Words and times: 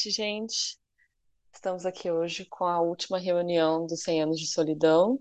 Noite, 0.00 0.10
gente. 0.10 0.78
Estamos 1.52 1.84
aqui 1.84 2.10
hoje 2.10 2.46
com 2.46 2.64
a 2.64 2.80
última 2.80 3.18
reunião 3.18 3.86
dos 3.86 4.02
100 4.02 4.22
anos 4.22 4.40
de 4.40 4.46
solidão. 4.46 5.18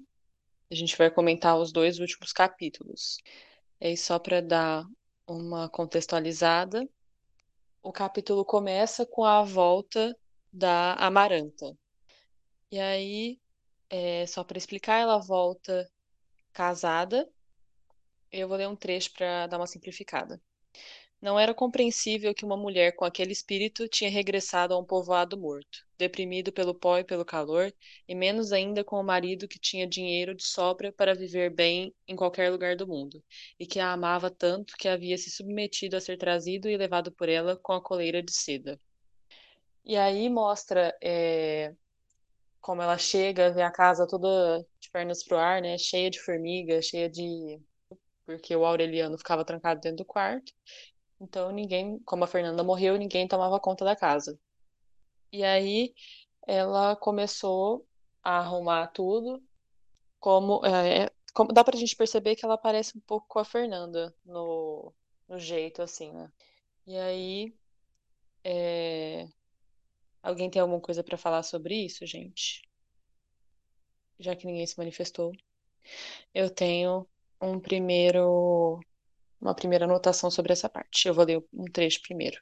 A 0.72 0.76
gente 0.76 0.98
vai 0.98 1.12
comentar 1.12 1.58
os 1.58 1.74
dois 1.74 2.00
últimos 2.00 2.32
capítulos. 2.32 3.18
E 3.82 3.98
só 3.98 4.18
para 4.18 4.42
dar 4.42 4.86
uma 5.28 5.68
contextualizada, 5.68 6.88
o 7.84 7.92
capítulo 7.92 8.46
começa 8.46 9.06
com 9.06 9.26
a 9.26 9.44
volta 9.44 10.18
da 10.52 10.94
Amaranta. 10.94 11.76
E 12.72 12.80
aí, 12.80 13.38
é, 13.90 14.26
só 14.28 14.46
para 14.46 14.58
explicar, 14.58 15.00
ela 15.00 15.18
volta 15.18 15.92
casada. 16.54 17.28
Eu 18.32 18.48
vou 18.48 18.56
ler 18.56 18.70
um 18.70 18.78
trecho 18.78 19.12
para 19.12 19.48
dar 19.48 19.58
uma 19.58 19.68
simplificada. 19.68 20.42
Não 21.22 21.38
era 21.38 21.54
compreensível 21.54 22.34
que 22.34 22.46
uma 22.46 22.56
mulher 22.56 22.96
com 22.96 23.04
aquele 23.04 23.34
espírito 23.34 23.90
tinha 23.90 24.10
regressado 24.10 24.74
a 24.74 24.80
um 24.80 24.86
povoado 24.86 25.38
morto, 25.38 25.86
deprimido 25.98 26.50
pelo 26.50 26.74
pó 26.74 26.98
e 26.98 27.04
pelo 27.04 27.26
calor, 27.26 27.74
e 28.08 28.16
menos 28.16 28.54
ainda 28.54 28.86
com 28.86 28.98
o 28.98 29.04
marido 29.04 29.48
que 29.48 29.60
tinha 29.60 29.86
dinheiro 29.86 30.34
de 30.34 30.44
sobra 30.44 30.94
para 30.94 31.14
viver 31.14 31.54
bem 31.54 31.94
em 32.08 32.16
qualquer 32.16 32.50
lugar 32.50 32.78
do 32.78 32.88
mundo, 32.88 33.22
e 33.60 33.66
que 33.66 33.82
a 33.82 33.92
amava 33.92 34.32
tanto 34.32 34.78
que 34.78 34.88
havia 34.88 35.18
se 35.18 35.30
submetido 35.30 35.98
a 35.98 36.02
ser 36.02 36.18
trazido 36.18 36.70
e 36.70 36.78
levado 36.78 37.12
por 37.12 37.28
ela 37.28 37.58
com 37.58 37.74
a 37.74 37.82
coleira 37.82 38.24
de 38.24 38.32
seda. 38.34 38.80
E 39.84 39.98
aí 39.98 40.30
mostra 40.30 40.96
é, 41.04 41.74
como 42.62 42.82
ela 42.82 42.98
chega, 42.98 43.52
vê 43.52 43.62
a 43.62 43.72
casa 43.72 44.08
toda 44.08 44.66
de 44.80 44.90
pernas 44.90 45.24
pro 45.24 45.38
ar, 45.38 45.62
né, 45.62 45.78
cheia 45.78 46.10
de 46.10 46.20
formiga, 46.22 46.82
cheia 46.82 47.10
de 47.10 47.60
porque 48.26 48.56
o 48.56 48.64
Aureliano 48.64 49.18
ficava 49.18 49.44
trancado 49.44 49.82
dentro 49.82 49.98
do 49.98 50.06
quarto. 50.06 50.54
Então 51.20 51.52
ninguém, 51.52 52.00
como 52.00 52.24
a 52.24 52.28
Fernanda 52.28 52.64
morreu, 52.64 52.98
ninguém 52.98 53.28
tomava 53.28 53.60
conta 53.60 53.86
da 53.86 53.96
casa. 53.96 54.40
E 55.32 55.44
aí 55.44 55.94
ela 56.48 56.96
começou 56.96 57.88
a 58.24 58.40
arrumar 58.40 58.88
tudo, 58.88 59.44
como, 60.20 60.66
é, 60.66 61.12
como 61.34 61.54
dá 61.54 61.64
pra 61.64 61.78
gente 61.78 61.96
perceber 61.96 62.36
que 62.36 62.46
ela 62.46 62.58
parece 62.58 62.98
um 62.98 63.02
pouco 63.02 63.28
com 63.28 63.40
a 63.40 63.46
Fernanda 63.46 64.16
no, 64.26 64.94
no 65.28 65.40
jeito, 65.40 65.82
assim, 65.82 66.12
né? 66.14 66.32
E 66.88 66.98
aí 66.98 67.56
é, 68.44 69.28
alguém 70.24 70.50
tem 70.50 70.62
alguma 70.62 70.82
coisa 70.82 71.04
para 71.04 71.18
falar 71.18 71.44
sobre 71.44 71.76
isso, 71.86 72.06
gente? 72.06 72.64
Já 74.20 74.36
que 74.36 74.46
ninguém 74.46 74.68
se 74.68 74.78
manifestou. 74.78 75.32
Eu 76.34 76.50
tenho 76.50 77.08
um 77.42 77.60
primeiro 77.60 78.80
uma 79.42 79.56
primeira 79.56 79.86
anotação 79.86 80.30
sobre 80.30 80.52
essa 80.54 80.70
parte. 80.70 81.08
Eu 81.08 81.14
vou 81.14 81.26
ler 81.26 81.44
um 81.54 81.66
trecho 81.66 82.02
primeiro. 82.02 82.42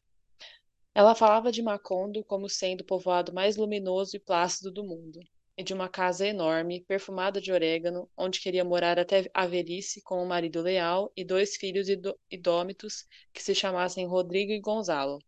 Ela 0.93 1.13
falava 1.13 1.51
de 1.51 1.61
Macondo 1.61 2.23
como 2.23 2.49
sendo 2.49 2.81
o 2.81 2.85
povoado 2.85 3.31
mais 3.33 3.55
luminoso 3.55 4.15
e 4.15 4.19
plácido 4.19 4.71
do 4.71 4.83
mundo, 4.83 5.19
e 5.55 5.63
de 5.63 5.73
uma 5.73 5.87
casa 5.87 6.25
enorme, 6.25 6.81
perfumada 6.81 7.39
de 7.39 7.51
orégano, 7.51 8.09
onde 8.17 8.39
queria 8.39 8.63
morar 8.63 8.97
até 8.97 9.29
a 9.33 9.45
velhice 9.45 10.01
com 10.01 10.23
um 10.23 10.25
marido 10.25 10.61
leal 10.61 11.11
e 11.15 11.23
dois 11.23 11.55
filhos 11.55 11.87
idômitos 12.31 13.05
que 13.31 13.43
se 13.43 13.53
chamassem 13.53 14.07
Rodrigo 14.07 14.51
e 14.51 14.59
Gonzalo, 14.59 15.19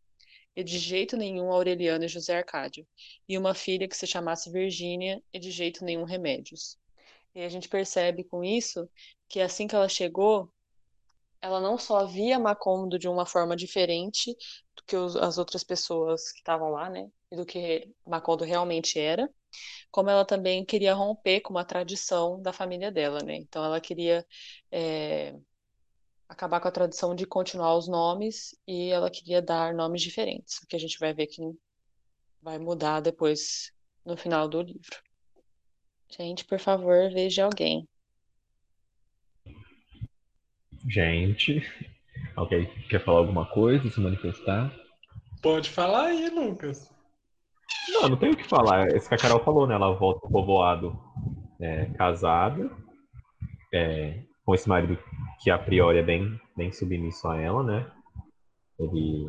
e 0.56 0.64
de 0.64 0.78
jeito 0.80 1.16
nenhum 1.16 1.52
Aureliano 1.52 2.04
e 2.04 2.08
José 2.08 2.38
Arcádio, 2.38 2.88
e 3.28 3.38
uma 3.38 3.54
filha 3.54 3.88
que 3.88 3.96
se 3.96 4.08
chamasse 4.08 4.52
Virgínia 4.52 5.22
e 5.32 5.40
de 5.40 5.52
jeito 5.52 5.86
nenhum 5.86 6.04
Remédios. 6.04 6.80
E 7.34 7.42
a 7.42 7.50
gente 7.50 7.70
percebe 7.70 8.24
com 8.24 8.44
isso 8.44 8.90
que 9.28 9.40
assim 9.40 9.68
que 9.68 9.76
ela 9.76 9.88
chegou, 9.88 10.52
ela 11.42 11.60
não 11.62 11.78
só 11.78 12.06
via 12.06 12.40
Macondo 12.40 13.00
de 13.00 13.08
uma 13.08 13.26
forma 13.26 13.56
diferente 13.56 14.36
do 14.76 14.84
que 14.86 14.96
os, 14.96 15.16
as 15.16 15.38
outras 15.38 15.64
pessoas 15.64 16.32
que 16.32 16.40
estavam 16.40 16.70
lá, 16.70 16.90
né? 16.90 17.10
E 17.32 17.36
do 17.36 17.46
que 17.46 17.90
Macondo 18.06 18.44
realmente 18.44 19.00
era, 19.00 19.30
como 19.92 20.10
ela 20.10 20.26
também 20.26 20.66
queria 20.66 20.94
romper 20.94 21.42
com 21.42 21.52
uma 21.52 21.66
tradição 21.66 22.42
da 22.42 22.54
família 22.54 22.92
dela, 22.92 23.20
né? 23.24 23.36
Então 23.36 23.64
ela 23.64 23.80
queria 23.80 24.26
é, 24.72 25.36
acabar 26.28 26.60
com 26.60 26.68
a 26.68 26.72
tradição 26.72 27.16
de 27.16 27.26
continuar 27.26 27.76
os 27.76 27.88
nomes 27.88 28.56
e 28.68 28.90
ela 28.90 29.10
queria 29.10 29.42
dar 29.42 29.74
nomes 29.74 30.02
diferentes, 30.02 30.58
o 30.58 30.68
que 30.68 30.76
a 30.76 30.80
gente 30.80 31.00
vai 31.00 31.14
ver 31.14 31.28
que 31.28 31.42
vai 32.42 32.58
mudar 32.58 33.02
depois 33.02 33.72
no 34.06 34.16
final 34.16 34.48
do 34.48 34.62
livro. 34.62 35.02
Gente, 36.10 36.44
por 36.46 36.60
favor, 36.60 37.12
veja 37.12 37.46
alguém. 37.46 37.88
Gente, 40.88 41.62
alguém 42.36 42.66
quer 42.90 43.04
falar 43.04 43.20
alguma 43.20 43.46
coisa, 43.46 43.90
se 43.90 44.00
manifestar? 44.00 44.72
Pode 45.42 45.70
falar 45.70 46.08
aí, 46.08 46.30
Lucas. 46.30 46.94
Não, 47.90 48.10
não 48.10 48.18
tem 48.18 48.32
o 48.32 48.36
que 48.38 48.48
falar. 48.48 48.88
Esse 48.90 49.08
que 49.08 49.16
a 49.16 49.18
Carol 49.18 49.44
falou, 49.44 49.68
né? 49.68 49.76
Ela 49.76 49.94
volta 49.94 50.22
pro 50.22 50.30
povoado 50.30 50.98
é, 51.60 51.86
casada, 51.98 52.70
é, 53.74 54.22
com 54.46 54.56
esse 54.56 54.68
marido 54.68 54.98
que 55.42 55.50
a 55.50 55.58
priori 55.58 56.00
é 56.00 56.04
bem, 56.04 56.40
bem 56.56 56.72
submisso 56.72 57.28
a 57.28 57.40
ela, 57.40 57.64
né? 57.64 57.86
Ele, 58.80 59.28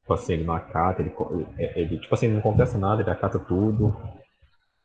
tipo 0.00 0.14
assim, 0.14 0.34
ele 0.34 0.44
não 0.44 0.54
acata, 0.54 1.02
ele, 1.02 1.14
ele 1.58 1.98
tipo 1.98 2.14
assim, 2.14 2.28
não 2.28 2.38
acontece 2.40 2.76
nada, 2.76 3.02
ele 3.02 3.10
acata 3.10 3.38
tudo. 3.38 3.96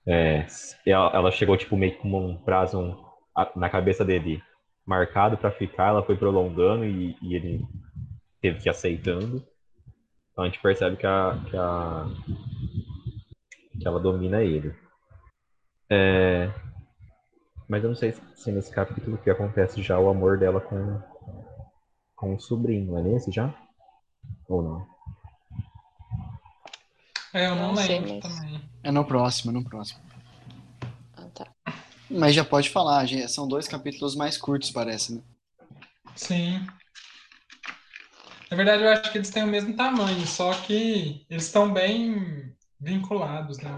É, 0.06 0.46
ela, 0.86 1.12
ela 1.14 1.32
chegou, 1.32 1.58
tipo, 1.58 1.76
meio 1.76 1.98
com 1.98 2.10
um 2.10 2.38
prazo 2.38 2.80
um, 2.80 2.96
na 3.56 3.70
cabeça 3.70 4.06
dele 4.06 4.42
marcado 4.88 5.38
para 5.38 5.52
ficar, 5.52 5.90
ela 5.90 6.04
foi 6.04 6.16
prolongando 6.16 6.86
e, 6.86 7.16
e, 7.22 7.36
ele 7.36 7.68
teve 8.42 8.60
que 8.60 8.70
ir 8.70 8.72
aceitando. 8.72 9.46
Então 10.32 10.46
a 10.46 10.48
gente 10.48 10.62
percebe 10.62 10.96
que, 10.96 11.06
a, 11.06 11.38
que, 11.50 11.58
a, 11.58 12.06
que 13.80 13.88
ela 13.88 14.00
domina 14.00 14.42
ele. 14.42 14.74
É, 15.90 16.50
mas 17.68 17.84
eu 17.84 17.90
não 17.90 17.96
sei 17.96 18.14
se 18.34 18.52
nesse 18.52 18.72
capítulo 18.72 19.18
que 19.18 19.30
acontece 19.30 19.82
já 19.82 20.00
o 20.00 20.10
amor 20.10 20.38
dela 20.38 20.62
com, 20.62 21.02
com 22.16 22.36
o 22.36 22.40
sobrinho. 22.40 22.98
É 22.98 23.02
nesse 23.02 23.30
já? 23.30 23.54
Ou 24.48 24.62
não? 24.62 24.88
É, 27.34 27.48
eu 27.48 27.56
não, 27.56 27.68
Não 27.70 27.76
sei, 27.76 28.00
lembro 28.00 28.20
mas- 28.24 28.36
também. 28.40 28.62
É 28.84 28.92
no 28.92 29.04
próximo, 29.04 29.52
é 29.52 29.54
no 29.54 29.64
próximo. 29.66 30.00
Mas 32.10 32.34
já 32.36 32.44
pode 32.46 32.70
falar, 32.70 33.06
já 33.06 33.28
são 33.28 33.48
dois 33.48 33.68
capítulos 33.68 34.16
mais 34.16 34.38
curtos, 34.38 34.72
parece, 34.72 35.16
né? 35.16 35.22
Sim. 36.16 36.60
Na 38.50 38.56
verdade, 38.56 38.84
eu 38.84 38.90
acho 38.90 39.12
que 39.12 39.18
eles 39.18 39.30
têm 39.30 39.44
o 39.44 39.48
mesmo 39.48 39.76
tamanho, 39.76 40.26
só 40.26 40.54
que 40.62 41.26
eles 41.30 41.46
estão 41.46 41.72
bem 41.72 42.56
vinculados, 42.80 43.58
né? 43.58 43.72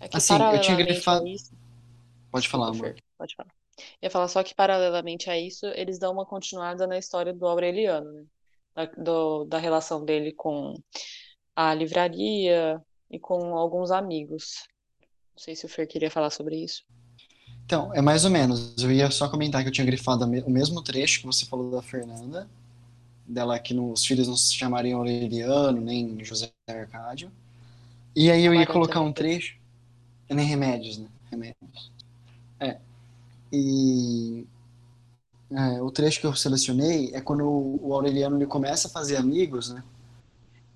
É 0.00 0.08
que 0.08 0.16
Assim, 0.16 0.34
eu 0.34 0.60
tinha 0.60 0.76
grifado- 0.76 1.26
isso, 1.26 1.52
Pode 2.30 2.48
falar, 2.48 2.68
amor. 2.68 2.94
Pode 3.18 3.34
falar. 3.36 3.50
Eu 3.78 4.06
ia 4.06 4.10
falar 4.10 4.28
só 4.28 4.42
que 4.42 4.54
paralelamente 4.54 5.28
a 5.28 5.38
isso, 5.38 5.66
eles 5.66 5.98
dão 5.98 6.12
uma 6.12 6.24
continuada 6.24 6.86
na 6.86 6.96
história 6.98 7.32
do 7.32 7.46
Aureliano, 7.46 8.10
né? 8.12 8.24
Da, 8.74 8.84
do- 8.86 9.44
da 9.44 9.58
relação 9.58 10.02
dele 10.02 10.32
com 10.32 10.74
a 11.54 11.74
livraria 11.74 12.80
e 13.10 13.18
com 13.18 13.54
alguns 13.56 13.90
amigos. 13.90 14.66
Não 15.42 15.46
sei 15.46 15.56
se 15.56 15.66
o 15.66 15.68
Fer 15.68 15.88
queria 15.88 16.08
falar 16.08 16.30
sobre 16.30 16.54
isso. 16.54 16.84
Então, 17.64 17.92
é 17.92 18.00
mais 18.00 18.24
ou 18.24 18.30
menos. 18.30 18.76
Eu 18.78 18.92
ia 18.92 19.10
só 19.10 19.28
comentar 19.28 19.60
que 19.60 19.68
eu 19.68 19.72
tinha 19.72 19.84
grifado 19.84 20.24
o 20.24 20.50
mesmo 20.50 20.80
trecho 20.80 21.18
que 21.18 21.26
você 21.26 21.44
falou 21.44 21.68
da 21.68 21.82
Fernanda, 21.82 22.48
dela 23.26 23.58
que 23.58 23.74
os 23.74 24.06
filhos 24.06 24.28
não 24.28 24.36
se 24.36 24.54
chamariam 24.54 25.00
Aureliano, 25.00 25.80
nem 25.80 26.24
José 26.24 26.52
Arcádio. 26.68 27.28
E 28.14 28.30
aí 28.30 28.44
eu 28.44 28.54
ia 28.54 28.64
colocar 28.68 29.00
um 29.00 29.12
trecho, 29.12 29.56
nem 30.30 30.46
remédios, 30.46 30.98
né? 30.98 31.08
Remédios. 31.28 31.90
É. 32.60 32.78
E 33.52 34.46
é, 35.50 35.82
o 35.82 35.90
trecho 35.90 36.20
que 36.20 36.26
eu 36.26 36.36
selecionei 36.36 37.10
é 37.12 37.20
quando 37.20 37.44
o 37.44 37.80
o 37.82 37.92
Aureliano 37.92 38.36
ele 38.36 38.46
começa 38.46 38.86
a 38.86 38.90
fazer 38.92 39.16
amigos, 39.16 39.70
né? 39.70 39.82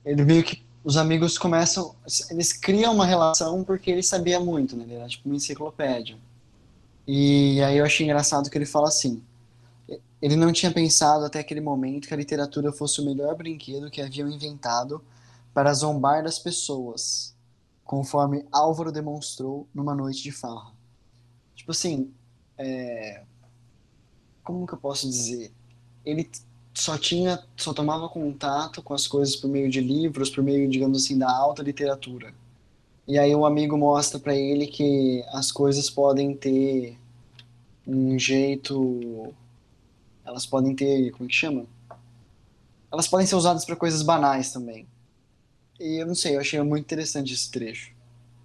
Ele 0.04 0.24
meio 0.24 0.42
que 0.42 0.65
os 0.86 0.96
amigos 0.96 1.36
começam, 1.36 1.96
eles 2.30 2.52
criam 2.52 2.94
uma 2.94 3.04
relação 3.04 3.64
porque 3.64 3.90
ele 3.90 4.04
sabia 4.04 4.38
muito, 4.38 4.76
né? 4.76 4.84
Ele 4.84 4.94
era 4.94 5.08
tipo 5.08 5.28
uma 5.28 5.34
enciclopédia. 5.34 6.16
E 7.04 7.60
aí 7.60 7.78
eu 7.78 7.84
achei 7.84 8.06
engraçado 8.06 8.48
que 8.48 8.56
ele 8.56 8.64
fala 8.64 8.86
assim: 8.86 9.20
ele 10.22 10.36
não 10.36 10.52
tinha 10.52 10.70
pensado 10.72 11.24
até 11.24 11.40
aquele 11.40 11.60
momento 11.60 12.06
que 12.06 12.14
a 12.14 12.16
literatura 12.16 12.70
fosse 12.70 13.00
o 13.00 13.04
melhor 13.04 13.34
brinquedo 13.34 13.90
que 13.90 14.00
haviam 14.00 14.28
inventado 14.30 15.02
para 15.52 15.74
zombar 15.74 16.22
das 16.22 16.38
pessoas, 16.38 17.34
conforme 17.84 18.46
Álvaro 18.52 18.92
demonstrou 18.92 19.66
numa 19.74 19.92
noite 19.92 20.22
de 20.22 20.30
farra. 20.30 20.72
Tipo 21.56 21.72
assim, 21.72 22.12
é... 22.56 23.24
como 24.44 24.64
que 24.64 24.74
eu 24.74 24.78
posso 24.78 25.08
dizer? 25.08 25.52
Ele 26.04 26.30
só 26.76 26.98
tinha, 26.98 27.42
só 27.56 27.72
tomava 27.72 28.08
contato 28.08 28.82
com 28.82 28.92
as 28.92 29.06
coisas 29.06 29.34
por 29.34 29.48
meio 29.48 29.70
de 29.70 29.80
livros, 29.80 30.28
por 30.28 30.44
meio, 30.44 30.68
digamos 30.68 31.04
assim, 31.04 31.16
da 31.18 31.30
alta 31.30 31.62
literatura. 31.62 32.34
E 33.08 33.18
aí 33.18 33.34
o 33.34 33.46
amigo 33.46 33.78
mostra 33.78 34.18
para 34.18 34.34
ele 34.34 34.66
que 34.66 35.24
as 35.28 35.50
coisas 35.50 35.88
podem 35.88 36.36
ter 36.36 36.98
um 37.86 38.18
jeito, 38.18 39.32
elas 40.24 40.44
podem 40.44 40.74
ter, 40.74 41.10
como 41.12 41.24
é 41.24 41.28
que 41.28 41.34
chama? 41.34 41.64
Elas 42.92 43.08
podem 43.08 43.26
ser 43.26 43.36
usadas 43.36 43.64
para 43.64 43.76
coisas 43.76 44.02
banais 44.02 44.52
também. 44.52 44.86
E 45.80 46.00
eu 46.00 46.06
não 46.06 46.14
sei, 46.14 46.36
eu 46.36 46.40
achei 46.40 46.60
muito 46.60 46.84
interessante 46.84 47.32
esse 47.32 47.50
trecho. 47.50 47.92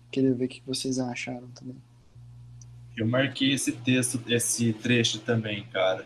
Queria 0.09 0.33
ver 0.33 0.45
o 0.45 0.47
que 0.47 0.61
vocês 0.65 0.99
acharam 0.99 1.47
também. 1.49 1.75
Eu 2.95 3.07
marquei 3.07 3.53
esse 3.53 3.71
texto, 3.71 4.21
esse 4.27 4.73
trecho 4.73 5.19
também, 5.19 5.63
cara. 5.67 6.05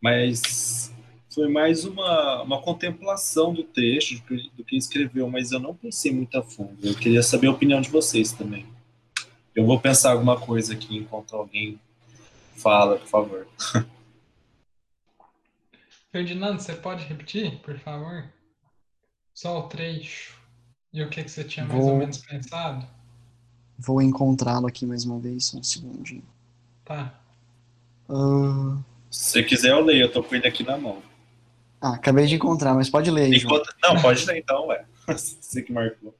Mas 0.00 0.92
foi 1.36 1.48
mais 1.48 1.84
uma, 1.84 2.42
uma 2.42 2.62
contemplação 2.62 3.52
do 3.52 3.62
trecho 3.62 4.14
do 4.14 4.22
que, 4.22 4.50
do 4.56 4.64
que 4.64 4.74
escreveu, 4.74 5.28
mas 5.28 5.52
eu 5.52 5.60
não 5.60 5.74
pensei 5.74 6.10
muito 6.10 6.34
a 6.38 6.42
fundo. 6.42 6.78
Eu 6.82 6.94
queria 6.94 7.22
saber 7.22 7.48
a 7.48 7.52
opinião 7.52 7.78
de 7.78 7.90
vocês 7.90 8.32
também. 8.32 8.66
Eu 9.54 9.66
vou 9.66 9.78
pensar 9.78 10.12
alguma 10.12 10.40
coisa 10.40 10.72
aqui 10.72 10.96
enquanto 10.96 11.36
alguém 11.36 11.78
fala, 12.56 12.96
por 12.96 13.06
favor. 13.06 13.46
Ferdinando, 16.10 16.62
você 16.62 16.74
pode 16.74 17.04
repetir, 17.04 17.58
por 17.60 17.78
favor? 17.80 18.24
Só 19.34 19.58
o 19.58 19.68
trecho. 19.68 20.34
E 20.90 21.02
o 21.02 21.10
que, 21.10 21.22
que 21.22 21.30
você 21.30 21.44
tinha 21.44 21.66
mais 21.66 21.78
Vou- 21.78 21.92
ou 21.92 21.98
menos 21.98 22.16
pensado? 22.16 22.86
Vou 23.78 24.00
encontrá-lo 24.00 24.66
aqui 24.66 24.86
mais 24.86 25.04
uma 25.04 25.18
vez, 25.20 25.44
só 25.44 25.58
um 25.58 25.62
segundinho. 25.62 26.24
Tá. 26.82 27.12
Ah, 28.08 28.78
Se 29.10 29.32
você 29.32 29.42
quiser, 29.42 29.72
eu 29.72 29.84
leio. 29.84 30.04
Eu 30.04 30.12
tô 30.12 30.22
com 30.22 30.34
ele 30.34 30.46
aqui 30.48 30.62
na 30.62 30.78
mão. 30.78 31.02
Ah, 31.80 31.94
acabei 31.94 32.26
de 32.26 32.34
encontrar, 32.34 32.74
mas 32.74 32.88
pode 32.88 33.10
ler 33.10 33.24
aí. 33.24 33.44
Não, 33.82 34.00
pode 34.00 34.24
ler 34.26 34.38
então, 34.38 34.66
ué. 34.66 34.84
Você 35.06 35.62
que 35.62 35.72
marcou. 35.72 36.14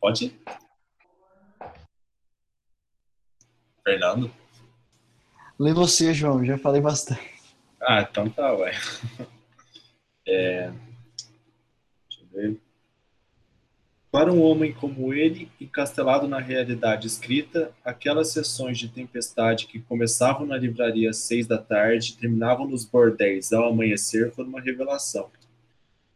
Pode 0.00 0.26
ir. 0.26 0.40
Fernando? 3.82 4.32
Lê 5.58 5.72
você, 5.72 6.12
João, 6.12 6.44
já 6.44 6.58
falei 6.58 6.80
bastante. 6.80 7.34
Ah, 7.80 8.02
então 8.02 8.28
tá, 8.28 8.52
ué. 8.54 8.72
É... 10.28 10.72
Deixa 12.08 12.20
eu 12.20 12.26
ver. 12.32 12.60
Para 14.16 14.32
um 14.32 14.40
homem 14.40 14.72
como 14.72 15.12
ele, 15.12 15.50
encastelado 15.60 16.26
na 16.26 16.38
realidade 16.38 17.06
escrita, 17.06 17.70
aquelas 17.84 18.32
sessões 18.32 18.78
de 18.78 18.88
tempestade 18.88 19.66
que 19.66 19.78
começavam 19.78 20.46
na 20.46 20.56
livraria 20.56 21.10
às 21.10 21.18
seis 21.18 21.46
da 21.46 21.58
tarde 21.58 22.12
e 22.12 22.16
terminavam 22.16 22.66
nos 22.66 22.82
bordéis 22.82 23.52
ao 23.52 23.68
amanhecer 23.68 24.32
foram 24.32 24.48
uma 24.48 24.60
revelação. 24.62 25.28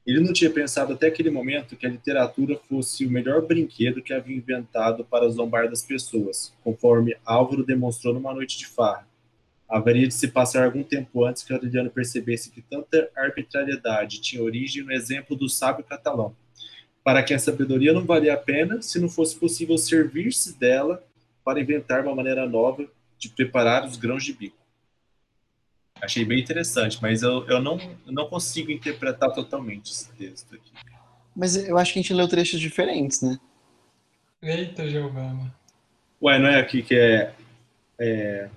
Ele 0.06 0.18
não 0.18 0.32
tinha 0.32 0.50
pensado 0.50 0.94
até 0.94 1.08
aquele 1.08 1.28
momento 1.28 1.76
que 1.76 1.84
a 1.84 1.90
literatura 1.90 2.58
fosse 2.70 3.04
o 3.04 3.10
melhor 3.10 3.42
brinquedo 3.46 4.00
que 4.00 4.14
havia 4.14 4.34
inventado 4.34 5.04
para 5.04 5.28
zombar 5.28 5.68
das 5.68 5.82
pessoas, 5.82 6.54
conforme 6.64 7.18
Álvaro 7.22 7.66
demonstrou 7.66 8.14
numa 8.14 8.32
noite 8.32 8.56
de 8.56 8.66
farra. 8.66 9.06
Haveria 9.68 10.08
de 10.08 10.14
se 10.14 10.28
passar 10.28 10.64
algum 10.64 10.82
tempo 10.82 11.26
antes 11.26 11.42
que 11.42 11.52
Aureliano 11.52 11.90
percebesse 11.90 12.50
que 12.50 12.62
tanta 12.62 13.10
arbitrariedade 13.14 14.22
tinha 14.22 14.42
origem 14.42 14.82
no 14.84 14.90
exemplo 14.90 15.36
do 15.36 15.50
sábio 15.50 15.84
catalão, 15.84 16.34
para 17.02 17.22
que 17.22 17.32
a 17.32 17.38
sabedoria 17.38 17.92
não 17.92 18.04
valia 18.04 18.34
a 18.34 18.36
pena 18.36 18.82
se 18.82 19.00
não 19.00 19.08
fosse 19.08 19.36
possível 19.36 19.76
servir-se 19.78 20.58
dela 20.58 21.02
para 21.44 21.60
inventar 21.60 22.02
uma 22.02 22.14
maneira 22.14 22.48
nova 22.48 22.86
de 23.18 23.28
preparar 23.28 23.86
os 23.86 23.96
grãos 23.96 24.24
de 24.24 24.32
bico. 24.32 24.56
Achei 26.00 26.24
bem 26.24 26.40
interessante, 26.40 26.98
mas 27.02 27.22
eu, 27.22 27.46
eu, 27.46 27.60
não, 27.60 27.78
eu 28.06 28.12
não 28.12 28.26
consigo 28.26 28.70
interpretar 28.70 29.32
totalmente 29.32 29.92
esse 29.92 30.10
texto 30.12 30.54
aqui. 30.54 30.72
Mas 31.36 31.56
eu 31.56 31.76
acho 31.76 31.92
que 31.92 31.98
a 31.98 32.02
gente 32.02 32.14
leu 32.14 32.26
trechos 32.26 32.58
diferentes, 32.58 33.20
né? 33.20 33.38
Eita, 34.42 34.88
Giovana. 34.88 35.54
Ué, 36.22 36.38
não 36.38 36.48
é 36.48 36.58
aqui 36.58 36.82
que 36.82 36.94
é, 36.94 37.34
é 37.98 38.48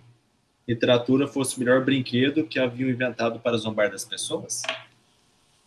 literatura 0.68 1.28
fosse 1.28 1.58
o 1.58 1.60
melhor 1.60 1.84
brinquedo 1.84 2.46
que 2.46 2.60
haviam 2.60 2.90
inventado 2.90 3.40
para 3.40 3.58
zombar 3.58 3.92
das 3.92 4.06
pessoas? 4.06 4.62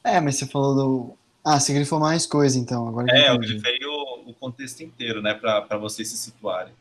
É, 0.03 0.21
mas 0.21 0.37
você 0.37 0.47
falou 0.47 0.75
do. 0.75 1.19
Ah, 1.49 1.61
você 1.61 1.73
grifou 1.73 2.01
mais 2.01 2.27
coisa 2.27 2.59
então, 2.59 2.89
agora 2.89 3.07
É, 3.17 3.31
eu 3.31 3.39
grifei 3.39 3.79
o, 3.85 4.31
o 4.31 4.35
contexto 4.35 4.83
inteiro, 4.83 5.23
né, 5.23 5.33
para 5.33 5.79
vocês 5.79 6.09
se 6.09 6.17
situarem. 6.17 6.75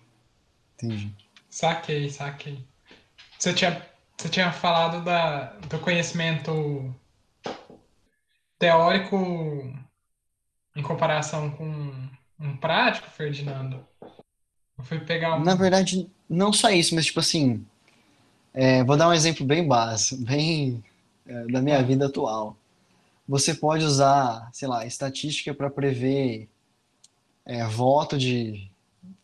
entendi. 0.74 1.14
Saquei, 1.48 2.10
saquei. 2.10 2.66
Você 3.38 3.54
tinha, 3.54 3.86
você 4.18 4.28
tinha 4.28 4.52
falado 4.52 5.06
da, 5.06 5.54
do 5.70 5.78
conhecimento 5.78 6.92
teórico 8.58 9.16
em 10.76 10.82
comparação 10.82 11.52
com 11.52 11.94
um 12.40 12.58
prático, 12.58 13.08
Ferdinando? 13.12 13.86
Eu 14.80 14.84
fui 14.84 15.00
pegar 15.00 15.36
um. 15.36 15.44
Na 15.44 15.54
verdade, 15.54 16.10
não 16.28 16.52
só 16.52 16.72
isso, 16.72 16.96
mas 16.96 17.06
tipo 17.06 17.20
assim, 17.20 17.64
é, 18.52 18.84
vou 18.84 18.98
dar 18.98 19.10
um 19.10 19.14
exemplo 19.14 19.46
bem 19.46 19.68
básico, 19.68 20.24
bem 20.24 20.84
é, 21.28 21.46
da 21.46 21.62
minha 21.62 21.84
vida 21.84 22.08
atual. 22.08 22.58
Você 23.28 23.54
pode 23.54 23.84
usar, 23.86 24.50
sei 24.54 24.68
lá, 24.68 24.86
estatística 24.86 25.54
para 25.54 25.70
prever 25.70 26.48
é, 27.46 27.66
voto 27.68 28.18
de, 28.18 28.70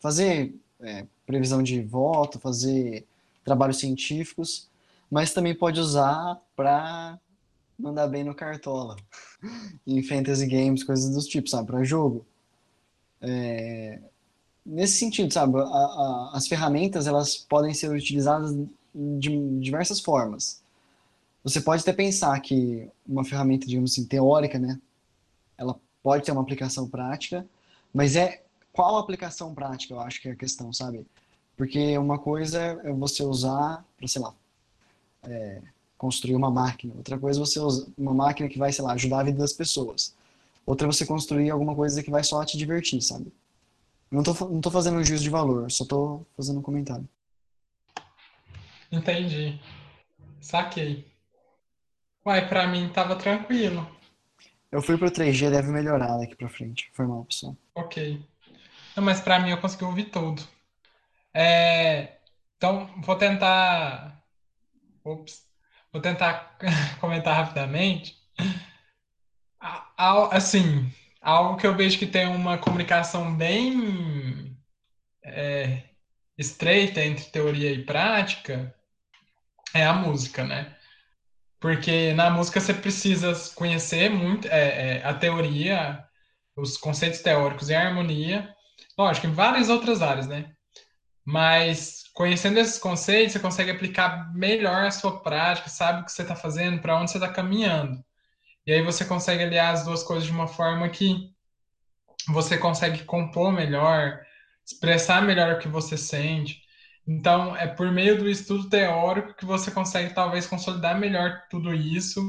fazer 0.00 0.54
é, 0.80 1.06
previsão 1.26 1.62
de 1.62 1.82
voto, 1.82 2.38
fazer 2.40 3.06
trabalhos 3.44 3.78
científicos, 3.78 4.68
mas 5.10 5.32
também 5.34 5.54
pode 5.54 5.80
usar 5.80 6.40
para 6.56 7.18
mandar 7.78 8.08
bem 8.08 8.24
no 8.24 8.34
cartola, 8.34 8.96
em 9.86 10.02
fantasy 10.02 10.46
games, 10.46 10.84
coisas 10.84 11.10
do 11.14 11.20
tipo, 11.28 11.48
sabe, 11.48 11.68
para 11.68 11.84
jogo. 11.84 12.24
É, 13.20 13.98
nesse 14.64 14.94
sentido, 14.98 15.32
sabe, 15.32 15.58
a- 15.58 15.62
a- 15.62 16.30
as 16.34 16.48
ferramentas 16.48 17.06
elas 17.06 17.36
podem 17.36 17.74
ser 17.74 17.90
utilizadas 17.90 18.54
de 18.94 19.60
diversas 19.60 20.00
formas. 20.00 20.62
Você 21.44 21.60
pode 21.60 21.82
até 21.82 21.92
pensar 21.92 22.38
que 22.40 22.88
uma 23.12 23.24
ferramenta, 23.24 23.66
digamos 23.66 23.92
assim, 23.92 24.04
teórica, 24.04 24.58
né, 24.58 24.80
ela 25.56 25.78
pode 26.02 26.24
ter 26.24 26.32
uma 26.32 26.42
aplicação 26.42 26.88
prática, 26.88 27.46
mas 27.92 28.16
é 28.16 28.42
qual 28.72 28.96
aplicação 28.96 29.54
prática, 29.54 29.94
eu 29.94 30.00
acho 30.00 30.20
que 30.20 30.28
é 30.28 30.32
a 30.32 30.36
questão, 30.36 30.72
sabe? 30.72 31.06
Porque 31.56 31.96
uma 31.98 32.18
coisa 32.18 32.58
é 32.82 32.92
você 32.92 33.22
usar 33.22 33.84
para, 33.96 34.08
sei 34.08 34.22
lá, 34.22 34.34
é, 35.24 35.62
construir 35.98 36.34
uma 36.34 36.50
máquina. 36.50 36.94
Outra 36.96 37.18
coisa 37.18 37.38
é 37.38 37.44
você 37.44 37.60
usar 37.60 37.86
uma 37.96 38.14
máquina 38.14 38.48
que 38.48 38.58
vai, 38.58 38.72
sei 38.72 38.84
lá, 38.84 38.94
ajudar 38.94 39.20
a 39.20 39.24
vida 39.24 39.38
das 39.38 39.52
pessoas. 39.52 40.14
Outra 40.64 40.86
é 40.86 40.90
você 40.90 41.04
construir 41.04 41.50
alguma 41.50 41.74
coisa 41.74 42.02
que 42.02 42.10
vai 42.10 42.24
só 42.24 42.42
te 42.44 42.56
divertir, 42.56 43.02
sabe? 43.02 43.32
Não 44.10 44.22
tô, 44.22 44.32
não 44.48 44.60
tô 44.60 44.70
fazendo 44.70 44.98
um 44.98 45.04
juízo 45.04 45.22
de 45.22 45.30
valor, 45.30 45.70
só 45.70 45.84
tô 45.84 46.22
fazendo 46.36 46.58
um 46.58 46.62
comentário. 46.62 47.08
Entendi. 48.90 49.60
Saquei. 50.40 51.11
Uai, 52.24 52.48
pra 52.48 52.66
mim 52.66 52.88
tava 52.88 53.16
tranquilo. 53.16 53.86
Eu 54.70 54.80
fui 54.80 54.96
pro 54.96 55.10
3G, 55.10 55.50
deve 55.50 55.70
melhorar 55.70 56.16
daqui 56.18 56.34
pra 56.34 56.48
frente. 56.48 56.90
Foi 56.94 57.06
mal, 57.06 57.24
pessoal. 57.24 57.56
Ok. 57.74 58.24
Não, 58.96 59.02
mas 59.04 59.20
pra 59.20 59.38
mim 59.38 59.50
eu 59.50 59.58
consegui 59.58 59.84
ouvir 59.84 60.04
tudo. 60.04 60.42
É, 61.34 62.18
então, 62.56 62.88
vou 63.02 63.16
tentar. 63.16 64.22
Ops. 65.04 65.46
Vou 65.92 66.00
tentar 66.00 66.56
comentar 67.00 67.36
rapidamente. 67.36 68.16
Assim, 70.30 70.92
algo 71.20 71.56
que 71.56 71.66
eu 71.66 71.76
vejo 71.76 71.98
que 71.98 72.06
tem 72.06 72.26
uma 72.26 72.58
comunicação 72.58 73.34
bem 73.34 74.56
é, 75.24 75.82
estreita 76.36 77.00
entre 77.04 77.26
teoria 77.26 77.72
e 77.72 77.84
prática 77.84 78.74
é 79.74 79.84
a 79.84 79.92
música, 79.92 80.44
né? 80.44 80.76
Porque 81.62 82.12
na 82.14 82.28
música 82.28 82.60
você 82.60 82.74
precisa 82.74 83.32
conhecer 83.54 84.10
muito 84.10 84.48
é, 84.48 84.96
é, 84.98 85.04
a 85.06 85.14
teoria, 85.14 86.04
os 86.56 86.76
conceitos 86.76 87.20
teóricos 87.20 87.70
e 87.70 87.74
a 87.74 87.86
harmonia, 87.86 88.52
lógico, 88.98 89.28
em 89.28 89.32
várias 89.32 89.68
outras 89.68 90.02
áreas, 90.02 90.26
né? 90.26 90.52
Mas 91.24 92.02
conhecendo 92.14 92.58
esses 92.58 92.78
conceitos, 92.78 93.32
você 93.32 93.38
consegue 93.38 93.70
aplicar 93.70 94.34
melhor 94.34 94.86
a 94.86 94.90
sua 94.90 95.22
prática, 95.22 95.70
sabe 95.70 96.02
o 96.02 96.04
que 96.04 96.10
você 96.10 96.22
está 96.22 96.34
fazendo, 96.34 96.80
para 96.80 96.98
onde 96.98 97.12
você 97.12 97.18
está 97.18 97.28
caminhando. 97.28 98.04
E 98.66 98.72
aí 98.72 98.82
você 98.82 99.04
consegue 99.04 99.44
aliar 99.44 99.72
as 99.72 99.84
duas 99.84 100.02
coisas 100.02 100.26
de 100.26 100.32
uma 100.32 100.48
forma 100.48 100.88
que 100.88 101.32
você 102.28 102.58
consegue 102.58 103.04
compor 103.04 103.52
melhor, 103.52 104.20
expressar 104.66 105.22
melhor 105.22 105.54
o 105.54 105.58
que 105.60 105.68
você 105.68 105.96
sente. 105.96 106.61
Então, 107.12 107.54
é 107.56 107.66
por 107.66 107.90
meio 107.92 108.18
do 108.18 108.28
estudo 108.28 108.70
teórico 108.70 109.34
que 109.34 109.44
você 109.44 109.70
consegue 109.70 110.14
talvez 110.14 110.46
consolidar 110.46 110.98
melhor 110.98 111.42
tudo 111.50 111.74
isso 111.74 112.20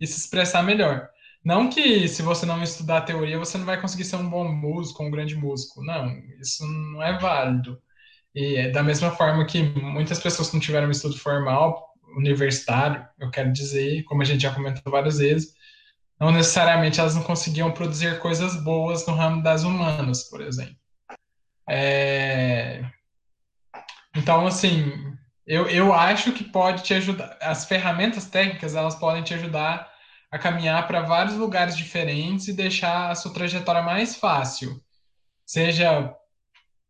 e 0.00 0.06
se 0.06 0.18
expressar 0.18 0.62
melhor. 0.62 1.08
Não 1.44 1.68
que 1.68 2.08
se 2.08 2.22
você 2.22 2.46
não 2.46 2.62
estudar 2.62 2.98
a 2.98 3.02
teoria, 3.02 3.38
você 3.38 3.58
não 3.58 3.66
vai 3.66 3.80
conseguir 3.80 4.04
ser 4.04 4.16
um 4.16 4.28
bom 4.30 4.50
músico, 4.50 5.02
um 5.02 5.10
grande 5.10 5.36
músico. 5.36 5.84
Não, 5.84 6.16
isso 6.40 6.66
não 6.66 7.02
é 7.02 7.18
válido. 7.18 7.80
E 8.34 8.56
é 8.56 8.70
da 8.70 8.82
mesma 8.82 9.10
forma 9.10 9.44
que 9.44 9.62
muitas 9.62 10.18
pessoas 10.18 10.48
que 10.48 10.54
não 10.54 10.60
tiveram 10.62 10.88
um 10.88 10.92
estudo 10.92 11.18
formal, 11.18 11.92
universitário, 12.16 13.06
eu 13.20 13.30
quero 13.30 13.52
dizer, 13.52 14.04
como 14.04 14.22
a 14.22 14.24
gente 14.24 14.42
já 14.42 14.54
comentou 14.54 14.90
várias 14.90 15.18
vezes, 15.18 15.54
não 16.18 16.30
necessariamente 16.30 17.00
elas 17.00 17.14
não 17.14 17.22
conseguiam 17.22 17.72
produzir 17.72 18.18
coisas 18.20 18.56
boas 18.62 19.06
no 19.06 19.14
ramo 19.14 19.42
das 19.42 19.64
humanas, 19.64 20.24
por 20.30 20.40
exemplo. 20.40 20.76
É... 21.68 22.84
Então, 24.14 24.46
assim, 24.46 25.16
eu, 25.46 25.68
eu 25.68 25.92
acho 25.92 26.32
que 26.32 26.44
pode 26.44 26.82
te 26.82 26.94
ajudar. 26.94 27.36
As 27.40 27.64
ferramentas 27.64 28.26
técnicas, 28.26 28.74
elas 28.74 28.94
podem 28.94 29.22
te 29.22 29.34
ajudar 29.34 29.90
a 30.30 30.38
caminhar 30.38 30.86
para 30.86 31.02
vários 31.02 31.36
lugares 31.36 31.76
diferentes 31.76 32.48
e 32.48 32.52
deixar 32.54 33.10
a 33.10 33.14
sua 33.14 33.32
trajetória 33.34 33.82
mais 33.82 34.16
fácil. 34.16 34.82
Seja 35.46 36.14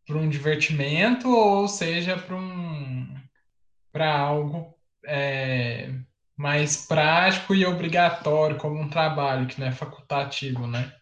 para 0.05 0.17
um 0.17 0.29
divertimento 0.29 1.29
ou 1.29 1.67
seja 1.67 2.17
para 2.17 2.35
um 2.35 3.15
para 3.91 4.11
algo 4.11 4.75
é, 5.05 5.93
mais 6.35 6.85
prático 6.87 7.53
e 7.55 7.65
obrigatório, 7.65 8.57
como 8.57 8.79
um 8.79 8.89
trabalho 8.89 9.47
que 9.47 9.59
não 9.59 9.67
é 9.67 9.71
facultativo, 9.71 10.67
né? 10.67 10.93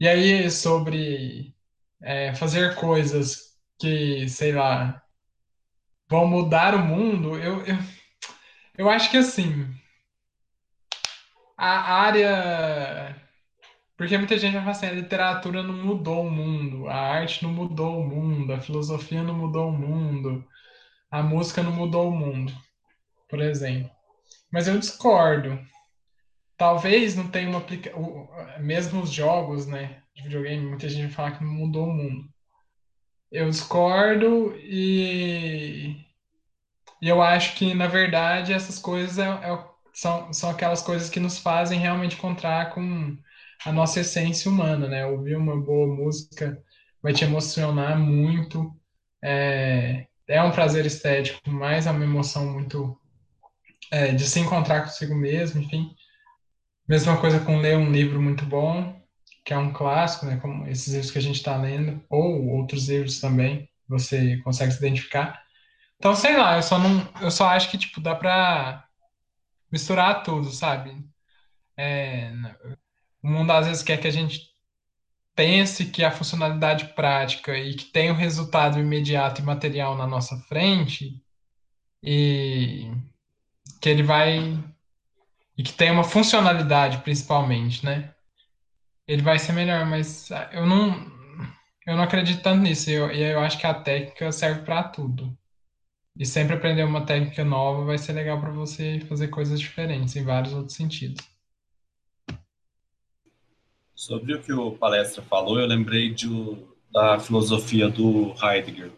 E 0.00 0.08
aí 0.08 0.50
sobre 0.50 1.54
é, 2.02 2.34
fazer 2.34 2.74
coisas 2.76 3.56
que, 3.78 4.28
sei 4.28 4.52
lá, 4.52 5.01
vão 6.12 6.26
mudar 6.26 6.74
o 6.74 6.78
mundo, 6.78 7.38
eu, 7.38 7.64
eu, 7.64 7.78
eu 8.76 8.90
acho 8.90 9.10
que 9.10 9.16
assim, 9.16 9.66
a 11.56 11.94
área. 11.94 13.16
Porque 13.96 14.18
muita 14.18 14.36
gente 14.36 14.52
vai 14.52 14.60
falar 14.60 14.72
assim, 14.72 14.86
a 14.86 14.92
literatura 14.92 15.62
não 15.62 15.74
mudou 15.74 16.26
o 16.26 16.30
mundo, 16.30 16.88
a 16.88 16.96
arte 16.96 17.42
não 17.42 17.50
mudou 17.52 18.00
o 18.00 18.06
mundo, 18.06 18.52
a 18.52 18.60
filosofia 18.60 19.22
não 19.22 19.34
mudou 19.34 19.70
o 19.70 19.72
mundo, 19.72 20.44
a 21.10 21.22
música 21.22 21.62
não 21.62 21.72
mudou 21.72 22.08
o 22.08 22.16
mundo, 22.16 22.52
por 23.28 23.40
exemplo. 23.40 23.90
Mas 24.52 24.68
eu 24.68 24.78
discordo. 24.78 25.58
Talvez 26.58 27.16
não 27.16 27.28
tenha 27.28 27.48
uma 27.48 27.58
aplicação. 27.58 28.28
Mesmo 28.60 29.02
os 29.02 29.10
jogos, 29.10 29.66
né? 29.66 30.02
De 30.14 30.22
videogame, 30.24 30.66
muita 30.66 30.88
gente 30.88 31.06
vai 31.06 31.10
falar 31.10 31.32
que 31.32 31.44
não 31.44 31.52
mudou 31.52 31.86
o 31.86 31.94
mundo. 31.94 32.31
Eu 33.32 33.48
discordo 33.50 34.54
e. 34.58 35.96
E 37.00 37.08
eu 37.08 37.20
acho 37.20 37.56
que, 37.56 37.74
na 37.74 37.88
verdade, 37.88 38.52
essas 38.52 38.78
coisas 38.78 39.18
é, 39.18 39.24
é, 39.24 39.64
são, 39.92 40.32
são 40.32 40.50
aquelas 40.50 40.82
coisas 40.82 41.10
que 41.10 41.18
nos 41.18 41.38
fazem 41.38 41.78
realmente 41.80 42.16
encontrar 42.16 42.70
com 42.72 43.16
a 43.64 43.72
nossa 43.72 44.00
essência 44.00 44.50
humana, 44.50 44.86
né? 44.88 45.06
Ouvir 45.06 45.36
uma 45.36 45.60
boa 45.60 45.86
música 45.86 46.62
vai 47.02 47.12
te 47.12 47.24
emocionar 47.24 47.98
muito. 47.98 48.72
É, 49.22 50.06
é 50.28 50.42
um 50.42 50.52
prazer 50.52 50.86
estético, 50.86 51.40
mas 51.50 51.86
é 51.86 51.90
uma 51.90 52.04
emoção 52.04 52.46
muito 52.52 52.96
é, 53.90 54.12
de 54.12 54.24
se 54.28 54.40
encontrar 54.40 54.82
consigo 54.82 55.14
mesmo, 55.14 55.60
enfim. 55.62 55.94
Mesma 56.88 57.20
coisa 57.20 57.40
com 57.40 57.58
ler 57.58 57.76
um 57.76 57.90
livro 57.90 58.22
muito 58.22 58.44
bom, 58.46 59.01
que 59.44 59.52
é 59.52 59.58
um 59.58 59.72
clássico, 59.72 60.26
né, 60.26 60.36
como 60.36 60.66
esses 60.66 60.92
livros 60.92 61.10
que 61.10 61.18
a 61.18 61.22
gente 61.22 61.36
está 61.36 61.56
lendo, 61.56 62.02
ou 62.08 62.48
outros 62.48 62.88
livros 62.88 63.20
também, 63.20 63.68
você 63.88 64.36
consegue 64.38 64.72
se 64.72 64.78
identificar. 64.78 65.42
Então, 65.96 66.14
sei 66.14 66.36
lá, 66.36 66.56
eu 66.56 66.62
só 66.62 66.78
não, 66.78 67.08
eu 67.20 67.30
só 67.30 67.48
acho 67.48 67.70
que 67.70 67.78
tipo 67.78 68.00
dá 68.00 68.14
para 68.14 68.86
misturar 69.70 70.22
tudo, 70.22 70.50
sabe? 70.50 70.96
É, 71.76 72.32
o 73.22 73.28
mundo 73.28 73.50
às 73.52 73.66
vezes 73.66 73.82
quer 73.82 73.98
que 74.00 74.08
a 74.08 74.10
gente 74.12 74.52
pense 75.34 75.86
que 75.86 76.04
a 76.04 76.10
funcionalidade 76.10 76.92
prática 76.94 77.56
e 77.56 77.74
que 77.74 77.86
tem 77.86 78.10
o 78.10 78.14
resultado 78.14 78.78
imediato 78.78 79.40
e 79.40 79.44
material 79.44 79.96
na 79.96 80.06
nossa 80.06 80.36
frente 80.48 81.22
e 82.02 82.90
que 83.80 83.88
ele 83.88 84.02
vai 84.02 84.62
e 85.56 85.62
que 85.62 85.72
tem 85.72 85.90
uma 85.90 86.04
funcionalidade 86.04 86.98
principalmente, 86.98 87.84
né? 87.84 88.12
Ele 89.06 89.22
vai 89.22 89.38
ser 89.38 89.52
melhor, 89.52 89.84
mas 89.86 90.30
eu 90.52 90.66
não 90.66 91.12
eu 91.86 91.96
não 91.96 92.04
acredito 92.04 92.42
tanto 92.42 92.62
nisso. 92.62 92.90
E 92.90 92.94
eu, 92.94 93.10
eu 93.10 93.40
acho 93.40 93.58
que 93.58 93.66
a 93.66 93.74
técnica 93.74 94.30
serve 94.30 94.62
para 94.62 94.84
tudo. 94.84 95.36
E 96.16 96.26
sempre 96.26 96.54
aprender 96.54 96.84
uma 96.84 97.06
técnica 97.06 97.44
nova 97.44 97.84
vai 97.84 97.98
ser 97.98 98.12
legal 98.12 98.38
para 98.40 98.52
você 98.52 99.00
fazer 99.08 99.28
coisas 99.28 99.58
diferentes 99.58 100.14
em 100.14 100.24
vários 100.24 100.52
outros 100.52 100.76
sentidos. 100.76 101.26
Sobre 103.94 104.34
o 104.34 104.42
que 104.42 104.52
o 104.52 104.72
palestra 104.72 105.22
falou, 105.22 105.58
eu 105.58 105.66
lembrei 105.66 106.12
de, 106.12 106.28
da 106.92 107.18
filosofia 107.18 107.88
do 107.88 108.34
Heidegger, 108.42 108.92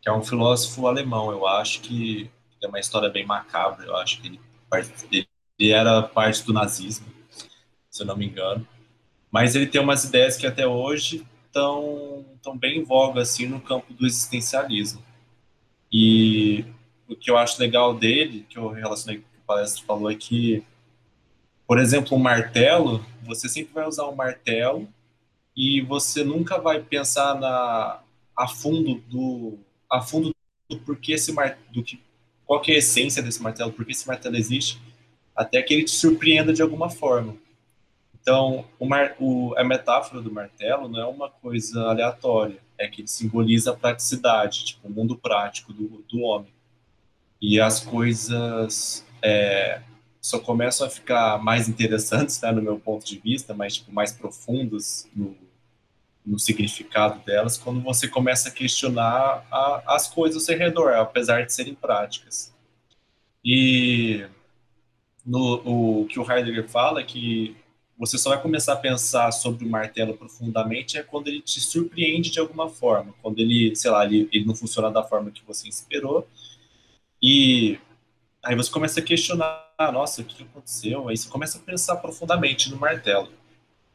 que 0.00 0.08
é 0.08 0.12
um 0.12 0.22
filósofo 0.22 0.86
alemão. 0.86 1.30
Eu 1.30 1.46
acho 1.46 1.80
que 1.80 2.30
é 2.62 2.66
uma 2.66 2.80
história 2.80 3.08
bem 3.08 3.24
macabra. 3.24 3.86
Eu 3.86 3.96
acho 3.96 4.20
que 4.20 4.26
ele, 4.26 5.28
ele 5.58 5.70
era 5.70 6.02
parte 6.02 6.44
do 6.44 6.52
nazismo, 6.52 7.06
se 7.88 8.02
eu 8.02 8.06
não 8.06 8.16
me 8.16 8.26
engano. 8.26 8.66
Mas 9.30 9.54
ele 9.54 9.66
tem 9.66 9.80
umas 9.80 10.04
ideias 10.04 10.36
que 10.36 10.46
até 10.46 10.66
hoje 10.66 11.26
estão 11.46 12.24
tão 12.42 12.56
bem 12.56 12.78
em 12.78 12.84
voga 12.84 13.20
assim 13.20 13.46
no 13.46 13.60
campo 13.60 13.92
do 13.92 14.06
existencialismo. 14.06 15.02
E 15.92 16.64
o 17.08 17.16
que 17.16 17.30
eu 17.30 17.36
acho 17.36 17.60
legal 17.60 17.94
dele, 17.94 18.46
que 18.48 18.58
eu 18.58 18.68
relacionei 18.68 19.18
com 19.18 19.22
o 19.22 19.30
que 19.32 19.38
o 19.38 19.46
palestra 19.46 19.84
falou, 19.86 20.10
é 20.10 20.14
que, 20.14 20.62
por 21.66 21.78
exemplo, 21.78 22.16
um 22.16 22.20
martelo, 22.20 23.04
você 23.22 23.48
sempre 23.48 23.72
vai 23.74 23.86
usar 23.86 24.06
um 24.06 24.14
martelo 24.14 24.88
e 25.56 25.80
você 25.80 26.22
nunca 26.22 26.58
vai 26.58 26.80
pensar 26.80 27.34
na, 27.34 28.00
a 28.36 28.46
fundo 28.46 29.02
do 29.08 29.58
a 29.90 30.02
fundo 30.02 30.34
do 30.68 30.78
porquê 30.80 31.14
esse 31.14 31.32
mar, 31.32 31.58
do 31.72 31.82
que 31.82 31.98
qual 32.46 32.60
que 32.60 32.72
é 32.72 32.76
a 32.76 32.78
essência 32.78 33.22
desse 33.22 33.42
martelo, 33.42 33.72
por 33.72 33.84
que 33.84 33.92
esse 33.92 34.06
martelo 34.06 34.36
existe, 34.36 34.80
até 35.34 35.60
que 35.62 35.72
ele 35.74 35.84
te 35.84 35.90
surpreenda 35.90 36.52
de 36.52 36.62
alguma 36.62 36.88
forma. 36.90 37.36
Então, 38.28 38.66
o 38.78 38.84
mar, 38.84 39.16
o, 39.18 39.54
a 39.56 39.64
metáfora 39.64 40.20
do 40.20 40.30
martelo 40.30 40.86
não 40.86 41.00
é 41.00 41.06
uma 41.06 41.30
coisa 41.30 41.80
aleatória, 41.84 42.58
é 42.76 42.86
que 42.86 43.00
ele 43.00 43.08
simboliza 43.08 43.70
a 43.70 43.74
praticidade, 43.74 44.66
tipo, 44.66 44.86
o 44.86 44.90
mundo 44.90 45.16
prático 45.16 45.72
do, 45.72 46.04
do 46.06 46.20
homem. 46.20 46.52
E 47.40 47.58
as 47.58 47.80
coisas 47.80 49.02
é, 49.22 49.80
só 50.20 50.38
começam 50.38 50.86
a 50.86 50.90
ficar 50.90 51.42
mais 51.42 51.70
interessantes, 51.70 52.38
né, 52.42 52.52
no 52.52 52.60
meu 52.60 52.78
ponto 52.78 53.06
de 53.06 53.18
vista, 53.18 53.54
mais, 53.54 53.76
tipo, 53.76 53.90
mais 53.90 54.12
profundas 54.12 55.08
no, 55.16 55.34
no 56.26 56.38
significado 56.38 57.24
delas 57.24 57.56
quando 57.56 57.80
você 57.80 58.06
começa 58.06 58.50
a 58.50 58.52
questionar 58.52 59.46
a, 59.50 59.82
as 59.86 60.06
coisas 60.06 60.36
ao 60.36 60.44
seu 60.44 60.58
redor, 60.58 60.92
apesar 60.98 61.46
de 61.46 61.54
serem 61.54 61.74
práticas. 61.74 62.54
E 63.42 64.26
no, 65.24 66.02
o 66.02 66.06
que 66.08 66.20
o 66.20 66.30
Heidegger 66.30 66.68
fala 66.68 67.00
é 67.00 67.04
que 67.04 67.56
você 67.98 68.16
só 68.16 68.30
vai 68.30 68.40
começar 68.40 68.74
a 68.74 68.76
pensar 68.76 69.32
sobre 69.32 69.64
o 69.64 69.68
martelo 69.68 70.16
profundamente 70.16 70.96
é 70.96 71.02
quando 71.02 71.28
ele 71.28 71.42
te 71.42 71.60
surpreende 71.60 72.30
de 72.30 72.38
alguma 72.38 72.68
forma, 72.68 73.12
quando 73.20 73.40
ele, 73.40 73.74
sei 73.74 73.90
lá, 73.90 74.04
ele, 74.04 74.28
ele 74.32 74.44
não 74.44 74.54
funciona 74.54 74.90
da 74.90 75.02
forma 75.02 75.32
que 75.32 75.44
você 75.44 75.68
esperou. 75.68 76.26
E 77.20 77.78
aí 78.42 78.54
você 78.54 78.70
começa 78.70 79.00
a 79.00 79.02
questionar, 79.02 79.68
nossa, 79.92 80.22
o 80.22 80.24
que 80.24 80.44
aconteceu? 80.44 81.08
Aí 81.08 81.16
você 81.16 81.28
começa 81.28 81.58
a 81.58 81.60
pensar 81.60 81.96
profundamente 81.96 82.70
no 82.70 82.76
martelo. 82.76 83.32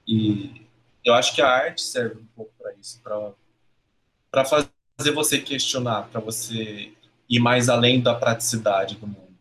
E 0.06 0.62
eu 1.04 1.14
acho 1.14 1.34
que 1.34 1.42
a 1.42 1.48
arte 1.48 1.82
serve 1.82 2.20
um 2.20 2.26
pouco 2.36 2.52
para 2.60 2.74
isso, 2.74 3.02
para 3.02 4.44
fazer 4.46 5.12
você 5.14 5.40
questionar, 5.40 6.10
para 6.10 6.20
você 6.20 6.92
ir 7.30 7.40
mais 7.40 7.70
além 7.70 8.02
da 8.02 8.14
praticidade 8.14 8.96
do 8.96 9.08
mundo. 9.08 9.38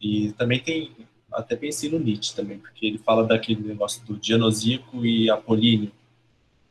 E 0.00 0.32
também 0.32 0.60
tem, 0.60 0.96
até 1.34 1.56
pensei 1.56 1.90
no 1.90 1.98
Nietzsche 1.98 2.34
também, 2.34 2.58
porque 2.58 2.86
ele 2.86 2.98
fala 2.98 3.24
daquele 3.24 3.62
negócio 3.62 4.04
do 4.04 4.16
Dionisíaco 4.16 5.04
e 5.04 5.30
Apolíneo, 5.30 5.92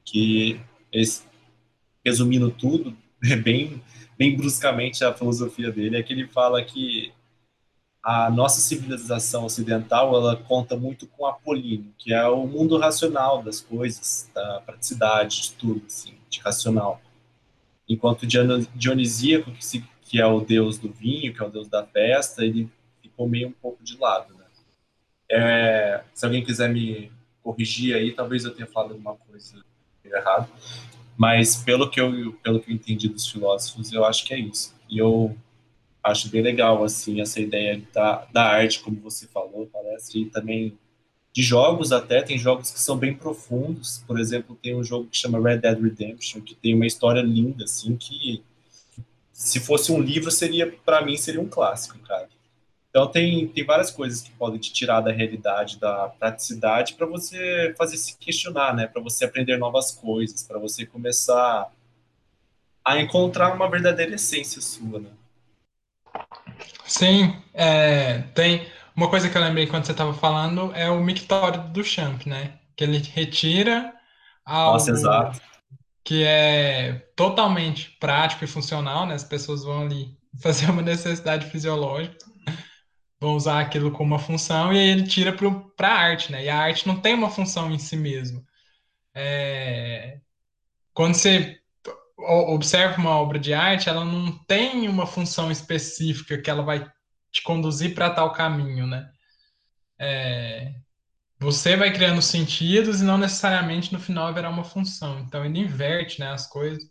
que 0.03 0.59
esse, 0.91 1.23
resumindo 2.03 2.51
tudo, 2.51 2.95
é 3.23 3.35
bem, 3.35 3.81
bem 4.17 4.35
bruscamente 4.35 5.03
a 5.03 5.13
filosofia 5.13 5.71
dele, 5.71 5.97
é 5.97 6.03
que 6.03 6.13
ele 6.13 6.27
fala 6.27 6.63
que 6.63 7.11
a 8.03 8.31
nossa 8.31 8.59
civilização 8.59 9.45
ocidental 9.45 10.15
ela 10.15 10.35
conta 10.35 10.75
muito 10.75 11.05
com 11.05 11.25
Apolíneo, 11.25 11.93
que 11.97 12.11
é 12.11 12.27
o 12.27 12.47
mundo 12.47 12.77
racional 12.77 13.43
das 13.43 13.61
coisas, 13.61 14.29
da 14.33 14.61
praticidade, 14.61 15.41
de 15.41 15.51
tudo, 15.53 15.83
assim, 15.85 16.15
de 16.29 16.39
racional. 16.39 16.99
Enquanto 17.87 18.25
Dionisíaco, 18.25 19.51
que, 19.51 19.63
se, 19.63 19.85
que 20.01 20.19
é 20.19 20.25
o 20.25 20.39
deus 20.41 20.79
do 20.79 20.91
vinho, 20.91 21.33
que 21.33 21.43
é 21.43 21.45
o 21.45 21.49
deus 21.49 21.67
da 21.67 21.85
festa, 21.85 22.43
ele 22.43 22.69
ficou 23.01 23.29
meio 23.29 23.49
um 23.49 23.51
pouco 23.51 23.83
de 23.83 23.97
lado. 23.97 24.33
Né? 24.33 24.40
É, 25.31 26.03
se 26.13 26.25
alguém 26.25 26.43
quiser 26.43 26.69
me 26.69 27.11
corrigir 27.41 27.95
aí, 27.95 28.11
talvez 28.11 28.43
eu 28.43 28.53
tenha 28.53 28.67
falado 28.67 28.91
alguma 28.91 29.15
coisa 29.15 29.63
errada. 30.03 30.49
Mas 31.17 31.55
pelo 31.55 31.89
que 31.89 31.99
eu, 31.99 32.33
pelo 32.43 32.59
que 32.59 32.71
eu 32.71 32.75
entendi 32.75 33.07
dos 33.07 33.27
filósofos, 33.27 33.91
eu 33.91 34.03
acho 34.03 34.25
que 34.25 34.33
é 34.33 34.39
isso. 34.39 34.75
E 34.89 34.97
eu 34.97 35.35
acho 36.03 36.29
bem 36.29 36.41
legal, 36.41 36.83
assim, 36.83 37.21
essa 37.21 37.39
ideia 37.39 37.81
da, 37.93 38.27
da 38.33 38.43
arte, 38.43 38.79
como 38.81 38.99
você 38.99 39.27
falou, 39.27 39.69
parece, 39.71 40.19
e 40.19 40.25
também 40.25 40.77
de 41.33 41.43
jogos 41.43 41.91
até, 41.93 42.21
tem 42.21 42.37
jogos 42.37 42.71
que 42.71 42.79
são 42.79 42.97
bem 42.97 43.13
profundos, 43.13 44.03
por 44.05 44.19
exemplo, 44.19 44.57
tem 44.61 44.75
um 44.75 44.83
jogo 44.83 45.07
que 45.07 45.17
chama 45.17 45.39
Red 45.39 45.59
Dead 45.59 45.81
Redemption, 45.81 46.41
que 46.41 46.55
tem 46.55 46.75
uma 46.75 46.85
história 46.85 47.21
linda, 47.21 47.63
assim, 47.63 47.95
que 47.95 48.43
se 49.31 49.59
fosse 49.59 49.91
um 49.91 50.01
livro, 50.01 50.29
seria, 50.29 50.69
para 50.85 51.05
mim, 51.05 51.15
seria 51.15 51.39
um 51.39 51.47
clássico, 51.47 51.97
cara. 51.99 52.27
Então 52.91 53.07
tem, 53.07 53.47
tem 53.47 53.65
várias 53.65 53.89
coisas 53.89 54.21
que 54.21 54.31
podem 54.31 54.59
te 54.59 54.71
tirar 54.71 54.99
da 54.99 55.13
realidade, 55.13 55.79
da 55.79 56.09
praticidade, 56.09 56.93
para 56.95 57.07
você 57.07 57.73
fazer 57.77 57.95
se 57.95 58.17
questionar, 58.17 58.75
né? 58.75 58.85
Para 58.85 59.01
você 59.01 59.23
aprender 59.23 59.57
novas 59.57 59.91
coisas, 59.91 60.43
para 60.43 60.59
você 60.59 60.85
começar 60.85 61.71
a 62.83 62.99
encontrar 62.99 63.55
uma 63.55 63.69
verdadeira 63.69 64.15
essência 64.15 64.61
sua, 64.61 64.99
né? 64.99 65.09
Sim, 66.85 67.33
é, 67.53 68.19
tem 68.35 68.67
uma 68.93 69.09
coisa 69.09 69.29
que 69.29 69.37
eu 69.37 69.41
lembrei 69.41 69.67
quando 69.67 69.85
você 69.85 69.93
estava 69.93 70.13
falando 70.13 70.73
é 70.75 70.89
o 70.89 71.01
mictório 71.01 71.69
do 71.69 71.83
Champ, 71.85 72.25
né? 72.25 72.59
Que 72.75 72.83
ele 72.83 72.97
retira 72.97 73.93
algo 74.45 74.73
Nossa, 74.73 74.91
exato. 74.91 75.41
que 76.03 76.23
é 76.25 77.07
totalmente 77.15 77.91
prático 78.01 78.43
e 78.43 78.47
funcional, 78.47 79.05
né? 79.05 79.15
As 79.15 79.23
pessoas 79.23 79.63
vão 79.63 79.83
ali 79.83 80.17
fazer 80.41 80.69
uma 80.69 80.81
necessidade 80.81 81.45
fisiológica, 81.45 82.30
vão 83.21 83.35
usar 83.35 83.61
aquilo 83.61 83.91
como 83.91 84.15
uma 84.15 84.19
função 84.19 84.73
e 84.73 84.79
aí 84.79 84.89
ele 84.89 85.07
tira 85.07 85.31
para 85.77 85.89
a 85.89 85.93
arte, 85.93 86.31
né? 86.31 86.43
E 86.43 86.49
a 86.49 86.57
arte 86.57 86.87
não 86.87 86.99
tem 86.99 87.13
uma 87.13 87.29
função 87.29 87.71
em 87.71 87.77
si 87.77 87.95
mesmo. 87.95 88.43
É, 89.13 90.19
quando 90.93 91.15
você 91.15 91.59
observa 92.17 92.97
uma 92.97 93.11
obra 93.11 93.39
de 93.39 93.53
arte, 93.53 93.89
ela 93.89 94.05
não 94.05 94.37
tem 94.45 94.87
uma 94.89 95.07
função 95.07 95.51
específica 95.51 96.41
que 96.41 96.49
ela 96.49 96.63
vai 96.63 96.91
te 97.31 97.43
conduzir 97.43 97.95
para 97.95 98.09
tal 98.09 98.33
caminho, 98.33 98.87
né? 98.87 99.09
É, 99.99 100.73
você 101.39 101.75
vai 101.77 101.93
criando 101.93 102.21
sentidos 102.21 103.01
e 103.01 103.03
não 103.05 103.17
necessariamente 103.17 103.93
no 103.93 103.99
final 103.99 104.27
haverá 104.27 104.49
uma 104.49 104.63
função. 104.63 105.19
Então 105.21 105.45
ele 105.45 105.59
inverte, 105.59 106.19
né, 106.19 106.29
as 106.31 106.47
coisas. 106.47 106.83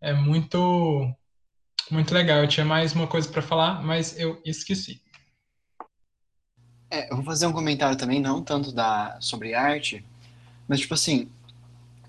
É 0.00 0.12
muito 0.12 0.58
muito 1.90 2.14
legal. 2.14 2.40
Eu 2.40 2.48
tinha 2.48 2.64
mais 2.66 2.94
uma 2.94 3.06
coisa 3.08 3.28
para 3.28 3.42
falar, 3.42 3.82
mas 3.82 4.18
eu 4.18 4.40
esqueci. 4.44 5.01
É, 6.92 7.10
eu 7.10 7.16
vou 7.16 7.24
fazer 7.24 7.46
um 7.46 7.52
comentário 7.54 7.96
também, 7.96 8.20
não 8.20 8.42
tanto 8.42 8.70
da 8.70 9.16
sobre 9.18 9.54
arte, 9.54 10.04
mas 10.68 10.80
tipo 10.80 10.92
assim, 10.92 11.26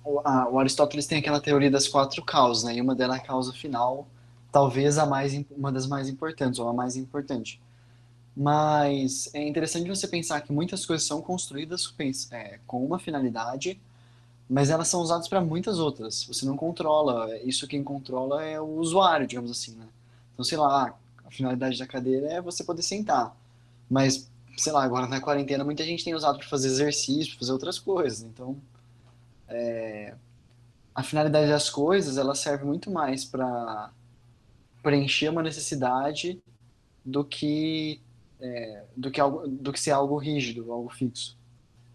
o, 0.04 0.20
a, 0.26 0.50
o 0.50 0.60
Aristóteles 0.60 1.08
tem 1.08 1.20
aquela 1.20 1.40
teoria 1.40 1.72
das 1.72 1.88
quatro 1.88 2.22
causas, 2.22 2.66
né? 2.66 2.76
E 2.76 2.82
uma 2.82 2.94
delas 2.94 3.18
é 3.18 3.20
a 3.22 3.24
causa 3.24 3.54
final, 3.54 4.06
talvez 4.52 4.98
a 4.98 5.06
mais 5.06 5.34
uma 5.52 5.72
das 5.72 5.88
mais 5.88 6.10
importantes 6.10 6.60
ou 6.60 6.68
a 6.68 6.74
mais 6.74 6.98
importante. 6.98 7.62
Mas 8.36 9.30
é 9.34 9.48
interessante 9.48 9.88
você 9.88 10.06
pensar 10.06 10.42
que 10.42 10.52
muitas 10.52 10.86
coisas 10.86 11.08
são 11.08 11.22
construídas 11.22 11.94
é, 12.32 12.60
com 12.68 12.86
uma 12.86 13.00
finalidade, 13.00 13.80
mas 14.50 14.70
elas 14.70 14.90
são 14.90 15.02
usadas 15.02 15.30
para 15.30 15.40
muitas 15.40 15.80
outras. 15.80 16.26
Você 16.26 16.46
não 16.46 16.58
controla, 16.58 17.38
isso 17.40 17.70
quem 17.70 17.84
controla 17.86 18.44
é 18.44 18.60
o 18.60 18.80
usuário, 18.80 19.26
digamos 19.28 19.50
assim, 19.50 19.76
né? 19.76 19.88
Então, 20.34 20.44
sei 20.44 20.58
lá, 20.58 20.94
a 21.26 21.32
finalidade 21.32 21.80
da 21.80 21.88
cadeira 21.88 22.28
é 22.28 22.42
você 22.42 22.66
poder 22.66 22.84
sentar. 22.84 23.34
Mas, 23.90 24.30
sei 24.58 24.72
lá, 24.72 24.84
agora 24.84 25.08
na 25.08 25.22
quarentena 25.22 25.64
muita 25.64 25.84
gente 25.84 26.04
tem 26.04 26.16
usado 26.16 26.38
para 26.38 26.48
fazer 26.48 26.68
exercício, 26.68 27.32
para 27.32 27.40
fazer 27.40 27.52
outras 27.52 27.80
coisas. 27.80 28.22
Então, 28.22 28.62
é, 29.48 30.16
a 30.94 31.04
finalidade 31.04 31.50
das 31.50 31.70
coisas 31.70 32.18
ela 32.18 32.36
serve 32.36 32.66
muito 32.66 32.92
mais 32.92 33.26
para 33.26 33.92
preencher 34.82 35.30
uma 35.30 35.42
necessidade 35.42 36.42
do 37.04 37.24
que 37.24 38.02
é, 38.40 38.86
do 38.96 39.10
que 39.10 39.20
algo 39.20 39.48
do 39.48 39.72
que 39.72 39.80
ser 39.80 39.92
algo 39.92 40.18
rígido 40.18 40.72
algo 40.72 40.90
fixo 40.90 41.38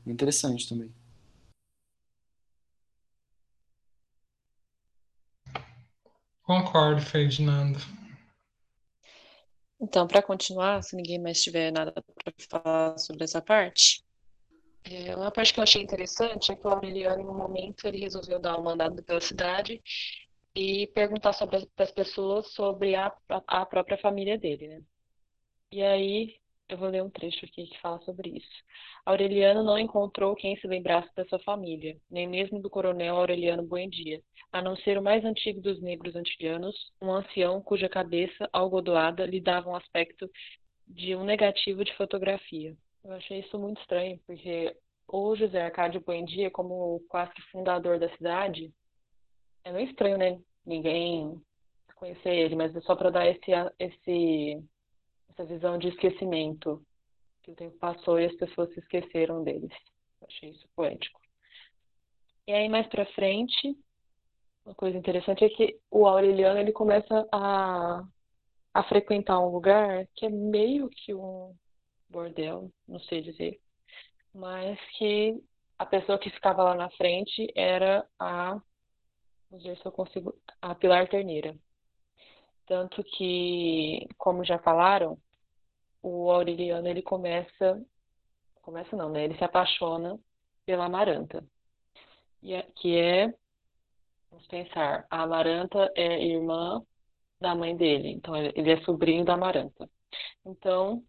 interessante 0.07 0.69
também 0.69 0.91
concordo 6.43 7.01
Ferdinando 7.01 7.79
então 9.81 10.07
para 10.07 10.23
continuar 10.23 10.83
se 10.83 10.97
ninguém 10.97 11.19
mais 11.19 11.43
tiver 11.43 11.71
nada 11.71 11.93
para 11.93 12.03
falar 12.49 12.99
sobre 12.99 13.25
essa 13.25 13.41
parte 13.41 14.05
é, 14.85 15.15
uma 15.15 15.31
parte 15.31 15.53
que 15.53 15.61
eu 15.61 15.65
achei 15.65 15.83
interessante 15.83 16.51
é 16.51 16.57
que 16.57 16.67
o 16.67 16.71
Aureliano, 16.71 17.23
no 17.23 17.35
momento, 17.35 17.87
ele 17.87 17.99
resolveu 17.99 18.39
dar 18.39 18.57
uma 18.57 18.73
andada 18.73 19.03
pela 19.03 19.21
cidade 19.21 19.83
e 20.55 20.87
perguntar 20.89 21.35
para 21.47 21.85
as 21.85 21.93
pessoas 21.93 22.49
sobre 22.53 22.95
a, 22.95 23.13
a 23.47 23.67
própria 23.67 23.99
família 23.99 24.39
dele, 24.39 24.69
né? 24.69 24.83
E 25.71 25.83
aí, 25.83 26.41
eu 26.69 26.77
vou 26.77 26.89
ler 26.89 27.03
um 27.03 27.11
trecho 27.11 27.45
aqui 27.45 27.67
que 27.67 27.81
fala 27.81 27.99
sobre 28.01 28.31
isso. 28.31 28.65
Aureliano 29.05 29.63
não 29.63 29.79
encontrou 29.79 30.35
quem 30.35 30.57
se 30.57 30.67
lembrasse 30.67 31.09
da 31.15 31.25
sua 31.27 31.39
família, 31.41 31.97
nem 32.11 32.27
mesmo 32.27 32.61
do 32.61 32.69
coronel 32.69 33.17
Aureliano 33.17 33.63
Buendia, 33.63 34.21
a 34.53 34.61
não 34.61 34.77
ser 34.77 34.99
o 34.99 35.03
mais 35.03 35.25
antigo 35.25 35.61
dos 35.61 35.81
negros 35.81 36.15
antilhanos, 36.15 36.75
um 37.01 37.11
ancião 37.11 37.63
cuja 37.63 37.89
cabeça, 37.89 38.49
algodoada, 38.53 39.25
lhe 39.25 39.41
dava 39.41 39.71
um 39.71 39.77
aspecto 39.77 40.31
de 40.87 41.17
um 41.17 41.25
negativo 41.25 41.85
de 41.85 41.95
fotografia. 41.97 42.77
Eu 43.05 43.13
achei 43.13 43.41
isso 43.41 43.59
muito 43.59 43.81
estranho, 43.81 44.21
porque 44.27 44.77
o 45.07 45.35
José 45.37 45.63
Arcádio 45.63 46.03
Buendia, 46.03 46.51
como 46.51 47.01
quase 47.09 47.33
fundador 47.51 47.99
da 47.99 48.15
cidade, 48.17 48.71
é 49.65 49.73
meio 49.73 49.89
estranho, 49.89 50.19
né? 50.19 50.39
Ninguém 50.67 51.41
conhecer 51.97 52.31
ele, 52.31 52.55
mas 52.55 52.75
é 52.77 52.81
só 52.83 52.95
para 52.95 53.11
dar 53.11 53.27
esse, 53.27 53.51
esse, 53.79 54.63
essa 55.31 55.45
visão 55.45 55.79
de 55.79 55.89
esquecimento, 55.89 56.85
que 57.43 57.51
o 57.51 57.55
tempo 57.55 57.77
passou 57.79 58.19
e 58.19 58.27
as 58.27 58.35
pessoas 58.37 58.73
se 58.73 58.81
esqueceram 58.81 59.43
deles. 59.43 59.73
Eu 60.21 60.27
achei 60.27 60.51
isso 60.51 60.69
poético. 60.75 61.21
E 62.47 62.53
aí, 62.53 62.69
mais 62.69 62.87
para 62.87 63.07
frente, 63.13 63.77
uma 64.65 64.75
coisa 64.75 64.99
interessante 64.99 65.45
é 65.45 65.49
que 65.49 65.79
o 65.91 66.07
Aureliano 66.07 66.59
ele 66.59 66.73
começa 66.73 67.27
a, 67.33 68.03
a 68.75 68.83
frequentar 68.85 69.39
um 69.41 69.51
lugar 69.51 70.07
que 70.15 70.27
é 70.27 70.31
meio 70.31 70.89
que 70.91 71.15
um 71.15 71.55
bordel, 72.09 72.71
não 72.87 73.01
sei 73.01 73.23
dizer, 73.23 73.61
mas 74.35 74.79
que 74.97 75.43
a 75.79 75.87
pessoa 75.87 76.19
que 76.19 76.31
ficava 76.31 76.63
lá 76.63 76.75
na 76.75 76.91
frente 76.91 77.51
era 77.55 78.07
a, 78.19 78.61
vamos 79.51 79.65
ver 79.65 79.79
se 79.79 79.87
eu 79.87 79.93
consigo, 79.93 80.35
a 80.61 80.75
Pilar 80.75 81.09
Terneira. 81.09 81.57
Tanto 82.69 83.03
que, 83.03 84.07
como 84.19 84.45
já 84.45 84.59
falaram, 84.59 85.19
o 86.03 86.31
Aureliano 86.31 86.87
ele 86.87 87.01
começa, 87.01 87.83
começa 88.61 88.95
não, 88.95 89.09
né? 89.11 89.25
Ele 89.25 89.37
se 89.39 89.45
apaixona 89.45 90.19
pela 90.67 90.85
Amaranta, 90.85 91.43
é, 92.45 92.63
que 92.77 92.95
é, 92.95 93.35
vamos 94.31 94.47
pensar, 94.49 95.07
a 95.11 95.23
Amaranta 95.23 95.91
é 95.97 96.23
irmã 96.23 96.83
da 97.41 97.55
mãe 97.55 97.75
dele, 97.75 98.11
então 98.11 98.37
ele 98.37 98.71
é 98.71 98.81
sobrinho 98.85 99.25
da 99.25 99.35
Amaranta. 99.35 99.89
Então, 100.45 101.03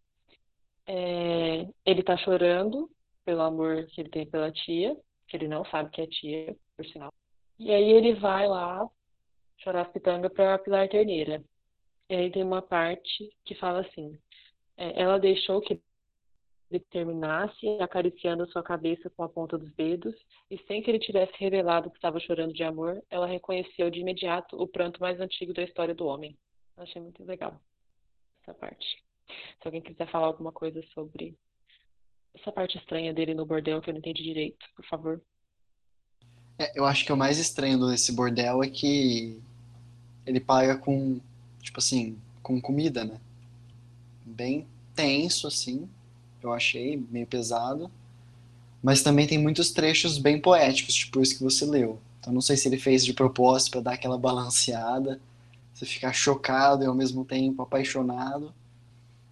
é, 0.87 1.67
ele 1.85 2.03
tá 2.03 2.15
chorando 2.17 2.89
pelo 3.25 3.41
amor 3.41 3.85
que 3.87 4.01
ele 4.01 4.09
tem 4.09 4.25
pela 4.29 4.51
tia, 4.51 4.95
que 5.27 5.35
ele 5.35 5.47
não 5.47 5.65
sabe 5.65 5.89
que 5.91 6.01
é 6.01 6.07
tia, 6.07 6.55
por 6.77 6.85
sinal. 6.85 7.13
E 7.59 7.71
aí 7.71 7.91
ele 7.91 8.15
vai 8.15 8.47
lá 8.47 8.87
chorar 9.57 9.81
as 9.81 9.91
pitangas 9.91 10.31
pra 10.33 10.57
Pilar 10.57 10.87
Terneira. 10.87 11.43
E 12.09 12.15
aí 12.15 12.31
tem 12.31 12.43
uma 12.43 12.61
parte 12.61 13.29
que 13.45 13.55
fala 13.55 13.81
assim: 13.81 14.17
é, 14.75 15.01
ela 15.01 15.19
deixou 15.19 15.61
que 15.61 15.79
ele 16.71 16.83
terminasse 16.91 17.67
acariciando 17.79 18.49
sua 18.51 18.63
cabeça 18.63 19.09
com 19.09 19.23
a 19.23 19.29
ponta 19.29 19.57
dos 19.57 19.71
dedos, 19.73 20.15
e 20.49 20.57
sem 20.67 20.81
que 20.81 20.89
ele 20.89 20.99
tivesse 20.99 21.33
revelado 21.37 21.89
que 21.89 21.97
estava 21.97 22.19
chorando 22.19 22.53
de 22.53 22.63
amor, 22.63 23.03
ela 23.09 23.25
reconheceu 23.25 23.89
de 23.89 23.99
imediato 23.99 24.55
o 24.61 24.67
pranto 24.67 25.01
mais 25.01 25.19
antigo 25.19 25.53
da 25.53 25.63
história 25.63 25.95
do 25.95 26.05
homem. 26.05 26.37
Achei 26.77 27.01
muito 27.01 27.23
legal 27.23 27.59
essa 28.41 28.53
parte. 28.53 29.03
Se 29.27 29.67
alguém 29.67 29.81
quiser 29.81 30.09
falar 30.09 30.27
alguma 30.27 30.51
coisa 30.51 30.81
sobre 30.93 31.35
essa 32.33 32.51
parte 32.51 32.77
estranha 32.77 33.13
dele 33.13 33.33
no 33.33 33.45
bordel 33.45 33.81
que 33.81 33.89
eu 33.89 33.93
não 33.93 33.99
entendi 33.99 34.23
direito, 34.23 34.65
por 34.75 34.85
favor. 34.85 35.21
É, 36.57 36.77
eu 36.77 36.85
acho 36.85 37.05
que 37.05 37.11
o 37.11 37.17
mais 37.17 37.39
estranho 37.39 37.79
desse 37.87 38.15
bordel 38.15 38.63
é 38.63 38.69
que 38.69 39.41
ele 40.25 40.39
paga 40.39 40.77
com, 40.77 41.19
tipo 41.69 41.79
assim, 41.79 42.17
com 42.41 42.59
comida, 42.59 43.05
né? 43.05 43.19
Bem 44.25 44.67
tenso, 44.95 45.47
assim. 45.47 45.87
Eu 46.41 46.51
achei 46.51 46.97
meio 47.11 47.27
pesado. 47.27 47.89
Mas 48.81 49.03
também 49.03 49.27
tem 49.27 49.37
muitos 49.37 49.71
trechos 49.71 50.17
bem 50.17 50.39
poéticos, 50.41 50.95
tipo 50.95 51.21
isso 51.21 51.37
que 51.37 51.43
você 51.43 51.65
leu. 51.65 51.99
Então 52.19 52.33
não 52.33 52.41
sei 52.41 52.57
se 52.57 52.67
ele 52.67 52.77
fez 52.77 53.05
de 53.05 53.13
propósito 53.13 53.71
para 53.71 53.81
dar 53.81 53.93
aquela 53.93 54.17
balanceada, 54.17 55.21
você 55.73 55.85
ficar 55.85 56.11
chocado 56.11 56.83
e 56.83 56.87
ao 56.87 56.95
mesmo 56.95 57.23
tempo 57.23 57.61
apaixonado. 57.61 58.53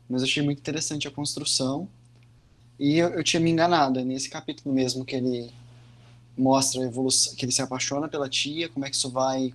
Mas 0.07 0.21
eu 0.21 0.27
achei 0.27 0.43
muito 0.43 0.59
interessante 0.59 1.07
a 1.07 1.11
construção. 1.11 1.87
E 2.79 2.97
eu, 2.97 3.09
eu 3.09 3.23
tinha 3.23 3.39
me 3.39 3.49
enganado, 3.49 3.99
é 3.99 4.03
nesse 4.03 4.29
capítulo 4.29 4.75
mesmo 4.75 5.03
que 5.03 5.15
ele 5.15 5.51
mostra 6.37 6.81
a 6.81 6.85
evolução, 6.85 7.33
que 7.35 7.45
ele 7.45 7.51
se 7.51 7.61
apaixona 7.63 8.07
pela 8.07 8.29
tia, 8.29 8.69
como 8.69 8.85
é 8.85 8.89
que 8.89 8.95
isso 8.95 9.09
vai 9.09 9.51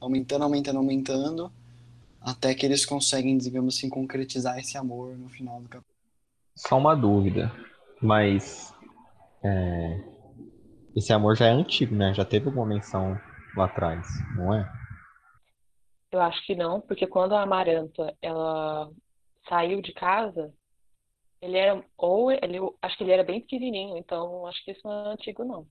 aumentando, 0.00 0.42
aumentando, 0.42 0.78
aumentando, 0.78 1.52
até 2.24 2.54
que 2.54 2.64
eles 2.64 2.86
conseguem, 2.86 3.36
digamos 3.36 3.76
assim, 3.76 3.90
concretizar 3.90 4.58
esse 4.58 4.78
amor 4.78 5.16
no 5.18 5.28
final 5.28 5.60
do 5.60 5.68
capítulo. 5.68 5.94
Só 6.56 6.78
uma 6.78 6.94
dúvida, 6.94 7.52
mas 8.00 8.74
é, 9.44 10.00
esse 10.96 11.12
amor 11.12 11.36
já 11.36 11.46
é 11.46 11.50
antigo, 11.50 11.94
né? 11.94 12.14
Já 12.14 12.24
teve 12.24 12.46
alguma 12.46 12.66
menção 12.66 13.20
lá 13.56 13.66
atrás, 13.66 14.06
não 14.36 14.54
é? 14.54 14.72
Eu 16.10 16.22
acho 16.22 16.44
que 16.46 16.54
não, 16.54 16.80
porque 16.80 17.06
quando 17.06 17.34
a 17.34 17.42
Amaranta 17.42 18.16
ela 18.22 18.88
saiu 19.48 19.82
de 19.82 19.92
casa, 19.92 20.54
ele 21.42 21.58
era 21.58 21.84
ou 21.98 22.30
ele, 22.30 22.58
acho 22.80 22.96
que 22.96 23.04
ele 23.04 23.12
era 23.12 23.24
bem 23.24 23.40
pequenininho, 23.40 23.98
então 23.98 24.46
acho 24.46 24.64
que 24.64 24.70
isso 24.70 24.80
não 24.84 25.10
é 25.10 25.12
antigo 25.12 25.44
não. 25.44 25.66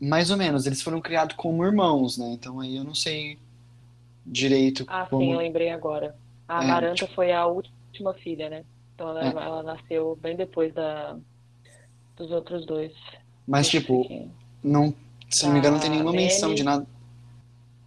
Mais 0.00 0.30
ou 0.30 0.36
menos, 0.36 0.66
eles 0.66 0.80
foram 0.80 1.00
criados 1.00 1.36
como 1.36 1.64
irmãos, 1.64 2.16
né? 2.16 2.30
Então 2.32 2.60
aí 2.60 2.76
eu 2.76 2.84
não 2.84 2.94
sei 2.94 3.38
direito 4.30 4.84
Ah, 4.86 5.06
como. 5.06 5.22
sim, 5.22 5.32
eu 5.32 5.38
lembrei 5.38 5.70
agora. 5.70 6.14
A 6.46 6.60
É, 6.60 6.64
Amaranta 6.64 6.94
tipo- 6.94 7.14
foi 7.14 7.32
a 7.32 7.46
última 7.46 8.14
filha, 8.14 8.48
né? 8.48 8.64
Então 8.94 9.08
ela, 9.10 9.24
É. 9.24 9.28
ela 9.28 9.62
nasceu 9.62 10.16
bem 10.16 10.36
depois 10.36 10.72
da 10.74 11.16
dos 12.16 12.30
outros 12.32 12.66
dois. 12.66 12.92
Mas, 13.46 13.68
Deixa 13.70 13.80
tipo, 13.80 14.02
não, 14.62 14.92
se 15.30 15.46
não 15.46 15.52
me 15.52 15.58
engano, 15.60 15.74
não 15.76 15.80
tem 15.80 15.90
A 15.90 15.92
nenhuma 15.92 16.12
menção 16.12 16.52
de 16.54 16.64
nada. 16.64 16.84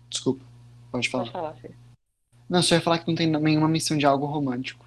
Desculpa, 0.10 0.44
pode 0.92 1.10
falar. 1.10 1.24
Pode 1.26 1.34
falar, 1.34 1.54
Fê. 1.56 1.72
Não, 2.50 2.62
só 2.62 2.76
ia 2.76 2.82
falar 2.82 3.00
que 3.00 3.08
não 3.08 3.16
tem 3.16 3.28
nenhuma 3.28 3.68
menção 3.68 3.98
de 3.98 4.06
algo 4.06 4.26
romântico. 4.26 4.86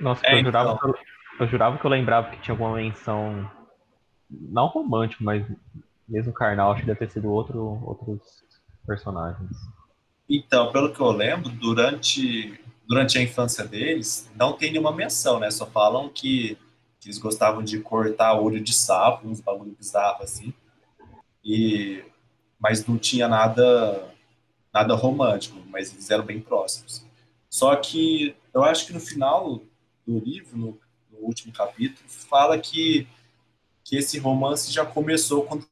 Nossa, 0.00 0.24
É, 0.26 0.38
eu, 0.38 0.44
jurava 0.44 0.72
então. 0.72 0.92
que 0.92 0.98
eu, 1.00 1.04
eu 1.40 1.48
jurava 1.48 1.78
que 1.78 1.84
eu 1.84 1.90
lembrava 1.90 2.30
que 2.30 2.40
tinha 2.40 2.54
alguma 2.54 2.76
menção, 2.76 3.48
não 4.30 4.66
romântico, 4.68 5.22
mas 5.22 5.44
mesmo 6.08 6.32
carnal, 6.32 6.72
acho 6.72 6.80
que 6.80 6.86
deve 6.86 6.98
ter 7.00 7.10
sido 7.10 7.30
outro, 7.30 7.80
outros 7.84 8.44
personagens. 8.86 9.50
Então, 10.34 10.72
pelo 10.72 10.94
que 10.94 10.98
eu 10.98 11.10
lembro, 11.10 11.50
durante, 11.50 12.58
durante 12.88 13.18
a 13.18 13.22
infância 13.22 13.66
deles, 13.66 14.30
não 14.34 14.54
tem 14.54 14.70
nenhuma 14.72 14.90
menção, 14.90 15.38
né? 15.38 15.50
Só 15.50 15.66
falam 15.66 16.08
que, 16.08 16.56
que 16.98 17.08
eles 17.08 17.18
gostavam 17.18 17.62
de 17.62 17.78
cortar 17.80 18.40
olho 18.40 18.58
de 18.58 18.72
sapo, 18.72 19.28
uns 19.28 19.42
bagulho 19.42 19.76
bizarro 19.78 20.22
assim. 20.22 20.54
E, 21.44 22.02
mas 22.58 22.86
não 22.86 22.96
tinha 22.96 23.28
nada, 23.28 24.10
nada 24.72 24.94
romântico, 24.94 25.62
mas 25.66 25.92
eles 25.92 26.08
eram 26.10 26.24
bem 26.24 26.40
próximos. 26.40 27.04
Só 27.50 27.76
que 27.76 28.34
eu 28.54 28.64
acho 28.64 28.86
que 28.86 28.94
no 28.94 29.00
final 29.00 29.60
do 30.06 30.18
livro, 30.18 30.56
no, 30.56 30.80
no 31.10 31.18
último 31.18 31.52
capítulo, 31.52 32.08
fala 32.08 32.58
que, 32.58 33.06
que 33.84 33.96
esse 33.98 34.18
romance 34.18 34.72
já 34.72 34.86
começou 34.86 35.44
quando 35.44 35.66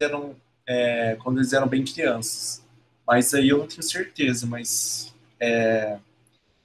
eram, 0.00 0.34
é, 0.66 1.16
quando 1.16 1.40
eles 1.40 1.52
eram 1.52 1.68
bem 1.68 1.84
crianças. 1.84 2.65
Mas 3.06 3.32
aí 3.34 3.48
eu 3.48 3.58
não 3.58 3.66
tenho 3.66 3.82
certeza, 3.82 4.46
mas 4.46 5.14
é, 5.38 5.98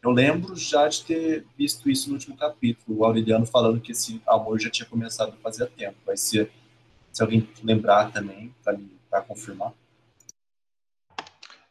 eu 0.01 0.10
lembro 0.10 0.56
já 0.56 0.88
de 0.88 1.04
ter 1.04 1.45
visto 1.56 1.89
isso 1.89 2.08
no 2.10 2.15
último 2.15 2.36
capítulo, 2.36 2.99
o 2.99 3.06
Aureliano 3.06 3.45
falando 3.45 3.80
que 3.80 3.91
esse 3.91 4.19
amor 4.25 4.60
já 4.60 4.69
tinha 4.69 4.88
começado 4.88 5.38
fazia 5.43 5.67
tempo. 5.67 5.97
Vai 6.06 6.17
ser, 6.17 6.51
se 7.13 7.21
alguém 7.21 7.47
lembrar 7.63 8.12
também, 8.12 8.54
para 8.63 9.21
confirmar. 9.21 9.73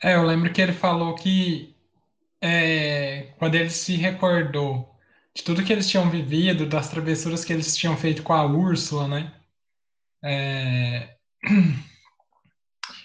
É, 0.03 0.15
eu 0.15 0.23
lembro 0.23 0.53
que 0.53 0.63
ele 0.63 0.73
falou 0.73 1.15
que 1.15 1.75
é, 2.41 3.35
quando 3.39 3.57
ele 3.57 3.71
se 3.71 3.97
recordou 3.97 4.89
de 5.35 5.43
tudo 5.43 5.65
que 5.65 5.73
eles 5.73 5.89
tinham 5.89 6.09
vivido, 6.09 6.67
das 6.67 6.89
travessuras 6.89 7.45
que 7.45 7.53
eles 7.53 7.77
tinham 7.77 7.97
feito 7.97 8.23
com 8.23 8.33
a 8.33 8.45
Úrsula, 8.47 9.09
né? 9.09 9.35
É, 10.23 11.17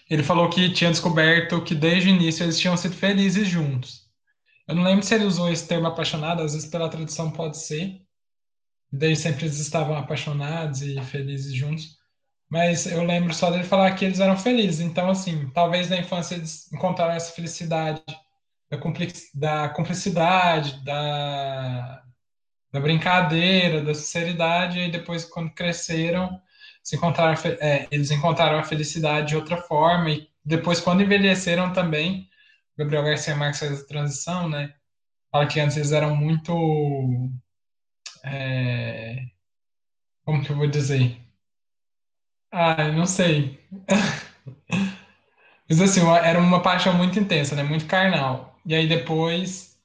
ele 0.10 0.24
falou 0.24 0.50
que 0.50 0.72
tinha 0.72 0.92
descoberto 0.92 1.62
que 1.64 1.74
desde 1.74 2.10
o 2.10 2.14
início 2.14 2.44
eles 2.44 2.60
tinham 2.60 2.78
sido 2.78 2.96
felizes 2.96 3.48
juntos. 3.48 4.06
Eu 4.68 4.76
não 4.76 4.84
lembro 4.84 5.06
se 5.06 5.14
ele 5.14 5.26
usou 5.26 5.52
esse 5.52 5.68
termo 5.68 5.88
apaixonado, 5.88 6.42
às 6.42 6.54
vezes 6.54 6.70
pela 6.70 6.90
tradução 6.90 7.32
pode 7.32 7.58
ser. 7.58 8.02
Desde 8.92 9.24
sempre 9.24 9.46
eles 9.46 9.60
estavam 9.60 9.98
apaixonados 9.98 10.82
e 10.82 11.00
felizes 11.02 11.54
juntos. 11.54 11.98
Mas 12.50 12.86
eu 12.86 13.04
lembro 13.04 13.34
só 13.34 13.50
dele 13.50 13.64
falar 13.64 13.92
que 13.96 14.06
eles 14.06 14.20
eram 14.20 14.38
felizes. 14.38 14.80
Então, 14.80 15.10
assim, 15.10 15.50
talvez 15.50 15.90
na 15.90 15.98
infância 15.98 16.36
eles 16.36 16.72
encontraram 16.72 17.14
essa 17.14 17.34
felicidade 17.34 18.02
da, 18.70 18.78
da 18.78 19.70
cumplicidade, 19.70 20.84
da, 20.84 22.04
da 22.72 22.80
brincadeira, 22.80 23.84
da 23.84 23.94
sinceridade, 23.94 24.80
e 24.80 24.92
depois, 24.92 25.26
quando 25.26 25.54
cresceram, 25.54 26.40
encontraram, 26.94 27.36
é, 27.60 27.88
eles 27.92 28.12
encontraram 28.12 28.60
a 28.60 28.64
felicidade 28.64 29.30
de 29.30 29.36
outra 29.36 29.58
forma, 29.58 30.10
e 30.12 30.30
depois, 30.44 30.80
quando 30.80 31.02
envelheceram 31.02 31.74
também, 31.74 32.30
Gabriel 32.78 33.04
Garcia 33.04 33.36
Marques 33.36 33.60
faz 33.60 33.82
a 33.82 33.88
transição, 33.88 34.50
né? 34.50 34.74
Fala 35.32 35.48
que 35.48 35.60
antes 35.60 35.78
eles 35.78 35.92
eram 35.92 36.16
muito. 36.16 36.54
é, 38.24 39.26
como 40.24 40.44
que 40.44 40.52
eu 40.52 40.58
vou 40.58 40.68
dizer? 40.68 41.18
Ah, 42.52 42.88
não 42.92 43.06
sei. 43.06 43.60
Mas 45.70 45.82
assim, 45.82 46.02
era 46.24 46.40
uma 46.40 46.62
paixão 46.62 46.94
muito 46.94 47.20
intensa, 47.20 47.56
né? 47.56 47.64
Muito 47.64 47.86
carnal. 47.88 48.58
E 48.66 48.76
aí 48.76 48.88
depois 48.88 49.76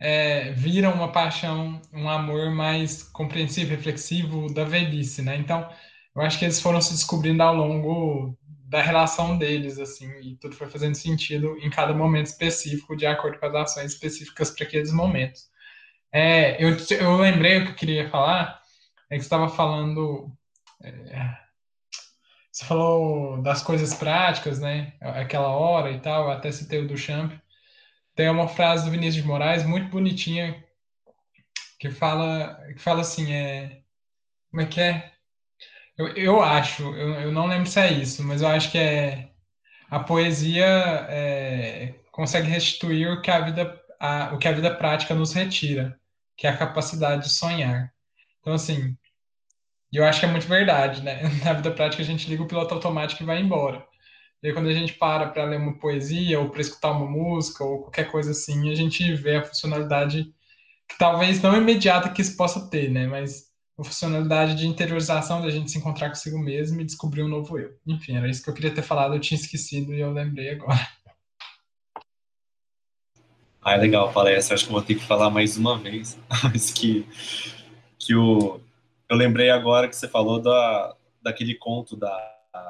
é, 0.00 0.54
uma 0.94 1.10
paixão, 1.12 1.80
um 1.92 2.08
amor 2.08 2.50
mais 2.50 3.02
compreensivo, 3.02 3.70
reflexivo 3.70 4.52
da 4.52 4.64
velhice, 4.64 5.22
né? 5.22 5.36
Então, 5.36 5.68
eu 6.14 6.22
acho 6.22 6.38
que 6.38 6.44
eles 6.44 6.60
foram 6.60 6.80
se 6.80 6.92
descobrindo 6.92 7.42
ao 7.42 7.54
longo 7.54 8.36
da 8.68 8.82
relação 8.82 9.38
deles, 9.38 9.78
assim, 9.78 10.10
e 10.20 10.36
tudo 10.36 10.56
foi 10.56 10.68
fazendo 10.68 10.94
sentido 10.94 11.56
em 11.58 11.70
cada 11.70 11.94
momento 11.94 12.26
específico, 12.26 12.96
de 12.96 13.06
acordo 13.06 13.38
com 13.38 13.46
as 13.46 13.54
ações 13.54 13.92
específicas 13.92 14.50
para 14.50 14.66
aqueles 14.66 14.92
momentos. 14.92 15.48
É, 16.12 16.62
eu, 16.62 16.76
eu 16.98 17.16
lembrei 17.16 17.58
o 17.58 17.64
que 17.64 17.70
eu 17.72 17.76
queria 17.76 18.10
falar, 18.10 18.60
é 19.10 19.16
que 19.16 19.22
você 19.22 19.26
estava 19.26 19.48
falando. 19.48 20.32
é, 20.82 21.44
você 22.50 22.64
falou 22.64 23.42
das 23.42 23.62
coisas 23.62 23.94
práticas, 23.94 24.60
né? 24.60 24.94
Aquela 25.00 25.48
hora 25.48 25.90
e 25.90 26.00
tal, 26.00 26.30
até 26.30 26.52
citei 26.52 26.80
o 26.80 26.88
do 26.88 26.96
Champ. 26.96 27.32
Tem 28.14 28.28
uma 28.30 28.46
frase 28.48 28.84
do 28.84 28.92
Vinícius 28.92 29.22
de 29.22 29.28
Moraes 29.28 29.64
muito 29.64 29.88
bonitinha 29.90 30.64
que 31.78 31.90
fala, 31.90 32.60
que 32.72 32.80
fala 32.80 33.00
assim, 33.00 33.32
é, 33.32 33.82
como 34.50 34.62
é 34.62 34.66
que 34.66 34.80
é? 34.80 35.13
Eu, 35.96 36.08
eu 36.08 36.42
acho, 36.42 36.82
eu, 36.96 37.14
eu 37.20 37.32
não 37.32 37.46
lembro 37.46 37.68
se 37.68 37.78
é 37.80 37.92
isso, 37.92 38.22
mas 38.24 38.42
eu 38.42 38.48
acho 38.48 38.70
que 38.70 38.78
é 38.78 39.30
a 39.90 40.00
poesia 40.00 40.66
é, 41.08 41.94
consegue 42.10 42.48
restituir 42.48 43.10
o 43.12 43.22
que 43.22 43.30
a 43.30 43.40
vida, 43.40 43.80
a, 44.00 44.34
o 44.34 44.38
que 44.38 44.48
a 44.48 44.52
vida 44.52 44.74
prática 44.74 45.14
nos 45.14 45.32
retira, 45.32 45.98
que 46.36 46.46
é 46.46 46.50
a 46.50 46.56
capacidade 46.56 47.24
de 47.24 47.30
sonhar. 47.30 47.92
Então, 48.40 48.54
assim, 48.54 48.96
eu 49.92 50.04
acho 50.04 50.20
que 50.20 50.26
é 50.26 50.28
muito 50.30 50.48
verdade, 50.48 51.02
né? 51.02 51.22
Na 51.44 51.52
vida 51.52 51.70
prática 51.70 52.02
a 52.02 52.06
gente 52.06 52.28
liga 52.28 52.42
o 52.42 52.48
piloto 52.48 52.74
automático 52.74 53.22
e 53.22 53.26
vai 53.26 53.40
embora. 53.40 53.86
E 54.42 54.48
aí, 54.48 54.52
quando 54.52 54.68
a 54.68 54.74
gente 54.74 54.94
para 54.94 55.28
para 55.28 55.44
ler 55.44 55.58
uma 55.58 55.78
poesia 55.78 56.40
ou 56.40 56.50
para 56.50 56.60
escutar 56.60 56.90
uma 56.90 57.06
música 57.06 57.64
ou 57.64 57.82
qualquer 57.82 58.10
coisa 58.10 58.32
assim, 58.32 58.70
a 58.70 58.74
gente 58.74 59.14
vê 59.14 59.36
a 59.36 59.44
funcionalidade 59.44 60.24
que 60.88 60.98
talvez 60.98 61.40
não 61.42 61.56
imediata 61.56 62.10
que 62.10 62.20
isso 62.22 62.36
possa 62.36 62.68
ter, 62.68 62.90
né? 62.90 63.06
Mas 63.06 63.53
a 63.78 63.84
funcionalidade 63.84 64.54
de 64.54 64.66
interiorização 64.66 65.42
da 65.42 65.50
gente 65.50 65.70
se 65.70 65.78
encontrar 65.78 66.08
consigo 66.08 66.38
mesmo 66.38 66.80
e 66.80 66.84
descobrir 66.84 67.22
um 67.22 67.28
novo 67.28 67.58
eu. 67.58 67.76
Enfim, 67.86 68.16
era 68.16 68.28
isso 68.28 68.42
que 68.42 68.48
eu 68.48 68.54
queria 68.54 68.74
ter 68.74 68.82
falado, 68.82 69.14
eu 69.14 69.20
tinha 69.20 69.38
esquecido 69.38 69.92
e 69.92 70.00
eu 70.00 70.12
lembrei 70.12 70.50
agora. 70.50 70.88
Ah, 73.60 73.72
é 73.72 73.76
legal 73.78 74.08
a 74.08 74.12
palestra. 74.12 74.54
Acho 74.54 74.66
que 74.66 74.72
vou 74.72 74.82
ter 74.82 74.94
que 74.94 75.04
falar 75.04 75.30
mais 75.30 75.56
uma 75.56 75.78
vez. 75.78 76.18
Mas 76.44 76.70
que, 76.70 77.06
que 77.98 78.14
o, 78.14 78.60
eu 79.08 79.16
lembrei 79.16 79.50
agora 79.50 79.88
que 79.88 79.96
você 79.96 80.06
falou 80.06 80.38
da, 80.38 80.94
daquele 81.22 81.54
conto 81.54 81.96
da 81.96 82.14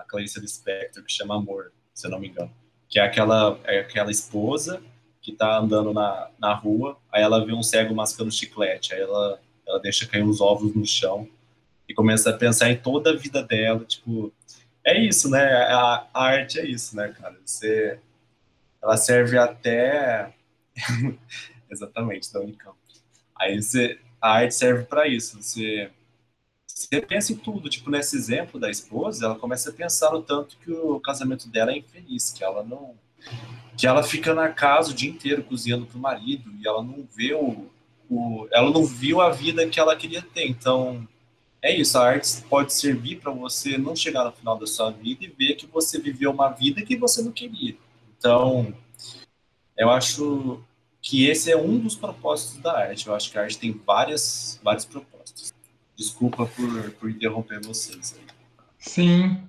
Clarice 0.09 0.41
Lispector 0.41 1.03
que 1.03 1.13
chama 1.13 1.37
Amor, 1.37 1.73
se 1.93 2.07
eu 2.07 2.11
não 2.11 2.21
me 2.21 2.29
engano. 2.29 2.51
Que 2.89 3.01
é 3.01 3.03
aquela, 3.03 3.59
é 3.65 3.81
aquela 3.81 4.11
esposa 4.11 4.81
que 5.21 5.33
tá 5.33 5.59
andando 5.59 5.93
na, 5.93 6.31
na 6.39 6.55
rua, 6.55 6.99
aí 7.11 7.23
ela 7.23 7.45
vê 7.45 7.53
um 7.53 7.63
cego 7.63 7.95
mascando 7.95 8.31
chiclete, 8.31 8.95
aí 8.95 9.01
ela, 9.01 9.41
ela 9.67 9.81
deixa 9.81 10.07
cair 10.07 10.25
os 10.25 10.41
ovos 10.41 10.75
no 10.75 10.87
chão 10.87 11.29
e 11.89 11.95
começa 11.95 12.31
a 12.31 12.37
pensar 12.37 12.71
em 12.71 12.77
toda 12.77 13.11
a 13.11 13.17
vida 13.17 13.43
dela, 13.43 13.85
tipo, 13.85 14.33
é 14.85 14.99
isso, 14.99 15.31
né? 15.31 15.43
A, 15.43 16.07
a 16.13 16.25
arte 16.25 16.59
é 16.59 16.67
isso, 16.67 16.95
né, 16.97 17.09
cara? 17.09 17.37
Você, 17.45 17.99
ela 18.83 18.97
serve 18.97 19.39
até 19.39 20.35
exatamente 21.71 22.33
da 22.33 22.41
Unicamp. 22.41 22.77
Aí 23.35 23.61
você, 23.61 23.99
a 24.21 24.33
arte 24.33 24.55
serve 24.55 24.85
para 24.85 25.09
isso. 25.09 25.43
Você, 25.43 25.91
você 26.67 27.01
pensa 27.01 27.33
em 27.33 27.37
tudo. 27.37 27.69
Tipo 27.71 27.91
nesse 27.91 28.17
exemplo 28.17 28.61
da 28.61 28.71
esposa, 28.71 29.25
ela 29.25 29.37
começa 29.37 29.71
a 29.71 29.73
pensar 29.73 30.11
no 30.11 30.23
tanto 30.23 30.57
que 30.59 30.71
o 30.71 31.01
casamento 31.01 31.49
dela 31.49 31.73
é 31.73 31.79
infeliz, 31.79 32.31
que 32.33 32.45
ela 32.45 32.63
não, 32.63 32.95
que 33.77 33.87
ela 33.87 34.03
fica 34.03 34.35
na 34.35 34.51
casa 34.51 34.91
o 34.91 34.95
dia 34.95 35.11
inteiro 35.11 35.43
cozinhando 35.43 35.87
pro 35.87 35.99
marido 35.99 36.51
e 36.59 36.67
ela 36.67 36.83
não 36.83 37.09
vê 37.15 37.35
o, 37.35 37.71
o 38.11 38.47
ela 38.53 38.71
não 38.71 38.85
viu 38.85 39.21
a 39.21 39.31
vida 39.31 39.67
que 39.69 39.81
ela 39.81 39.97
queria 39.97 40.23
ter. 40.23 40.47
Então 40.47 41.07
é 41.65 41.75
isso, 41.75 41.97
a 41.97 42.07
arte 42.07 42.43
pode 42.43 42.75
servir 42.75 43.21
para 43.21 43.33
você 43.33 43.79
não 43.79 43.97
chegar 43.97 44.23
no 44.23 44.33
final 44.33 44.59
da 44.59 44.67
sua 44.67 44.91
vida 44.91 45.25
e 45.25 45.29
ver 45.29 45.55
que 45.55 45.67
você 45.67 45.99
viveu 45.99 46.31
uma 46.31 46.51
vida 46.51 46.83
que 46.83 46.95
você 46.95 47.23
não 47.23 47.33
queria. 47.33 47.75
Então, 48.19 48.75
eu 49.75 49.89
acho 49.91 50.63
que 51.01 51.27
esse 51.27 51.51
é 51.51 51.57
um 51.57 51.79
dos 51.79 51.97
propósitos 51.97 52.59
da 52.59 52.79
arte. 52.79 53.07
Eu 53.07 53.15
acho 53.15 53.31
que 53.31 53.39
a 53.39 53.43
arte 53.43 53.59
tem 53.59 53.73
várias, 53.73 54.61
vários 54.63 54.85
propósitos. 54.85 55.55
Desculpa 55.97 56.45
por, 56.45 56.91
por 56.93 57.11
interromper 57.11 57.61
vocês. 57.61 58.15
Sim, 58.79 59.43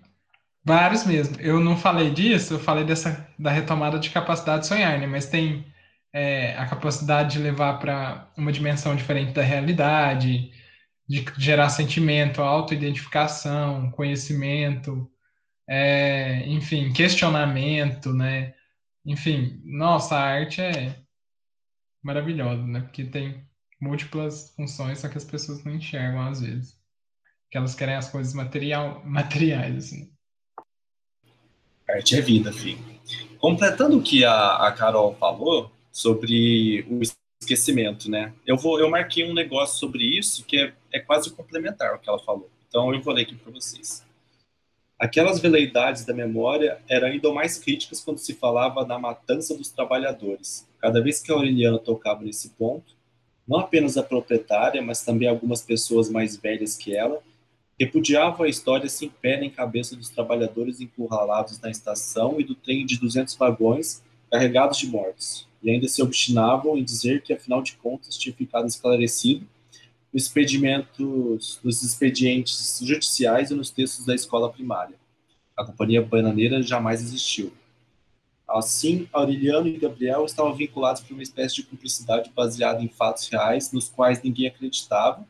vários 0.64 1.06
mesmo. 1.06 1.36
Eu 1.42 1.60
não 1.60 1.76
falei 1.76 2.12
disso, 2.12 2.54
eu 2.54 2.60
falei 2.60 2.86
dessa 2.86 3.28
da 3.38 3.52
retomada 3.52 4.00
de 4.00 4.10
capacidade 4.10 4.62
de 4.62 4.68
sonhar, 4.68 4.98
né? 4.98 5.06
Mas 5.06 5.26
tem 5.26 5.66
é, 6.16 6.56
a 6.56 6.66
capacidade 6.66 7.34
de 7.34 7.40
levar 7.40 7.78
para 7.78 8.32
uma 8.38 8.50
dimensão 8.50 8.96
diferente 8.96 9.34
da 9.34 9.42
realidade, 9.42 10.50
de 11.06 11.26
gerar 11.38 11.68
sentimento, 11.68 12.42
autoidentificação, 12.42 13.92
conhecimento, 13.92 15.12
é, 15.68 16.48
enfim, 16.48 16.94
questionamento, 16.94 18.14
né? 18.14 18.54
Enfim, 19.06 19.62
nossa, 19.66 20.16
a 20.16 20.24
arte 20.24 20.62
é 20.62 20.96
maravilhosa, 22.02 22.66
né? 22.66 22.80
Porque 22.80 23.04
tem 23.04 23.46
múltiplas 23.82 24.54
funções, 24.56 25.00
só 25.00 25.10
que 25.10 25.18
as 25.18 25.26
pessoas 25.26 25.66
não 25.66 25.76
enxergam 25.76 26.22
às 26.22 26.40
vezes. 26.40 26.80
Que 27.52 27.58
elas 27.58 27.76
querem 27.76 27.96
as 27.96 28.10
coisas 28.10 28.34
material, 28.34 29.04
materiais, 29.06 29.76
assim. 29.76 30.10
Arte 31.90 32.16
é 32.16 32.22
vida, 32.22 32.54
filho. 32.54 32.80
Completando 33.38 33.98
o 33.98 34.02
que 34.02 34.24
a, 34.24 34.68
a 34.68 34.72
Carol 34.72 35.14
falou 35.18 35.75
sobre 35.96 36.86
o 36.90 37.00
esquecimento, 37.42 38.12
né? 38.12 38.34
Eu 38.46 38.58
vou, 38.58 38.78
eu 38.78 38.90
marquei 38.90 39.24
um 39.24 39.34
negócio 39.34 39.80
sobre 39.80 40.04
isso 40.04 40.44
que 40.44 40.58
é, 40.58 40.74
é 40.92 41.00
quase 41.00 41.32
complementar 41.32 41.94
ao 41.94 42.00
que 42.00 42.10
ela 42.10 42.20
falou. 42.20 42.50
Então 42.68 42.94
eu 42.94 43.02
vou 43.02 43.14
ler 43.14 43.22
aqui 43.22 43.34
para 43.34 43.54
vocês. 43.54 44.06
Aquelas 45.00 45.40
veleidades 45.40 46.04
da 46.04 46.14
memória 46.14 46.82
eram 46.90 47.08
ainda 47.08 47.32
mais 47.32 47.58
críticas 47.58 48.02
quando 48.02 48.18
se 48.18 48.34
falava 48.34 48.84
da 48.84 49.00
matança 49.00 49.56
dos 49.56 49.70
trabalhadores. 49.70 50.68
Cada 50.80 51.02
vez 51.02 51.22
que 51.22 51.32
Aureliano 51.32 51.80
tocava 51.80 52.24
nesse 52.24 52.50
ponto, 52.50 52.94
não 53.48 53.60
apenas 53.60 53.96
a 53.96 54.04
proprietária, 54.04 54.82
mas 54.82 55.02
também 55.02 55.30
algumas 55.30 55.62
pessoas 55.62 56.10
mais 56.10 56.36
velhas 56.36 56.76
que 56.76 56.94
ela, 56.94 57.24
repudiavam 57.80 58.46
a 58.46 58.50
história 58.50 58.90
sem 58.90 59.08
pé 59.08 59.40
nem 59.40 59.50
cabeça 59.50 59.96
dos 59.96 60.10
trabalhadores 60.10 60.82
encurralados 60.82 61.58
na 61.62 61.70
estação 61.70 62.38
e 62.38 62.44
do 62.44 62.54
trem 62.54 62.86
de 62.86 63.00
200 63.00 63.36
vagões 63.36 64.04
carregados 64.36 64.78
de 64.78 64.88
mortos, 64.88 65.48
e 65.64 65.72
ainda 65.72 65.88
se 65.88 66.02
obstinavam 66.02 66.78
em 66.78 66.84
dizer 66.84 67.22
que, 67.24 67.32
afinal 67.32 67.64
de 67.64 67.74
contas, 67.78 68.18
tinha 68.18 68.36
ficado 68.36 68.68
esclarecido 68.68 69.48
nos 70.14 70.24
expedimentos, 70.24 71.58
nos 71.64 71.82
expedientes 71.82 72.80
judiciais 72.84 73.50
e 73.50 73.56
nos 73.56 73.70
textos 73.70 74.06
da 74.06 74.14
escola 74.14 74.52
primária. 74.52 74.96
A 75.56 75.66
companhia 75.66 76.02
bananeira 76.02 76.62
jamais 76.62 77.02
existiu. 77.02 77.54
Assim, 78.46 79.08
Aureliano 79.14 79.70
e 79.70 79.78
Gabriel 79.78 80.26
estavam 80.26 80.54
vinculados 80.54 81.02
por 81.02 81.14
uma 81.14 81.24
espécie 81.24 81.56
de 81.56 81.64
cumplicidade 81.64 82.30
baseada 82.36 82.84
em 82.84 82.90
fatos 82.90 83.30
reais, 83.30 83.72
nos 83.72 83.88
quais 83.88 84.22
ninguém 84.22 84.48
acreditava, 84.48 85.26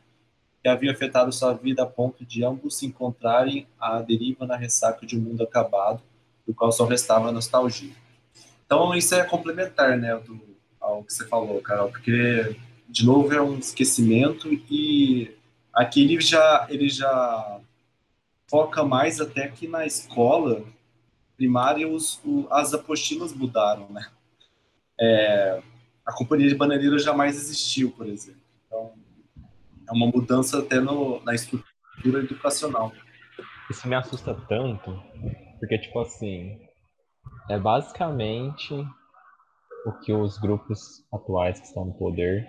que 0.60 0.68
havia 0.68 0.90
afetado 0.90 1.32
sua 1.32 1.54
vida 1.54 1.84
a 1.84 1.86
ponto 1.86 2.24
de 2.24 2.44
ambos 2.44 2.76
se 2.76 2.86
encontrarem 2.86 3.68
à 3.78 4.02
deriva 4.02 4.46
na 4.46 4.56
ressaca 4.56 5.06
de 5.06 5.16
um 5.16 5.20
mundo 5.20 5.44
acabado, 5.44 6.02
do 6.44 6.52
qual 6.52 6.72
só 6.72 6.84
restava 6.84 7.28
a 7.28 7.32
nostalgia. 7.32 7.94
Então, 8.66 8.94
isso 8.94 9.14
é 9.14 9.24
complementar, 9.24 9.96
né, 9.96 10.14
do, 10.16 10.40
ao 10.80 11.04
que 11.04 11.12
você 11.12 11.26
falou, 11.26 11.60
Carol, 11.62 11.90
porque, 11.90 12.56
de 12.88 13.06
novo, 13.06 13.32
é 13.32 13.40
um 13.40 13.58
esquecimento 13.58 14.52
e 14.52 15.34
aqui 15.72 16.02
ele 16.02 16.20
já, 16.20 16.66
ele 16.68 16.88
já 16.88 17.60
foca 18.48 18.84
mais 18.84 19.20
até 19.20 19.48
que 19.48 19.68
na 19.68 19.86
escola 19.86 20.64
primária 21.36 21.88
os, 21.88 22.20
o, 22.24 22.46
as 22.50 22.74
apostilas 22.74 23.32
mudaram, 23.32 23.88
né? 23.90 24.08
É, 24.98 25.60
a 26.04 26.12
companhia 26.12 26.48
de 26.48 26.54
bananeira 26.54 26.98
jamais 26.98 27.36
existiu, 27.36 27.90
por 27.90 28.06
exemplo. 28.06 28.40
Então, 28.66 28.92
é 29.88 29.92
uma 29.92 30.06
mudança 30.06 30.58
até 30.58 30.80
no, 30.80 31.22
na 31.24 31.34
estrutura 31.34 32.20
educacional. 32.20 32.92
Isso 33.70 33.86
me 33.86 33.94
assusta 33.94 34.34
tanto, 34.48 35.02
porque, 35.58 35.78
tipo 35.78 36.00
assim, 36.00 36.65
é 37.48 37.58
basicamente 37.58 38.74
o 39.84 39.92
que 39.92 40.12
os 40.12 40.36
grupos 40.38 41.06
atuais 41.12 41.60
que 41.60 41.66
estão 41.66 41.86
no 41.86 41.94
poder 41.94 42.48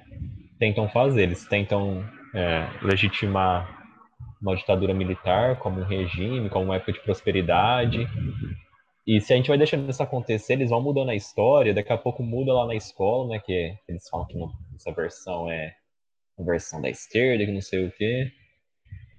tentam 0.59 0.89
fazer. 0.89 1.23
Eles 1.23 1.47
tentam 1.47 2.03
é, 2.33 2.67
legitimar 2.81 3.77
uma 4.41 4.55
ditadura 4.55 4.93
militar 4.93 5.57
como 5.59 5.81
um 5.81 5.83
regime, 5.83 6.49
como 6.49 6.65
uma 6.65 6.75
época 6.77 6.93
de 6.93 6.99
prosperidade. 7.01 8.07
E 9.05 9.21
se 9.21 9.33
a 9.33 9.35
gente 9.35 9.49
vai 9.49 9.57
deixando 9.57 9.89
isso 9.89 10.01
acontecer, 10.01 10.53
eles 10.53 10.69
vão 10.69 10.81
mudando 10.81 11.09
a 11.09 11.15
história, 11.15 11.73
daqui 11.73 11.93
a 11.93 11.97
pouco 11.97 12.23
muda 12.23 12.53
lá 12.53 12.65
na 12.65 12.75
escola, 12.75 13.29
né? 13.29 13.39
Que 13.39 13.75
eles 13.87 14.09
falam 14.09 14.25
que 14.25 14.37
essa 14.75 14.91
versão 14.91 15.49
é 15.49 15.75
a 16.37 16.43
versão 16.43 16.81
da 16.81 16.89
esquerda, 16.89 17.45
que 17.45 17.51
não 17.51 17.61
sei 17.61 17.87
o 17.87 17.91
quê. 17.91 18.31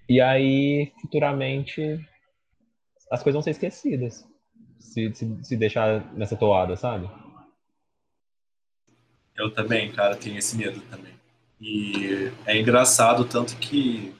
E 0.08 0.20
aí, 0.20 0.92
futuramente, 1.00 1.98
as 3.10 3.22
coisas 3.22 3.34
vão 3.34 3.42
ser 3.42 3.50
esquecidas 3.50 4.26
se, 4.78 5.12
se, 5.14 5.38
se 5.42 5.56
deixar 5.56 6.04
nessa 6.14 6.36
toada, 6.36 6.76
sabe? 6.76 7.08
Eu 9.36 9.52
também, 9.52 9.92
cara, 9.92 10.16
tenho 10.16 10.38
esse 10.38 10.56
medo 10.56 10.80
também. 10.90 11.12
E 11.60 12.32
é 12.46 12.58
engraçado 12.58 13.24
tanto 13.24 13.56
que, 13.56 14.14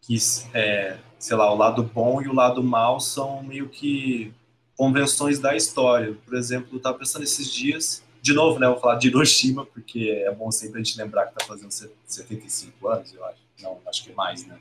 que 0.00 0.16
é, 0.54 0.98
sei 1.18 1.36
lá, 1.36 1.52
o 1.52 1.56
lado 1.56 1.82
bom 1.82 2.22
e 2.22 2.28
o 2.28 2.34
lado 2.34 2.62
mal 2.62 3.00
são 3.00 3.42
meio 3.42 3.68
que 3.68 4.32
convenções 4.76 5.38
da 5.38 5.56
história. 5.56 6.16
Por 6.24 6.34
exemplo, 6.34 6.68
eu 6.72 6.76
estava 6.78 6.98
pensando 6.98 7.24
esses 7.24 7.52
dias, 7.52 8.02
de 8.22 8.32
novo, 8.32 8.58
né, 8.58 8.66
eu 8.66 8.72
vou 8.72 8.80
falar 8.80 8.96
de 8.96 9.08
Hiroshima, 9.08 9.66
porque 9.66 10.22
é 10.24 10.32
bom 10.32 10.50
sempre 10.50 10.80
a 10.80 10.84
gente 10.84 10.96
lembrar 10.98 11.26
que 11.26 11.32
está 11.32 11.44
fazendo 11.44 11.70
75 11.70 12.88
anos, 12.88 13.12
eu 13.12 13.24
acho. 13.24 13.38
Não, 13.60 13.80
acho 13.86 14.04
que 14.04 14.10
é 14.10 14.14
mais, 14.14 14.46
né? 14.46 14.58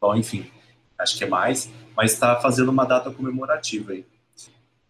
Bom, 0.00 0.14
enfim, 0.14 0.48
acho 0.96 1.18
que 1.18 1.24
é 1.24 1.26
mais, 1.26 1.70
mas 1.96 2.12
está 2.12 2.40
fazendo 2.40 2.70
uma 2.70 2.84
data 2.84 3.10
comemorativa 3.10 3.92
aí. 3.92 4.04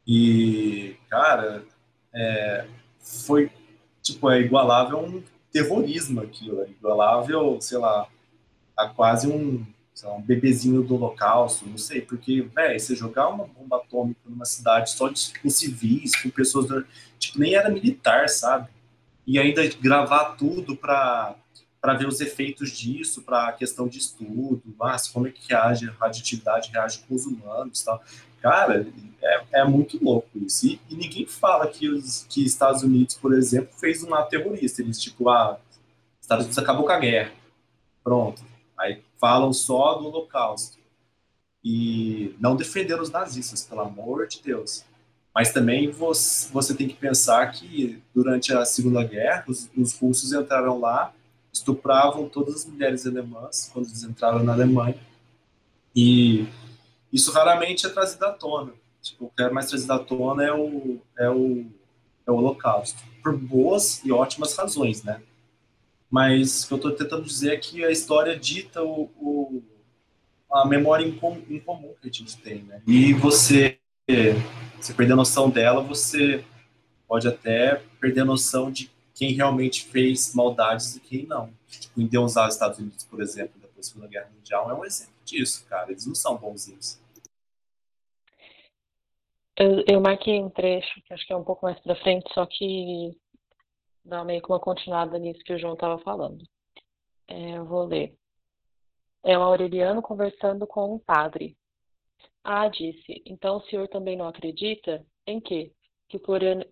E, 0.06 0.96
cara, 1.08 1.64
é, 2.14 2.66
foi, 2.98 3.50
tipo, 4.02 4.30
é 4.30 4.40
igualável 4.40 4.98
a 4.98 5.02
um 5.02 5.22
terrorismo 5.52 6.20
aquilo, 6.20 6.62
é 6.62 6.68
igualável, 6.68 7.60
sei 7.60 7.78
lá, 7.78 8.08
a 8.76 8.88
quase 8.88 9.28
um, 9.28 9.64
lá, 10.02 10.14
um 10.14 10.22
bebezinho 10.22 10.82
do 10.82 10.94
holocausto, 10.94 11.68
não 11.68 11.78
sei, 11.78 12.00
porque, 12.00 12.42
velho, 12.42 12.80
você 12.80 12.96
jogar 12.96 13.28
uma 13.28 13.46
bomba 13.46 13.76
atômica 13.76 14.20
numa 14.26 14.44
cidade 14.44 14.90
só 14.90 15.08
de, 15.08 15.32
com 15.40 15.50
civis, 15.50 16.20
com 16.20 16.30
pessoas, 16.30 16.84
tipo, 17.18 17.38
nem 17.38 17.54
era 17.54 17.68
militar, 17.68 18.28
sabe? 18.28 18.68
E 19.26 19.38
ainda 19.38 19.62
gravar 19.80 20.36
tudo 20.36 20.76
para 20.76 21.36
para 21.82 21.94
ver 21.94 22.06
os 22.06 22.20
efeitos 22.20 22.70
disso, 22.70 23.22
para 23.22 23.48
a 23.48 23.52
questão 23.52 23.88
de 23.88 23.98
estudo, 23.98 24.62
mas 24.78 25.08
como 25.08 25.26
é 25.26 25.32
que 25.32 25.48
reage, 25.48 25.88
a 25.88 25.92
radioatividade 25.92 26.70
reage 26.70 27.00
com 27.00 27.12
os 27.16 27.26
humanos 27.26 27.82
tal. 27.82 28.00
Cara, 28.42 28.86
é, 29.22 29.60
é 29.60 29.64
muito 29.64 30.02
louco 30.02 30.28
isso. 30.34 30.66
E, 30.66 30.80
e, 30.90 30.96
ninguém 30.96 31.26
fala 31.26 31.68
que 31.68 31.88
os 31.88 32.26
que 32.28 32.44
Estados 32.44 32.82
Unidos, 32.82 33.14
por 33.14 33.32
exemplo, 33.32 33.70
fez 33.78 34.02
uma 34.02 34.22
terrorista. 34.24 34.82
Eles, 34.82 35.00
tipo, 35.00 35.28
ah, 35.30 35.58
Estados 36.20 36.44
Unidos 36.44 36.58
acabou 36.58 36.84
com 36.84 36.92
a 36.92 36.98
guerra. 36.98 37.32
Pronto. 38.02 38.42
Aí 38.78 39.00
falam 39.20 39.52
só 39.52 39.94
do 39.94 40.08
Holocausto. 40.08 40.78
E 41.64 42.34
não 42.40 42.56
defenderam 42.56 43.02
os 43.02 43.10
nazistas, 43.10 43.62
pelo 43.62 43.82
amor 43.82 44.26
de 44.26 44.42
Deus. 44.42 44.84
Mas 45.32 45.52
também 45.52 45.90
você, 45.90 46.50
você 46.52 46.74
tem 46.74 46.88
que 46.88 46.94
pensar 46.94 47.46
que 47.52 48.02
durante 48.12 48.52
a 48.52 48.64
Segunda 48.64 49.04
Guerra, 49.04 49.44
os, 49.46 49.70
os 49.76 49.96
russos 49.96 50.32
entraram 50.32 50.80
lá, 50.80 51.14
estupravam 51.52 52.28
todas 52.28 52.56
as 52.56 52.66
mulheres 52.66 53.06
alemãs 53.06 53.70
quando 53.72 53.86
eles 53.86 54.02
entraram 54.02 54.42
na 54.42 54.52
Alemanha. 54.52 54.98
E 55.94 56.46
isso 57.12 57.30
raramente 57.32 57.86
é 57.86 57.90
trazido 57.90 58.24
à 58.24 58.32
tona. 58.32 58.72
Tipo, 59.00 59.26
o 59.26 59.30
que 59.30 59.42
é 59.42 59.50
mais 59.50 59.68
trazido 59.68 59.92
à 59.92 59.98
tona 59.98 60.44
é 60.44 60.52
o, 60.52 60.98
é 61.18 61.28
o, 61.28 61.66
é 62.26 62.30
o 62.30 62.36
Holocausto, 62.36 63.02
por 63.22 63.36
boas 63.36 64.00
e 64.04 64.12
ótimas 64.12 64.56
razões, 64.56 65.02
né? 65.02 65.20
Mas 66.10 66.64
o 66.64 66.68
que 66.68 66.74
eu 66.74 66.76
estou 66.76 66.92
tentando 66.92 67.24
dizer 67.24 67.54
é 67.54 67.56
que 67.56 67.84
a 67.84 67.90
história 67.90 68.38
dita 68.38 68.82
o, 68.82 69.10
o 69.18 69.62
a 70.52 70.66
memória 70.66 71.04
em, 71.04 71.12
com, 71.12 71.40
em, 71.48 71.58
comum 71.58 71.94
que 72.00 72.08
a 72.08 72.12
gente 72.12 72.36
tem, 72.36 72.62
né? 72.62 72.82
E 72.86 73.14
você, 73.14 73.78
você 74.78 74.92
perder 74.92 75.14
a 75.14 75.16
noção 75.16 75.48
dela, 75.48 75.80
você 75.80 76.44
pode 77.08 77.26
até 77.26 77.82
perder 77.98 78.20
a 78.20 78.24
noção 78.26 78.70
de 78.70 78.90
quem 79.14 79.32
realmente 79.32 79.84
fez 79.84 80.34
maldades 80.34 80.96
e 80.96 81.00
quem 81.00 81.26
não. 81.26 81.50
Tipo, 81.68 82.00
endeusar 82.00 82.48
os 82.48 82.54
Estados 82.54 82.78
Unidos, 82.78 83.04
por 83.04 83.22
exemplo, 83.22 83.52
depois 83.54 83.76
da 83.76 83.82
Segunda 83.82 84.08
Guerra 84.08 84.28
Mundial, 84.36 84.70
é 84.70 84.74
um 84.74 84.84
exemplo 84.84 85.14
disso, 85.24 85.64
cara. 85.68 85.90
Eles 85.90 86.06
não 86.06 86.14
são 86.14 86.36
bonzinhos. 86.36 86.98
Eu, 89.86 90.00
marquei 90.00 90.42
um 90.42 90.50
trecho, 90.50 91.00
que 91.04 91.14
acho 91.14 91.24
que 91.24 91.32
é 91.32 91.36
um 91.36 91.44
pouco 91.44 91.64
mais 91.64 91.78
para 91.78 91.94
frente, 91.94 92.28
só 92.34 92.44
que 92.46 93.16
dá 94.04 94.24
meio 94.24 94.42
que 94.42 94.48
uma 94.48 94.58
continuada 94.58 95.16
nisso 95.20 95.38
que 95.44 95.52
o 95.52 95.58
João 95.58 95.74
estava 95.74 96.02
falando. 96.02 96.44
É, 97.28 97.58
eu 97.58 97.64
vou 97.64 97.84
ler. 97.84 98.12
É 99.22 99.38
o 99.38 99.42
Aureliano 99.42 100.02
conversando 100.02 100.66
com 100.66 100.96
um 100.96 100.98
padre. 100.98 101.56
Ah, 102.42 102.66
disse, 102.66 103.22
então 103.24 103.58
o 103.58 103.62
senhor 103.62 103.86
também 103.86 104.16
não 104.16 104.26
acredita? 104.26 105.06
Em 105.28 105.40
quê? 105.40 105.70
Que 106.08 106.16
o 106.16 106.20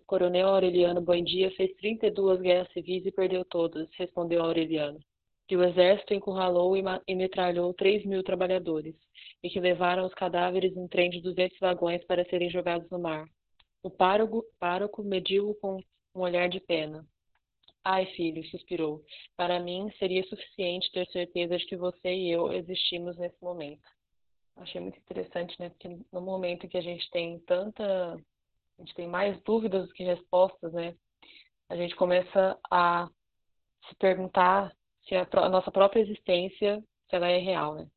coronel 0.05 0.49
Aureliano 0.49 0.99
Buendia 0.99 1.49
fez 1.51 1.73
32 1.77 2.41
guerras 2.41 2.73
civis 2.73 3.05
e 3.05 3.11
perdeu 3.11 3.45
todas, 3.45 3.87
respondeu 3.95 4.43
Aureliano. 4.43 4.99
Que 5.47 5.55
o 5.55 5.63
exército 5.63 6.13
encurralou 6.13 6.75
e 6.75 7.15
metralhou 7.15 7.73
3 7.73 8.05
mil 8.05 8.21
trabalhadores, 8.21 8.95
e 9.43 9.49
que 9.49 9.59
levaram 9.59 10.05
os 10.05 10.13
cadáveres 10.13 10.75
em 10.75 10.87
trem 10.87 11.09
de 11.09 11.21
200 11.21 11.57
vagões 11.59 12.03
para 12.05 12.25
serem 12.25 12.49
jogados 12.49 12.89
no 12.89 12.99
mar. 12.99 13.25
O 13.83 13.89
pároco, 13.89 14.45
pároco 14.59 15.03
mediu-o 15.03 15.55
com 15.55 15.79
um 16.13 16.19
olhar 16.21 16.47
de 16.47 16.59
pena. 16.59 17.05
Ai, 17.83 18.05
filho, 18.07 18.45
suspirou. 18.49 19.03
Para 19.35 19.59
mim 19.59 19.91
seria 19.97 20.23
suficiente 20.25 20.91
ter 20.91 21.07
certeza 21.07 21.57
de 21.57 21.65
que 21.65 21.75
você 21.75 22.13
e 22.13 22.31
eu 22.31 22.51
existimos 22.53 23.17
nesse 23.17 23.41
momento. 23.41 23.81
Achei 24.55 24.79
muito 24.79 24.99
interessante, 24.99 25.55
né? 25.59 25.69
Porque 25.69 25.87
no 26.11 26.21
momento 26.21 26.67
que 26.67 26.77
a 26.77 26.81
gente 26.81 27.09
tem 27.09 27.39
tanta. 27.39 28.13
A 28.13 28.81
gente 28.83 28.93
tem 28.93 29.07
mais 29.07 29.41
dúvidas 29.41 29.87
do 29.87 29.93
que 29.93 30.03
respostas, 30.03 30.71
né? 30.73 30.95
A 31.69 31.75
gente 31.75 31.95
começa 31.95 32.59
a 32.69 33.09
se 33.87 33.95
perguntar 33.95 34.71
se 35.07 35.15
a, 35.15 35.27
a 35.31 35.49
nossa 35.49 35.71
própria 35.71 36.01
existência 36.01 36.83
se 37.09 37.15
ela 37.15 37.27
é 37.27 37.37
real, 37.37 37.75
né? 37.75 37.87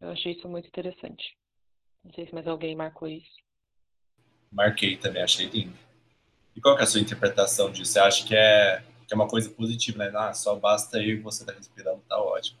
Eu 0.00 0.10
achei 0.10 0.32
isso 0.32 0.48
muito 0.48 0.68
interessante. 0.68 1.36
Não 2.04 2.12
sei 2.12 2.26
se 2.26 2.34
mais 2.34 2.46
alguém 2.46 2.76
marcou 2.76 3.08
isso. 3.08 3.36
Marquei 4.50 4.96
também, 4.96 5.22
achei 5.22 5.46
lindo. 5.46 5.76
E 6.54 6.60
qual 6.60 6.78
é 6.78 6.82
a 6.82 6.86
sua 6.86 7.00
interpretação 7.00 7.70
disso? 7.70 7.92
Você 7.92 7.98
acha 7.98 8.26
que 8.26 8.34
é, 8.34 8.82
que 9.06 9.12
é 9.12 9.16
uma 9.16 9.28
coisa 9.28 9.50
positiva, 9.50 9.98
né? 9.98 10.10
Ah, 10.14 10.32
só 10.32 10.56
basta 10.56 10.98
eu 10.98 11.16
e 11.16 11.20
você 11.20 11.44
tá 11.44 11.52
respirando, 11.52 12.02
tá 12.08 12.18
ótimo. 12.20 12.58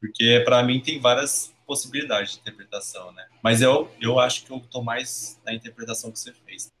Porque 0.00 0.42
para 0.44 0.62
mim 0.62 0.80
tem 0.80 0.98
várias 0.98 1.54
possibilidades 1.66 2.34
de 2.34 2.40
interpretação, 2.40 3.12
né? 3.12 3.28
Mas 3.42 3.60
eu, 3.60 3.90
eu 4.00 4.18
acho 4.18 4.44
que 4.44 4.50
eu 4.50 4.60
tô 4.60 4.82
mais 4.82 5.40
na 5.44 5.54
interpretação 5.54 6.10
que 6.10 6.18
você 6.18 6.32
fez. 6.32 6.72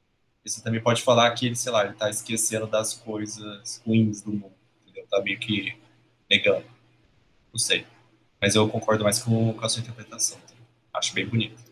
Você 0.44 0.62
também 0.62 0.82
pode 0.82 1.02
falar 1.02 1.30
que 1.32 1.46
ele, 1.46 1.54
sei 1.54 1.70
lá, 1.70 1.84
ele 1.84 1.94
tá 1.94 2.10
esquecendo 2.10 2.66
das 2.66 2.94
coisas 2.94 3.80
ruins 3.86 4.22
do 4.22 4.32
mundo, 4.32 4.54
entendeu? 4.82 5.06
Tá 5.08 5.20
meio 5.22 5.38
que 5.38 5.78
negando. 6.28 6.66
Não 7.52 7.58
sei. 7.58 7.86
Mas 8.42 8.56
eu 8.56 8.68
concordo 8.68 9.04
mais 9.04 9.22
com, 9.22 9.54
com 9.54 9.64
a 9.64 9.68
sua 9.68 9.82
interpretação. 9.82 10.36
Acho 10.92 11.14
bem 11.14 11.24
bonito. 11.24 11.62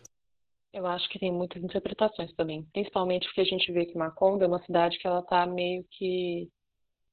Eu 0.71 0.87
acho 0.87 1.09
que 1.09 1.19
tem 1.19 1.29
muitas 1.29 1.61
interpretações 1.61 2.33
também. 2.33 2.63
Principalmente 2.71 3.25
porque 3.25 3.41
a 3.41 3.45
gente 3.45 3.69
vê 3.73 3.85
que 3.85 3.97
Macondo 3.97 4.45
é 4.45 4.47
uma 4.47 4.63
cidade 4.63 4.97
que 4.97 5.05
ela 5.05 5.21
tá 5.21 5.45
meio 5.45 5.83
que, 5.91 6.49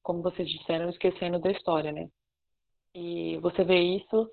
como 0.01 0.23
vocês 0.23 0.49
disseram, 0.49 0.89
esquecendo 0.89 1.41
da 1.41 1.51
história, 1.51 1.91
né? 1.91 2.09
E 2.95 3.37
você 3.39 3.65
vê 3.65 3.81
isso 3.81 4.31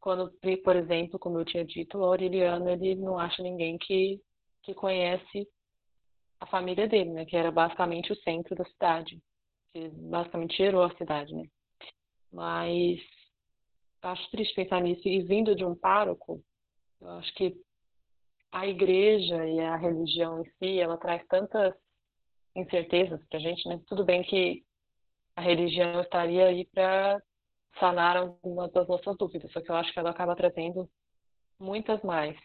quando, 0.00 0.30
por 0.64 0.74
exemplo, 0.74 1.16
como 1.16 1.38
eu 1.38 1.44
tinha 1.44 1.64
dito, 1.64 1.96
o 1.96 2.04
Aureliano 2.04 2.68
ele 2.68 2.96
não 2.96 3.16
acha 3.16 3.40
ninguém 3.40 3.78
que, 3.78 4.20
que 4.64 4.74
conhece 4.74 5.48
a 6.40 6.46
família 6.46 6.88
dele, 6.88 7.10
né? 7.10 7.24
Que 7.24 7.36
era 7.36 7.52
basicamente 7.52 8.12
o 8.12 8.16
centro 8.16 8.56
da 8.56 8.64
cidade, 8.64 9.16
que 9.72 9.88
basicamente 9.90 10.56
gerou 10.56 10.82
a 10.82 10.94
cidade, 10.96 11.32
né? 11.32 11.44
Mas 12.32 13.00
acho 14.08 14.30
triste 14.30 14.54
pensar 14.54 14.80
nisso 14.80 15.06
e 15.08 15.22
vindo 15.22 15.54
de 15.54 15.64
um 15.64 15.74
pároco, 15.74 16.42
eu 17.00 17.10
acho 17.10 17.32
que 17.34 17.54
a 18.52 18.66
igreja 18.66 19.44
e 19.46 19.60
a 19.60 19.76
religião 19.76 20.40
em 20.40 20.50
si, 20.58 20.78
ela 20.78 20.96
traz 20.96 21.26
tantas 21.26 21.74
incertezas 22.54 23.20
para 23.28 23.38
a 23.38 23.42
gente, 23.42 23.68
né? 23.68 23.80
Tudo 23.86 24.04
bem 24.04 24.22
que 24.22 24.62
a 25.36 25.40
religião 25.40 26.00
estaria 26.00 26.46
aí 26.46 26.64
para 26.66 27.20
sanar 27.80 28.16
algumas 28.16 28.70
das 28.72 28.86
nossas 28.86 29.16
dúvidas, 29.16 29.50
só 29.52 29.60
que 29.60 29.70
eu 29.70 29.74
acho 29.74 29.92
que 29.92 29.98
ela 29.98 30.10
acaba 30.10 30.36
trazendo 30.36 30.88
muitas 31.58 32.00
mais. 32.02 32.36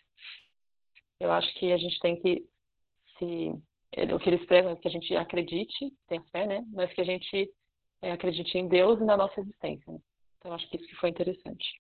Eu 1.20 1.32
acho 1.32 1.54
que 1.60 1.72
a 1.72 1.78
gente 1.78 2.00
tem 2.00 2.20
que 2.20 2.44
se 3.18 3.52
o 4.14 4.20
que 4.20 4.30
eles 4.30 4.46
pregam 4.46 4.72
é 4.72 4.76
que 4.76 4.88
a 4.88 4.92
gente 4.92 5.16
acredite, 5.16 5.94
tenha 6.08 6.24
fé, 6.32 6.48
né? 6.48 6.64
Mas 6.72 6.92
que 6.94 7.02
a 7.02 7.04
gente 7.06 7.52
é, 8.02 8.12
acredite 8.12 8.58
em 8.58 8.68
Deus 8.68 9.00
e 9.00 9.04
na 9.04 9.18
nossa 9.18 9.40
existência. 9.40 9.92
Né? 9.92 10.00
Então, 10.40 10.54
acho 10.54 10.70
que 10.70 10.78
isso 10.78 10.88
que 10.88 10.96
foi 10.96 11.10
interessante. 11.10 11.80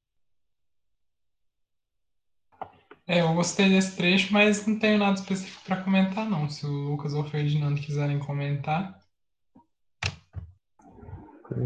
É, 3.07 3.21
eu 3.21 3.33
gostei 3.33 3.69
desse 3.69 3.95
trecho, 3.95 4.31
mas 4.31 4.67
não 4.67 4.77
tenho 4.77 4.99
nada 4.99 5.17
específico 5.19 5.63
para 5.63 5.81
comentar, 5.81 6.29
não. 6.29 6.47
Se 6.49 6.65
o 6.65 6.89
Lucas 6.91 7.13
ou 7.13 7.23
o 7.23 7.29
Ferdinando 7.29 7.81
quiserem 7.81 8.19
comentar. 8.19 8.99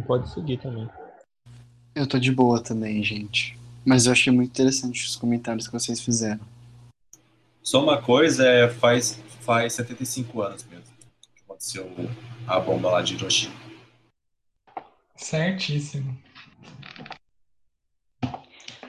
Pode 0.07 0.29
seguir 0.31 0.57
também. 0.59 0.87
Eu 1.93 2.07
tô 2.07 2.17
de 2.17 2.31
boa 2.31 2.63
também, 2.63 3.03
gente. 3.03 3.59
Mas 3.85 4.05
eu 4.05 4.13
achei 4.13 4.31
muito 4.31 4.51
interessante 4.51 5.05
os 5.05 5.17
comentários 5.17 5.67
que 5.67 5.73
vocês 5.73 5.99
fizeram. 5.99 6.39
Só 7.61 7.83
uma 7.83 8.01
coisa, 8.01 8.47
é, 8.47 8.69
faz, 8.69 9.21
faz 9.41 9.73
75 9.73 10.41
anos 10.41 10.63
mesmo 10.65 10.93
que 11.35 11.41
aconteceu 11.43 11.89
a 12.47 12.59
bomba 12.59 12.89
lá 12.89 13.01
de 13.01 13.15
Hiroshima. 13.15 13.55
Certíssimo. 15.17 16.17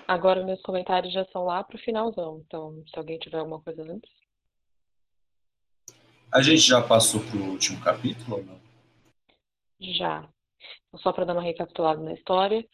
Agora 0.07 0.45
meus 0.45 0.61
comentários 0.63 1.13
já 1.13 1.25
são 1.27 1.45
lá 1.45 1.65
pro 1.65 1.79
finalzão, 1.79 2.43
então 2.47 2.83
se 2.87 2.99
alguém 2.99 3.19
tiver 3.19 3.39
alguma 3.39 3.61
coisa 3.61 3.83
antes. 3.83 4.11
A 6.33 6.43
gente 6.43 6.61
já 6.61 6.83
passou 6.83 7.21
pro 7.21 7.43
último 7.45 7.81
capítulo 7.83 8.39
ou 8.39 8.45
não? 8.45 8.61
Já. 9.81 10.29
Então, 10.89 11.01
só 11.01 11.13
para 11.13 11.25
dar 11.25 11.35
uma 11.35 11.43
recapitulada 11.43 12.03
na 12.03 12.13
história, 12.13 12.67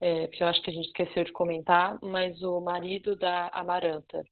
é, 0.00 0.26
porque 0.26 0.42
eu 0.42 0.48
acho 0.48 0.62
que 0.62 0.70
a 0.70 0.72
gente 0.72 0.86
esqueceu 0.86 1.24
de 1.24 1.32
comentar, 1.32 1.98
mas 2.02 2.42
o 2.42 2.60
marido 2.60 3.16
da 3.16 3.48
Amaranta, 3.48 4.22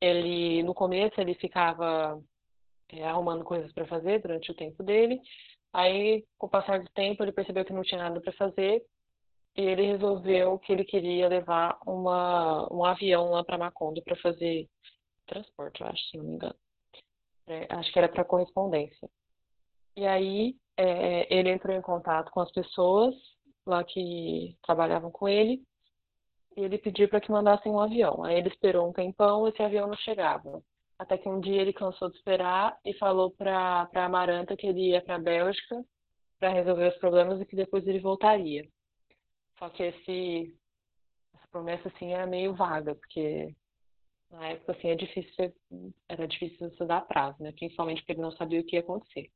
ele 0.00 0.62
no 0.62 0.74
começo 0.74 1.20
ele 1.20 1.34
ficava 1.34 2.20
é, 2.88 3.04
arrumando 3.04 3.44
coisas 3.44 3.72
para 3.72 3.86
fazer 3.86 4.20
durante 4.20 4.50
o 4.50 4.54
tempo 4.54 4.82
dele. 4.82 5.20
Aí, 5.72 6.24
com 6.38 6.46
o 6.46 6.50
passar 6.50 6.80
do 6.80 6.90
tempo, 6.90 7.22
ele 7.22 7.32
percebeu 7.32 7.64
que 7.64 7.72
não 7.72 7.82
tinha 7.82 8.02
nada 8.02 8.20
para 8.20 8.32
fazer 8.32 8.82
e 9.56 9.62
ele 9.62 9.86
resolveu 9.86 10.58
que 10.58 10.72
ele 10.72 10.84
queria 10.84 11.28
levar 11.28 11.78
uma, 11.86 12.66
um 12.72 12.84
avião 12.84 13.30
lá 13.30 13.44
para 13.44 13.58
Macondo 13.58 14.02
para 14.02 14.16
fazer 14.16 14.68
transporte, 15.26 15.80
eu 15.80 15.86
acho, 15.86 16.04
se 16.08 16.16
não 16.16 16.24
me 16.24 16.34
engano. 16.34 16.56
É, 17.46 17.66
acho 17.74 17.92
que 17.92 17.98
era 17.98 18.08
para 18.08 18.24
correspondência. 18.24 19.08
E 19.96 20.06
aí 20.06 20.56
é, 20.76 21.32
ele 21.34 21.50
entrou 21.50 21.74
em 21.76 21.82
contato 21.82 22.30
com 22.30 22.40
as 22.40 22.50
pessoas 22.50 23.14
lá 23.66 23.84
que 23.84 24.56
trabalhavam 24.62 25.10
com 25.10 25.28
ele 25.28 25.62
e 26.56 26.62
ele 26.62 26.78
pediu 26.78 27.08
para 27.08 27.20
que 27.20 27.30
mandassem 27.30 27.70
um 27.70 27.80
avião. 27.80 28.24
Aí 28.24 28.36
ele 28.36 28.48
esperou 28.48 28.88
um 28.88 28.92
tempão, 28.92 29.46
esse 29.48 29.62
avião 29.62 29.86
não 29.86 29.96
chegava. 29.96 30.62
Até 30.98 31.18
que 31.18 31.28
um 31.28 31.40
dia 31.40 31.60
ele 31.60 31.72
cansou 31.72 32.10
de 32.10 32.16
esperar 32.16 32.78
e 32.84 32.94
falou 32.94 33.30
para 33.30 33.88
Amaranta 33.94 34.56
que 34.56 34.66
ele 34.66 34.90
ia 34.90 35.02
para 35.02 35.16
a 35.16 35.18
Bélgica 35.18 35.84
para 36.38 36.50
resolver 36.50 36.88
os 36.88 36.98
problemas 36.98 37.40
e 37.40 37.46
que 37.46 37.56
depois 37.56 37.86
ele 37.86 38.00
voltaria. 38.00 38.68
Só 39.58 39.68
que 39.70 39.82
esse, 39.82 40.54
essa 41.34 41.48
promessa 41.48 41.88
assim 41.88 42.12
era 42.12 42.26
meio 42.26 42.54
vaga, 42.54 42.94
porque 42.94 43.54
na 44.30 44.48
época 44.48 44.72
assim 44.72 44.88
é 44.88 44.94
difícil, 44.94 45.54
era 46.08 46.26
difícil 46.26 46.70
você 46.70 46.84
dar 46.84 47.02
prazo, 47.02 47.42
né? 47.42 47.52
Principalmente 47.52 47.98
porque 48.00 48.12
ele 48.12 48.22
não 48.22 48.32
sabia 48.32 48.60
o 48.60 48.64
que 48.64 48.76
ia 48.76 48.80
acontecer. 48.80 49.30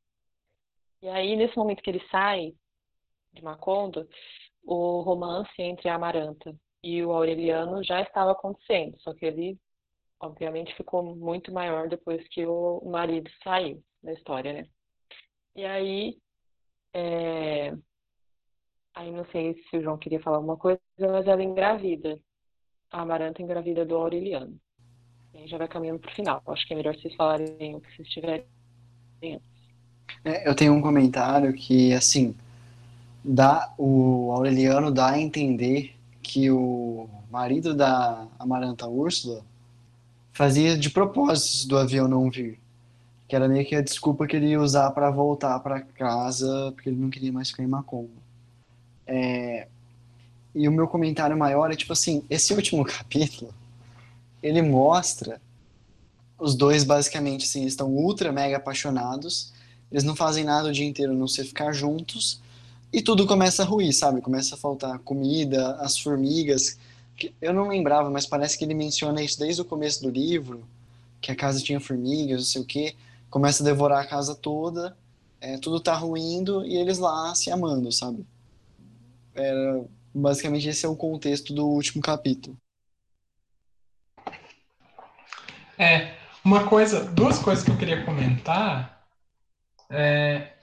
E 1.00 1.08
aí 1.08 1.36
nesse 1.36 1.56
momento 1.56 1.82
que 1.82 1.90
ele 1.90 2.04
sai 2.10 2.54
de 3.32 3.42
Macondo, 3.42 4.08
o 4.64 5.00
romance 5.00 5.52
entre 5.58 5.88
a 5.88 5.94
Amaranta 5.94 6.54
e 6.82 7.02
o 7.04 7.12
Aureliano 7.12 7.82
já 7.84 8.02
estava 8.02 8.32
acontecendo, 8.32 9.00
só 9.00 9.14
que 9.14 9.24
ele 9.24 9.58
obviamente 10.20 10.74
ficou 10.74 11.02
muito 11.14 11.52
maior 11.52 11.88
depois 11.88 12.26
que 12.28 12.44
o 12.44 12.82
marido 12.84 13.30
saiu 13.42 13.82
da 14.02 14.12
história, 14.12 14.52
né? 14.52 14.68
E 15.54 15.64
aí 15.64 16.18
é, 16.92 17.72
Aí 18.98 19.12
não 19.12 19.24
sei 19.26 19.54
se 19.70 19.76
o 19.76 19.80
João 19.80 19.96
queria 19.96 20.20
falar 20.20 20.38
alguma 20.38 20.56
coisa, 20.56 20.80
mas 20.98 21.24
ela 21.24 21.40
engravida. 21.40 22.18
A 22.90 23.02
Amaranta 23.02 23.40
engravida 23.40 23.86
do 23.86 23.94
Aureliano. 23.94 24.56
E 25.32 25.46
já 25.46 25.56
vai 25.56 25.68
caminhando 25.68 26.00
pro 26.00 26.12
final. 26.12 26.42
Acho 26.48 26.66
que 26.66 26.74
é 26.74 26.76
melhor 26.76 26.96
vocês 26.96 27.14
falarem 27.14 27.76
o 27.76 27.80
que 27.80 27.94
vocês 27.94 28.08
tiverem 28.08 28.44
É, 30.24 30.48
eu 30.48 30.52
tenho 30.52 30.72
um 30.74 30.82
comentário 30.82 31.52
que, 31.52 31.92
assim, 31.92 32.34
dá, 33.24 33.72
o 33.78 34.32
Aureliano 34.32 34.90
dá 34.90 35.10
a 35.10 35.20
entender 35.20 35.94
que 36.20 36.50
o 36.50 37.08
marido 37.30 37.76
da 37.76 38.26
Amaranta 38.36 38.88
Úrsula 38.88 39.44
fazia 40.32 40.76
de 40.76 40.90
propósito 40.90 41.68
do 41.68 41.78
avião 41.78 42.08
não 42.08 42.28
vir. 42.28 42.58
Que 43.28 43.36
era 43.36 43.46
meio 43.46 43.64
que 43.64 43.76
a 43.76 43.82
desculpa 43.82 44.26
que 44.26 44.34
ele 44.34 44.48
ia 44.48 44.60
usar 44.60 44.90
para 44.90 45.08
voltar 45.08 45.60
para 45.60 45.82
casa, 45.82 46.72
porque 46.72 46.88
ele 46.88 47.00
não 47.00 47.10
queria 47.10 47.32
mais 47.32 47.50
ficar 47.50 47.62
em 47.62 47.68
Macomba. 47.68 48.27
É, 49.08 49.66
e 50.54 50.68
o 50.68 50.72
meu 50.72 50.86
comentário 50.86 51.36
maior 51.36 51.72
é 51.72 51.76
tipo 51.76 51.92
assim, 51.92 52.22
esse 52.28 52.52
último 52.52 52.84
capítulo, 52.86 53.52
ele 54.42 54.60
mostra 54.62 55.40
os 56.38 56.54
dois 56.54 56.84
basicamente 56.84 57.46
assim, 57.46 57.64
estão 57.64 57.88
ultra 57.88 58.30
mega 58.30 58.58
apaixonados, 58.58 59.52
eles 59.90 60.04
não 60.04 60.14
fazem 60.14 60.44
nada 60.44 60.68
o 60.68 60.72
dia 60.72 60.86
inteiro, 60.86 61.14
não 61.14 61.26
sei 61.26 61.44
ficar 61.44 61.72
juntos, 61.72 62.40
e 62.92 63.02
tudo 63.02 63.26
começa 63.26 63.62
a 63.62 63.66
ruir, 63.66 63.92
sabe? 63.92 64.20
Começa 64.20 64.54
a 64.54 64.58
faltar 64.58 64.98
comida, 65.00 65.76
as 65.76 65.98
formigas 65.98 66.78
que 67.16 67.34
eu 67.42 67.52
não 67.52 67.68
lembrava, 67.68 68.08
mas 68.10 68.26
parece 68.26 68.56
que 68.56 68.64
ele 68.64 68.74
menciona 68.74 69.20
isso 69.20 69.38
desde 69.38 69.60
o 69.60 69.64
começo 69.64 70.02
do 70.02 70.10
livro, 70.10 70.62
que 71.20 71.32
a 71.32 71.36
casa 71.36 71.60
tinha 71.60 71.80
formigas, 71.80 72.38
não 72.38 72.46
sei 72.46 72.62
o 72.62 72.64
quê, 72.64 72.94
começa 73.28 73.62
a 73.62 73.66
devorar 73.66 74.02
a 74.02 74.06
casa 74.06 74.34
toda, 74.34 74.96
é, 75.40 75.58
tudo 75.58 75.80
tá 75.80 75.94
ruindo 75.96 76.64
e 76.64 76.76
eles 76.76 76.98
lá 76.98 77.34
se 77.34 77.50
amando, 77.50 77.90
sabe? 77.90 78.24
Era, 79.38 79.84
basicamente 80.12 80.68
esse 80.68 80.84
é 80.84 80.88
o 80.88 80.96
contexto 80.96 81.54
do 81.54 81.66
último 81.66 82.02
capítulo. 82.02 82.58
É, 85.78 86.16
uma 86.44 86.68
coisa, 86.68 87.04
duas 87.04 87.38
coisas 87.38 87.64
que 87.64 87.70
eu 87.70 87.76
queria 87.76 88.04
comentar. 88.04 89.06
É, 89.90 90.54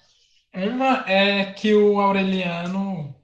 uma 0.53 1.09
é 1.09 1.53
que 1.53 1.73
o 1.73 1.99
Aureliano, 1.99 3.15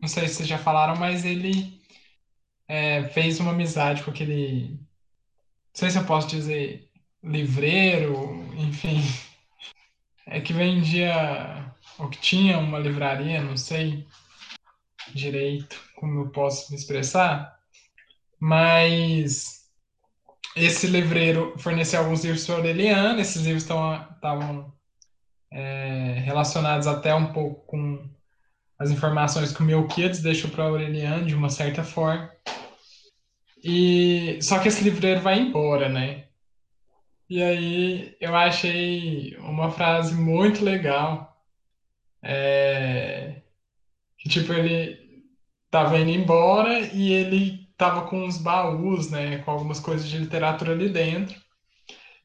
não 0.00 0.08
sei 0.08 0.28
se 0.28 0.34
vocês 0.34 0.48
já 0.48 0.58
falaram, 0.58 0.94
mas 0.96 1.24
ele 1.24 1.80
é, 2.68 3.04
fez 3.08 3.40
uma 3.40 3.52
amizade 3.52 4.02
com 4.02 4.10
aquele, 4.10 4.70
não 4.70 4.78
sei 5.72 5.90
se 5.90 5.98
eu 5.98 6.04
posso 6.04 6.28
dizer, 6.28 6.90
livreiro, 7.22 8.44
enfim, 8.58 9.00
é 10.26 10.40
que 10.40 10.52
vendia, 10.52 11.74
ou 11.98 12.10
que 12.10 12.18
tinha 12.18 12.58
uma 12.58 12.78
livraria, 12.78 13.42
não 13.42 13.56
sei 13.56 14.06
direito 15.14 15.80
como 15.96 16.20
eu 16.20 16.30
posso 16.30 16.70
me 16.70 16.78
expressar, 16.78 17.58
mas 18.38 19.66
esse 20.54 20.86
livreiro 20.86 21.54
forneceu 21.58 22.00
alguns 22.00 22.24
livros 22.24 22.46
para 22.46 22.56
Aureliano, 22.56 23.20
esses 23.20 23.42
livros 23.42 23.62
estavam 23.62 24.72
é, 25.50 26.20
relacionados 26.24 26.86
até 26.86 27.14
um 27.14 27.32
pouco 27.32 27.66
com 27.66 28.08
as 28.78 28.90
informações 28.90 29.52
que 29.52 29.62
o 29.62 29.64
Melquiades 29.64 30.20
deixou 30.20 30.50
para 30.50 30.64
Aureliano, 30.64 31.26
de 31.26 31.34
uma 31.34 31.48
certa 31.48 31.82
forma. 31.82 32.30
E 33.64 34.38
só 34.42 34.58
que 34.58 34.68
esse 34.68 34.84
livreiro 34.84 35.20
vai 35.20 35.38
embora, 35.38 35.88
né? 35.88 36.26
E 37.28 37.42
aí 37.42 38.16
eu 38.20 38.36
achei 38.36 39.36
uma 39.38 39.70
frase 39.70 40.14
muito 40.14 40.64
legal. 40.64 41.36
É, 42.22 43.42
tipo, 44.28 44.52
ele 44.52 45.24
tava 45.70 45.98
indo 45.98 46.10
embora 46.10 46.80
e 46.80 47.12
ele 47.12 47.68
tava 47.76 48.06
com 48.08 48.24
uns 48.24 48.38
baús, 48.38 49.10
né? 49.10 49.38
Com 49.38 49.50
algumas 49.50 49.80
coisas 49.80 50.08
de 50.08 50.18
literatura 50.18 50.72
ali 50.72 50.88
dentro. 50.88 51.40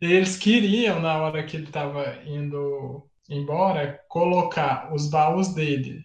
E 0.01 0.05
eles 0.11 0.37
queriam, 0.37 0.99
na 0.99 1.17
hora 1.17 1.43
que 1.43 1.57
ele 1.57 1.65
estava 1.65 2.23
indo 2.25 3.07
embora, 3.29 3.99
colocar 4.09 4.93
os 4.93 5.09
baús 5.09 5.53
dele 5.53 6.03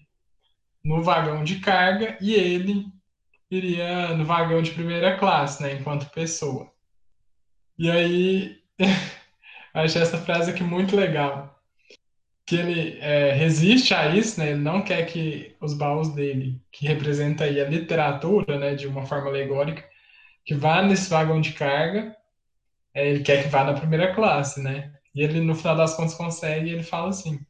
no 0.84 1.02
vagão 1.02 1.42
de 1.42 1.60
carga 1.60 2.16
e 2.20 2.34
ele 2.34 2.86
iria 3.50 4.14
no 4.16 4.24
vagão 4.24 4.62
de 4.62 4.72
primeira 4.72 5.16
classe, 5.18 5.62
né, 5.62 5.74
enquanto 5.74 6.10
pessoa. 6.10 6.70
E 7.78 7.90
aí, 7.90 8.58
achei 9.74 10.02
essa 10.02 10.18
frase 10.18 10.50
aqui 10.50 10.62
muito 10.62 10.96
legal. 10.96 11.55
Que 12.46 12.56
ele 12.56 12.98
é, 13.00 13.32
resiste 13.32 13.92
a 13.92 14.14
isso, 14.14 14.38
né? 14.38 14.50
Ele 14.50 14.60
não 14.60 14.82
quer 14.82 15.04
que 15.06 15.56
os 15.60 15.74
baús 15.74 16.14
dele, 16.14 16.60
que 16.70 16.86
representa 16.86 17.44
aí 17.44 17.60
a 17.60 17.68
literatura, 17.68 18.58
né, 18.58 18.74
de 18.74 18.86
uma 18.86 19.04
forma 19.04 19.28
alegórica, 19.28 19.84
que 20.44 20.54
vá 20.54 20.80
nesse 20.80 21.10
vagão 21.10 21.40
de 21.40 21.52
carga, 21.52 22.14
é, 22.94 23.10
ele 23.10 23.24
quer 23.24 23.42
que 23.42 23.48
vá 23.48 23.64
na 23.64 23.74
primeira 23.74 24.14
classe, 24.14 24.62
né? 24.62 24.92
E 25.14 25.22
ele, 25.22 25.40
no 25.40 25.54
final 25.54 25.76
das 25.76 25.94
contas, 25.96 26.14
consegue 26.14 26.70
e 26.70 26.72
ele 26.72 26.82
fala 26.82 27.08
assim: 27.08 27.40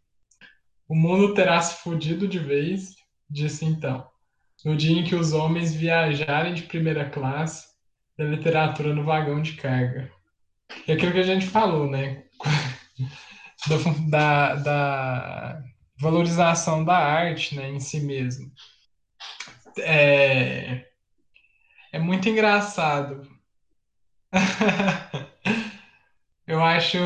O 0.88 0.94
mundo 0.94 1.34
terá 1.34 1.60
se 1.60 1.82
fudido 1.82 2.26
de 2.26 2.38
vez, 2.38 2.94
disse 3.28 3.64
então, 3.64 4.08
no 4.64 4.76
dia 4.76 4.98
em 4.98 5.04
que 5.04 5.14
os 5.14 5.32
homens 5.32 5.74
viajarem 5.74 6.54
de 6.54 6.62
primeira 6.62 7.08
classe 7.10 7.66
da 8.16 8.24
literatura 8.24 8.94
no 8.94 9.04
vagão 9.04 9.42
de 9.42 9.52
carga. 9.54 10.10
É 10.88 10.94
aquilo 10.94 11.12
que 11.12 11.20
a 11.20 11.22
gente 11.22 11.46
falou, 11.46 11.88
né? 11.88 12.24
Da, 14.08 14.54
da 14.56 15.62
valorização 15.98 16.84
da 16.84 16.96
arte 16.96 17.54
né, 17.56 17.70
em 17.70 17.80
si 17.80 18.00
mesmo. 18.00 18.50
É, 19.78 20.86
é 21.92 21.98
muito 21.98 22.28
engraçado. 22.28 23.28
Eu 26.46 26.62
acho. 26.62 26.98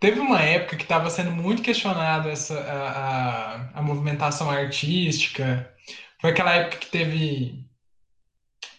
Teve 0.00 0.20
uma 0.20 0.40
época 0.40 0.76
que 0.76 0.82
estava 0.82 1.10
sendo 1.10 1.30
muito 1.30 1.62
questionado 1.62 2.28
essa, 2.28 2.58
a, 2.60 3.76
a, 3.76 3.78
a, 3.78 3.82
movimentação 3.82 4.50
artística. 4.50 5.72
Foi 6.20 6.30
aquela 6.30 6.54
época 6.54 6.78
que 6.78 6.86
teve. 6.90 7.64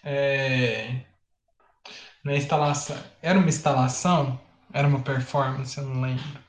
É, 0.03 1.05
na 2.24 2.36
instalação. 2.36 2.97
Era 3.22 3.38
uma 3.39 3.49
instalação? 3.49 4.39
Era 4.74 4.88
uma 4.88 5.01
performance? 5.01 5.78
Eu 5.78 5.86
não 5.86 6.01
lembro. 6.01 6.42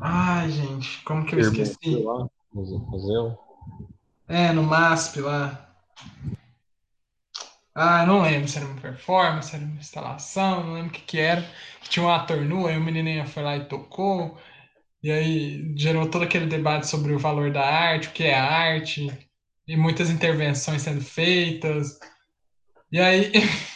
Ai, 0.00 0.50
gente, 0.50 1.02
como 1.04 1.24
que 1.26 1.34
eu 1.34 1.40
esqueci? 1.40 1.96
Lá, 1.96 2.28
museu? 2.52 3.38
É, 4.28 4.52
no 4.52 4.62
MASP 4.62 5.20
lá. 5.20 5.66
Ah, 7.74 8.06
não 8.06 8.22
lembro 8.22 8.48
se 8.48 8.56
era 8.56 8.66
uma 8.66 8.80
performance, 8.80 9.50
se 9.50 9.56
era 9.56 9.64
uma 9.64 9.78
instalação, 9.78 10.64
não 10.64 10.74
lembro 10.74 10.88
o 10.88 10.92
que 10.92 11.02
que 11.02 11.18
era. 11.18 11.46
Tinha 11.82 12.06
um 12.06 12.10
ator 12.10 12.38
nu, 12.38 12.66
aí 12.66 12.76
o 12.76 12.80
menininho 12.80 13.26
foi 13.26 13.42
lá 13.42 13.56
e 13.56 13.66
tocou. 13.66 14.38
E 15.02 15.10
aí 15.10 15.74
gerou 15.76 16.10
todo 16.10 16.24
aquele 16.24 16.46
debate 16.46 16.86
sobre 16.86 17.12
o 17.12 17.18
valor 17.18 17.52
da 17.52 17.62
arte, 17.64 18.08
o 18.08 18.12
que 18.12 18.24
é 18.24 18.34
arte, 18.34 19.06
e 19.68 19.76
muitas 19.76 20.10
intervenções 20.10 20.82
sendo 20.82 21.02
feitas. 21.02 21.98
E 22.90 22.98
aí, 22.98 23.32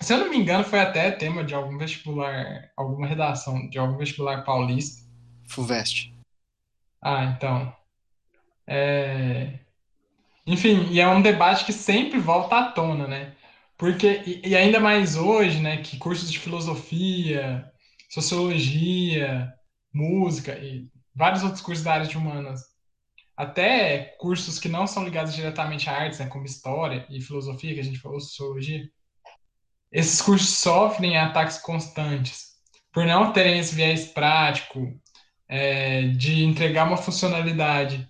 se 0.00 0.12
eu 0.12 0.18
não 0.18 0.30
me 0.30 0.38
engano, 0.38 0.64
foi 0.64 0.80
até 0.80 1.10
tema 1.10 1.44
de 1.44 1.54
algum 1.54 1.76
vestibular, 1.76 2.70
alguma 2.76 3.06
redação 3.06 3.68
de 3.68 3.78
algum 3.78 3.96
vestibular 3.96 4.42
paulista. 4.44 5.02
FUVEST. 5.48 6.14
Ah, 7.02 7.24
então. 7.24 7.74
É... 8.66 9.58
Enfim, 10.46 10.88
e 10.90 11.00
é 11.00 11.08
um 11.08 11.22
debate 11.22 11.64
que 11.64 11.72
sempre 11.72 12.18
volta 12.18 12.58
à 12.58 12.72
tona, 12.72 13.06
né? 13.06 13.34
Porque, 13.76 14.22
e, 14.26 14.48
e 14.48 14.56
ainda 14.56 14.80
mais 14.80 15.16
hoje, 15.16 15.60
né, 15.60 15.78
que 15.78 15.96
cursos 15.98 16.30
de 16.30 16.38
filosofia, 16.38 17.70
sociologia, 18.10 19.52
música 19.92 20.58
e 20.58 20.88
vários 21.14 21.42
outros 21.42 21.62
cursos 21.62 21.84
da 21.84 21.94
área 21.94 22.06
de 22.06 22.16
humanas, 22.16 22.62
até 23.36 24.16
cursos 24.18 24.58
que 24.58 24.68
não 24.68 24.86
são 24.86 25.04
ligados 25.04 25.34
diretamente 25.34 25.88
à 25.88 25.96
artes, 25.96 26.18
né, 26.18 26.26
como 26.26 26.44
história 26.44 27.06
e 27.08 27.20
filosofia, 27.22 27.74
que 27.74 27.80
a 27.80 27.84
gente 27.84 27.98
falou, 27.98 28.20
sociologia, 28.20 28.86
esses 29.92 30.20
cursos 30.22 30.58
sofrem 30.58 31.16
ataques 31.18 31.58
constantes 31.58 32.50
por 32.92 33.04
não 33.04 33.32
terem 33.32 33.58
esse 33.58 33.74
viés 33.74 34.06
prático 34.06 34.92
é, 35.48 36.08
de 36.08 36.44
entregar 36.44 36.86
uma 36.86 36.96
funcionalidade 36.96 38.08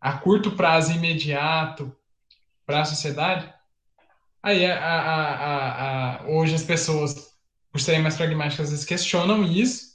a 0.00 0.14
curto 0.14 0.52
prazo 0.52 0.92
imediato 0.92 1.94
para 2.66 2.80
a 2.80 2.84
sociedade, 2.84 3.52
aí 4.42 4.66
a, 4.66 4.78
a, 4.78 6.22
a, 6.22 6.28
hoje 6.28 6.54
as 6.54 6.64
pessoas, 6.64 7.34
por 7.70 7.80
serem 7.80 8.02
mais 8.02 8.16
pragmáticas, 8.16 8.66
às 8.66 8.70
vezes 8.70 8.84
questionam 8.84 9.44
isso 9.44 9.92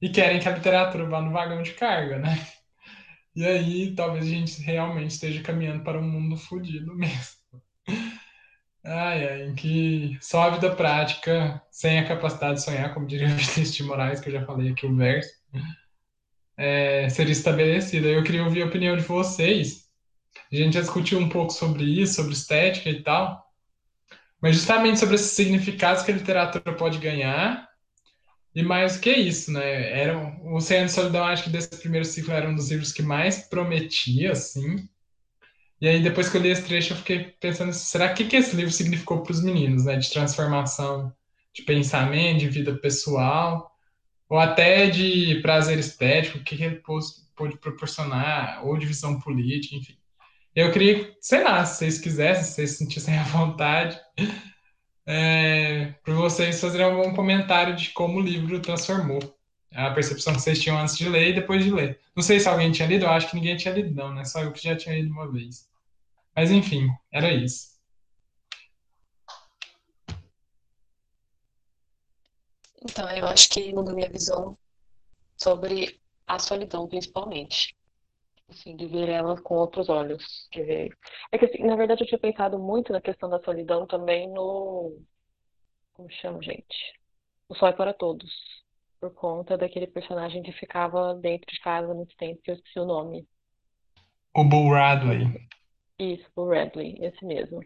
e 0.00 0.08
querem 0.10 0.40
que 0.40 0.48
a 0.48 0.52
literatura 0.52 1.08
vá 1.08 1.20
no 1.22 1.32
vagão 1.32 1.62
de 1.62 1.72
carga, 1.72 2.18
né? 2.18 2.46
E 3.34 3.46
aí 3.46 3.94
talvez 3.94 4.26
a 4.26 4.28
gente 4.28 4.60
realmente 4.60 5.12
esteja 5.12 5.42
caminhando 5.42 5.82
para 5.82 5.98
um 5.98 6.06
mundo 6.06 6.36
fodido 6.36 6.94
mesmo. 6.94 7.40
Ai, 8.84 9.28
ai, 9.28 9.54
que 9.54 10.18
só 10.20 10.42
a 10.42 10.50
vida 10.50 10.74
prática, 10.74 11.62
sem 11.70 11.98
a 12.00 12.08
capacidade 12.08 12.56
de 12.56 12.62
sonhar, 12.64 12.92
como 12.92 13.06
diria 13.06 13.28
Vinícius 13.30 13.74
de 13.74 13.82
Moraes, 13.84 14.20
que 14.20 14.28
eu 14.28 14.32
já 14.32 14.44
falei 14.44 14.72
aqui 14.72 14.86
o 14.86 14.96
verso, 14.96 15.30
é, 16.56 17.08
seria 17.08 17.32
estabelecida. 17.32 18.08
Eu 18.08 18.24
queria 18.24 18.44
ouvir 18.44 18.62
a 18.62 18.66
opinião 18.66 18.96
de 18.96 19.02
vocês. 19.02 19.88
A 20.52 20.56
gente 20.56 20.74
já 20.74 20.80
discutiu 20.80 21.18
um 21.18 21.28
pouco 21.28 21.52
sobre 21.52 21.84
isso, 21.84 22.14
sobre 22.14 22.32
estética 22.32 22.90
e 22.90 23.02
tal, 23.02 23.44
mas 24.40 24.56
justamente 24.56 24.98
sobre 24.98 25.14
esses 25.14 25.32
significados 25.32 26.02
que 26.02 26.10
a 26.10 26.14
literatura 26.14 26.74
pode 26.76 26.98
ganhar. 26.98 27.68
E 28.54 28.62
mais 28.62 28.98
que 28.98 29.10
isso, 29.10 29.52
né? 29.52 29.98
Era, 29.98 30.18
o 30.44 30.60
Cem 30.60 30.84
de 30.84 30.92
Solidão, 30.92 31.24
acho 31.24 31.44
que 31.44 31.50
desse 31.50 31.70
primeiro 31.78 32.04
ciclo 32.04 32.34
era 32.34 32.48
um 32.48 32.54
dos 32.54 32.70
livros 32.70 32.92
que 32.92 33.02
mais 33.02 33.48
prometia, 33.48 34.32
assim. 34.32 34.88
E 35.82 35.88
aí, 35.88 36.00
depois 36.00 36.28
que 36.28 36.36
eu 36.36 36.40
li 36.40 36.48
esse 36.48 36.62
trecho, 36.62 36.92
eu 36.92 36.96
fiquei 36.96 37.24
pensando, 37.40 37.72
será 37.72 38.12
que, 38.14 38.24
que 38.24 38.36
esse 38.36 38.54
livro 38.54 38.70
significou 38.72 39.20
para 39.20 39.32
os 39.32 39.42
meninos, 39.42 39.84
né? 39.84 39.96
De 39.96 40.08
transformação 40.10 41.12
de 41.52 41.62
pensamento, 41.62 42.38
de 42.38 42.48
vida 42.48 42.74
pessoal 42.76 43.68
ou 44.28 44.38
até 44.38 44.88
de 44.88 45.40
prazer 45.42 45.78
estético, 45.78 46.38
o 46.38 46.44
que 46.44 46.54
ele 46.54 46.76
pôde 46.76 47.58
proporcionar, 47.60 48.64
ou 48.64 48.78
de 48.78 48.86
visão 48.86 49.20
política, 49.20 49.74
enfim. 49.74 49.94
Eu 50.54 50.70
queria, 50.72 51.14
sei 51.20 51.42
lá, 51.42 51.64
se 51.66 51.78
vocês 51.78 51.98
quisessem, 51.98 52.44
se 52.44 52.52
vocês 52.52 52.78
sentissem 52.78 53.18
à 53.18 53.24
vontade, 53.24 54.00
é, 55.04 55.94
para 56.04 56.14
vocês 56.14 56.60
fazerem 56.60 56.86
algum 56.86 57.12
comentário 57.12 57.74
de 57.74 57.90
como 57.90 58.20
o 58.20 58.22
livro 58.22 58.60
transformou 58.60 59.18
a 59.74 59.90
percepção 59.90 60.32
que 60.34 60.40
vocês 60.40 60.62
tinham 60.62 60.78
antes 60.78 60.96
de 60.96 61.08
ler 61.08 61.30
e 61.30 61.34
depois 61.34 61.64
de 61.64 61.70
ler. 61.70 61.98
Não 62.14 62.22
sei 62.22 62.38
se 62.38 62.48
alguém 62.48 62.70
tinha 62.70 62.88
lido, 62.88 63.04
eu 63.04 63.10
acho 63.10 63.28
que 63.28 63.36
ninguém 63.36 63.56
tinha 63.56 63.74
lido, 63.74 63.92
não, 63.94 64.14
né? 64.14 64.24
Só 64.24 64.42
eu 64.42 64.52
que 64.52 64.62
já 64.62 64.76
tinha 64.76 64.94
lido 64.94 65.10
uma 65.10 65.30
vez. 65.30 65.71
Mas 66.34 66.50
enfim, 66.50 66.88
era 67.12 67.32
isso. 67.32 67.72
Então, 72.84 73.08
eu 73.10 73.26
acho 73.26 73.48
que 73.48 73.72
mudou 73.72 73.94
minha 73.94 74.08
visão 74.08 74.58
sobre 75.36 76.00
a 76.26 76.38
solidão, 76.38 76.88
principalmente. 76.88 77.76
Assim, 78.48 78.76
de 78.76 78.86
ver 78.86 79.08
ela 79.08 79.40
com 79.40 79.54
outros 79.54 79.88
olhos. 79.88 80.48
É 81.30 81.38
que, 81.38 81.44
assim, 81.44 81.64
na 81.64 81.76
verdade, 81.76 82.02
eu 82.02 82.06
tinha 82.06 82.18
pensado 82.18 82.58
muito 82.58 82.92
na 82.92 83.00
questão 83.00 83.30
da 83.30 83.40
solidão 83.42 83.86
também 83.86 84.28
no. 84.28 85.00
Como 85.94 86.10
chama, 86.10 86.42
gente? 86.42 87.00
O 87.48 87.54
Sol 87.54 87.68
é 87.68 87.72
para 87.72 87.94
Todos. 87.94 88.30
Por 89.00 89.12
conta 89.14 89.56
daquele 89.56 89.86
personagem 89.86 90.42
que 90.42 90.52
ficava 90.52 91.14
dentro 91.14 91.46
de 91.52 91.60
casa 91.60 91.92
muito 91.94 92.16
tempo, 92.16 92.40
que 92.42 92.50
eu 92.50 92.54
esqueci 92.54 92.78
o 92.78 92.84
nome. 92.84 93.26
O 94.34 94.44
Bull 94.44 94.70
Radley. 94.70 95.26
Isso, 96.02 96.28
o 96.34 96.48
Radley, 96.48 96.96
esse 97.00 97.24
mesmo. 97.24 97.60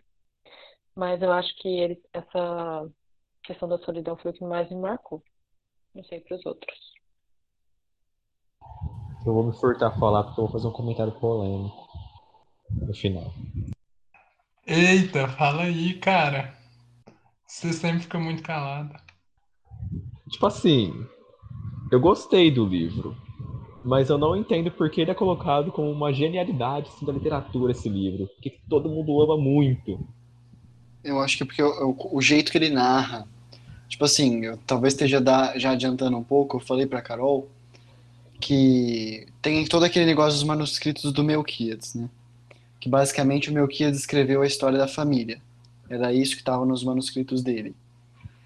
Mas 0.94 1.22
eu 1.22 1.32
acho 1.32 1.56
que 1.56 1.68
ele, 1.68 2.02
essa 2.12 2.86
questão 3.42 3.66
da 3.66 3.78
solidão 3.78 4.14
foi 4.18 4.30
o 4.30 4.34
que 4.34 4.44
mais 4.44 4.68
me 4.68 4.76
marcou. 4.76 5.22
Não 5.94 6.04
sei 6.04 6.20
para 6.20 6.36
os 6.36 6.44
outros. 6.44 6.78
Eu 9.24 9.32
vou 9.32 9.42
me 9.42 9.58
furtar 9.58 9.88
a 9.88 9.98
falar 9.98 10.24
porque 10.24 10.40
eu 10.40 10.44
vou 10.44 10.52
fazer 10.52 10.68
um 10.68 10.72
comentário 10.72 11.18
polêmico 11.18 11.88
no 12.70 12.94
final. 12.94 13.32
Eita, 14.66 15.28
fala 15.28 15.62
aí, 15.62 15.98
cara. 15.98 16.54
Você 17.46 17.72
sempre 17.72 18.02
fica 18.02 18.18
muito 18.18 18.42
calada. 18.42 19.00
Tipo 20.28 20.46
assim, 20.46 20.92
eu 21.90 22.00
gostei 22.00 22.50
do 22.50 22.66
livro, 22.66 23.16
mas 23.86 24.10
eu 24.10 24.18
não 24.18 24.34
entendo 24.36 24.68
por 24.68 24.90
que 24.90 25.00
ele 25.00 25.12
é 25.12 25.14
colocado 25.14 25.70
como 25.70 25.88
uma 25.92 26.12
genialidade 26.12 26.88
assim, 26.88 27.06
da 27.06 27.12
literatura 27.12 27.70
esse 27.70 27.88
livro, 27.88 28.26
porque 28.26 28.58
todo 28.68 28.88
mundo 28.88 29.22
ama 29.22 29.38
muito. 29.38 30.04
Eu 31.04 31.20
acho 31.20 31.36
que 31.36 31.44
é 31.44 31.46
porque 31.46 31.62
o, 31.62 31.90
o, 31.90 32.16
o 32.16 32.20
jeito 32.20 32.50
que 32.50 32.58
ele 32.58 32.68
narra, 32.68 33.28
tipo 33.88 34.04
assim, 34.04 34.44
eu 34.44 34.58
talvez 34.66 34.92
esteja 34.92 35.20
da, 35.20 35.56
já 35.56 35.70
adiantando 35.70 36.16
um 36.16 36.24
pouco, 36.24 36.56
eu 36.56 36.60
falei 36.60 36.84
pra 36.84 37.00
Carol 37.00 37.48
que 38.40 39.28
tem 39.40 39.64
todo 39.64 39.84
aquele 39.84 40.04
negócio 40.04 40.32
dos 40.32 40.42
manuscritos 40.42 41.12
do 41.12 41.22
Melquiades, 41.22 41.94
né? 41.94 42.10
Que 42.80 42.88
basicamente 42.88 43.50
o 43.50 43.52
Melquiades 43.52 44.00
escreveu 44.00 44.42
a 44.42 44.46
história 44.46 44.78
da 44.78 44.88
família. 44.88 45.40
Era 45.88 46.12
isso 46.12 46.34
que 46.34 46.42
estava 46.42 46.66
nos 46.66 46.82
manuscritos 46.82 47.40
dele. 47.40 47.74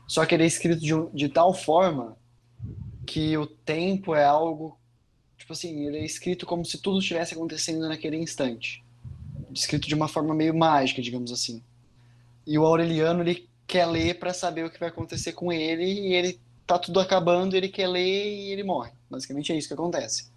Só 0.06 0.26
que 0.26 0.34
ele 0.34 0.44
é 0.44 0.46
escrito 0.46 0.80
de, 0.80 0.92
de 1.14 1.28
tal 1.30 1.54
forma 1.54 2.14
que 3.06 3.36
o 3.38 3.46
tempo 3.46 4.14
é 4.14 4.24
algo 4.24 4.78
tipo 5.40 5.54
assim, 5.54 5.86
ele 5.86 5.98
é 5.98 6.04
escrito 6.04 6.44
como 6.44 6.64
se 6.64 6.78
tudo 6.78 6.98
estivesse 6.98 7.34
acontecendo 7.34 7.88
naquele 7.88 8.16
instante. 8.16 8.84
Escrito 9.52 9.88
de 9.88 9.94
uma 9.94 10.06
forma 10.06 10.34
meio 10.34 10.54
mágica, 10.54 11.00
digamos 11.00 11.32
assim. 11.32 11.62
E 12.46 12.58
o 12.58 12.64
Aureliano, 12.64 13.22
ele 13.22 13.48
quer 13.66 13.86
ler 13.86 14.18
para 14.18 14.34
saber 14.34 14.64
o 14.64 14.70
que 14.70 14.78
vai 14.78 14.90
acontecer 14.90 15.32
com 15.32 15.50
ele 15.50 15.84
e 15.84 16.14
ele 16.14 16.38
tá 16.66 16.78
tudo 16.78 17.00
acabando, 17.00 17.56
ele 17.56 17.68
quer 17.68 17.88
ler 17.88 18.34
e 18.34 18.52
ele 18.52 18.62
morre. 18.62 18.92
Basicamente 19.08 19.52
é 19.52 19.56
isso 19.56 19.68
que 19.68 19.74
acontece. 19.74 20.30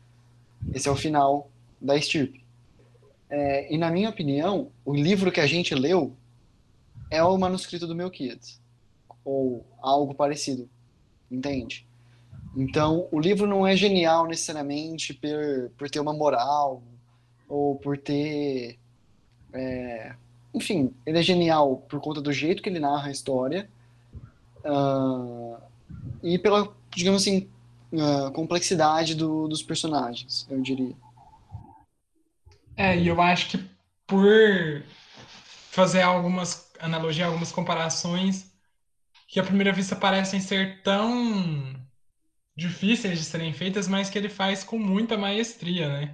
Esse 0.74 0.88
é 0.88 0.92
o 0.92 0.96
final 0.96 1.52
da 1.82 1.98
estirpe. 1.98 2.44
É, 3.30 3.74
e 3.74 3.78
na 3.78 3.92
minha 3.92 4.10
opinião, 4.10 4.72
o 4.86 4.96
livro 4.96 5.32
que 5.32 5.42
a 5.42 5.48
gente 5.48 5.76
leu 5.76 6.16
é 7.12 7.22
o 7.24 7.38
manuscrito 7.38 7.86
do 7.86 7.96
Melquiades. 7.96 8.62
Ou 9.26 9.66
algo 9.82 10.14
parecido. 10.16 10.70
Entende? 11.30 11.86
Então, 12.56 13.08
o 13.12 13.20
livro 13.20 13.48
não 13.48 13.66
é 13.66 13.76
genial 13.76 14.28
necessariamente 14.28 15.14
por, 15.14 15.72
por 15.78 15.90
ter 15.90 16.00
uma 16.00 16.14
moral 16.14 16.84
ou 17.50 17.76
por 17.76 17.98
ter. 17.98 18.78
É, 19.52 20.16
enfim, 20.54 20.94
ele 21.06 21.20
é 21.20 21.24
genial 21.24 21.78
por 21.90 22.00
conta 22.00 22.22
do 22.22 22.32
jeito 22.32 22.62
que 22.62 22.70
ele 22.70 22.80
narra 22.80 23.08
a 23.08 23.12
história 23.12 23.68
uh, 24.64 25.58
e 26.22 26.38
pela, 26.38 26.72
digamos 26.96 27.22
assim, 27.22 27.50
uh, 27.92 28.32
complexidade 28.32 29.16
do, 29.16 29.48
dos 29.48 29.64
personagens, 29.64 30.48
eu 30.50 30.62
diria. 30.62 30.96
É, 32.78 32.98
e 32.98 33.08
eu 33.08 33.20
acho 33.22 33.50
que 33.50 33.70
por 34.06 34.84
fazer 35.72 36.02
algumas 36.02 36.72
analogias, 36.80 37.28
algumas 37.28 37.52
comparações 37.52 38.52
que 39.28 39.40
à 39.40 39.44
primeira 39.44 39.72
vista 39.72 39.96
parecem 39.96 40.40
ser 40.40 40.82
tão 40.84 41.76
difíceis 42.56 43.20
de 43.20 43.26
serem 43.26 43.54
feitas, 43.54 43.88
mas 43.88 44.10
que 44.10 44.18
ele 44.18 44.30
faz 44.30 44.64
com 44.64 44.78
muita 44.78 45.18
maestria, 45.18 45.88
né? 45.88 46.14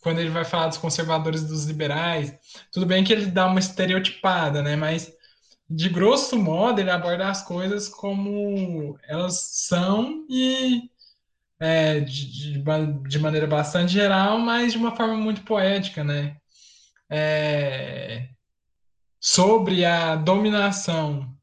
Quando 0.00 0.20
ele 0.20 0.30
vai 0.30 0.44
falar 0.44 0.68
dos 0.68 0.78
conservadores 0.78 1.44
dos 1.44 1.64
liberais, 1.64 2.34
tudo 2.72 2.86
bem 2.86 3.04
que 3.04 3.12
ele 3.12 3.26
dá 3.26 3.46
uma 3.46 3.58
estereotipada, 3.58 4.62
né? 4.62 4.76
Mas 4.76 5.12
de 5.68 5.88
grosso 5.88 6.38
modo 6.38 6.80
ele 6.80 6.90
aborda 6.90 7.28
as 7.28 7.42
coisas 7.42 7.88
como 7.88 8.98
elas 9.06 9.66
são 9.66 10.24
e 10.30 10.88
é, 11.60 12.00
de, 12.00 12.60
de, 12.60 12.62
de, 13.08 13.18
maneira 13.18 13.46
bastante 13.46 13.92
geral, 13.92 14.38
mas 14.38 14.72
de 14.72 14.78
uma 14.78 14.96
forma 14.96 15.16
muito 15.16 15.42
poética, 15.42 16.04
né? 16.04 16.36
É, 17.10 18.28
sobre 19.20 19.84
a 19.84 20.16
dominação 20.16 21.37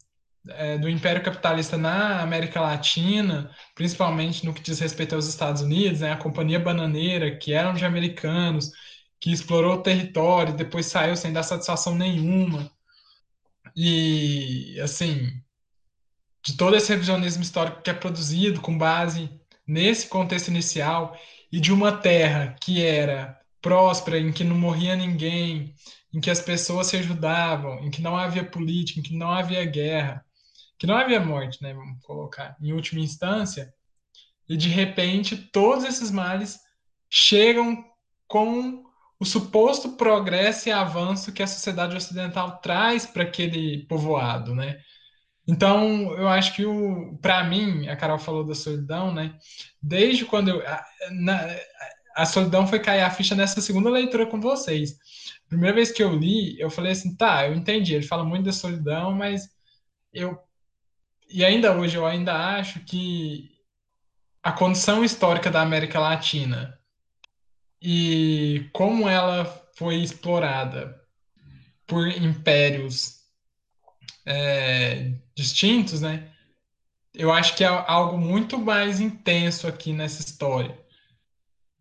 é, 0.49 0.77
do 0.77 0.89
Império 0.89 1.23
Capitalista 1.23 1.77
na 1.77 2.21
América 2.21 2.61
Latina, 2.61 3.49
principalmente 3.73 4.45
no 4.45 4.53
que 4.53 4.61
diz 4.61 4.79
respeito 4.79 5.15
aos 5.15 5.27
Estados 5.27 5.61
Unidos, 5.61 6.01
né, 6.01 6.11
a 6.11 6.17
Companhia 6.17 6.59
Bananeira, 6.59 7.35
que 7.37 7.53
eram 7.53 7.73
de 7.73 7.85
americanos, 7.85 8.71
que 9.19 9.31
explorou 9.31 9.75
o 9.75 9.81
território, 9.83 10.55
depois 10.55 10.85
saiu 10.85 11.15
sem 11.15 11.33
dar 11.33 11.43
satisfação 11.43 11.95
nenhuma. 11.95 12.69
E, 13.75 14.79
assim, 14.81 15.31
de 16.43 16.55
todo 16.55 16.75
esse 16.75 16.89
revisionismo 16.89 17.43
histórico 17.43 17.81
que 17.81 17.89
é 17.89 17.93
produzido 17.93 18.61
com 18.61 18.77
base 18.77 19.29
nesse 19.67 20.07
contexto 20.07 20.49
inicial 20.49 21.17
e 21.51 21.59
de 21.59 21.73
uma 21.73 21.91
terra 21.91 22.55
que 22.61 22.83
era 22.85 23.39
próspera, 23.61 24.19
em 24.19 24.31
que 24.31 24.43
não 24.43 24.55
morria 24.55 24.95
ninguém, 24.95 25.73
em 26.13 26.21
que 26.21 26.29
as 26.29 26.39
pessoas 26.39 26.87
se 26.87 26.97
ajudavam, 26.97 27.79
em 27.83 27.89
que 27.89 28.01
não 28.01 28.15
havia 28.15 28.43
política, 28.43 28.99
em 28.99 29.03
que 29.03 29.15
não 29.15 29.31
havia 29.31 29.65
guerra, 29.65 30.23
que 30.77 30.87
não 30.87 30.95
havia 30.95 31.19
morte, 31.19 31.61
né, 31.61 31.73
vamos 31.73 32.01
colocar, 32.03 32.55
em 32.61 32.73
última 32.73 33.01
instância, 33.01 33.73
e 34.47 34.55
de 34.57 34.69
repente 34.69 35.35
todos 35.35 35.83
esses 35.83 36.11
males 36.11 36.59
chegam 37.09 37.83
com 38.27 38.83
o 39.19 39.25
suposto 39.25 39.93
progresso 39.93 40.67
e 40.67 40.71
avanço 40.71 41.31
que 41.31 41.41
a 41.41 41.47
sociedade 41.47 41.95
ocidental 41.95 42.59
traz 42.59 43.05
para 43.05 43.23
aquele 43.23 43.85
povoado, 43.87 44.53
né? 44.53 44.77
Então, 45.47 46.13
eu 46.17 46.27
acho 46.27 46.55
que 46.55 46.65
o 46.65 47.17
para 47.21 47.43
mim, 47.43 47.87
a 47.87 47.95
Carol 47.95 48.17
falou 48.17 48.43
da 48.43 48.55
solidão, 48.55 49.13
né? 49.13 49.37
Desde 49.81 50.25
quando 50.25 50.49
eu 50.49 50.67
a, 50.67 50.85
na, 51.11 51.39
a 52.15 52.25
solidão 52.25 52.65
foi 52.67 52.79
cair 52.79 53.01
a 53.01 53.11
ficha 53.11 53.35
nessa 53.35 53.61
segunda 53.61 53.89
leitura 53.89 54.25
com 54.25 54.39
vocês. 54.39 54.97
Primeira 55.47 55.75
vez 55.75 55.91
que 55.91 56.01
eu 56.03 56.15
li, 56.15 56.59
eu 56.59 56.69
falei 56.69 56.93
assim, 56.93 57.15
tá, 57.15 57.47
eu 57.47 57.53
entendi, 57.53 57.93
ele 57.93 58.07
fala 58.07 58.23
muito 58.23 58.45
da 58.45 58.53
solidão, 58.53 59.13
mas 59.13 59.47
eu 60.13 60.37
e 61.29 61.43
ainda 61.43 61.75
hoje 61.75 61.97
eu 61.97 62.05
ainda 62.05 62.33
acho 62.57 62.79
que 62.81 63.51
a 64.43 64.51
condição 64.51 65.03
histórica 65.03 65.49
da 65.49 65.61
América 65.61 65.99
Latina 65.99 66.79
e 67.81 68.69
como 68.73 69.09
ela 69.09 69.45
foi 69.75 69.95
explorada 69.95 70.99
por 71.87 72.07
impérios 72.07 73.21
é, 74.25 75.13
distintos, 75.35 76.01
né? 76.01 76.31
Eu 77.13 77.31
acho 77.31 77.55
que 77.55 77.63
é 77.63 77.67
algo 77.67 78.17
muito 78.17 78.57
mais 78.57 78.99
intenso 78.99 79.67
aqui 79.67 79.93
nessa 79.93 80.21
história. 80.21 80.77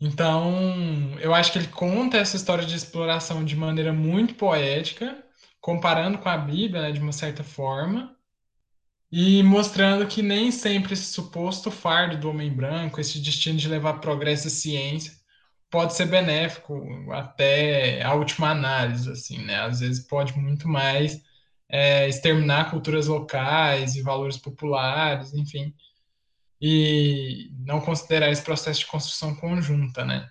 Então, 0.00 1.18
eu 1.20 1.34
acho 1.34 1.52
que 1.52 1.58
ele 1.58 1.68
conta 1.68 2.18
essa 2.18 2.36
história 2.36 2.64
de 2.64 2.76
exploração 2.76 3.44
de 3.44 3.56
maneira 3.56 3.92
muito 3.92 4.34
poética, 4.34 5.24
comparando 5.60 6.18
com 6.18 6.28
a 6.28 6.36
Bíblia, 6.36 6.82
né, 6.82 6.92
de 6.92 7.00
uma 7.00 7.12
certa 7.12 7.42
forma, 7.42 8.13
e 9.16 9.44
mostrando 9.44 10.08
que 10.08 10.22
nem 10.22 10.50
sempre 10.50 10.94
esse 10.94 11.12
suposto 11.12 11.70
fardo 11.70 12.18
do 12.18 12.28
homem 12.28 12.52
branco, 12.52 13.00
esse 13.00 13.20
destino 13.20 13.56
de 13.56 13.68
levar 13.68 14.00
progresso 14.00 14.48
e 14.48 14.50
ciência, 14.50 15.12
pode 15.70 15.94
ser 15.94 16.06
benéfico 16.06 16.84
até 17.12 18.02
a 18.02 18.12
última 18.14 18.50
análise, 18.50 19.08
assim, 19.08 19.38
né? 19.38 19.60
Às 19.60 19.78
vezes 19.78 20.04
pode 20.04 20.36
muito 20.36 20.66
mais 20.66 21.22
é, 21.68 22.08
exterminar 22.08 22.72
culturas 22.72 23.06
locais 23.06 23.94
e 23.94 24.02
valores 24.02 24.36
populares, 24.36 25.32
enfim, 25.32 25.72
e 26.60 27.52
não 27.60 27.80
considerar 27.80 28.30
esse 28.32 28.42
processo 28.42 28.80
de 28.80 28.86
construção 28.86 29.32
conjunta, 29.36 30.04
né? 30.04 30.28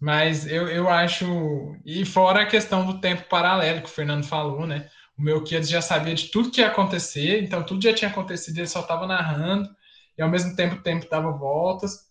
Mas 0.00 0.46
eu, 0.46 0.66
eu 0.66 0.88
acho. 0.88 1.76
E 1.84 2.06
fora 2.06 2.40
a 2.40 2.46
questão 2.46 2.86
do 2.86 3.02
tempo 3.02 3.28
paralelo 3.28 3.82
que 3.82 3.88
o 3.88 3.92
Fernando 3.92 4.24
falou, 4.24 4.66
né? 4.66 4.88
O 5.18 5.22
Melquiades 5.22 5.68
já 5.68 5.80
sabia 5.80 6.14
de 6.14 6.28
tudo 6.28 6.50
que 6.50 6.60
ia 6.60 6.68
acontecer, 6.68 7.42
então 7.42 7.62
tudo 7.64 7.82
já 7.82 7.94
tinha 7.94 8.10
acontecido, 8.10 8.58
ele 8.58 8.66
só 8.66 8.80
estava 8.80 9.06
narrando, 9.06 9.68
e 10.16 10.22
ao 10.22 10.28
mesmo 10.28 10.54
tempo 10.54 10.76
o 10.76 10.82
tempo 10.82 11.08
dava 11.08 11.30
voltas. 11.30 12.06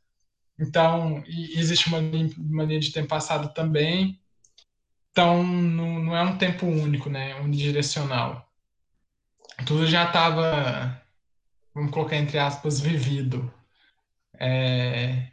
Então, 0.59 1.23
existe 1.27 1.87
uma 1.87 1.99
linha 1.99 2.79
de 2.79 2.91
tempo 2.91 3.09
passado 3.09 3.53
também. 3.53 4.19
Então, 5.11 5.43
não, 5.43 5.99
não 5.99 6.15
é 6.15 6.23
um 6.23 6.37
tempo 6.37 6.65
único, 6.65 7.09
né? 7.09 7.35
Unidirecional. 7.41 8.49
Tudo 9.65 9.85
já 9.87 10.05
estava, 10.05 11.01
vamos 11.73 11.91
colocar 11.91 12.17
entre 12.17 12.37
aspas, 12.37 12.79
vivido. 12.79 13.53
É... 14.39 15.29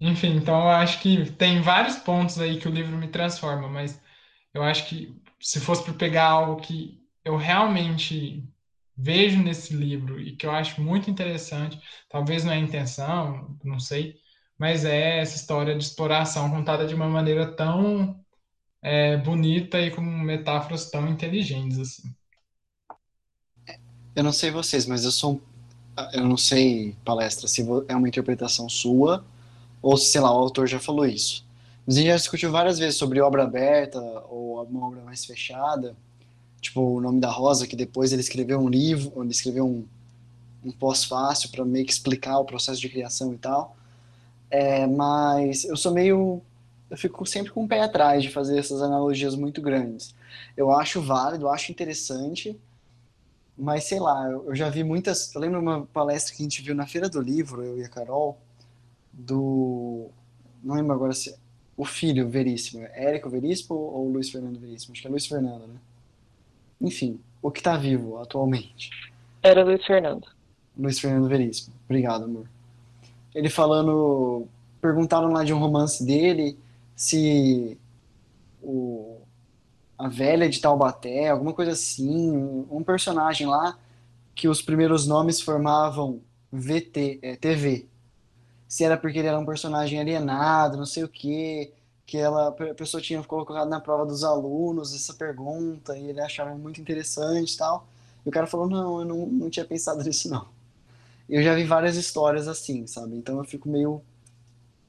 Enfim, 0.00 0.36
então 0.36 0.62
eu 0.62 0.68
acho 0.70 1.00
que 1.00 1.30
tem 1.32 1.60
vários 1.60 1.96
pontos 1.96 2.38
aí 2.40 2.58
que 2.58 2.68
o 2.68 2.70
livro 2.70 2.96
me 2.96 3.08
transforma, 3.08 3.68
mas 3.68 4.00
eu 4.54 4.62
acho 4.62 4.86
que 4.88 5.20
se 5.40 5.60
fosse 5.60 5.82
para 5.82 5.94
pegar 5.94 6.26
algo 6.26 6.60
que 6.60 7.00
eu 7.24 7.36
realmente 7.36 8.44
vejo 8.96 9.40
nesse 9.42 9.74
livro 9.74 10.20
e 10.20 10.34
que 10.34 10.44
eu 10.44 10.50
acho 10.50 10.80
muito 10.80 11.08
interessante, 11.10 11.80
talvez 12.08 12.44
não 12.44 12.52
é 12.52 12.58
intenção, 12.58 13.56
não 13.62 13.78
sei, 13.78 14.16
mas 14.58 14.84
é 14.84 15.20
essa 15.20 15.36
história 15.36 15.76
de 15.76 15.84
exploração 15.84 16.50
contada 16.50 16.86
de 16.86 16.94
uma 16.94 17.08
maneira 17.08 17.46
tão 17.54 18.18
é, 18.82 19.16
bonita 19.16 19.80
e 19.80 19.90
com 19.90 20.00
metáforas 20.00 20.90
tão 20.90 21.08
inteligentes 21.08 21.78
assim. 21.78 22.14
Eu 24.16 24.24
não 24.24 24.32
sei 24.32 24.50
vocês, 24.50 24.86
mas 24.86 25.04
eu 25.04 25.12
sou 25.12 25.40
eu 26.12 26.24
não 26.24 26.36
sei 26.36 26.96
palestra 27.04 27.48
se 27.48 27.66
é 27.88 27.96
uma 27.96 28.08
interpretação 28.08 28.68
sua 28.68 29.24
ou 29.82 29.96
se 29.96 30.12
sei 30.12 30.20
lá 30.20 30.32
o 30.32 30.38
autor 30.38 30.66
já 30.66 30.78
falou 30.78 31.06
isso. 31.06 31.46
Mas 31.86 31.96
a 31.96 32.00
gente 32.00 32.08
já 32.08 32.16
discutiu 32.16 32.50
várias 32.50 32.78
vezes 32.78 32.98
sobre 32.98 33.20
obra 33.20 33.44
aberta 33.44 33.98
ou 34.28 34.47
uma 34.62 34.86
obra 34.86 35.02
mais 35.02 35.24
fechada 35.24 35.96
tipo 36.60 36.80
o 36.80 37.00
nome 37.00 37.20
da 37.20 37.30
Rosa, 37.30 37.66
que 37.66 37.76
depois 37.76 38.12
ele 38.12 38.20
escreveu 38.20 38.58
um 38.58 38.68
livro, 38.68 39.22
ele 39.22 39.30
escreveu 39.30 39.66
um, 39.66 39.84
um 40.64 40.72
pós-fácil 40.72 41.50
para 41.50 41.64
meio 41.64 41.86
que 41.86 41.92
explicar 41.92 42.38
o 42.38 42.44
processo 42.44 42.80
de 42.80 42.88
criação 42.88 43.32
e 43.32 43.38
tal. 43.38 43.76
É, 44.50 44.86
mas 44.86 45.64
eu 45.64 45.76
sou 45.76 45.92
meio, 45.92 46.42
eu 46.90 46.96
fico 46.96 47.24
sempre 47.26 47.52
com 47.52 47.64
o 47.64 47.68
pé 47.68 47.82
atrás 47.82 48.22
de 48.22 48.30
fazer 48.30 48.58
essas 48.58 48.82
analogias 48.82 49.34
muito 49.34 49.60
grandes. 49.60 50.14
Eu 50.56 50.72
acho 50.72 51.00
válido, 51.00 51.44
eu 51.46 51.50
acho 51.50 51.70
interessante, 51.70 52.58
mas 53.56 53.84
sei 53.84 54.00
lá, 54.00 54.28
eu, 54.30 54.46
eu 54.46 54.54
já 54.54 54.68
vi 54.70 54.82
muitas. 54.84 55.34
Eu 55.34 55.40
lembro 55.40 55.60
uma 55.60 55.86
palestra 55.86 56.34
que 56.34 56.42
a 56.42 56.44
gente 56.44 56.62
viu 56.62 56.74
na 56.74 56.86
Feira 56.86 57.08
do 57.08 57.20
Livro, 57.20 57.62
eu 57.62 57.78
e 57.78 57.84
a 57.84 57.88
Carol, 57.88 58.38
do. 59.12 60.08
Não 60.62 60.74
lembro 60.74 60.92
agora 60.92 61.12
se. 61.12 61.34
O 61.78 61.84
filho 61.84 62.28
Veríssimo, 62.28 62.82
é 62.82 63.04
Érico 63.06 63.30
Veríssimo 63.30 63.74
ou 63.76 64.10
Luiz 64.10 64.28
Fernando 64.28 64.58
Veríssimo? 64.58 64.92
Acho 64.92 65.00
que 65.00 65.08
é 65.08 65.10
Luiz 65.10 65.26
Fernando, 65.26 65.66
né? 65.66 65.76
enfim, 66.80 67.20
o 67.42 67.50
que 67.50 67.60
está 67.60 67.76
vivo 67.76 68.18
atualmente. 68.18 68.90
Era 69.42 69.64
Luiz 69.64 69.84
Fernando. 69.84 70.26
Luiz 70.76 70.98
Fernando 70.98 71.28
Veríssimo. 71.28 71.74
Obrigado, 71.84 72.24
amor. 72.24 72.48
Ele 73.34 73.48
falando. 73.48 74.46
Perguntaram 74.80 75.32
lá 75.32 75.42
de 75.42 75.52
um 75.52 75.58
romance 75.58 76.04
dele 76.04 76.56
se 76.94 77.76
o, 78.62 79.16
a 79.98 80.08
velha 80.08 80.48
de 80.48 80.60
Taubaté, 80.60 81.30
alguma 81.30 81.52
coisa 81.52 81.72
assim, 81.72 82.64
um 82.70 82.82
personagem 82.84 83.46
lá 83.46 83.76
que 84.36 84.46
os 84.46 84.62
primeiros 84.62 85.04
nomes 85.04 85.40
formavam 85.40 86.20
VT, 86.52 87.18
é, 87.22 87.34
TV. 87.34 87.86
Se 88.68 88.84
era 88.84 88.96
porque 88.96 89.18
ele 89.18 89.28
era 89.28 89.38
um 89.38 89.46
personagem 89.46 89.98
alienado, 89.98 90.76
não 90.76 90.86
sei 90.86 91.04
o 91.04 91.08
quê 91.08 91.72
que 92.08 92.16
ela, 92.16 92.48
a 92.48 92.74
pessoa 92.74 93.02
tinha 93.02 93.22
colocado 93.22 93.68
na 93.68 93.80
prova 93.80 94.06
dos 94.06 94.24
alunos 94.24 94.94
essa 94.94 95.12
pergunta 95.12 95.96
e 95.96 96.08
ele 96.08 96.22
achava 96.22 96.54
muito 96.54 96.80
interessante 96.80 97.52
e 97.52 97.56
tal. 97.58 97.86
E 98.24 98.28
o 98.30 98.32
cara 98.32 98.46
falou: 98.46 98.66
Não, 98.66 99.00
eu 99.00 99.04
não, 99.04 99.26
não 99.26 99.50
tinha 99.50 99.64
pensado 99.64 100.02
nisso, 100.04 100.30
não. 100.30 100.48
Eu 101.28 101.42
já 101.42 101.54
vi 101.54 101.64
várias 101.64 101.96
histórias 101.96 102.48
assim, 102.48 102.86
sabe? 102.86 103.14
Então 103.14 103.36
eu 103.36 103.44
fico 103.44 103.68
meio 103.68 104.02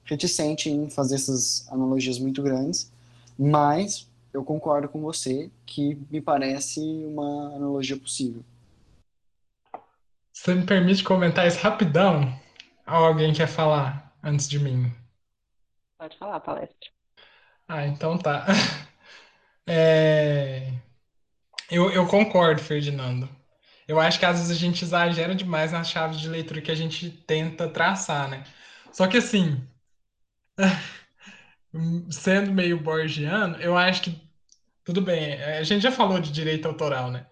reticente 0.06 0.70
em 0.70 0.90
fazer 0.90 1.16
essas 1.16 1.68
analogias 1.70 2.18
muito 2.18 2.42
grandes, 2.42 2.90
mas 3.38 4.08
eu 4.34 4.44
concordo 4.44 4.88
com 4.88 5.02
você 5.02 5.52
que 5.66 5.98
me 6.10 6.22
parece 6.22 6.80
uma 6.80 7.56
analogia 7.56 7.98
possível. 7.98 8.44
Você 10.32 10.56
me 10.56 10.66
permite 10.66 11.04
comentar 11.04 11.46
isso 11.46 11.60
rapidão? 11.60 12.34
Alguém 12.90 13.34
quer 13.34 13.48
falar 13.48 14.14
antes 14.22 14.50
de 14.50 14.60
mim? 14.60 14.92
Pode 15.98 16.18
falar, 16.18 16.40
palestra. 16.42 16.90
Ah, 17.68 17.86
então 17.88 18.18
tá. 18.18 18.46
É, 19.68 20.72
Eu, 21.70 21.92
eu 21.92 22.08
concordo, 22.08 22.62
Ferdinando. 22.62 23.30
Eu 23.88 24.00
acho 24.00 24.20
que 24.20 24.26
às 24.26 24.38
vezes 24.40 24.52
a 24.56 24.60
gente 24.60 24.84
exagera 24.84 25.36
demais 25.36 25.72
nas 25.72 25.90
chaves 25.90 26.20
de 26.20 26.28
leitura 26.30 26.62
que 26.62 26.72
a 26.72 26.76
gente 26.76 27.10
tenta 27.10 27.68
traçar, 27.70 28.30
né? 28.30 28.44
Só 28.92 29.08
que 29.08 29.18
assim, 29.18 29.68
sendo 32.12 32.52
meio 32.52 32.80
borgiano, 32.80 33.58
eu 33.62 33.78
acho 33.78 34.04
que 34.04 34.22
tudo 34.86 35.02
bem, 35.02 35.42
a 35.44 35.64
gente 35.64 35.84
já 35.84 35.92
falou 35.92 36.20
de 36.20 36.32
direito 36.32 36.68
autoral, 36.68 37.12
né? 37.12 37.28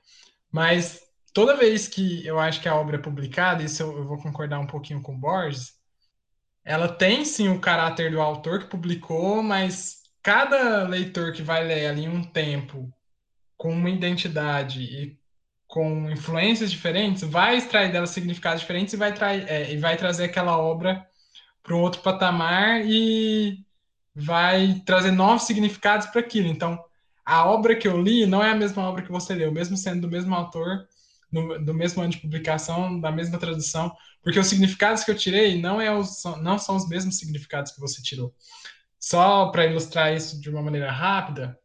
Mas 0.51 1.01
toda 1.37 1.55
vez 1.55 1.87
que 1.87 2.25
eu 2.25 2.39
acho 2.39 2.59
que 2.59 2.67
a 2.67 2.73
obra 2.73 2.95
é 2.95 2.99
publicada, 2.99 3.61
isso 3.61 3.83
eu, 3.83 3.95
eu 3.95 4.05
vou 4.05 4.17
concordar 4.17 4.59
um 4.59 4.65
pouquinho 4.65 5.03
com 5.03 5.15
Borges, 5.15 5.75
ela 6.65 6.89
tem 6.89 7.23
sim 7.23 7.47
o 7.47 7.59
caráter 7.59 8.09
do 8.09 8.19
autor 8.19 8.61
que 8.61 8.71
publicou, 8.71 9.43
mas 9.43 10.01
cada 10.23 10.87
leitor 10.87 11.31
que 11.33 11.43
vai 11.43 11.63
ler 11.63 11.85
ali 11.85 12.07
um 12.07 12.23
tempo 12.23 12.91
com 13.55 13.71
uma 13.71 13.87
identidade 13.87 14.81
e 14.81 15.15
com 15.67 16.09
influências 16.09 16.71
diferentes, 16.71 17.21
vai 17.21 17.57
extrair 17.57 17.91
dela 17.91 18.07
significados 18.07 18.61
diferentes 18.61 18.95
e 18.95 18.97
vai, 18.97 19.13
é, 19.47 19.71
e 19.71 19.77
vai 19.77 19.95
trazer 19.95 20.23
aquela 20.23 20.57
obra 20.57 21.05
para 21.61 21.75
um 21.75 21.81
outro 21.81 22.01
patamar 22.01 22.83
e 22.83 23.63
vai 24.15 24.81
trazer 24.87 25.11
novos 25.11 25.43
significados 25.43 26.07
para 26.07 26.19
aquilo. 26.19 26.47
Então, 26.47 26.83
a 27.23 27.45
obra 27.45 27.75
que 27.75 27.87
eu 27.87 28.01
li 28.01 28.25
não 28.25 28.41
é 28.41 28.49
a 28.49 28.55
mesma 28.55 28.89
obra 28.89 29.03
que 29.03 29.11
você 29.11 29.35
leu, 29.35 29.51
mesmo 29.51 29.77
sendo 29.77 30.01
do 30.01 30.09
mesmo 30.09 30.33
autor, 30.33 30.87
no, 31.31 31.63
do 31.63 31.73
mesmo 31.73 32.01
ano 32.01 32.11
de 32.11 32.19
publicação, 32.19 32.99
da 32.99 33.11
mesma 33.11 33.37
tradução, 33.37 33.95
porque 34.21 34.39
os 34.39 34.47
significados 34.47 35.03
que 35.03 35.11
eu 35.11 35.15
tirei 35.15 35.59
não, 35.61 35.79
é 35.79 35.93
os, 35.93 36.23
não 36.41 36.57
são 36.57 36.75
os 36.75 36.87
mesmos 36.87 37.17
significados 37.17 37.71
que 37.71 37.79
você 37.79 38.01
tirou. 38.01 38.33
Só 38.99 39.47
para 39.47 39.65
ilustrar 39.65 40.13
isso 40.13 40.39
de 40.39 40.49
uma 40.49 40.61
maneira 40.61 40.91
rápida, 40.91 41.57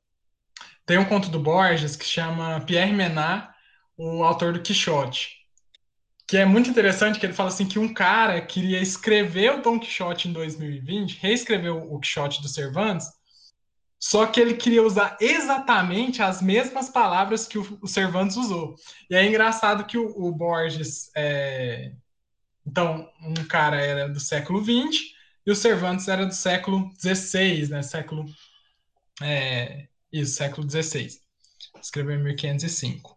tem 0.85 0.99
um 0.99 1.05
conto 1.05 1.29
do 1.29 1.41
Borges 1.41 1.97
que 1.97 2.05
chama 2.05 2.61
Pierre 2.61 2.93
Menat, 2.93 3.51
o 3.97 4.25
autor 4.25 4.53
do 4.53 4.61
Quixote, 4.61 5.43
que 6.27 6.37
é 6.37 6.45
muito 6.45 6.71
interessante 6.71 7.21
que 7.21 7.27
ele 7.27 7.33
fala 7.33 7.51
assim 7.51 7.67
que 7.67 7.79
um 7.79 7.93
cara 7.93 8.41
queria 8.41 8.81
escrever 8.81 9.53
o 9.53 9.63
Dom 9.63 9.79
Quixote 9.79 10.29
em 10.29 10.33
2020, 10.33 11.19
reescrever 11.21 11.75
o 11.75 12.01
Quixote 12.01 12.41
do 12.43 12.49
Cervantes, 12.49 13.07
só 14.03 14.27
que 14.27 14.41
ele 14.41 14.55
queria 14.55 14.83
usar 14.83 15.17
exatamente 15.21 16.21
as 16.21 16.43
mesmas 16.43 16.89
palavras 16.89 17.47
que 17.47 17.57
o, 17.57 17.87
Cervantes 17.87 18.37
usou. 18.37 18.75
E 19.09 19.15
é 19.15 19.25
engraçado 19.25 19.87
que 19.87 19.97
o, 19.97 20.09
o 20.09 20.33
Borges, 20.33 21.09
é... 21.15 21.93
então, 22.67 23.09
um 23.23 23.47
cara 23.47 23.81
era 23.81 24.09
do 24.09 24.19
século 24.19 24.61
XX 24.61 25.13
e 25.47 25.53
o 25.53 25.55
Cervantes 25.55 26.09
era 26.09 26.27
do 26.27 26.35
século 26.35 26.91
XVI, 27.01 27.69
né? 27.69 27.81
Século. 27.81 28.27
É, 29.23 29.87
isso, 30.13 30.35
século 30.35 30.69
XVI. 30.69 31.09
Escreveu 31.81 32.17
em 32.17 32.25
1505, 32.25 33.17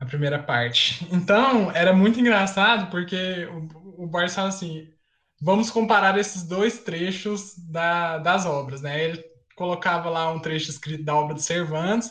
a 0.00 0.06
primeira 0.06 0.42
parte. 0.42 1.06
Então, 1.12 1.70
era 1.72 1.92
muito 1.92 2.18
engraçado 2.18 2.90
porque 2.90 3.44
o, 3.52 4.04
o 4.04 4.06
Barnes 4.06 4.34
fala 4.34 4.48
assim: 4.48 4.88
vamos 5.38 5.70
comparar 5.70 6.18
esses 6.18 6.42
dois 6.42 6.78
trechos 6.78 7.54
da, 7.58 8.16
das 8.16 8.46
obras, 8.46 8.80
né? 8.80 9.04
Ele 9.04 9.29
colocava 9.60 10.08
lá 10.08 10.32
um 10.32 10.38
trecho 10.38 10.70
escrito 10.70 11.04
da 11.04 11.14
obra 11.14 11.34
do 11.34 11.42
Cervantes, 11.42 12.10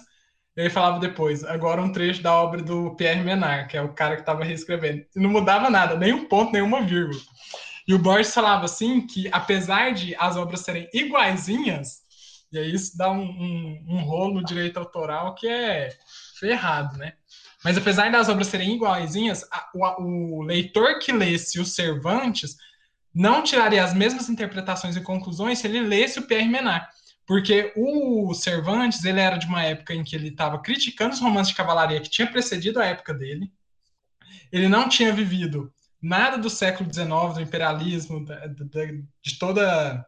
e 0.55 0.61
ele 0.61 0.69
falava 0.69 0.99
depois, 0.99 1.43
agora 1.43 1.81
um 1.81 1.91
trecho 1.91 2.21
da 2.21 2.31
obra 2.31 2.61
do 2.61 2.95
Pierre 2.95 3.23
Menard, 3.23 3.67
que 3.67 3.75
é 3.75 3.81
o 3.81 3.91
cara 3.91 4.13
que 4.13 4.21
estava 4.21 4.43
reescrevendo. 4.43 5.03
E 5.15 5.19
não 5.19 5.31
mudava 5.31 5.67
nada, 5.67 5.97
nem 5.97 6.13
um 6.13 6.25
ponto, 6.25 6.53
nenhuma 6.53 6.83
vírgula. 6.83 7.19
E 7.87 7.93
o 7.95 7.97
Borges 7.97 8.31
falava 8.31 8.65
assim 8.65 9.01
que, 9.01 9.27
apesar 9.31 9.95
de 9.95 10.15
as 10.19 10.37
obras 10.37 10.59
serem 10.59 10.87
iguaizinhas, 10.93 12.03
e 12.51 12.59
aí 12.59 12.71
isso 12.71 12.95
dá 12.95 13.09
um, 13.09 13.23
um, 13.23 13.85
um 13.87 14.01
rolo 14.03 14.35
no 14.35 14.45
direito 14.45 14.77
autoral 14.77 15.33
que 15.33 15.47
é 15.47 15.97
ferrado, 16.39 16.97
né? 16.97 17.13
Mas 17.63 17.75
apesar 17.75 18.11
das 18.11 18.29
obras 18.29 18.47
serem 18.47 18.75
iguaizinhas, 18.75 19.43
a, 19.51 19.69
o, 19.73 20.03
o, 20.03 20.41
leitor 20.43 20.99
que 20.99 21.11
lesse 21.11 21.59
o 21.59 21.65
Cervantes 21.65 22.57
não 23.11 23.41
tiraria 23.41 23.83
as 23.83 23.95
mesmas 23.95 24.29
interpretações 24.29 24.95
e 24.95 25.01
conclusões 25.01 25.57
se 25.57 25.65
ele 25.65 25.81
lesse 25.81 26.19
o 26.19 26.27
Pierre 26.27 26.47
Menard. 26.47 26.85
Porque 27.29 27.71
o 27.75 28.33
Cervantes, 28.33 29.05
ele 29.05 29.19
era 29.19 29.37
de 29.37 29.45
uma 29.45 29.63
época 29.63 29.93
em 29.93 30.03
que 30.03 30.15
ele 30.15 30.29
estava 30.29 30.59
criticando 30.59 31.13
os 31.13 31.21
romances 31.21 31.49
de 31.49 31.57
cavalaria 31.57 32.01
que 32.01 32.09
tinha 32.09 32.25
precedido 32.25 32.79
a 32.79 32.85
época 32.85 33.13
dele. 33.13 33.53
Ele 34.51 34.67
não 34.67 34.89
tinha 34.89 35.13
vivido 35.13 35.71
nada 36.01 36.39
do 36.39 36.49
século 36.49 36.91
XIX, 36.91 37.35
do 37.35 37.41
imperialismo, 37.41 38.25
de 39.21 39.37
toda 39.37 40.03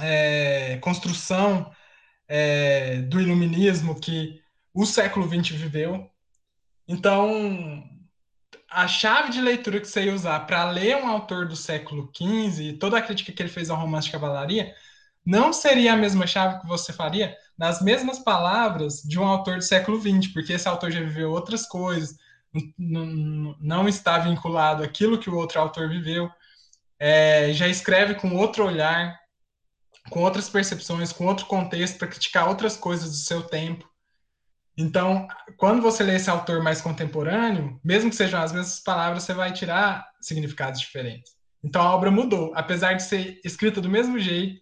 é, 0.00 0.78
construção 0.78 1.70
é, 2.26 3.02
do 3.02 3.20
iluminismo 3.20 4.00
que 4.00 4.40
o 4.72 4.86
século 4.86 5.28
XX 5.28 5.50
viveu. 5.50 6.10
Então, 6.88 7.84
a 8.70 8.88
chave 8.88 9.30
de 9.30 9.42
leitura 9.42 9.78
que 9.78 9.86
você 9.86 10.06
ia 10.06 10.14
usar 10.14 10.40
para 10.46 10.70
ler 10.70 10.96
um 10.96 11.06
autor 11.06 11.46
do 11.46 11.54
século 11.54 12.10
XV, 12.16 12.78
toda 12.78 12.96
a 12.96 13.02
crítica 13.02 13.30
que 13.30 13.42
ele 13.42 13.50
fez 13.50 13.68
ao 13.68 13.76
romance 13.76 14.06
de 14.06 14.12
cavalaria, 14.12 14.74
não 15.24 15.52
seria 15.52 15.94
a 15.94 15.96
mesma 15.96 16.26
chave 16.26 16.60
que 16.60 16.66
você 16.66 16.92
faria 16.92 17.36
nas 17.56 17.80
mesmas 17.80 18.18
palavras 18.18 19.02
de 19.02 19.18
um 19.18 19.24
autor 19.24 19.56
do 19.56 19.64
século 19.64 20.00
XX, 20.00 20.32
porque 20.32 20.52
esse 20.52 20.68
autor 20.68 20.90
já 20.90 21.00
viveu 21.00 21.30
outras 21.30 21.66
coisas, 21.66 22.16
não 22.78 23.88
está 23.88 24.18
vinculado 24.18 24.82
àquilo 24.82 25.18
que 25.18 25.30
o 25.30 25.36
outro 25.36 25.60
autor 25.60 25.88
viveu, 25.88 26.30
é, 26.98 27.52
já 27.52 27.68
escreve 27.68 28.14
com 28.14 28.34
outro 28.36 28.64
olhar, 28.64 29.18
com 30.10 30.20
outras 30.20 30.48
percepções, 30.48 31.12
com 31.12 31.26
outro 31.26 31.46
contexto, 31.46 31.98
para 31.98 32.08
criticar 32.08 32.48
outras 32.48 32.76
coisas 32.76 33.10
do 33.10 33.16
seu 33.16 33.42
tempo. 33.42 33.88
Então, 34.76 35.28
quando 35.56 35.80
você 35.80 36.02
lê 36.02 36.16
esse 36.16 36.28
autor 36.28 36.62
mais 36.62 36.80
contemporâneo, 36.80 37.80
mesmo 37.82 38.10
que 38.10 38.16
sejam 38.16 38.40
as 38.40 38.52
mesmas 38.52 38.80
palavras, 38.80 39.22
você 39.22 39.32
vai 39.32 39.52
tirar 39.52 40.04
significados 40.20 40.80
diferentes. 40.80 41.32
Então, 41.62 41.80
a 41.80 41.94
obra 41.94 42.10
mudou. 42.10 42.52
Apesar 42.54 42.94
de 42.94 43.02
ser 43.02 43.40
escrita 43.44 43.80
do 43.80 43.88
mesmo 43.88 44.18
jeito, 44.18 44.60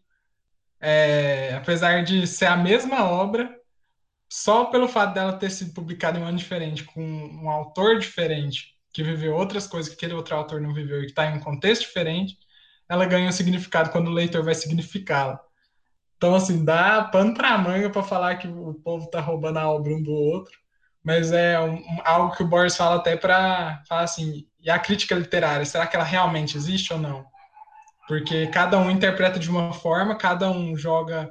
é, 0.82 1.54
apesar 1.54 2.02
de 2.02 2.26
ser 2.26 2.46
a 2.46 2.56
mesma 2.56 3.04
obra, 3.04 3.56
só 4.28 4.64
pelo 4.64 4.88
fato 4.88 5.14
dela 5.14 5.38
ter 5.38 5.50
sido 5.50 5.72
publicada 5.72 6.18
em 6.18 6.22
um 6.22 6.26
ano 6.26 6.38
diferente, 6.38 6.82
com 6.84 7.00
um 7.00 7.48
autor 7.48 7.98
diferente, 8.00 8.74
que 8.92 9.02
viveu 9.02 9.34
outras 9.34 9.66
coisas 9.66 9.88
que 9.88 9.96
aquele 9.96 10.14
outro 10.14 10.34
autor 10.34 10.60
não 10.60 10.74
viveu 10.74 10.98
e 10.98 11.04
que 11.04 11.12
está 11.12 11.26
em 11.26 11.36
um 11.36 11.40
contexto 11.40 11.82
diferente, 11.82 12.36
ela 12.88 13.06
ganha 13.06 13.28
um 13.28 13.32
significado 13.32 13.90
quando 13.90 14.08
o 14.08 14.12
leitor 14.12 14.44
vai 14.44 14.54
significá-la. 14.54 15.40
Então, 16.16 16.34
assim, 16.34 16.64
dá 16.64 17.02
pano 17.04 17.34
para 17.34 17.56
manga 17.58 17.88
para 17.90 18.02
falar 18.02 18.36
que 18.36 18.48
o 18.48 18.74
povo 18.74 19.06
está 19.06 19.20
roubando 19.20 19.58
a 19.58 19.70
obra 19.70 19.94
um 19.94 20.02
do 20.02 20.12
outro, 20.12 20.52
mas 21.02 21.32
é 21.32 21.58
um, 21.60 21.82
algo 22.04 22.36
que 22.36 22.42
o 22.42 22.46
Boris 22.46 22.76
fala 22.76 22.96
até 22.96 23.16
para 23.16 23.82
falar 23.88 24.02
assim, 24.02 24.46
e 24.60 24.70
a 24.70 24.78
crítica 24.78 25.14
literária, 25.14 25.64
será 25.64 25.86
que 25.86 25.96
ela 25.96 26.04
realmente 26.04 26.56
existe 26.56 26.92
ou 26.92 26.98
não? 26.98 27.24
Porque 28.08 28.46
cada 28.48 28.78
um 28.78 28.90
interpreta 28.90 29.38
de 29.38 29.50
uma 29.50 29.72
forma, 29.72 30.16
cada 30.16 30.50
um 30.50 30.76
joga 30.76 31.30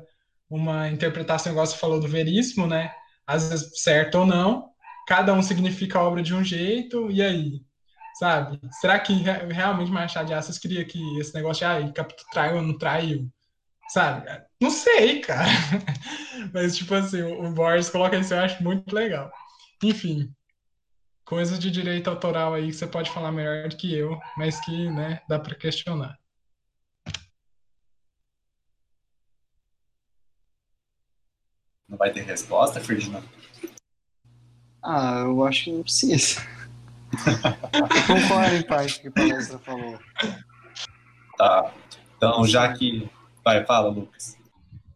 uma 0.49 0.89
interpretação, 0.89 1.51
igual 1.51 1.65
você 1.65 1.77
falou 1.77 1.99
do 1.99 2.07
veríssimo, 2.07 2.67
né? 2.67 2.93
Às 3.25 3.49
vezes 3.49 3.81
certo 3.81 4.19
ou 4.19 4.25
não, 4.25 4.69
cada 5.07 5.33
um 5.33 5.41
significa 5.41 5.99
a 5.99 6.03
obra 6.03 6.21
de 6.21 6.33
um 6.33 6.43
jeito, 6.43 7.09
e 7.11 7.21
aí? 7.21 7.61
Sabe? 8.19 8.59
Será 8.79 8.99
que 8.99 9.13
realmente 9.13 9.91
Machado 9.91 10.27
de 10.27 10.33
Assis 10.33 10.57
queria 10.57 10.85
que 10.85 10.99
esse 11.19 11.33
negócio 11.33 11.59
de 11.59 11.89
ah, 11.89 11.91
Capitu 11.93 12.23
traiu 12.31 12.57
ou 12.57 12.61
não 12.61 12.77
traiu? 12.77 13.29
Sabe? 13.89 14.25
Não 14.61 14.69
sei, 14.69 15.19
cara. 15.21 15.49
Mas, 16.53 16.77
tipo 16.77 16.93
assim, 16.93 17.21
o 17.21 17.51
Boris 17.51 17.89
coloca 17.89 18.17
isso, 18.17 18.33
eu 18.33 18.39
acho 18.39 18.63
muito 18.63 18.93
legal. 18.93 19.31
Enfim, 19.83 20.33
coisas 21.25 21.59
de 21.59 21.71
direito 21.71 22.09
autoral 22.09 22.53
aí 22.53 22.67
que 22.67 22.73
você 22.73 22.87
pode 22.87 23.09
falar 23.09 23.31
melhor 23.31 23.69
do 23.69 23.75
que 23.77 23.93
eu, 23.93 24.19
mas 24.37 24.59
que, 24.59 24.89
né, 24.89 25.21
dá 25.27 25.39
para 25.39 25.55
questionar. 25.55 26.20
Não 31.91 31.97
vai 31.97 32.09
ter 32.09 32.21
resposta, 32.21 32.79
Ferdinando? 32.79 33.27
Ah, 34.81 35.23
eu 35.25 35.43
acho 35.43 35.65
que 35.65 35.71
não 35.73 35.83
precisa. 35.83 36.41
Concordo 38.07 38.55
em 38.55 38.63
parte 38.63 39.01
com 39.01 39.09
o 39.09 39.11
que 39.11 39.21
a 39.21 39.27
palestra 39.27 39.59
falou. 39.59 39.99
Tá. 41.37 41.73
Então, 42.15 42.47
já 42.47 42.71
que. 42.71 43.09
Vai, 43.43 43.65
fala, 43.65 43.89
Lucas. 43.89 44.37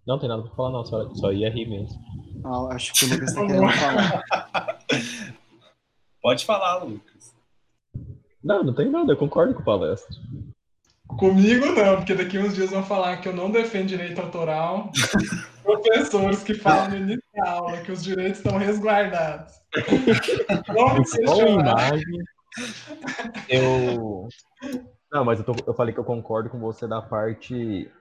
Não 0.08 0.18
tem 0.18 0.30
nada 0.30 0.44
pra 0.44 0.56
falar, 0.56 0.72
não, 0.72 0.86
só, 0.86 1.14
só 1.16 1.34
ia 1.34 1.50
rir 1.50 1.68
mesmo. 1.68 2.00
Ah, 2.46 2.74
acho 2.74 2.94
que 2.94 3.06
o 3.06 3.10
Lucas 3.10 3.34
tá 3.34 3.46
querendo 3.46 3.70
falar. 3.70 4.80
Pode 6.22 6.46
falar, 6.46 6.84
Lucas. 6.84 7.36
Não, 8.42 8.64
não 8.64 8.74
tem 8.74 8.90
nada, 8.90 9.12
eu 9.12 9.18
concordo 9.18 9.54
com 9.54 9.62
a 9.62 9.66
palestra. 9.66 10.16
Comigo 11.08 11.66
não, 11.74 11.98
porque 11.98 12.16
daqui 12.16 12.38
uns 12.38 12.56
dias 12.56 12.70
vão 12.70 12.84
falar 12.84 13.18
que 13.18 13.28
eu 13.28 13.36
não 13.36 13.52
defendo 13.52 13.88
direito 13.88 14.22
autoral. 14.22 14.92
Professores 15.66 16.44
que 16.44 16.54
falam 16.54 16.90
no 16.90 16.98
início 16.98 17.24
da 17.34 17.50
aula 17.50 17.82
que 17.82 17.92
os 17.92 18.04
direitos 18.04 18.38
estão 18.38 18.58
resguardados. 18.58 19.54
Vamos 20.68 21.12
questionar. 21.12 21.92
Eu. 23.50 24.28
Não, 25.12 25.26
mas 25.26 25.40
eu, 25.40 25.46
tô, 25.46 25.56
eu 25.66 25.74
falei 25.74 25.94
que 25.94 26.00
eu 26.00 26.04
concordo 26.04 26.50
com 26.50 26.60
você 26.60 26.88
da 26.88 27.02
parte. 27.02 27.92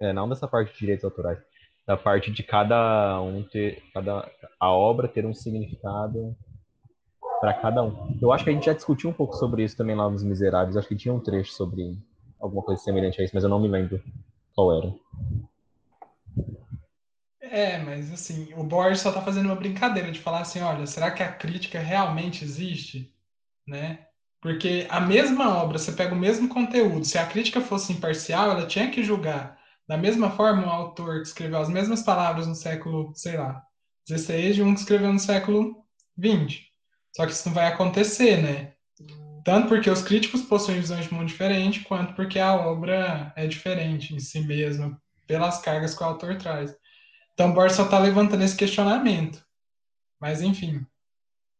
É, 0.00 0.12
não 0.12 0.28
dessa 0.28 0.48
parte 0.48 0.72
de 0.72 0.78
direitos 0.78 1.04
autorais. 1.04 1.38
Da 1.86 1.96
parte 1.96 2.32
de 2.32 2.42
cada 2.42 3.20
um 3.20 3.42
ter. 3.42 3.82
Cada, 3.92 4.28
a 4.58 4.70
obra 4.70 5.06
ter 5.06 5.26
um 5.26 5.34
significado 5.34 6.34
para 7.40 7.52
cada 7.54 7.82
um. 7.82 8.16
Eu 8.22 8.32
acho 8.32 8.42
que 8.42 8.50
a 8.50 8.52
gente 8.52 8.66
já 8.66 8.72
discutiu 8.72 9.10
um 9.10 9.12
pouco 9.12 9.36
sobre 9.36 9.62
isso 9.62 9.76
também 9.76 9.94
lá 9.94 10.08
nos 10.08 10.22
Miseráveis. 10.22 10.76
Acho 10.76 10.88
que 10.88 10.96
tinha 10.96 11.12
um 11.12 11.20
trecho 11.20 11.52
sobre 11.52 11.98
alguma 12.40 12.62
coisa 12.62 12.82
semelhante 12.82 13.20
a 13.20 13.24
isso, 13.24 13.34
mas 13.34 13.44
eu 13.44 13.50
não 13.50 13.60
me 13.60 13.68
lembro 13.68 14.00
qual 14.54 14.76
era. 14.76 14.94
É, 17.54 17.78
mas 17.78 18.12
assim, 18.12 18.52
o 18.56 18.64
Borges 18.64 19.00
só 19.00 19.12
tá 19.12 19.22
fazendo 19.22 19.46
uma 19.46 19.54
brincadeira 19.54 20.10
de 20.10 20.18
falar 20.18 20.40
assim, 20.40 20.60
olha, 20.60 20.88
será 20.88 21.12
que 21.12 21.22
a 21.22 21.30
crítica 21.30 21.78
realmente 21.78 22.42
existe? 22.42 23.14
Né? 23.64 24.08
Porque 24.40 24.88
a 24.90 25.00
mesma 25.00 25.62
obra, 25.62 25.78
você 25.78 25.92
pega 25.92 26.12
o 26.12 26.18
mesmo 26.18 26.48
conteúdo, 26.48 27.04
se 27.04 27.16
a 27.16 27.24
crítica 27.24 27.60
fosse 27.60 27.92
imparcial, 27.92 28.50
ela 28.50 28.66
tinha 28.66 28.90
que 28.90 29.04
julgar 29.04 29.56
da 29.86 29.96
mesma 29.96 30.32
forma 30.32 30.66
um 30.66 30.70
autor 30.70 31.22
que 31.22 31.28
escreveu 31.28 31.60
as 31.60 31.68
mesmas 31.68 32.02
palavras 32.02 32.48
no 32.48 32.56
século, 32.56 33.12
sei 33.14 33.36
lá, 33.36 33.62
16 34.08 34.56
de 34.56 34.62
um 34.64 34.74
que 34.74 34.80
escreveu 34.80 35.12
no 35.12 35.20
século 35.20 35.76
20. 36.16 36.72
Só 37.14 37.24
que 37.24 37.30
isso 37.30 37.46
não 37.46 37.54
vai 37.54 37.68
acontecer, 37.68 38.42
né? 38.42 38.72
Tanto 39.44 39.68
porque 39.68 39.88
os 39.88 40.02
críticos 40.02 40.42
possuem 40.42 40.80
visões 40.80 41.06
de 41.06 41.14
mundo 41.14 41.26
diferentes, 41.26 41.84
quanto 41.84 42.14
porque 42.14 42.40
a 42.40 42.52
obra 42.52 43.32
é 43.36 43.46
diferente 43.46 44.12
em 44.12 44.18
si 44.18 44.40
mesma, 44.40 45.00
pelas 45.24 45.60
cargas 45.60 45.94
que 45.94 46.02
o 46.02 46.06
autor 46.06 46.36
traz. 46.36 46.74
Então, 47.34 47.52
Borges 47.52 47.76
só 47.76 47.84
está 47.84 47.98
levantando 47.98 48.42
esse 48.44 48.56
questionamento. 48.56 49.44
Mas, 50.20 50.40
enfim, 50.40 50.86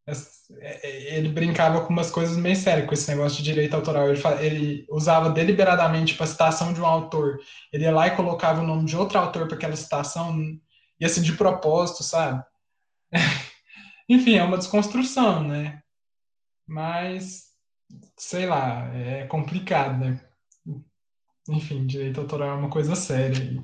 é, 0.07 0.12
é, 0.61 1.16
ele 1.16 1.29
brincava 1.29 1.85
com 1.85 1.93
umas 1.93 2.11
coisas 2.11 2.37
meio 2.37 2.57
sérias 2.57 2.87
com 2.87 2.95
esse 2.95 3.11
negócio 3.11 3.39
de 3.39 3.45
direito 3.45 3.75
autoral. 3.75 4.09
Ele, 4.09 4.22
ele 4.41 4.87
usava 4.91 5.31
deliberadamente 5.31 6.14
para 6.14 6.27
citação 6.27 6.72
de 6.72 6.81
um 6.81 6.87
autor. 6.87 7.39
Ele 7.72 7.85
ia 7.85 7.93
lá 7.93 8.07
e 8.07 8.16
colocava 8.16 8.62
o 8.62 8.66
nome 8.66 8.85
de 8.87 8.97
outro 8.97 9.18
autor 9.18 9.47
para 9.47 9.57
aquela 9.57 9.77
citação, 9.77 10.37
e 11.01 11.05
assim, 11.05 11.22
de 11.22 11.33
propósito, 11.33 12.03
sabe? 12.03 12.45
Enfim, 14.09 14.37
é 14.37 14.45
uma 14.45 14.59
desconstrução, 14.59 15.43
né? 15.43 15.83
Mas 16.66 17.55
sei 18.16 18.47
lá, 18.47 18.87
é 18.95 19.27
complicado, 19.27 19.99
né? 19.99 20.20
Enfim, 21.49 21.87
direito 21.87 22.20
autoral 22.20 22.51
é 22.51 22.55
uma 22.55 22.70
coisa 22.70 22.95
séria, 22.97 23.62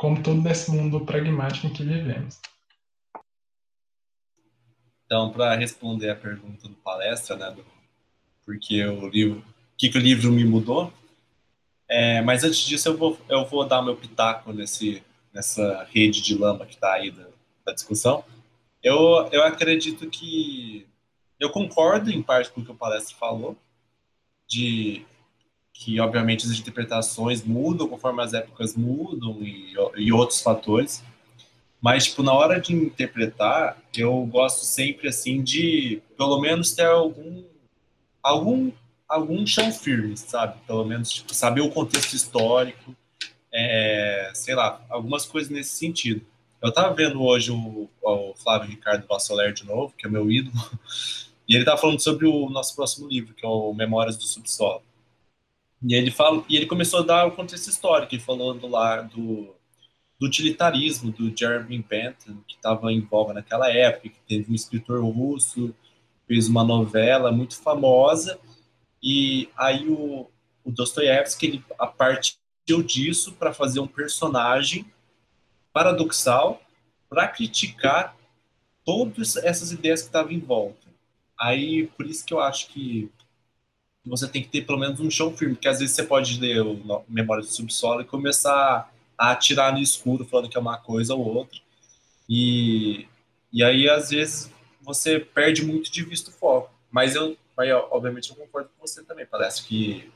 como 0.00 0.22
tudo 0.22 0.40
nesse 0.40 0.70
mundo 0.70 1.04
pragmático 1.04 1.66
em 1.66 1.72
que 1.74 1.84
vivemos. 1.84 2.40
Então, 5.04 5.30
para 5.30 5.54
responder 5.54 6.08
a 6.08 6.16
pergunta 6.16 6.66
do 6.66 6.74
palestra, 6.76 7.36
né, 7.36 7.50
do, 7.50 7.62
porque 8.42 8.82
o 8.82 9.08
livro, 9.10 9.40
o 9.40 9.76
que, 9.76 9.90
que 9.90 9.98
o 9.98 10.00
livro 10.00 10.32
me 10.32 10.42
mudou, 10.42 10.90
é, 11.86 12.22
mas 12.22 12.42
antes 12.42 12.60
disso 12.60 12.88
eu 12.88 12.96
vou, 12.96 13.20
eu 13.28 13.44
vou 13.44 13.66
dar 13.66 13.82
meu 13.82 13.94
pitaco 13.94 14.54
nesse, 14.54 15.02
nessa 15.34 15.86
rede 15.92 16.22
de 16.22 16.34
lama 16.34 16.64
que 16.64 16.76
está 16.76 16.94
aí 16.94 17.10
da, 17.10 17.26
da 17.66 17.74
discussão. 17.74 18.24
Eu, 18.82 19.28
eu 19.30 19.44
acredito 19.44 20.08
que 20.08 20.86
eu 21.38 21.50
concordo 21.50 22.10
em 22.10 22.22
parte 22.22 22.50
com 22.50 22.62
o 22.62 22.64
que 22.64 22.72
o 22.72 22.74
palestra 22.74 23.14
falou, 23.18 23.54
de 24.48 25.04
que 25.80 25.98
obviamente 25.98 26.44
as 26.44 26.52
interpretações 26.52 27.42
mudam 27.42 27.88
conforme 27.88 28.22
as 28.22 28.34
épocas 28.34 28.76
mudam 28.76 29.38
e, 29.40 29.74
e 29.96 30.12
outros 30.12 30.42
fatores. 30.42 31.02
Mas, 31.80 32.04
tipo, 32.04 32.22
na 32.22 32.34
hora 32.34 32.60
de 32.60 32.74
interpretar, 32.74 33.78
eu 33.96 34.26
gosto 34.26 34.66
sempre, 34.66 35.08
assim, 35.08 35.42
de, 35.42 36.02
pelo 36.18 36.38
menos, 36.38 36.72
ter 36.72 36.84
algum, 36.84 37.42
algum, 38.22 38.70
algum 39.08 39.46
chão 39.46 39.72
firme, 39.72 40.14
sabe? 40.18 40.60
Pelo 40.66 40.84
menos, 40.84 41.10
tipo, 41.10 41.32
saber 41.34 41.62
o 41.62 41.70
contexto 41.70 42.12
histórico, 42.12 42.94
é, 43.50 44.30
sei 44.34 44.54
lá, 44.54 44.84
algumas 44.90 45.24
coisas 45.24 45.50
nesse 45.50 45.70
sentido. 45.78 46.20
Eu 46.60 46.70
tava 46.70 46.94
vendo 46.94 47.22
hoje 47.22 47.50
o, 47.50 47.88
o 48.02 48.34
Flávio 48.34 48.68
Ricardo 48.68 49.06
Vassoler 49.06 49.54
de 49.54 49.64
novo, 49.64 49.94
que 49.96 50.06
é 50.06 50.10
meu 50.10 50.30
ídolo, 50.30 50.54
e 51.48 51.56
ele 51.56 51.64
tá 51.64 51.74
falando 51.74 52.00
sobre 52.00 52.26
o 52.26 52.50
nosso 52.50 52.76
próximo 52.76 53.08
livro, 53.08 53.32
que 53.32 53.46
é 53.46 53.48
o 53.48 53.72
Memórias 53.72 54.18
do 54.18 54.24
Subsolo. 54.24 54.82
E 55.82 55.94
ele 55.94 56.10
fala, 56.10 56.44
e 56.48 56.56
ele 56.56 56.66
começou 56.66 57.00
a 57.00 57.04
dar 57.04 57.26
o 57.26 57.32
contexto 57.32 57.68
histórico, 57.68 58.18
falando 58.20 58.66
lá 58.66 59.00
do, 59.00 59.54
do 60.18 60.26
utilitarismo 60.26 61.10
do 61.10 61.34
Jeremy 61.34 61.78
Bentham, 61.78 62.36
que 62.46 62.56
estava 62.56 62.92
em 62.92 63.00
voga 63.00 63.32
naquela 63.32 63.70
época, 63.70 64.10
que 64.10 64.20
teve 64.28 64.52
um 64.52 64.54
escritor 64.54 65.02
russo, 65.04 65.74
fez 66.26 66.48
uma 66.48 66.62
novela 66.62 67.32
muito 67.32 67.56
famosa, 67.60 68.38
e 69.02 69.48
aí 69.56 69.88
o, 69.88 70.26
o 70.62 70.70
Dostoiévski, 70.70 71.46
ele 71.46 71.64
a 71.78 71.86
partiu 71.86 72.82
disso 72.82 73.32
para 73.32 73.52
fazer 73.52 73.80
um 73.80 73.86
personagem 73.86 74.84
paradoxal 75.72 76.60
para 77.08 77.26
criticar 77.26 78.16
todas 78.84 79.36
essas 79.36 79.72
ideias 79.72 80.02
que 80.02 80.08
estavam 80.08 80.32
em 80.32 80.38
volta. 80.38 80.88
Aí, 81.38 81.86
por 81.96 82.06
isso 82.06 82.24
que 82.24 82.34
eu 82.34 82.40
acho 82.40 82.68
que 82.68 83.10
você 84.04 84.26
tem 84.26 84.42
que 84.42 84.48
ter 84.48 84.62
pelo 84.62 84.78
menos 84.78 84.98
um 85.00 85.10
chão 85.10 85.36
firme, 85.36 85.54
porque 85.54 85.68
às 85.68 85.78
vezes 85.78 85.94
você 85.94 86.02
pode 86.02 86.40
ler 86.40 86.62
o 86.62 87.04
Memória 87.08 87.42
do 87.42 87.50
Subsolo 87.50 88.00
e 88.00 88.04
começar 88.04 88.90
a 89.16 89.30
atirar 89.32 89.72
no 89.72 89.78
escuro, 89.78 90.24
falando 90.24 90.48
que 90.48 90.56
é 90.56 90.60
uma 90.60 90.78
coisa 90.78 91.14
ou 91.14 91.20
outra. 91.22 91.60
E, 92.28 93.06
e 93.52 93.62
aí, 93.62 93.88
às 93.88 94.10
vezes, 94.10 94.50
você 94.80 95.20
perde 95.20 95.64
muito 95.64 95.90
de 95.90 96.02
vista 96.02 96.30
o 96.30 96.32
foco. 96.32 96.72
Mas 96.90 97.14
eu, 97.14 97.36
mas, 97.56 97.70
obviamente, 97.90 98.30
eu 98.30 98.36
concordo 98.36 98.70
com 98.70 98.86
você 98.86 99.02
também. 99.04 99.26
Parece 99.26 99.64
que, 99.64 100.10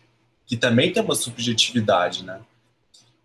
que 0.46 0.56
também 0.56 0.92
tem 0.92 1.02
uma 1.02 1.14
subjetividade, 1.14 2.24
né? 2.24 2.40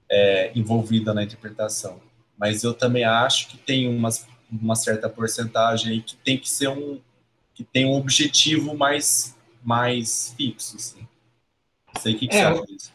É, 0.10 0.51
envolvida 0.55 1.14
na 1.14 1.24
interpretação. 1.24 2.01
Mas 2.38 2.64
eu 2.64 2.74
também 2.74 3.05
acho 3.05 3.47
que 3.47 3.57
tem 3.57 3.88
umas, 3.88 4.28
uma 4.51 4.76
certa 4.76 5.07
porcentagem 5.07 5.93
aí 5.93 6.01
que 6.01 6.16
tem 6.18 6.38
que 6.38 6.49
ser 6.49 6.70
um 6.70 6.99
que 7.53 7.64
tem 7.66 7.86
um 7.86 7.91
objetivo 7.91 8.74
mais 8.78 9.36
mais 9.64 10.34
fixo, 10.38 10.76
assim. 10.76 11.07
Não 11.93 12.01
sei 12.01 12.16
o 12.16 12.20
que, 12.20 12.28
que 12.28 12.36
é, 12.36 12.41
você 12.41 12.60
acha 12.60 12.66
disso. 12.66 12.93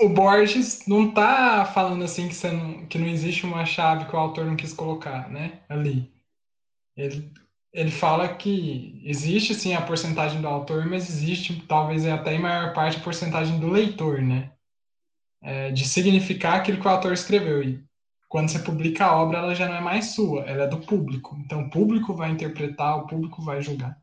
O 0.00 0.08
Borges 0.08 0.86
não 0.86 1.12
tá 1.12 1.64
falando 1.64 2.04
assim 2.04 2.28
que, 2.28 2.46
não, 2.48 2.86
que 2.86 2.98
não 2.98 3.06
existe 3.06 3.46
uma 3.46 3.64
chave 3.64 4.06
que 4.06 4.14
o 4.14 4.18
autor 4.18 4.44
não 4.44 4.56
quis 4.56 4.72
colocar, 4.72 5.30
né? 5.30 5.60
Ali. 5.68 6.12
Ele, 6.96 7.30
ele 7.72 7.90
fala 7.90 8.28
que 8.28 9.00
existe 9.04 9.54
sim 9.54 9.74
a 9.74 9.80
porcentagem 9.80 10.40
do 10.40 10.48
autor, 10.48 10.86
mas 10.86 11.08
existe 11.08 11.64
talvez 11.68 12.06
até 12.06 12.34
em 12.34 12.40
maior 12.40 12.72
parte 12.72 12.96
a 12.96 13.00
porcentagem 13.00 13.58
do 13.60 13.70
leitor, 13.70 14.20
né? 14.20 14.50
É, 15.40 15.70
de 15.70 15.86
significar 15.86 16.56
aquilo 16.56 16.80
que 16.80 16.86
o 16.86 16.90
autor 16.90 17.12
escreveu. 17.12 17.62
E 17.62 17.84
quando 18.28 18.48
você 18.48 18.58
publica 18.58 19.06
a 19.06 19.14
obra, 19.14 19.38
ela 19.38 19.54
já 19.54 19.68
não 19.68 19.76
é 19.76 19.80
mais 19.80 20.06
sua, 20.06 20.42
ela 20.42 20.64
é 20.64 20.68
do 20.68 20.80
público. 20.80 21.36
Então 21.44 21.62
o 21.62 21.70
público 21.70 22.14
vai 22.14 22.30
interpretar, 22.30 22.98
o 22.98 23.06
público 23.06 23.42
vai 23.42 23.62
julgar. 23.62 23.96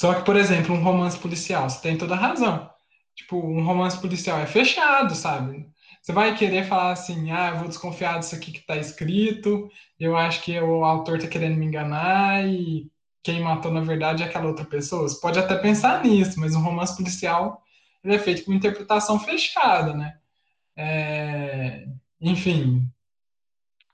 Só 0.00 0.14
que, 0.14 0.24
por 0.24 0.34
exemplo, 0.34 0.74
um 0.74 0.82
romance 0.82 1.18
policial, 1.18 1.68
você 1.68 1.78
tem 1.82 1.98
toda 1.98 2.14
a 2.14 2.18
razão. 2.18 2.70
Tipo, 3.14 3.36
um 3.36 3.62
romance 3.62 4.00
policial 4.00 4.40
é 4.40 4.46
fechado, 4.46 5.14
sabe? 5.14 5.68
Você 6.00 6.10
vai 6.10 6.34
querer 6.34 6.64
falar 6.64 6.92
assim, 6.92 7.30
ah, 7.30 7.50
eu 7.50 7.58
vou 7.58 7.68
desconfiar 7.68 8.18
disso 8.18 8.34
aqui 8.34 8.50
que 8.50 8.60
está 8.60 8.78
escrito, 8.78 9.68
eu 9.98 10.16
acho 10.16 10.40
que 10.42 10.58
o 10.58 10.86
autor 10.86 11.18
está 11.18 11.28
querendo 11.28 11.58
me 11.58 11.66
enganar 11.66 12.48
e 12.48 12.90
quem 13.22 13.42
matou 13.42 13.70
na 13.70 13.82
verdade 13.82 14.22
é 14.22 14.26
aquela 14.26 14.46
outra 14.46 14.64
pessoa. 14.64 15.06
Você 15.06 15.20
pode 15.20 15.38
até 15.38 15.54
pensar 15.54 16.02
nisso, 16.02 16.40
mas 16.40 16.54
um 16.54 16.62
romance 16.62 16.96
policial 16.96 17.62
ele 18.02 18.14
é 18.14 18.18
feito 18.18 18.46
com 18.46 18.54
interpretação 18.54 19.20
fechada, 19.20 19.92
né? 19.92 20.16
É... 20.74 21.86
Enfim, 22.18 22.90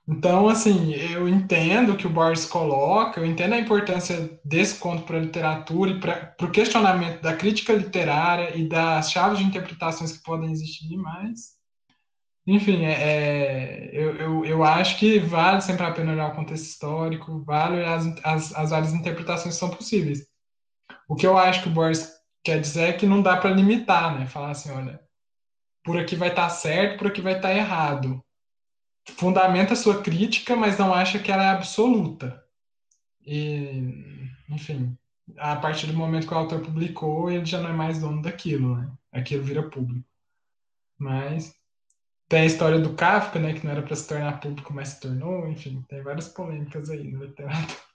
então, 0.09 0.47
assim, 0.47 0.93
eu 0.93 1.27
entendo 1.27 1.97
que 1.97 2.07
o 2.07 2.09
Borges 2.09 2.45
coloca, 2.45 3.19
eu 3.19 3.25
entendo 3.25 3.53
a 3.53 3.59
importância 3.59 4.39
desse 4.43 4.79
conto 4.79 5.03
para 5.03 5.17
a 5.17 5.21
literatura 5.21 5.91
e 5.91 5.99
para 5.99 6.33
o 6.41 6.49
questionamento 6.51 7.21
da 7.21 7.35
crítica 7.35 7.73
literária 7.73 8.55
e 8.55 8.69
das 8.69 9.11
chaves 9.11 9.39
de 9.39 9.43
interpretações 9.43 10.13
que 10.13 10.23
podem 10.23 10.49
existir, 10.49 10.95
mas, 10.95 11.57
enfim, 12.47 12.85
é, 12.85 12.93
é, 12.93 13.89
eu, 13.91 14.15
eu, 14.15 14.45
eu 14.45 14.63
acho 14.63 14.97
que 14.97 15.19
vale 15.19 15.59
sempre 15.59 15.85
a 15.85 15.91
pena 15.91 16.13
olhar 16.13 16.31
o 16.31 16.35
contexto 16.35 16.63
histórico, 16.63 17.43
vale 17.43 17.83
as, 17.83 18.05
as, 18.23 18.55
as 18.55 18.69
várias 18.69 18.93
interpretações 18.93 19.55
que 19.55 19.59
são 19.59 19.69
possíveis. 19.69 20.25
O 21.09 21.15
que 21.15 21.27
eu 21.27 21.37
acho 21.37 21.63
que 21.63 21.69
o 21.69 21.73
Borges 21.73 22.09
quer 22.41 22.61
dizer 22.61 22.83
é 22.89 22.93
que 22.93 23.05
não 23.05 23.21
dá 23.21 23.35
para 23.35 23.49
limitar, 23.49 24.17
né? 24.17 24.25
Falar 24.25 24.51
assim, 24.51 24.71
olha, 24.71 25.01
por 25.83 25.97
aqui 25.99 26.15
vai 26.15 26.29
estar 26.29 26.43
tá 26.43 26.49
certo, 26.49 26.97
por 26.97 27.07
aqui 27.07 27.21
vai 27.21 27.35
estar 27.35 27.49
tá 27.49 27.55
errado 27.55 28.23
fundamenta 29.15 29.75
sua 29.75 30.01
crítica, 30.01 30.55
mas 30.55 30.77
não 30.77 30.93
acha 30.93 31.19
que 31.19 31.31
ela 31.31 31.43
é 31.43 31.49
absoluta. 31.49 32.43
E, 33.25 34.29
enfim, 34.49 34.97
a 35.37 35.55
partir 35.55 35.87
do 35.87 35.93
momento 35.93 36.27
que 36.27 36.33
o 36.33 36.37
autor 36.37 36.61
publicou, 36.61 37.29
ele 37.29 37.45
já 37.45 37.59
não 37.59 37.69
é 37.69 37.73
mais 37.73 37.99
dono 37.99 38.21
daquilo, 38.21 38.77
né? 38.77 38.91
Aquilo 39.11 39.43
vira 39.43 39.69
público. 39.69 40.07
Mas 40.97 41.53
tem 42.27 42.41
a 42.41 42.45
história 42.45 42.79
do 42.79 42.93
Kafka, 42.93 43.39
né, 43.39 43.53
que 43.53 43.65
não 43.65 43.71
era 43.71 43.81
para 43.81 43.95
se 43.95 44.07
tornar 44.07 44.39
público, 44.39 44.73
mas 44.73 44.89
se 44.89 44.99
tornou, 44.99 45.47
enfim, 45.47 45.83
tem 45.87 46.01
várias 46.01 46.27
polêmicas 46.27 46.89
aí 46.89 47.03
no 47.03 47.23
literatura. 47.23 47.87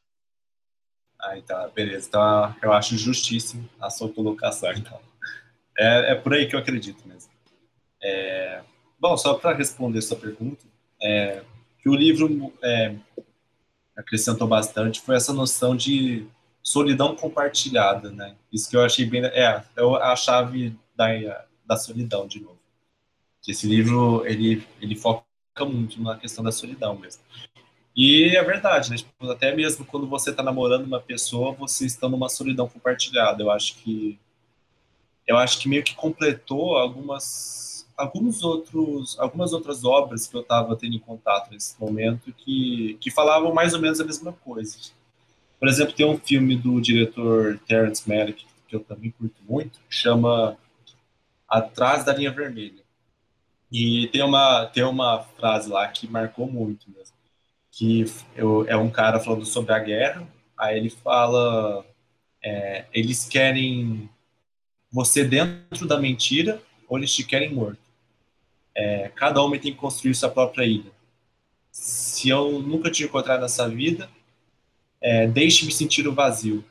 Ah, 1.21 1.39
então, 1.39 1.71
beleza. 1.71 2.09
Então, 2.09 2.57
eu 2.63 2.73
acho 2.73 2.97
justíssimo 2.97 3.69
a 3.81 3.89
sua 3.91 4.13
colocação, 4.13 4.73
então. 4.73 4.99
É, 5.79 6.13
é 6.13 6.15
por 6.15 6.35
aí 6.35 6.49
que 6.49 6.57
eu 6.57 6.61
acredito 6.61 7.07
mesmo. 7.07 7.31
É... 8.03 8.63
Bom, 8.99 9.17
só 9.17 9.35
para 9.35 9.57
responder 9.57 10.03
sua 10.03 10.17
pergunta, 10.17 10.65
é, 11.03 11.43
que 11.79 11.89
o 11.89 11.95
livro 11.95 12.53
é, 12.63 12.95
acrescentou 13.97 14.47
bastante 14.47 15.01
foi 15.01 15.17
essa 15.17 15.33
noção 15.33 15.77
de 15.77 16.27
solidão 16.63 17.17
compartilhada, 17.17 18.11
né? 18.11 18.37
Isso 18.53 18.71
que 18.71 18.77
eu 18.77 18.85
achei 18.85 19.05
bem, 19.05 19.25
é, 19.25 19.63
é 19.77 19.83
a 20.01 20.17
chave 20.17 20.77
da, 20.97 21.07
da 21.67 21.77
solidão 21.77 22.27
de 22.27 22.41
novo. 22.41 22.59
Esse 23.47 23.67
livro 23.67 24.25
ele 24.25 24.65
ele 24.81 24.95
foca 24.95 25.25
muito 25.61 26.01
na 26.01 26.17
questão 26.17 26.45
da 26.45 26.53
solidão 26.53 26.97
mesmo. 26.97 27.23
E 27.95 28.37
é 28.37 28.43
verdade, 28.43 28.91
né? 28.91 28.97
Tipo, 28.97 29.31
até 29.31 29.55
mesmo 29.55 29.85
quando 29.85 30.07
você 30.07 30.31
está 30.31 30.43
namorando 30.43 30.87
uma 30.87 31.01
pessoa, 31.01 31.53
você 31.53 31.85
está 31.85 32.09
numa 32.09 32.29
solidão 32.29 32.69
compartilhada. 32.69 33.43
Eu 33.43 33.51
acho 33.51 33.75
que 33.77 34.19
eu 35.27 35.37
acho 35.37 35.59
que 35.59 35.69
meio 35.69 35.83
que 35.83 35.95
completou 35.95 36.77
algumas 36.77 37.72
alguns 37.97 38.43
outros, 38.43 39.19
algumas 39.19 39.53
outras 39.53 39.85
obras 39.85 40.27
que 40.27 40.37
eu 40.37 40.41
estava 40.41 40.77
tendo 40.77 40.97
em 40.97 41.01
contato 41.01 41.51
nesse 41.51 41.81
momento 41.81 42.33
que, 42.33 42.97
que 43.01 43.11
falavam 43.11 43.53
mais 43.53 43.75
ou 43.75 43.81
menos 43.81 44.01
a 44.01 44.05
mesma 44.05 44.33
coisa. 44.33 44.79
Por 45.59 45.69
exemplo, 45.69 45.95
tem 45.95 46.07
um 46.07 46.19
filme 46.19 46.57
do 46.57 46.81
diretor 46.81 47.59
Terrence 47.67 48.09
Malick, 48.09 48.45
que 48.67 48.75
eu 48.75 48.81
também 48.81 49.11
curto 49.11 49.41
muito, 49.49 49.79
que 49.89 49.95
chama 49.95 50.57
Atrás 51.49 52.05
da 52.05 52.15
Linha 52.15 52.33
Vermelha. 52.33 52.83
E 53.71 54.09
tem 54.09 54.23
uma, 54.23 54.67
tem 54.67 54.83
uma 54.83 55.23
frase 55.23 55.71
lá 55.71 55.87
que 55.89 56.07
marcou 56.07 56.51
muito 56.51 56.91
mesmo, 56.91 57.17
que 57.71 58.05
eu, 58.37 58.67
é 58.69 58.77
um 58.77 58.91
cara 58.91 59.21
falando 59.21 59.47
sobre 59.47 59.73
a 59.73 59.79
guerra, 59.79 60.29
aí 60.59 60.77
ele 60.77 60.91
fala, 60.91 61.85
é, 62.43 62.85
eles 62.93 63.27
querem 63.27 64.11
você 64.91 65.25
dentro 65.25 65.87
da 65.87 65.99
mentira 65.99 66.61
ou 66.87 66.99
eles 66.99 67.15
te 67.15 67.25
querem 67.25 67.55
morto. 67.55 67.82
É, 68.75 69.11
cada 69.15 69.43
homem 69.43 69.61
tem 69.61 69.73
que 69.73 69.79
construir 69.79 70.15
sua 70.15 70.31
própria 70.31 70.65
ilha. 70.65 70.91
Se 71.71 72.29
eu 72.29 72.61
nunca 72.61 72.91
te 72.91 73.05
encontrar 73.05 73.39
nessa 73.39 73.69
vida, 73.69 74.09
é, 75.01 75.27
deixe-me 75.27 75.73
sentir 75.73 76.07
o 76.07 76.15
vazio 76.15 76.65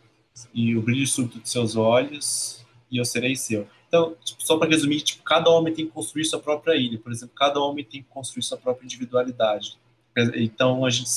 e 0.53 0.75
o 0.75 0.81
brilho 0.81 1.05
súbito 1.05 1.39
de 1.39 1.49
seus 1.49 1.75
olhos 1.75 2.65
e 2.89 2.97
eu 2.97 3.05
serei 3.05 3.35
seu. 3.35 3.67
Então, 3.87 4.15
tipo, 4.23 4.41
só 4.41 4.57
para 4.57 4.69
resumir, 4.69 5.01
tipo, 5.01 5.21
cada 5.23 5.49
homem 5.49 5.73
tem 5.73 5.85
que 5.85 5.91
construir 5.91 6.25
sua 6.25 6.39
própria 6.39 6.75
ilha. 6.75 6.97
Por 6.97 7.11
exemplo, 7.11 7.35
cada 7.35 7.59
homem 7.59 7.83
tem 7.83 8.01
que 8.01 8.09
construir 8.09 8.43
sua 8.43 8.57
própria 8.57 8.85
individualidade. 8.85 9.77
Então, 10.35 10.85
a 10.85 10.89
gente, 10.89 11.09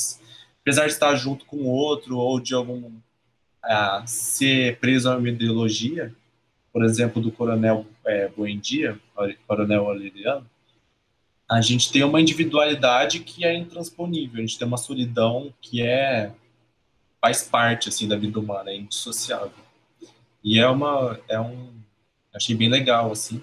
apesar 0.61 0.85
de 0.85 0.91
estar 0.91 1.15
junto 1.15 1.45
com 1.45 1.57
o 1.57 1.67
outro 1.67 2.17
ou 2.17 2.39
de 2.39 2.53
algum 2.53 2.91
ah, 3.63 4.03
ser 4.05 4.77
preso 4.79 5.09
a 5.09 5.17
uma 5.17 5.29
ideologia, 5.29 6.13
por 6.71 6.83
exemplo, 6.83 7.21
do 7.21 7.31
coronel 7.31 7.85
é, 8.05 8.27
Buendia, 8.27 8.99
coronel 9.47 9.89
Aleriano, 9.89 10.45
a 11.49 11.61
gente 11.61 11.91
tem 11.91 12.03
uma 12.03 12.19
individualidade 12.19 13.19
que 13.19 13.45
é 13.45 13.55
intransponível, 13.55 14.37
a 14.37 14.41
gente 14.41 14.57
tem 14.57 14.67
uma 14.67 14.77
solidão 14.77 15.53
que 15.61 15.81
é 15.81 16.31
faz 17.21 17.43
parte 17.43 17.89
assim 17.89 18.07
da 18.07 18.15
vida 18.15 18.39
humana, 18.39 18.71
é 18.71 18.77
indissociável. 18.77 19.51
E 20.43 20.59
é 20.59 20.67
uma 20.67 21.19
é 21.27 21.39
um 21.39 21.73
achei 22.33 22.55
bem 22.55 22.69
legal 22.69 23.11
assim 23.11 23.41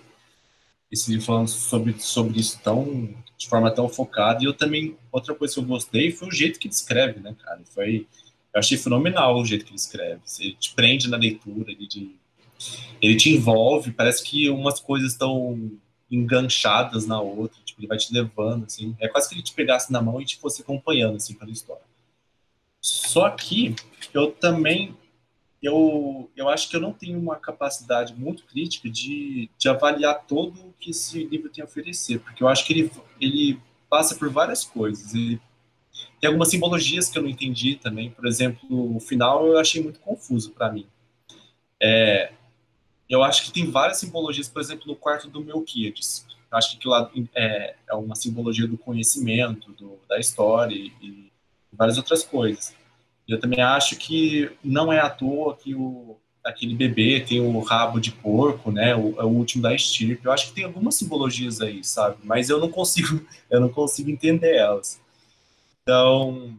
esse 0.91 1.11
livro 1.11 1.25
falando 1.25 1.49
sobre 1.49 1.99
sobre 1.99 2.39
isso 2.39 2.61
tão 2.63 3.15
de 3.39 3.49
forma 3.49 3.71
tão 3.71 3.89
focada 3.89 4.43
e 4.43 4.47
eu 4.47 4.53
também 4.53 4.97
outra 5.11 5.35
coisa 5.35 5.55
que 5.55 5.61
eu 5.61 5.65
gostei 5.65 6.13
foi 6.13 6.29
o 6.29 6.33
jeito 6.33 6.59
que 6.59 6.69
ele 6.69 6.75
escreve, 6.75 7.21
né, 7.21 7.35
cara? 7.43 7.61
Foi 7.75 8.07
eu 8.55 8.59
achei 8.59 8.77
fenomenal 8.77 9.41
o 9.41 9.47
jeito 9.47 9.65
que 9.65 9.71
ele 9.71 9.79
escreve. 9.79 10.21
Ele 10.39 10.55
te 10.55 10.75
prende 10.75 11.09
na 11.09 11.17
leitura, 11.17 11.73
ele 11.73 11.87
te, 11.87 12.15
ele 13.01 13.17
te 13.17 13.31
envolve, 13.31 13.93
parece 13.93 14.23
que 14.23 14.51
umas 14.51 14.79
coisas 14.79 15.13
estão 15.13 15.71
enganchadas 16.13 17.07
na 17.07 17.21
outra, 17.21 17.59
tipo, 17.65 17.81
ele 17.81 17.89
vai 17.89 17.97
te 17.97 18.13
levando, 18.13 18.67
assim, 18.67 18.95
é 19.01 19.09
quase 19.09 19.29
que 19.29 19.35
ele 19.35 19.43
te 19.43 19.55
pegasse 19.55 19.91
na 19.91 20.03
mão 20.03 20.21
e 20.21 20.27
te 20.27 20.39
fosse 20.39 20.61
acompanhando, 20.61 21.17
assim, 21.17 21.35
pela 21.35 21.51
história. 21.51 21.83
Só 22.81 23.31
que 23.31 23.75
eu 24.13 24.31
também, 24.31 24.95
eu, 25.63 26.31
eu 26.37 26.49
acho 26.49 26.69
que 26.69 26.77
eu 26.77 26.81
não 26.81 26.93
tenho 26.93 27.19
uma 27.19 27.37
capacidade 27.37 28.15
muito 28.15 28.45
crítica 28.45 28.91
de, 28.91 29.49
de 29.57 29.69
avaliar 29.69 30.27
todo 30.27 30.61
o 30.61 30.75
que 30.79 30.91
esse 30.91 31.25
livro 31.25 31.49
tem 31.49 31.63
a 31.63 31.67
oferecer, 31.67 32.21
porque 32.21 32.43
eu 32.43 32.49
acho 32.49 32.67
que 32.67 32.73
ele, 32.75 32.93
ele 33.21 33.61
passa 33.89 34.15
por 34.15 34.29
várias 34.29 34.65
coisas, 34.65 35.15
ele 35.15 35.41
tem 36.21 36.29
algumas 36.29 36.51
simbologias 36.51 37.09
que 37.09 37.19
eu 37.19 37.23
não 37.23 37.31
entendi 37.31 37.77
também, 37.77 38.11
por 38.11 38.27
exemplo, 38.27 38.97
o 38.97 39.01
final 39.01 39.47
eu 39.47 39.59
achei 39.59 39.83
muito 39.83 40.01
confuso 40.01 40.53
para 40.53 40.71
mim. 40.71 40.87
É, 41.81 42.33
eu 43.13 43.23
acho 43.23 43.45
que 43.45 43.53
tem 43.53 43.71
várias 43.71 43.99
simbologias, 43.99 44.49
por 44.49 44.63
exemplo, 44.63 44.87
no 44.87 44.97
quarto 44.97 45.29
do 45.29 45.45
Melquiades. 45.45 46.25
Eu 46.51 46.57
acho 46.57 46.79
que 46.79 46.89
lá 46.89 47.11
é, 47.35 47.75
é 47.91 47.95
uma 47.95 48.15
simbologia 48.15 48.67
do 48.67 48.79
conhecimento, 48.79 49.71
do, 49.73 49.99
da 50.09 50.19
história 50.19 50.75
e, 50.75 50.91
e, 51.03 51.31
várias 51.71 51.99
outras 51.99 52.25
coisas. 52.25 52.75
Eu 53.29 53.39
também 53.39 53.61
acho 53.61 53.97
que 53.97 54.51
não 54.65 54.91
é 54.91 54.99
à 54.99 55.11
toa 55.11 55.55
que 55.55 55.75
o, 55.75 56.17
aquele 56.43 56.75
bebê 56.75 57.21
tem 57.21 57.39
o 57.39 57.61
rabo 57.61 58.01
de 58.01 58.13
porco, 58.13 58.73
né? 58.73 58.97
O, 58.97 59.21
é 59.21 59.25
o 59.25 59.29
último 59.29 59.63
da 59.63 59.75
estirpe. 59.75 60.25
Eu 60.25 60.33
acho 60.33 60.49
que 60.49 60.55
tem 60.55 60.65
algumas 60.65 60.95
simbologias 60.95 61.61
aí, 61.61 61.85
sabe? 61.85 62.17
Mas 62.25 62.49
eu 62.49 62.59
não 62.59 62.71
consigo, 62.71 63.23
eu 63.51 63.61
não 63.61 63.69
consigo 63.69 64.09
entender 64.11 64.57
elas. 64.57 64.99
Então, 65.83 66.59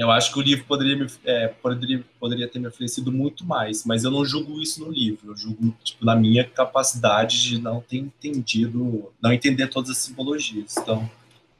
eu 0.00 0.10
acho 0.10 0.32
que 0.32 0.38
o 0.40 0.42
livro 0.42 0.64
poderia, 0.64 0.96
me, 0.96 1.06
é, 1.24 1.46
poderia, 1.46 2.04
poderia 2.18 2.48
ter 2.48 2.58
me 2.58 2.66
oferecido 2.66 3.12
muito 3.12 3.46
mais, 3.46 3.84
mas 3.84 4.02
eu 4.02 4.10
não 4.10 4.24
julgo 4.24 4.60
isso 4.60 4.84
no 4.84 4.90
livro. 4.90 5.30
Eu 5.30 5.36
julgo 5.36 5.72
tipo, 5.84 6.04
na 6.04 6.16
minha 6.16 6.44
capacidade 6.44 7.40
de 7.40 7.60
não 7.60 7.80
ter 7.80 7.98
entendido, 7.98 9.12
não 9.22 9.32
entender 9.32 9.68
todas 9.68 9.90
as 9.90 9.98
simbologias. 9.98 10.76
Então, 10.76 11.08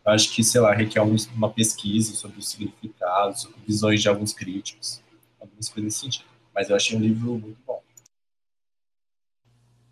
eu 0.05 0.13
acho 0.13 0.33
que, 0.33 0.43
sei 0.43 0.61
lá, 0.61 0.75
requer 0.75 1.01
uma 1.01 1.49
pesquisa 1.49 2.13
sobre 2.15 2.41
os 2.41 2.49
significados, 2.49 3.43
sobre 3.43 3.57
visões 3.65 4.03
de 4.03 4.09
alguns 4.09 4.33
críticos, 4.33 5.01
algumas 5.41 5.69
coisas 5.69 5.85
nesse 5.85 6.01
sentido. 6.01 6.25
Mas 6.53 6.69
eu 6.69 6.75
achei 6.75 6.99
um 6.99 7.01
livro 7.01 7.39
muito 7.39 7.59
bom. 7.65 7.81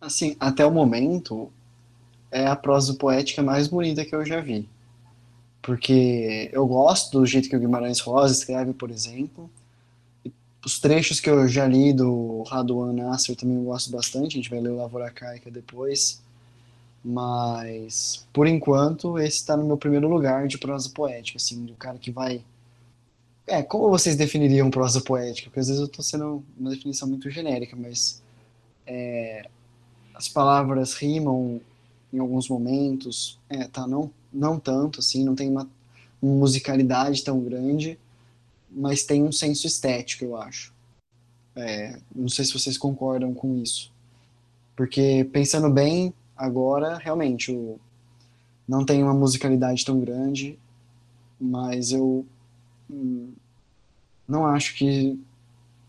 Assim, 0.00 0.36
até 0.40 0.66
o 0.66 0.70
momento, 0.72 1.52
é 2.28 2.48
a 2.48 2.56
prosa 2.56 2.94
poética 2.94 3.40
mais 3.40 3.68
bonita 3.68 4.04
que 4.04 4.16
eu 4.16 4.26
já 4.26 4.40
vi 4.40 4.68
porque 5.62 6.50
eu 6.52 6.66
gosto 6.66 7.20
do 7.20 7.24
jeito 7.24 7.48
que 7.48 7.56
o 7.56 7.60
Guimarães 7.60 8.00
Rosa 8.00 8.34
escreve, 8.34 8.72
por 8.72 8.90
exemplo. 8.90 9.48
Os 10.64 10.80
trechos 10.80 11.20
que 11.20 11.30
eu 11.30 11.46
já 11.48 11.66
li 11.66 11.92
do 11.92 12.42
Raduan 12.42 12.92
Nasser 12.92 13.36
também 13.36 13.56
eu 13.56 13.64
gosto 13.64 13.90
bastante, 13.90 14.34
a 14.34 14.42
gente 14.42 14.50
vai 14.50 14.60
ler 14.60 14.70
o 14.70 14.76
Lavoura 14.76 15.06
Arcaica 15.06 15.50
depois. 15.50 16.20
Mas, 17.04 18.26
por 18.32 18.46
enquanto, 18.46 19.18
esse 19.18 19.38
está 19.38 19.56
no 19.56 19.64
meu 19.64 19.76
primeiro 19.76 20.08
lugar 20.08 20.46
de 20.48 20.58
prosa 20.58 20.90
poética, 20.90 21.36
assim, 21.36 21.64
do 21.64 21.74
cara 21.74 21.98
que 21.98 22.10
vai... 22.10 22.42
É, 23.46 23.62
como 23.62 23.90
vocês 23.90 24.14
definiriam 24.14 24.70
prosa 24.70 25.00
poética? 25.00 25.48
Porque 25.48 25.60
às 25.60 25.66
vezes 25.66 25.80
eu 25.80 25.86
estou 25.86 26.04
sendo 26.04 26.44
uma 26.58 26.70
definição 26.70 27.08
muito 27.08 27.28
genérica, 27.28 27.76
mas 27.76 28.22
é, 28.86 29.48
as 30.14 30.28
palavras 30.28 30.94
rimam 30.94 31.60
em 32.12 32.18
alguns 32.18 32.48
momentos, 32.48 33.38
é, 33.48 33.66
tá, 33.66 33.86
não 33.86 34.10
não 34.32 34.58
tanto, 34.58 35.00
assim, 35.00 35.24
não 35.24 35.34
tem 35.34 35.50
uma 35.50 35.68
musicalidade 36.20 37.22
tão 37.24 37.40
grande, 37.40 37.98
mas 38.70 39.04
tem 39.04 39.22
um 39.22 39.32
senso 39.32 39.66
estético, 39.66 40.24
eu 40.24 40.36
acho. 40.36 40.72
É, 41.54 41.98
não 42.14 42.28
sei 42.28 42.44
se 42.44 42.52
vocês 42.52 42.78
concordam 42.78 43.34
com 43.34 43.58
isso. 43.58 43.92
Porque, 44.74 45.28
pensando 45.32 45.68
bem, 45.68 46.14
agora, 46.36 46.96
realmente, 46.96 47.52
o, 47.52 47.78
não 48.66 48.84
tem 48.84 49.02
uma 49.02 49.12
musicalidade 49.12 49.84
tão 49.84 50.00
grande, 50.00 50.58
mas 51.38 51.92
eu 51.92 52.24
hum, 52.88 53.32
não 54.26 54.46
acho 54.46 54.74
que 54.74 55.20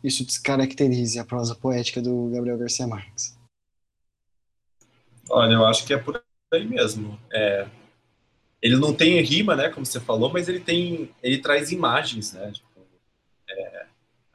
isso 0.03 0.25
descaracterize 0.25 1.17
a 1.17 1.23
prosa 1.23 1.55
poética 1.55 2.01
do 2.01 2.29
Gabriel 2.33 2.57
Garcia 2.57 2.85
Marques. 2.85 3.37
Olha, 5.29 5.53
eu 5.53 5.65
acho 5.65 5.85
que 5.85 5.93
é 5.93 5.97
por 5.97 6.21
aí 6.53 6.67
mesmo. 6.67 7.17
É, 7.31 7.67
ele 8.63 8.77
não 8.77 8.93
tem 8.93 9.21
rima, 9.21 9.57
né, 9.57 9.67
como 9.67 9.85
você 9.85 9.99
falou, 9.99 10.31
mas 10.31 10.47
ele 10.47 10.61
tem, 10.61 11.09
ele 11.21 11.39
traz 11.39 11.73
imagens, 11.73 12.31
né, 12.31 12.49
tipo, 12.53 12.67
é, 13.49 13.85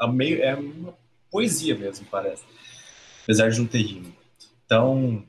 é, 0.02 0.06
meio, 0.06 0.42
é 0.42 0.54
uma 0.54 0.94
poesia 1.30 1.74
mesmo, 1.74 2.06
parece, 2.10 2.44
apesar 3.22 3.48
de 3.48 3.58
não 3.58 3.66
ter 3.66 3.80
rima. 3.80 4.12
Então, 4.66 5.24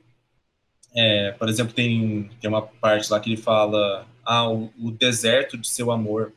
é, 0.93 1.31
por 1.31 1.47
exemplo, 1.47 1.73
tem, 1.73 2.29
tem 2.41 2.49
uma 2.49 2.61
parte 2.61 3.09
lá 3.09 3.21
que 3.21 3.29
ele 3.29 3.41
fala, 3.41 4.05
ah, 4.25 4.49
o, 4.49 4.69
o, 4.77 4.91
deserto 4.91 5.57
de 5.57 5.67
seu 5.69 5.91
amor. 5.91 6.33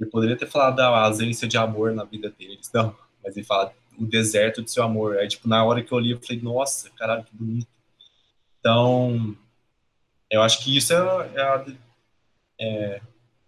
Ele 0.00 0.08
poderia 0.08 0.36
ter 0.36 0.46
falado 0.46 0.76
da 0.76 0.88
ausência 0.88 1.46
de 1.46 1.58
amor 1.58 1.92
na 1.92 2.04
vida 2.04 2.30
deles, 2.30 2.70
não, 2.72 2.96
mas 3.22 3.36
ele 3.36 3.44
fala 3.44 3.72
o 3.98 4.06
deserto 4.06 4.62
de 4.62 4.70
seu 4.70 4.82
amor. 4.82 5.18
Aí, 5.18 5.28
tipo, 5.28 5.46
na 5.46 5.62
hora 5.62 5.82
que 5.82 5.92
eu 5.92 5.98
li, 5.98 6.12
eu 6.12 6.20
falei, 6.20 6.40
nossa, 6.40 6.88
caralho, 6.90 7.24
que 7.24 7.36
bonito. 7.36 7.68
Então, 8.58 9.36
eu 10.32 10.40
acho 10.40 10.64
que 10.64 10.74
isso 10.74 10.94
é, 10.94 10.96
é, 10.96 11.42
a, 11.42 11.66
é, 12.58 13.00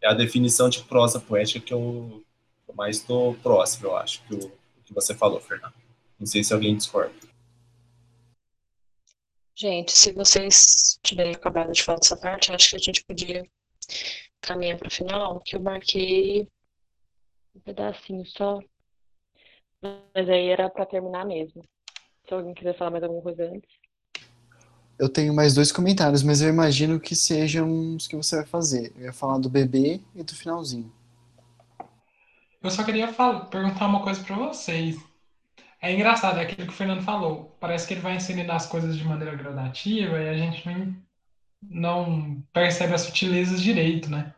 é, 0.02 0.08
a, 0.08 0.12
definição 0.12 0.68
de 0.68 0.82
prosa 0.84 1.18
poética 1.18 1.64
que 1.64 1.72
eu, 1.72 2.22
eu 2.68 2.74
mais 2.74 2.98
estou 2.98 3.34
próximo, 3.36 3.86
eu 3.86 3.96
acho, 3.96 4.22
que 4.26 4.34
o 4.34 4.52
que 4.84 4.92
você 4.92 5.14
falou, 5.14 5.40
Fernando. 5.40 5.72
Não 6.20 6.26
sei 6.26 6.44
se 6.44 6.52
alguém 6.52 6.76
discorda. 6.76 7.14
Gente, 9.56 9.92
se 9.92 10.12
vocês 10.12 10.98
tiverem 11.02 11.34
acabado 11.34 11.72
de 11.72 11.82
falar 11.82 12.00
dessa 12.00 12.18
parte, 12.18 12.52
acho 12.52 12.70
que 12.70 12.76
a 12.76 12.78
gente 12.80 13.04
podia 13.04 13.48
caminhar 14.42 14.76
para 14.76 14.88
o 14.88 14.90
final, 14.90 15.40
que 15.40 15.56
eu 15.56 15.60
marquei 15.60 16.46
um 17.54 17.60
pedacinho 17.60 18.26
só. 18.26 18.60
Mas 19.80 20.28
aí 20.28 20.48
era 20.48 20.68
para 20.68 20.84
terminar 20.84 21.24
mesmo. 21.24 21.62
Se 22.28 22.34
alguém 22.34 22.52
quiser 22.52 22.76
falar 22.76 22.90
mais 22.90 23.04
alguma 23.04 23.22
coisa 23.22 23.44
antes. 23.44 23.83
Eu 24.98 25.08
tenho 25.08 25.34
mais 25.34 25.54
dois 25.54 25.72
comentários, 25.72 26.22
mas 26.22 26.40
eu 26.40 26.48
imagino 26.48 27.00
que 27.00 27.16
sejam 27.16 27.96
os 27.96 28.06
que 28.06 28.16
você 28.16 28.36
vai 28.36 28.46
fazer. 28.46 28.92
Eu 28.96 29.06
ia 29.06 29.12
falar 29.12 29.38
do 29.38 29.50
bebê 29.50 30.00
e 30.14 30.22
do 30.22 30.34
finalzinho. 30.34 30.92
Eu 32.62 32.70
só 32.70 32.82
queria 32.84 33.12
falar, 33.12 33.46
perguntar 33.46 33.86
uma 33.86 34.02
coisa 34.02 34.22
para 34.22 34.36
vocês. 34.36 34.96
É 35.82 35.92
engraçado, 35.92 36.38
é 36.38 36.42
aquilo 36.42 36.66
que 36.66 36.72
o 36.72 36.76
Fernando 36.76 37.02
falou. 37.02 37.56
Parece 37.60 37.86
que 37.86 37.94
ele 37.94 38.00
vai 38.00 38.16
inserindo 38.16 38.50
as 38.52 38.66
coisas 38.66 38.96
de 38.96 39.04
maneira 39.04 39.36
gradativa 39.36 40.18
e 40.18 40.28
a 40.28 40.36
gente 40.36 40.66
não, 40.66 40.96
não 41.62 42.42
percebe 42.54 42.94
as 42.94 43.02
sutilezas 43.02 43.60
direito, 43.60 44.08
né? 44.10 44.32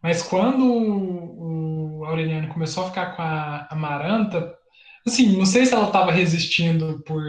Mas 0.00 0.22
quando 0.22 0.64
o, 0.64 2.04
Aureliano 2.04 2.48
começou 2.48 2.84
a 2.84 2.88
ficar 2.88 3.16
com 3.16 3.22
a 3.22 3.66
Amaranta, 3.70 4.56
assim, 5.06 5.36
não 5.36 5.46
sei 5.46 5.66
se 5.66 5.74
ela 5.74 5.86
estava 5.86 6.12
resistindo 6.12 7.02
por 7.04 7.22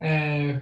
é, 0.00 0.60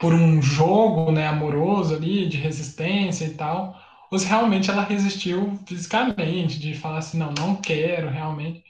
por 0.00 0.14
um 0.14 0.40
jogo 0.40 1.12
né, 1.12 1.26
amoroso 1.26 1.94
ali, 1.94 2.26
de 2.26 2.38
resistência 2.38 3.26
e 3.26 3.34
tal, 3.34 3.78
ou 4.10 4.18
se 4.18 4.26
realmente 4.26 4.70
ela 4.70 4.82
resistiu 4.82 5.60
fisicamente, 5.66 6.58
de 6.58 6.74
falar 6.74 6.98
assim, 6.98 7.18
não, 7.18 7.32
não 7.32 7.54
quero 7.54 8.08
realmente. 8.08 8.64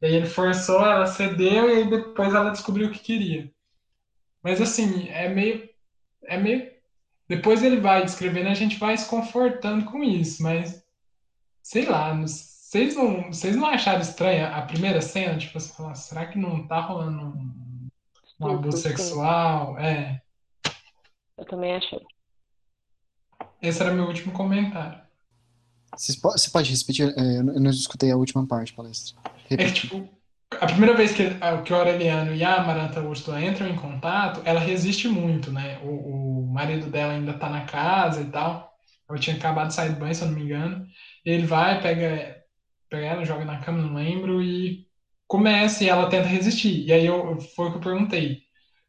E 0.00 0.06
aí 0.06 0.14
ele 0.14 0.26
forçou, 0.26 0.80
ela 0.80 1.06
cedeu 1.06 1.68
e 1.68 1.78
aí 1.78 1.90
depois 1.90 2.32
ela 2.32 2.50
descobriu 2.50 2.86
o 2.86 2.92
que 2.92 3.00
queria. 3.00 3.50
Mas 4.42 4.60
assim, 4.60 5.08
é 5.08 5.28
meio. 5.28 5.68
É 6.24 6.38
meio. 6.38 6.70
Depois 7.28 7.64
ele 7.64 7.80
vai 7.80 8.04
descrevendo, 8.04 8.48
a 8.48 8.54
gente 8.54 8.78
vai 8.78 8.96
se 8.96 9.08
confortando 9.08 9.86
com 9.86 10.04
isso, 10.04 10.40
mas 10.42 10.84
sei 11.62 11.84
lá, 11.86 12.14
vocês 12.14 12.94
não, 12.94 13.24
vocês 13.32 13.56
não 13.56 13.66
acharam 13.66 14.00
estranha 14.00 14.48
a 14.54 14.62
primeira 14.62 15.00
cena? 15.00 15.36
Tipo, 15.36 15.58
você 15.58 15.72
fala, 15.72 15.94
será 15.96 16.26
que 16.26 16.38
não 16.38 16.64
tá 16.68 16.78
rolando 16.78 17.36
um, 17.36 17.88
um 18.38 18.48
abuso 18.48 18.76
sexual? 18.78 19.76
É. 19.78 20.22
Eu 21.38 21.44
também 21.44 21.74
achei. 21.74 22.00
Esse 23.60 23.82
era 23.82 23.92
meu 23.92 24.06
último 24.06 24.32
comentário. 24.32 25.00
Você 25.96 26.50
pode 26.50 26.70
repetir? 26.72 27.14
É, 27.16 27.38
eu 27.38 27.44
não 27.44 27.70
escutei 27.70 28.10
a 28.10 28.16
última 28.16 28.46
parte, 28.46 28.72
palestra. 28.72 29.16
É 29.50 29.56
que, 29.56 29.72
tipo, 29.72 30.08
a 30.50 30.66
primeira 30.66 30.94
vez 30.94 31.12
que, 31.12 31.24
que 31.64 31.72
o 31.72 31.76
Aureliano 31.76 32.34
e 32.34 32.44
a 32.44 32.56
Amaranta 32.56 33.00
Úrsula 33.00 33.42
entram 33.42 33.68
em 33.68 33.76
contato, 33.76 34.42
ela 34.44 34.60
resiste 34.60 35.08
muito, 35.08 35.50
né? 35.50 35.78
O, 35.82 36.42
o 36.42 36.46
marido 36.52 36.90
dela 36.90 37.14
ainda 37.14 37.34
tá 37.34 37.48
na 37.48 37.64
casa 37.64 38.20
e 38.20 38.26
tal. 38.26 38.74
Ela 39.08 39.18
tinha 39.18 39.36
acabado 39.36 39.68
de 39.68 39.74
sair 39.74 39.90
do 39.90 40.00
banho, 40.00 40.14
se 40.14 40.22
eu 40.22 40.28
não 40.28 40.34
me 40.34 40.42
engano. 40.42 40.86
Ele 41.24 41.46
vai, 41.46 41.80
pega, 41.80 42.42
pega 42.90 43.06
ela, 43.06 43.24
joga 43.24 43.44
na 43.44 43.60
cama, 43.60 43.82
não 43.82 43.94
lembro, 43.94 44.42
e 44.42 44.86
começa 45.26 45.84
e 45.84 45.88
ela 45.88 46.08
tenta 46.08 46.28
resistir. 46.28 46.84
E 46.86 46.92
aí 46.92 47.06
eu, 47.06 47.40
foi 47.40 47.68
o 47.68 47.70
que 47.72 47.76
eu 47.78 47.82
perguntei. 47.82 48.45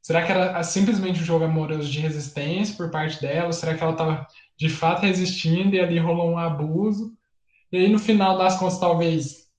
Será 0.08 0.26
que 0.26 0.32
era 0.32 0.64
simplesmente 0.64 1.20
um 1.20 1.26
jogo 1.26 1.43
amoroso 1.43 1.91
de 1.91 1.99
resistência 1.99 2.78
por 2.78 2.89
parte 2.89 3.20
dela? 3.20 3.51
Será 3.51 3.76
que 3.76 3.84
ela 3.84 3.91
estava 3.91 4.26
de 4.55 4.70
fato 4.70 5.01
resistindo 5.01 5.76
e 5.76 5.82
ali 5.82 5.99
rolou 5.99 6.32
um 6.32 6.38
abuso? 6.38 7.14
E 7.70 7.78
aí 7.78 7.89
no 7.89 7.99
final 7.99 8.38
das 8.38 8.58
contas, 8.58 8.80
talvez, 8.80 9.49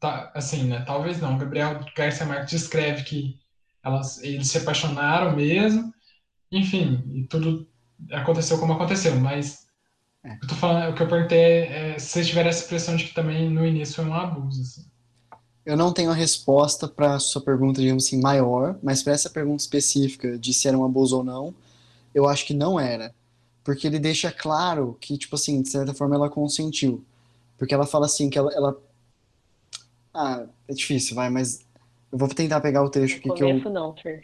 tá, 0.00 0.32
assim, 0.34 0.64
né? 0.64 0.80
Talvez 0.84 1.20
não. 1.20 1.38
Gabriel 1.38 1.78
Garcia 1.96 2.26
Marques 2.26 2.50
descreve 2.50 3.04
que 3.04 3.38
elas, 3.80 4.20
eles 4.24 4.50
se 4.50 4.58
apaixonaram 4.58 5.36
mesmo. 5.36 5.94
Enfim, 6.50 7.04
e 7.14 7.22
tudo 7.28 7.70
aconteceu 8.10 8.58
como 8.58 8.72
aconteceu. 8.72 9.14
Mas 9.20 9.68
é. 10.24 10.32
o, 10.32 10.38
que 10.40 10.44
eu 10.46 10.48
tô 10.48 10.54
falando, 10.56 10.90
o 10.90 10.94
que 10.96 11.02
eu 11.04 11.08
perguntei 11.08 11.38
é, 11.38 11.90
é 11.90 11.98
se 12.00 12.08
vocês 12.08 12.26
tiveram 12.26 12.50
essa 12.50 12.64
impressão 12.64 12.96
de 12.96 13.04
que 13.04 13.14
também 13.14 13.48
no 13.48 13.64
início 13.64 13.94
foi 13.94 14.04
um 14.04 14.14
abuso. 14.14 14.62
Assim. 14.62 14.97
Eu 15.68 15.76
não 15.76 15.92
tenho 15.92 16.10
a 16.10 16.14
resposta 16.14 16.88
para 16.88 17.16
a 17.16 17.18
sua 17.18 17.42
pergunta, 17.42 17.78
digamos 17.78 18.06
assim, 18.06 18.18
maior, 18.18 18.78
mas 18.82 19.02
para 19.02 19.12
essa 19.12 19.28
pergunta 19.28 19.60
específica 19.60 20.38
de 20.38 20.54
se 20.54 20.66
era 20.66 20.78
um 20.78 20.82
abuso 20.82 21.18
ou 21.18 21.22
não, 21.22 21.54
eu 22.14 22.26
acho 22.26 22.46
que 22.46 22.54
não 22.54 22.80
era. 22.80 23.14
Porque 23.62 23.86
ele 23.86 23.98
deixa 23.98 24.32
claro 24.32 24.96
que, 24.98 25.18
tipo 25.18 25.34
assim, 25.36 25.60
de 25.60 25.68
certa 25.68 25.92
forma 25.92 26.14
ela 26.14 26.30
consentiu. 26.30 27.04
Porque 27.58 27.74
ela 27.74 27.84
fala 27.84 28.06
assim, 28.06 28.30
que 28.30 28.38
ela. 28.38 28.50
ela... 28.54 28.78
Ah, 30.14 30.46
é 30.66 30.72
difícil, 30.72 31.14
vai, 31.14 31.28
mas 31.28 31.60
eu 32.10 32.16
vou 32.16 32.28
tentar 32.30 32.62
pegar 32.62 32.82
o 32.82 32.88
trecho 32.88 33.16
no 33.16 33.18
aqui 33.18 33.38
que 33.38 33.44
eu. 33.44 33.48
No 33.48 33.62
começo 33.62 33.70
não, 33.70 33.94
Fer. 33.94 34.22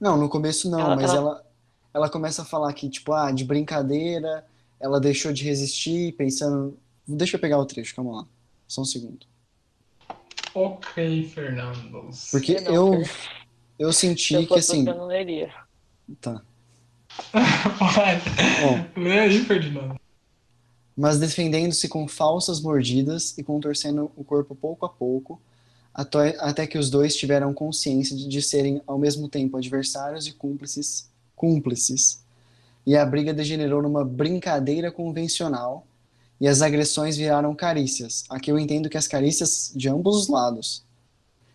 Não, 0.00 0.16
no 0.16 0.28
começo 0.30 0.70
não, 0.70 0.80
ela, 0.80 0.96
mas 0.96 1.10
ela... 1.10 1.18
ela, 1.18 1.46
ela 1.92 2.08
começa 2.08 2.40
a 2.40 2.46
falar 2.46 2.72
que, 2.72 2.88
tipo, 2.88 3.12
ah, 3.12 3.30
de 3.30 3.44
brincadeira, 3.44 4.46
ela 4.80 4.98
deixou 4.98 5.30
de 5.30 5.44
resistir, 5.44 6.12
pensando. 6.12 6.74
Deixa 7.06 7.36
eu 7.36 7.40
pegar 7.40 7.58
o 7.58 7.66
trecho, 7.66 7.94
calma 7.94 8.22
lá. 8.22 8.26
Só 8.66 8.80
um 8.80 8.86
segundo. 8.86 9.26
Ok, 10.56 11.28
Fernando. 11.28 12.08
Porque 12.30 12.52
eu, 12.64 13.02
eu 13.78 13.92
senti 13.92 14.32
eu 14.32 14.46
que 14.46 14.54
assim. 14.54 14.88
Eu 14.88 14.94
não 14.94 15.06
leria. 15.06 15.52
Tá. 16.18 16.40
Vai. 17.94 18.22
Lê 18.96 19.18
aí, 19.18 19.38
Ferdinando. 19.40 20.00
mas 20.96 21.18
defendendo-se 21.18 21.86
com 21.90 22.08
falsas 22.08 22.58
mordidas 22.58 23.36
e 23.36 23.44
contorcendo 23.44 24.10
o 24.16 24.24
corpo 24.24 24.54
pouco 24.54 24.86
a 24.86 24.88
pouco, 24.88 25.38
até, 25.92 26.34
até 26.40 26.66
que 26.66 26.78
os 26.78 26.88
dois 26.88 27.14
tiveram 27.14 27.52
consciência 27.52 28.16
de, 28.16 28.26
de 28.26 28.40
serem 28.40 28.80
ao 28.86 28.98
mesmo 28.98 29.28
tempo 29.28 29.58
adversários 29.58 30.26
e 30.26 30.32
cúmplices, 30.32 31.10
cúmplices, 31.34 32.24
e 32.86 32.96
a 32.96 33.04
briga 33.04 33.34
degenerou 33.34 33.82
numa 33.82 34.06
brincadeira 34.06 34.90
convencional, 34.90 35.86
e 36.40 36.46
as 36.46 36.62
agressões 36.62 37.16
viraram 37.16 37.54
carícias. 37.54 38.24
Aqui 38.28 38.50
eu 38.50 38.58
entendo 38.58 38.88
que 38.88 38.98
as 38.98 39.08
carícias 39.08 39.72
de 39.74 39.88
ambos 39.88 40.16
os 40.16 40.28
lados. 40.28 40.84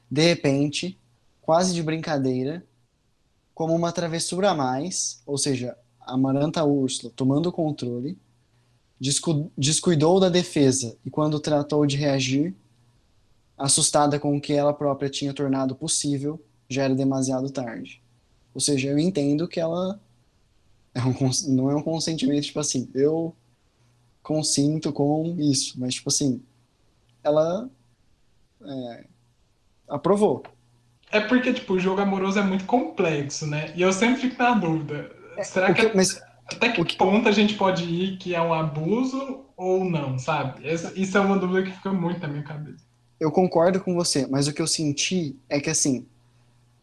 De 0.09 0.21
repente, 0.21 0.97
quase 1.41 1.73
de 1.73 1.83
brincadeira, 1.83 2.65
como 3.53 3.75
uma 3.75 3.91
travessura 3.91 4.51
a 4.51 4.55
mais, 4.55 5.21
ou 5.25 5.37
seja, 5.37 5.77
a 5.99 6.17
Maranta 6.17 6.63
Úrsula 6.63 7.13
tomando 7.15 7.49
o 7.49 7.51
controle, 7.51 8.17
descuidou 9.57 10.19
da 10.19 10.29
defesa 10.29 10.95
e, 11.05 11.09
quando 11.09 11.39
tratou 11.39 11.85
de 11.85 11.97
reagir, 11.97 12.55
assustada 13.57 14.19
com 14.19 14.35
o 14.35 14.41
que 14.41 14.53
ela 14.53 14.73
própria 14.73 15.09
tinha 15.09 15.33
tornado 15.33 15.75
possível, 15.75 16.43
já 16.69 16.83
era 16.83 16.95
demasiado 16.95 17.49
tarde. 17.49 18.01
Ou 18.53 18.61
seja, 18.61 18.89
eu 18.89 18.99
entendo 18.99 19.47
que 19.47 19.59
ela 19.59 19.99
é 20.93 21.01
um, 21.01 21.15
não 21.47 21.71
é 21.71 21.75
um 21.75 21.81
consentimento 21.81 22.45
tipo 22.45 22.59
assim, 22.59 22.89
eu 22.93 23.35
consinto 24.21 24.91
com 24.93 25.35
isso, 25.39 25.79
mas 25.79 25.95
tipo 25.95 26.09
assim, 26.09 26.41
ela 27.23 27.69
é, 28.63 29.05
aprovou. 29.87 30.43
É 31.11 31.19
porque, 31.19 31.51
tipo, 31.51 31.73
o 31.73 31.79
jogo 31.79 32.01
amoroso 32.01 32.39
é 32.39 32.41
muito 32.41 32.65
complexo, 32.65 33.45
né? 33.45 33.73
E 33.75 33.81
eu 33.81 33.91
sempre 33.91 34.21
fico 34.21 34.41
na 34.41 34.53
dúvida. 34.53 35.11
É, 35.35 35.43
Será 35.43 35.73
que, 35.73 35.89
que 35.89 35.95
mas 35.95 36.21
até 36.45 36.69
que, 36.69 36.83
que 36.83 36.97
ponto 36.97 37.27
a 37.27 37.31
gente 37.31 37.55
pode 37.55 37.83
ir 37.83 38.17
que 38.17 38.33
é 38.33 38.41
um 38.41 38.53
abuso 38.53 39.45
ou 39.57 39.83
não, 39.83 40.17
sabe? 40.17 40.67
Essa, 40.67 40.91
isso 40.95 41.17
é 41.17 41.21
uma 41.21 41.37
dúvida 41.37 41.63
que 41.63 41.71
fica 41.71 41.91
muito 41.91 42.19
na 42.21 42.27
minha 42.27 42.43
cabeça. 42.43 42.83
Eu 43.19 43.31
concordo 43.31 43.79
com 43.79 43.93
você, 43.93 44.25
mas 44.27 44.47
o 44.47 44.53
que 44.53 44.61
eu 44.61 44.67
senti 44.67 45.35
é 45.47 45.59
que 45.59 45.69
assim, 45.69 46.05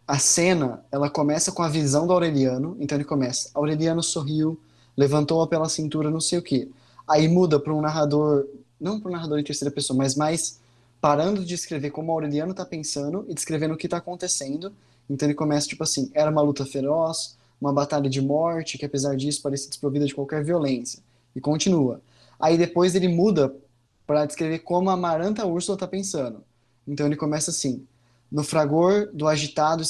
a 0.06 0.18
cena, 0.18 0.84
ela 0.92 1.10
começa 1.10 1.50
com 1.50 1.62
a 1.62 1.68
visão 1.68 2.06
do 2.06 2.12
Aureliano, 2.12 2.76
então 2.80 2.96
ele 2.96 3.04
começa, 3.04 3.50
Aureliano 3.54 4.02
sorriu, 4.02 4.60
levantou-a 4.96 5.46
pela 5.46 5.68
cintura, 5.68 6.10
não 6.10 6.20
sei 6.20 6.38
o 6.38 6.42
quê. 6.42 6.68
Aí 7.08 7.26
muda 7.28 7.58
para 7.58 7.72
um 7.74 7.80
narrador, 7.80 8.46
não 8.80 9.00
para 9.00 9.08
um 9.08 9.12
narrador 9.12 9.38
em 9.38 9.44
terceira 9.44 9.74
pessoa, 9.74 9.96
mas 9.96 10.14
mais 10.14 10.60
parando 11.00 11.44
de 11.44 11.54
escrever 11.54 11.90
como 11.90 12.12
Aureliano 12.12 12.52
tá 12.52 12.64
pensando 12.64 13.24
e 13.28 13.34
descrevendo 13.34 13.74
o 13.74 13.76
que 13.76 13.88
tá 13.88 13.96
acontecendo. 13.98 14.72
Então 15.08 15.26
ele 15.26 15.34
começa 15.34 15.66
tipo 15.66 15.82
assim, 15.82 16.10
era 16.12 16.30
uma 16.30 16.42
luta 16.42 16.66
feroz, 16.66 17.36
uma 17.60 17.72
batalha 17.72 18.10
de 18.10 18.20
morte 18.20 18.76
que, 18.78 18.84
apesar 18.84 19.16
disso, 19.16 19.42
parecia 19.42 19.68
desprovida 19.68 20.06
de 20.06 20.14
qualquer 20.14 20.44
violência. 20.44 21.00
E 21.34 21.40
continua. 21.40 22.00
Aí 22.38 22.56
depois 22.58 22.94
ele 22.94 23.08
muda 23.08 23.54
para 24.06 24.24
descrever 24.26 24.60
como 24.60 24.90
a 24.90 24.94
Amaranta 24.94 25.46
Úrsula 25.46 25.76
está 25.76 25.86
pensando. 25.86 26.42
Então 26.86 27.06
ele 27.06 27.16
começa 27.16 27.50
assim: 27.50 27.86
no 28.30 28.44
fragor 28.44 29.10
do 29.12 29.26
agitado 29.26 29.82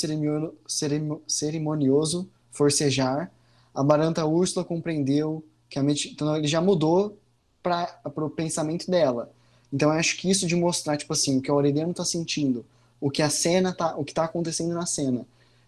cerimonioso 1.26 2.28
forcejar, 2.50 3.30
a 3.74 3.80
Amaranta 3.80 4.24
Úrsula 4.24 4.64
compreendeu 4.64 5.44
que 5.68 5.78
a. 5.78 5.82
Então 5.82 6.36
ele 6.36 6.48
já 6.48 6.60
mudou 6.60 7.18
para 7.62 8.00
o 8.16 8.30
pensamento 8.30 8.90
dela. 8.90 9.32
Então 9.72 9.92
eu 9.92 9.98
acho 9.98 10.16
que 10.16 10.30
isso 10.30 10.46
de 10.46 10.56
mostrar, 10.56 10.96
tipo 10.96 11.12
assim, 11.12 11.38
o 11.38 11.42
que 11.42 11.50
o 11.50 11.54
Aureliano 11.54 11.90
está 11.90 12.04
sentindo, 12.04 12.64
o 13.00 13.10
que 13.10 13.22
a 13.22 13.28
cena 13.28 13.72
tá, 13.72 13.96
o 13.96 14.04
que 14.04 14.12
está 14.12 14.24
acontecendo 14.24 14.74
na 14.74 14.86
cena, 14.86 15.26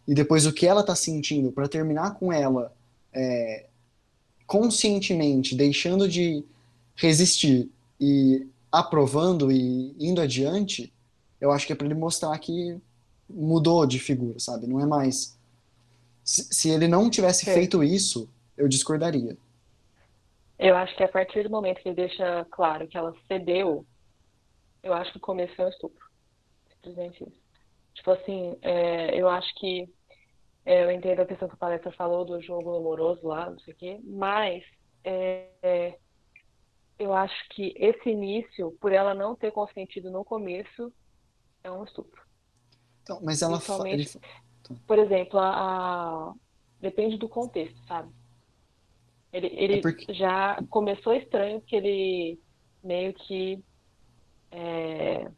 e 0.08 0.14
depois 0.14 0.46
o 0.46 0.52
que 0.52 0.66
ela 0.66 0.80
está 0.80 0.94
sentindo 0.94 1.52
para 1.52 1.68
terminar 1.68 2.14
com 2.14 2.32
ela 2.32 2.72
é, 3.12 3.66
conscientemente, 4.46 5.54
deixando 5.54 6.08
de 6.08 6.44
resistir 6.96 7.68
e 8.00 8.46
aprovando 8.72 9.52
e 9.52 9.94
indo 9.98 10.20
adiante, 10.20 10.92
eu 11.40 11.50
acho 11.50 11.66
que 11.66 11.72
é 11.72 11.76
para 11.76 11.86
ele 11.86 11.94
mostrar 11.94 12.36
que 12.38 12.76
mudou 13.28 13.86
de 13.86 13.98
figura, 13.98 14.38
sabe? 14.38 14.66
Não 14.66 14.80
é 14.80 14.86
mais. 14.86 15.36
Se, 16.24 16.46
se 16.50 16.68
ele 16.68 16.88
não 16.88 17.10
tivesse 17.10 17.48
é. 17.48 17.54
feito 17.54 17.82
isso, 17.82 18.28
eu 18.56 18.68
discordaria. 18.68 19.36
Eu 20.62 20.76
acho 20.76 20.94
que 20.94 21.02
a 21.02 21.08
partir 21.08 21.42
do 21.42 21.50
momento 21.50 21.80
que 21.80 21.88
ele 21.88 21.96
deixa 21.96 22.44
claro 22.50 22.86
que 22.86 22.98
ela 22.98 23.14
cedeu, 23.26 23.86
eu 24.82 24.92
acho 24.92 25.10
que 25.10 25.18
o 25.64 25.68
estupro. 25.70 26.06
Simplesmente 26.74 27.24
isso. 27.24 27.40
Tipo 27.94 28.10
assim, 28.10 28.58
é, 28.60 29.18
eu 29.18 29.26
acho 29.26 29.54
que 29.54 29.88
é, 30.66 30.84
eu 30.84 30.90
entendo 30.90 31.20
a 31.20 31.26
questão 31.26 31.48
que 31.48 31.54
a 31.54 31.58
palestra 31.58 31.90
falou 31.92 32.26
do 32.26 32.42
jogo 32.42 32.76
amoroso 32.76 33.26
lá, 33.26 33.48
não 33.48 33.58
sei 33.60 33.72
o 33.72 33.76
quê, 33.76 34.00
mas 34.04 34.62
é, 35.02 35.48
é, 35.62 35.98
eu 36.98 37.14
acho 37.14 37.48
que 37.48 37.72
esse 37.78 38.10
início, 38.10 38.76
por 38.82 38.92
ela 38.92 39.14
não 39.14 39.34
ter 39.34 39.52
consentido 39.52 40.10
no 40.10 40.26
começo, 40.26 40.92
é 41.64 41.70
um 41.70 41.84
estupro. 41.84 42.22
Então, 43.02 43.18
mas 43.22 43.40
ela 43.40 43.58
fala. 43.60 43.88
Ele... 43.88 44.04
Por 44.86 44.98
exemplo, 44.98 45.38
a, 45.38 46.28
a, 46.28 46.34
depende 46.80 47.16
do 47.16 47.30
contexto, 47.30 47.82
sabe? 47.86 48.12
Ele, 49.32 49.46
ele 49.52 49.74
é 49.78 49.80
porque... 49.80 50.12
já 50.12 50.62
começou 50.68 51.14
estranho 51.14 51.60
porque 51.60 51.76
ele 51.76 52.40
meio 52.82 53.12
que 53.14 53.62
é, 54.50 55.30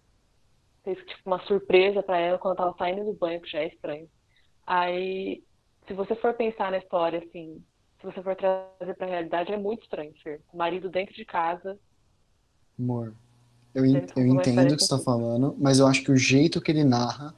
fez 0.84 0.99
tipo 0.99 1.22
uma 1.26 1.40
surpresa 1.47 2.03
para 2.03 2.18
ela 2.18 2.38
quando 2.38 2.59
ela 2.59 2.72
tava 2.72 2.78
saindo 2.78 3.05
do 3.05 3.12
banho, 3.12 3.40
que 3.40 3.51
já 3.51 3.61
é 3.61 3.68
estranho. 3.68 4.09
Aí, 4.66 5.43
se 5.86 5.93
você 5.93 6.14
for 6.16 6.34
pensar 6.34 6.70
na 6.70 6.78
história, 6.78 7.18
assim, 7.18 7.62
se 8.01 8.07
você 8.07 8.22
for 8.22 8.34
trazer 8.34 8.95
pra 8.97 9.07
realidade, 9.07 9.53
é 9.53 9.57
muito 9.57 9.82
estranho, 9.82 10.12
Fer. 10.22 10.40
O 10.53 10.57
marido 10.57 10.88
dentro 10.88 11.14
de 11.14 11.24
casa. 11.24 11.78
Amor, 12.78 13.14
eu, 13.74 13.84
eu 13.84 14.26
entendo 14.26 14.72
o 14.72 14.76
que 14.76 14.82
você 14.82 14.88
tá 14.88 14.99
falando, 14.99 15.55
mas 15.59 15.78
eu 15.78 15.86
acho 15.86 16.03
que 16.03 16.11
o 16.11 16.16
jeito 16.16 16.61
que 16.61 16.70
ele 16.70 16.84
narra 16.84 17.34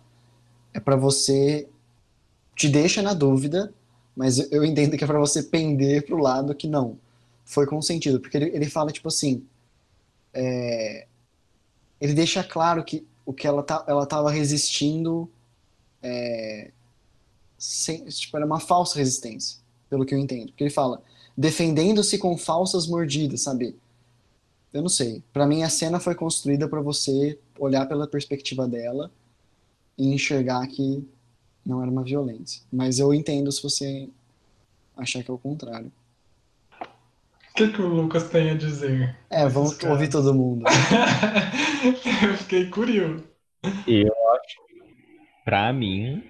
é 0.72 0.80
para 0.80 0.96
você. 0.96 1.68
te 2.54 2.68
deixa 2.68 3.02
na 3.02 3.14
dúvida, 3.14 3.72
mas 4.16 4.38
eu 4.52 4.64
entendo 4.64 4.96
que 4.96 5.04
é 5.04 5.06
para 5.06 5.18
você 5.18 5.42
pender 5.42 6.06
pro 6.06 6.16
lado 6.16 6.54
que 6.54 6.68
não. 6.68 6.98
Foi 7.44 7.66
consentido. 7.66 8.20
Porque 8.20 8.36
ele, 8.36 8.50
ele 8.54 8.70
fala, 8.70 8.92
tipo 8.92 9.08
assim. 9.08 9.44
É, 10.32 11.06
ele 12.00 12.14
deixa 12.14 12.42
claro 12.44 12.84
que 12.84 13.06
o 13.24 13.32
que 13.32 13.46
ela, 13.46 13.62
tá, 13.62 13.84
ela 13.88 14.06
tava 14.06 14.30
resistindo. 14.30 15.30
É, 16.02 16.70
sem, 17.58 18.04
tipo, 18.06 18.36
era 18.36 18.46
uma 18.46 18.60
falsa 18.60 18.98
resistência, 18.98 19.58
pelo 19.88 20.04
que 20.04 20.14
eu 20.14 20.18
entendo. 20.18 20.48
Porque 20.48 20.64
ele 20.64 20.70
fala, 20.70 21.02
defendendo-se 21.36 22.18
com 22.18 22.36
falsas 22.36 22.86
mordidas, 22.86 23.40
sabe? 23.42 23.76
Eu 24.72 24.82
não 24.82 24.88
sei. 24.88 25.22
Para 25.32 25.46
mim, 25.46 25.62
a 25.62 25.68
cena 25.68 25.98
foi 25.98 26.14
construída 26.14 26.68
para 26.68 26.80
você 26.80 27.38
olhar 27.58 27.86
pela 27.86 28.06
perspectiva 28.06 28.68
dela 28.68 29.10
e 29.96 30.12
enxergar 30.12 30.66
que 30.66 31.06
não 31.64 31.80
era 31.80 31.90
uma 31.90 32.02
violência. 32.02 32.62
Mas 32.72 32.98
eu 32.98 33.12
entendo 33.14 33.50
se 33.50 33.62
você 33.62 34.08
achar 34.96 35.22
que 35.22 35.30
é 35.30 35.34
o 35.34 35.38
contrário. 35.38 35.90
O 36.80 37.54
que, 37.56 37.68
que 37.68 37.80
o 37.80 37.86
Lucas 37.86 38.28
tem 38.28 38.50
a 38.50 38.54
dizer? 38.54 39.16
É, 39.30 39.48
vamos 39.48 39.80
ouvir 39.84 40.08
todo 40.08 40.34
mundo. 40.34 40.64
eu 42.26 42.36
fiquei 42.36 42.68
curioso. 42.68 43.24
Eu 43.86 44.12
acho, 44.32 44.60
pra 45.44 45.72
mim, 45.72 46.22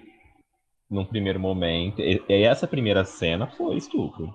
num 0.89 1.05
primeiro 1.05 1.39
momento. 1.39 2.01
E, 2.01 2.23
e 2.29 2.43
essa 2.43 2.67
primeira 2.67 3.03
cena 3.03 3.47
foi 3.47 3.75
estupro. 3.75 4.33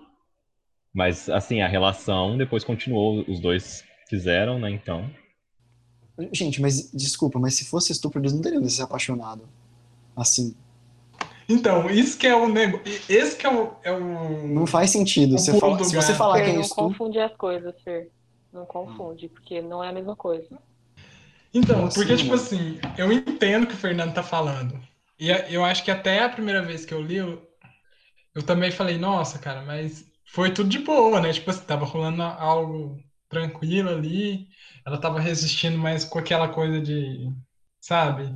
Mas, 0.92 1.28
assim, 1.28 1.60
a 1.60 1.68
relação 1.68 2.36
depois 2.36 2.64
continuou, 2.64 3.24
os 3.28 3.38
dois 3.38 3.84
fizeram, 4.08 4.58
né, 4.58 4.70
então. 4.70 5.08
Gente, 6.32 6.60
mas 6.60 6.90
desculpa, 6.90 7.38
mas 7.38 7.54
se 7.54 7.64
fosse 7.64 7.92
estupro, 7.92 8.20
eles 8.20 8.32
não 8.32 8.42
teriam 8.42 8.68
se 8.68 8.82
apaixonado. 8.82 9.48
Assim. 10.16 10.54
Então, 11.50 11.90
isso 11.90 12.16
que 12.16 12.28
é 12.28 12.34
o 12.34 12.48
negócio. 12.48 12.86
Esse 13.08 13.36
que 13.36 13.44
é 13.44 13.52
o, 13.52 13.72
é 13.82 13.90
o. 13.90 14.46
Não 14.46 14.66
faz 14.66 14.90
sentido. 14.90 15.32
Você 15.32 15.58
fala, 15.58 15.82
se 15.82 15.96
você 15.96 16.14
falar 16.14 16.42
que 16.42 16.50
é 16.50 16.52
não 16.52 16.60
estupro. 16.60 16.84
Não 16.84 16.90
confunde 16.90 17.18
as 17.18 17.36
coisas, 17.36 17.74
Fer. 17.82 18.08
Não 18.52 18.64
confunde, 18.64 19.28
porque 19.28 19.60
não 19.60 19.82
é 19.82 19.88
a 19.88 19.92
mesma 19.92 20.14
coisa. 20.14 20.58
Então, 21.52 21.88
porque, 21.88 22.16
tipo 22.16 22.34
assim, 22.34 22.78
eu 22.96 23.12
entendo 23.12 23.64
o 23.64 23.66
que 23.66 23.74
o 23.74 23.76
Fernando 23.76 24.14
tá 24.14 24.22
falando. 24.22 24.80
E 25.18 25.28
eu 25.52 25.64
acho 25.64 25.84
que 25.84 25.90
até 25.90 26.22
a 26.22 26.28
primeira 26.28 26.62
vez 26.62 26.86
que 26.86 26.94
eu 26.94 27.02
li, 27.02 27.16
eu, 27.16 27.42
eu 28.34 28.42
também 28.42 28.70
falei, 28.70 28.96
nossa, 28.96 29.38
cara, 29.38 29.62
mas 29.62 30.04
foi 30.32 30.52
tudo 30.52 30.68
de 30.68 30.78
boa, 30.78 31.20
né? 31.20 31.32
Tipo 31.32 31.50
assim, 31.50 31.64
tava 31.64 31.84
rolando 31.84 32.22
algo 32.22 32.96
tranquilo 33.28 33.90
ali, 33.90 34.48
ela 34.86 34.98
tava 34.98 35.20
resistindo 35.20 35.76
mais 35.78 36.04
com 36.04 36.18
aquela 36.18 36.48
coisa 36.48 36.80
de, 36.80 37.28
sabe? 37.80 38.32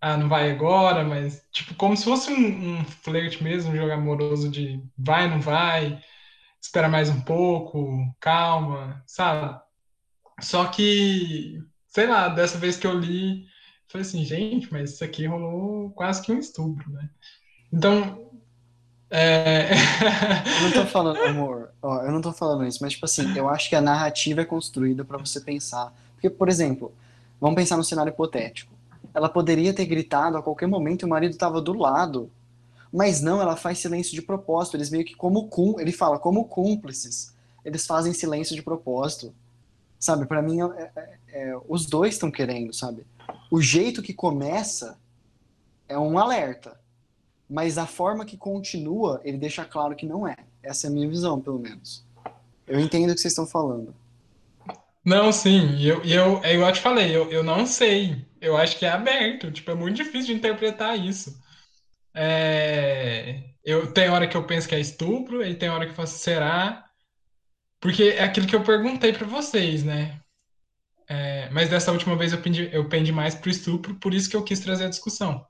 Ah, 0.00 0.16
não 0.16 0.28
vai 0.28 0.50
agora, 0.50 1.04
mas 1.04 1.46
tipo, 1.52 1.74
como 1.74 1.96
se 1.96 2.04
fosse 2.04 2.32
um, 2.32 2.78
um 2.80 2.84
flerte 2.84 3.42
mesmo, 3.42 3.72
um 3.72 3.76
jogo 3.76 3.92
amoroso 3.92 4.48
de 4.50 4.82
vai, 4.96 5.28
não 5.28 5.40
vai, 5.40 6.02
espera 6.60 6.88
mais 6.88 7.10
um 7.10 7.20
pouco, 7.22 7.98
calma, 8.20 9.02
sabe? 9.06 9.60
Só 10.40 10.66
que, 10.68 11.58
sei 11.88 12.06
lá, 12.06 12.28
dessa 12.28 12.58
vez 12.58 12.76
que 12.78 12.86
eu 12.86 12.98
li, 12.98 13.46
Falei 13.90 14.06
assim, 14.06 14.24
gente, 14.24 14.72
mas 14.72 14.92
isso 14.92 15.04
aqui 15.04 15.26
rolou 15.26 15.90
quase 15.90 16.22
que 16.22 16.30
um 16.32 16.38
estupro, 16.38 16.88
né? 16.92 17.10
Então, 17.72 18.30
É... 19.10 19.70
Eu 20.56 20.62
não 20.62 20.72
tô 20.72 20.86
falando, 20.86 21.20
amor, 21.22 21.70
ó, 21.82 22.02
eu 22.02 22.12
não 22.12 22.20
tô 22.20 22.32
falando 22.32 22.66
isso, 22.66 22.78
mas 22.82 22.92
tipo 22.92 23.04
assim, 23.06 23.36
eu 23.36 23.48
acho 23.48 23.68
que 23.68 23.76
a 23.76 23.80
narrativa 23.80 24.42
é 24.42 24.44
construída 24.44 25.04
pra 25.04 25.18
você 25.18 25.40
pensar. 25.40 25.92
Porque, 26.14 26.30
por 26.30 26.48
exemplo, 26.48 26.94
vamos 27.40 27.56
pensar 27.56 27.76
no 27.76 27.84
cenário 27.84 28.10
hipotético. 28.12 28.69
Ela 29.14 29.28
poderia 29.28 29.72
ter 29.74 29.86
gritado 29.86 30.36
a 30.36 30.42
qualquer 30.42 30.66
momento 30.66 31.02
e 31.02 31.06
o 31.06 31.08
marido 31.08 31.36
tava 31.36 31.60
do 31.60 31.72
lado. 31.72 32.30
Mas 32.92 33.20
não, 33.20 33.40
ela 33.40 33.56
faz 33.56 33.78
silêncio 33.78 34.14
de 34.14 34.22
propósito. 34.22 34.76
Eles 34.76 34.90
meio 34.90 35.04
que 35.04 35.14
como 35.14 35.48
cum, 35.48 35.78
ele 35.78 35.92
fala 35.92 36.18
como 36.18 36.44
cúmplices. 36.46 37.34
Eles 37.64 37.86
fazem 37.86 38.12
silêncio 38.12 38.54
de 38.56 38.62
propósito. 38.62 39.32
Sabe, 39.98 40.26
Pra 40.26 40.40
mim 40.42 40.60
é- 40.62 40.90
é- 40.96 41.18
é, 41.32 41.60
os 41.68 41.86
dois 41.86 42.14
estão 42.14 42.30
querendo, 42.30 42.72
sabe? 42.72 43.04
O 43.50 43.60
jeito 43.60 44.02
que 44.02 44.14
começa 44.14 44.98
é 45.88 45.98
um 45.98 46.18
alerta. 46.18 46.78
Mas 47.48 47.78
a 47.78 47.86
forma 47.86 48.24
que 48.24 48.36
continua, 48.36 49.20
ele 49.24 49.36
deixa 49.36 49.64
claro 49.64 49.94
que 49.96 50.06
não 50.06 50.26
é. 50.26 50.36
Essa 50.62 50.86
é 50.86 50.90
a 50.90 50.92
minha 50.92 51.08
visão, 51.08 51.40
pelo 51.40 51.58
menos. 51.58 52.04
Eu 52.66 52.78
entendo 52.78 53.10
o 53.10 53.14
que 53.14 53.20
vocês 53.20 53.32
estão 53.32 53.46
falando. 53.46 53.92
Não, 55.04 55.32
sim, 55.32 55.80
eu, 55.82 56.04
e 56.04 56.12
eu, 56.12 56.40
é 56.44 56.54
eu 56.56 56.72
te 56.72 56.80
falei, 56.80 57.14
eu, 57.14 57.30
eu 57.30 57.42
não 57.42 57.66
sei. 57.66 58.24
Eu 58.40 58.56
acho 58.56 58.78
que 58.78 58.86
é 58.86 58.90
aberto, 58.90 59.50
tipo, 59.50 59.70
é 59.70 59.74
muito 59.74 59.96
difícil 59.96 60.26
de 60.26 60.34
interpretar 60.34 60.98
isso. 60.98 61.38
É, 62.14 63.42
eu 63.64 63.92
tem 63.92 64.08
hora 64.08 64.26
que 64.26 64.36
eu 64.36 64.46
penso 64.46 64.68
que 64.68 64.74
é 64.74 64.80
estupro, 64.80 65.44
e 65.44 65.54
tem 65.54 65.68
hora 65.68 65.84
que 65.84 65.92
eu 65.92 65.96
faço 65.96 66.18
será? 66.18 66.84
Porque 67.80 68.04
é 68.04 68.24
aquilo 68.24 68.46
que 68.46 68.56
eu 68.56 68.64
perguntei 68.64 69.12
pra 69.12 69.26
vocês, 69.26 69.84
né? 69.84 70.20
É, 71.08 71.50
mas 71.50 71.68
dessa 71.68 71.92
última 71.92 72.16
vez 72.16 72.32
eu 72.32 72.40
pendi, 72.40 72.70
eu 72.72 72.88
pendi 72.88 73.12
mais 73.12 73.34
pro 73.34 73.50
estupro, 73.50 73.96
por 73.96 74.14
isso 74.14 74.30
que 74.30 74.36
eu 74.36 74.44
quis 74.44 74.60
trazer 74.60 74.86
a 74.86 74.90
discussão. 74.90 75.44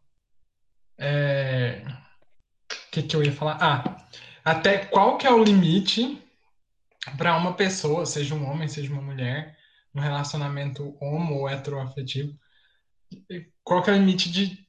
É, 0.98 1.82
o 1.86 2.90
que 2.90 3.02
que 3.02 3.14
eu 3.14 3.22
ia 3.22 3.32
falar? 3.32 3.58
Ah, 3.60 4.06
até 4.44 4.78
qual 4.86 5.18
que 5.18 5.26
é 5.26 5.30
o 5.30 5.44
limite 5.44 6.22
para 7.16 7.36
uma 7.36 7.54
pessoa, 7.54 8.06
seja 8.06 8.34
um 8.34 8.48
homem, 8.48 8.68
seja 8.68 8.92
uma 8.92 9.02
mulher, 9.02 9.56
no 9.92 10.00
relacionamento 10.00 10.96
homo 11.00 11.40
ou 11.40 11.48
heteroafetivo, 11.48 12.38
qual 13.64 13.82
que 13.82 13.90
é 13.90 13.92
o 13.92 13.96
limite 13.96 14.30
de, 14.30 14.66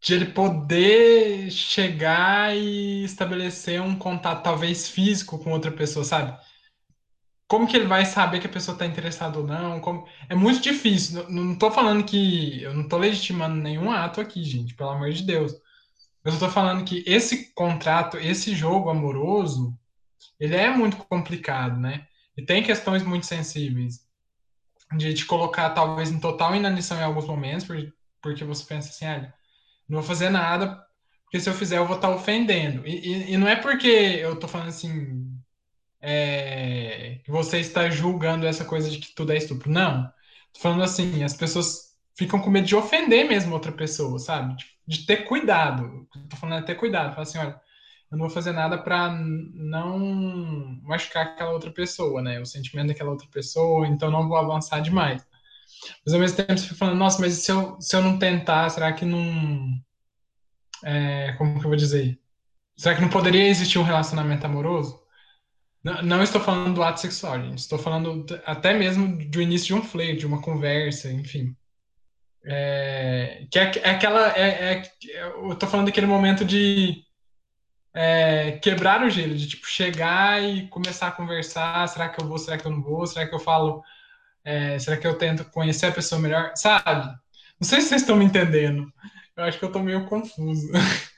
de 0.00 0.14
ele 0.14 0.26
poder 0.26 1.50
chegar 1.50 2.56
e 2.56 3.04
estabelecer 3.04 3.80
um 3.80 3.96
contato, 3.96 4.42
talvez 4.42 4.88
físico, 4.88 5.38
com 5.38 5.52
outra 5.52 5.70
pessoa, 5.70 6.04
sabe? 6.04 6.38
Como 7.46 7.66
que 7.66 7.76
ele 7.76 7.86
vai 7.86 8.06
saber 8.06 8.40
que 8.40 8.46
a 8.46 8.50
pessoa 8.50 8.74
está 8.74 8.86
interessada 8.86 9.38
ou 9.38 9.46
não? 9.46 9.80
Como... 9.80 10.06
É 10.28 10.34
muito 10.34 10.60
difícil. 10.62 11.28
Não, 11.28 11.54
tô 11.54 11.70
falando 11.70 12.02
que. 12.04 12.62
Eu 12.62 12.72
não 12.74 12.88
tô 12.88 12.96
legitimando 12.96 13.56
nenhum 13.56 13.90
ato 13.90 14.22
aqui, 14.22 14.42
gente, 14.42 14.74
pelo 14.74 14.90
amor 14.90 15.12
de 15.12 15.22
Deus. 15.22 15.52
Eu 16.24 16.38
tô 16.38 16.48
falando 16.48 16.84
que 16.84 17.04
esse 17.06 17.52
contrato, 17.54 18.16
esse 18.16 18.54
jogo 18.54 18.88
amoroso, 18.88 19.76
ele 20.40 20.56
é 20.56 20.70
muito 20.70 20.96
complicado, 20.96 21.78
né? 21.78 22.06
E 22.36 22.42
tem 22.42 22.62
questões 22.62 23.02
muito 23.02 23.26
sensíveis 23.26 24.00
de 24.96 25.14
te 25.14 25.24
colocar 25.26 25.70
talvez 25.70 26.10
em 26.10 26.20
total 26.20 26.54
inanição 26.54 26.98
em 26.98 27.02
alguns 27.04 27.26
momentos, 27.26 27.66
porque, 28.20 28.44
você 28.44 28.64
pensa 28.64 28.90
assim, 28.90 29.06
olha, 29.06 29.34
não 29.88 30.00
vou 30.00 30.08
fazer 30.08 30.30
nada, 30.30 30.80
porque 31.24 31.40
se 31.40 31.48
eu 31.48 31.54
fizer 31.54 31.78
eu 31.78 31.86
vou 31.86 31.96
estar 31.96 32.10
ofendendo. 32.10 32.86
E, 32.86 33.30
e, 33.30 33.32
e 33.32 33.36
não 33.36 33.48
é 33.48 33.56
porque 33.56 33.88
eu 33.88 34.38
tô 34.38 34.46
falando 34.46 34.68
assim, 34.68 35.32
é, 36.00 37.20
que 37.24 37.30
você 37.30 37.58
está 37.60 37.88
julgando 37.88 38.46
essa 38.46 38.64
coisa 38.64 38.90
de 38.90 38.98
que 38.98 39.14
tudo 39.14 39.32
é 39.32 39.36
estupro. 39.36 39.70
Não. 39.70 40.04
Tô 40.52 40.60
falando 40.60 40.82
assim, 40.82 41.22
as 41.22 41.34
pessoas 41.34 41.92
ficam 42.16 42.40
com 42.40 42.50
medo 42.50 42.66
de 42.66 42.76
ofender 42.76 43.26
mesmo 43.26 43.54
outra 43.54 43.72
pessoa, 43.72 44.18
sabe? 44.18 44.56
De, 44.56 44.66
de 44.86 45.06
ter 45.06 45.24
cuidado. 45.24 46.06
Tô 46.28 46.36
falando 46.36 46.62
é 46.62 46.66
ter 46.66 46.74
cuidado. 46.74 47.10
Fala 47.10 47.22
assim, 47.22 47.38
olha, 47.38 47.60
eu 48.12 48.18
não 48.18 48.26
vou 48.26 48.30
fazer 48.30 48.52
nada 48.52 48.76
para 48.76 49.10
não 49.10 49.98
machucar 50.82 51.28
aquela 51.28 51.50
outra 51.50 51.70
pessoa, 51.70 52.20
né? 52.20 52.38
O 52.40 52.44
sentimento 52.44 52.88
daquela 52.88 53.10
outra 53.10 53.26
pessoa, 53.28 53.88
então 53.88 54.10
não 54.10 54.28
vou 54.28 54.36
avançar 54.36 54.80
demais. 54.80 55.26
Mas 56.04 56.12
ao 56.12 56.20
mesmo 56.20 56.36
tempo 56.36 56.52
você 56.52 56.64
fica 56.64 56.74
falando, 56.74 56.98
nossa, 56.98 57.18
mas 57.22 57.32
se 57.36 57.50
eu, 57.50 57.80
se 57.80 57.96
eu 57.96 58.02
não 58.02 58.18
tentar, 58.18 58.68
será 58.68 58.92
que 58.92 59.06
não. 59.06 59.80
É, 60.84 61.32
como 61.38 61.58
que 61.58 61.64
eu 61.64 61.70
vou 61.70 61.76
dizer? 61.76 62.20
Será 62.76 62.94
que 62.94 63.00
não 63.00 63.08
poderia 63.08 63.48
existir 63.48 63.78
um 63.78 63.82
relacionamento 63.82 64.44
amoroso? 64.44 65.00
Não, 65.82 66.02
não 66.02 66.22
estou 66.22 66.40
falando 66.40 66.74
do 66.74 66.82
ato 66.82 67.00
sexual, 67.00 67.40
gente. 67.40 67.60
Estou 67.60 67.78
falando 67.78 68.26
até 68.44 68.74
mesmo 68.74 69.16
do 69.30 69.40
início 69.40 69.68
de 69.68 69.74
um 69.74 69.82
flerte, 69.82 70.20
de 70.20 70.26
uma 70.26 70.42
conversa, 70.42 71.10
enfim. 71.10 71.56
É, 72.44 73.46
que 73.50 73.58
é, 73.58 73.72
é 73.84 73.90
aquela. 73.90 74.36
É, 74.36 74.74
é, 74.74 74.92
eu 75.14 75.52
estou 75.52 75.66
falando 75.66 75.86
daquele 75.86 76.06
momento 76.06 76.44
de 76.44 77.02
é, 77.94 78.52
quebrar 78.62 79.02
o 79.04 79.10
gelo, 79.10 79.34
de 79.34 79.48
tipo, 79.48 79.66
chegar 79.66 80.42
e 80.42 80.66
começar 80.68 81.08
a 81.08 81.12
conversar, 81.12 81.86
será 81.88 82.08
que 82.08 82.22
eu 82.22 82.26
vou, 82.26 82.38
será 82.38 82.56
que 82.56 82.66
eu 82.66 82.70
não 82.70 82.82
vou, 82.82 83.06
será 83.06 83.26
que 83.26 83.34
eu 83.34 83.38
falo, 83.38 83.82
é, 84.44 84.78
será 84.78 84.96
que 84.96 85.06
eu 85.06 85.16
tento 85.16 85.44
conhecer 85.50 85.86
a 85.86 85.92
pessoa 85.92 86.20
melhor, 86.20 86.52
sabe? 86.56 87.06
Não 87.60 87.68
sei 87.68 87.80
se 87.80 87.88
vocês 87.88 88.02
estão 88.02 88.16
me 88.16 88.24
entendendo, 88.24 88.90
eu 89.36 89.44
acho 89.44 89.58
que 89.58 89.64
eu 89.64 89.68
estou 89.68 89.82
meio 89.82 90.06
confuso. 90.06 90.70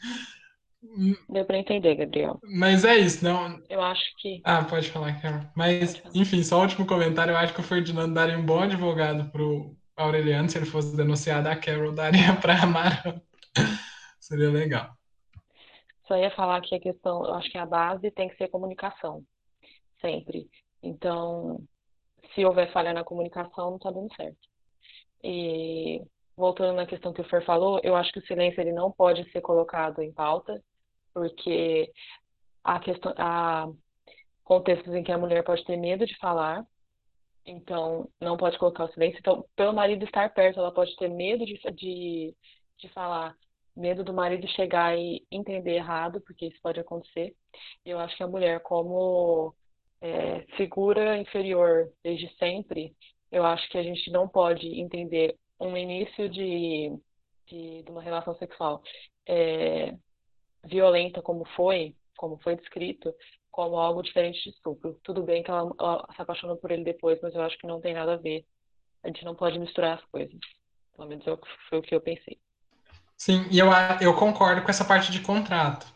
Deu 1.29 1.45
para 1.45 1.59
entender, 1.59 1.97
Gabriel. 1.97 2.39
Mas 2.45 2.85
é 2.85 2.97
isso, 2.97 3.25
não... 3.25 3.61
Eu 3.69 3.83
acho 3.83 4.05
que... 4.19 4.41
Ah, 4.45 4.63
pode 4.63 4.91
falar, 4.91 5.21
Carol. 5.21 5.41
Mas, 5.57 5.97
falar. 5.97 6.15
enfim, 6.15 6.43
só 6.43 6.59
o 6.59 6.63
último 6.63 6.87
comentário, 6.87 7.33
eu 7.33 7.37
acho 7.37 7.53
que 7.53 7.61
o 7.61 7.65
Ferdinando 7.65 8.15
daria 8.15 8.39
um 8.39 8.47
bom 8.47 8.61
advogado 8.61 9.29
pro 9.31 9.75
Aureliano, 9.97 10.49
se 10.49 10.59
ele 10.59 10.67
fosse 10.67 10.97
denunciado, 10.97 11.49
a 11.49 11.57
Carol 11.57 11.93
daria 11.93 12.35
para 12.41 12.63
Amara. 12.63 13.21
Seria 14.21 14.51
legal. 14.51 14.97
Só 16.07 16.17
ia 16.17 16.31
falar 16.33 16.61
que 16.61 16.75
a 16.75 16.81
questão, 16.81 17.25
eu 17.25 17.35
acho 17.35 17.51
que 17.51 17.59
a 17.59 17.67
base 17.67 18.11
tem 18.11 18.29
que 18.29 18.37
ser 18.37 18.49
comunicação, 18.49 19.23
sempre. 20.01 20.49
Então, 20.83 21.63
se 22.35 22.45
houver 22.45 22.71
falha 22.73 22.93
na 22.93 23.05
comunicação, 23.05 23.71
não 23.71 23.77
está 23.77 23.91
dando 23.91 24.15
certo. 24.15 24.49
E 25.23 26.03
voltando 26.37 26.77
na 26.77 26.87
questão 26.87 27.13
que 27.13 27.21
o 27.21 27.29
Fer 27.29 27.45
falou, 27.45 27.81
eu 27.83 27.97
acho 27.97 28.13
que 28.13 28.19
o 28.19 28.27
silêncio 28.27 28.61
ele 28.61 28.73
não 28.73 28.93
pode 28.93 29.31
ser 29.31 29.41
colocado 29.41 30.03
em 30.03 30.13
pauta, 30.13 30.63
porque 31.13 31.91
há, 32.63 32.79
questão, 32.81 33.15
há 33.17 33.69
contextos 34.43 34.93
em 34.95 35.03
que 35.03 35.13
a 35.13 35.19
mulher 35.19 35.43
pode 35.45 35.65
ter 35.65 35.77
medo 35.77 36.05
de 36.05 36.17
falar, 36.19 36.67
então 37.47 38.11
não 38.21 38.37
pode 38.37 38.59
colocar 38.59 38.85
o 38.85 38.93
silêncio. 38.93 39.19
Então, 39.21 39.47
pelo 39.57 39.73
marido 39.73 40.05
estar 40.05 40.33
perto, 40.35 40.59
ela 40.59 40.73
pode 40.73 40.95
ter 40.97 41.09
medo 41.09 41.47
de, 41.47 41.59
de, 41.73 42.35
de 42.79 42.89
falar 42.91 43.35
medo 43.77 44.05
do 44.05 44.13
marido 44.13 44.47
chegar 44.49 44.97
e 44.97 45.25
entender 45.31 45.75
errado, 45.75 46.21
porque 46.21 46.47
isso 46.47 46.61
pode 46.63 46.81
acontecer. 46.81 47.35
E 47.85 47.91
eu 47.91 47.99
acho 47.99 48.17
que 48.17 48.23
a 48.23 48.29
mulher, 48.29 48.61
como 48.61 49.55
é, 50.01 50.41
figura 50.57 51.19
inferior 51.19 51.93
desde 52.03 52.29
sempre, 52.37 52.95
eu 53.33 53.45
acho 53.45 53.69
que 53.69 53.79
a 53.79 53.83
gente 53.83 54.11
não 54.11 54.29
pode 54.29 54.67
entender 54.81 55.37
um 55.61 55.77
início 55.77 56.29
de, 56.29 56.93
de, 57.47 57.83
de 57.83 57.91
uma 57.91 58.03
relação 58.03 58.35
sexual 58.37 58.83
é, 59.27 59.95
violenta 60.65 61.23
como 61.23 61.45
foi, 61.57 61.97
como 62.17 62.39
foi 62.43 62.57
descrito, 62.57 63.13
como 63.51 63.77
algo 63.77 64.03
diferente 64.03 64.43
de 64.43 64.51
estupro. 64.51 64.99
Tudo 65.03 65.23
bem 65.23 65.43
que 65.43 65.51
ela, 65.51 65.73
ela 65.79 66.07
se 66.15 66.23
apaixonou 66.23 66.57
por 66.57 66.71
ele 66.71 66.85
depois, 66.85 67.21
mas 67.23 67.35
eu 67.35 67.43
acho 67.43 67.59
que 67.59 67.67
não 67.67 67.81
tem 67.81 67.95
nada 67.95 68.15
a 68.15 68.17
ver. 68.17 68.45
A 69.03 69.09
gente 69.09 69.25
não 69.25 69.35
pode 69.35 69.59
misturar 69.59 69.99
as 69.99 70.05
coisas. 70.07 70.39
Pelo 70.97 71.09
menos 71.09 71.25
foi 71.69 71.79
o 71.79 71.83
que 71.83 71.95
eu 71.95 72.01
pensei. 72.01 72.39
Sim, 73.17 73.47
e 73.51 73.59
eu, 73.59 73.69
eu 74.01 74.15
concordo 74.15 74.63
com 74.63 74.71
essa 74.71 74.85
parte 74.85 75.11
de 75.11 75.21
contrato, 75.21 75.87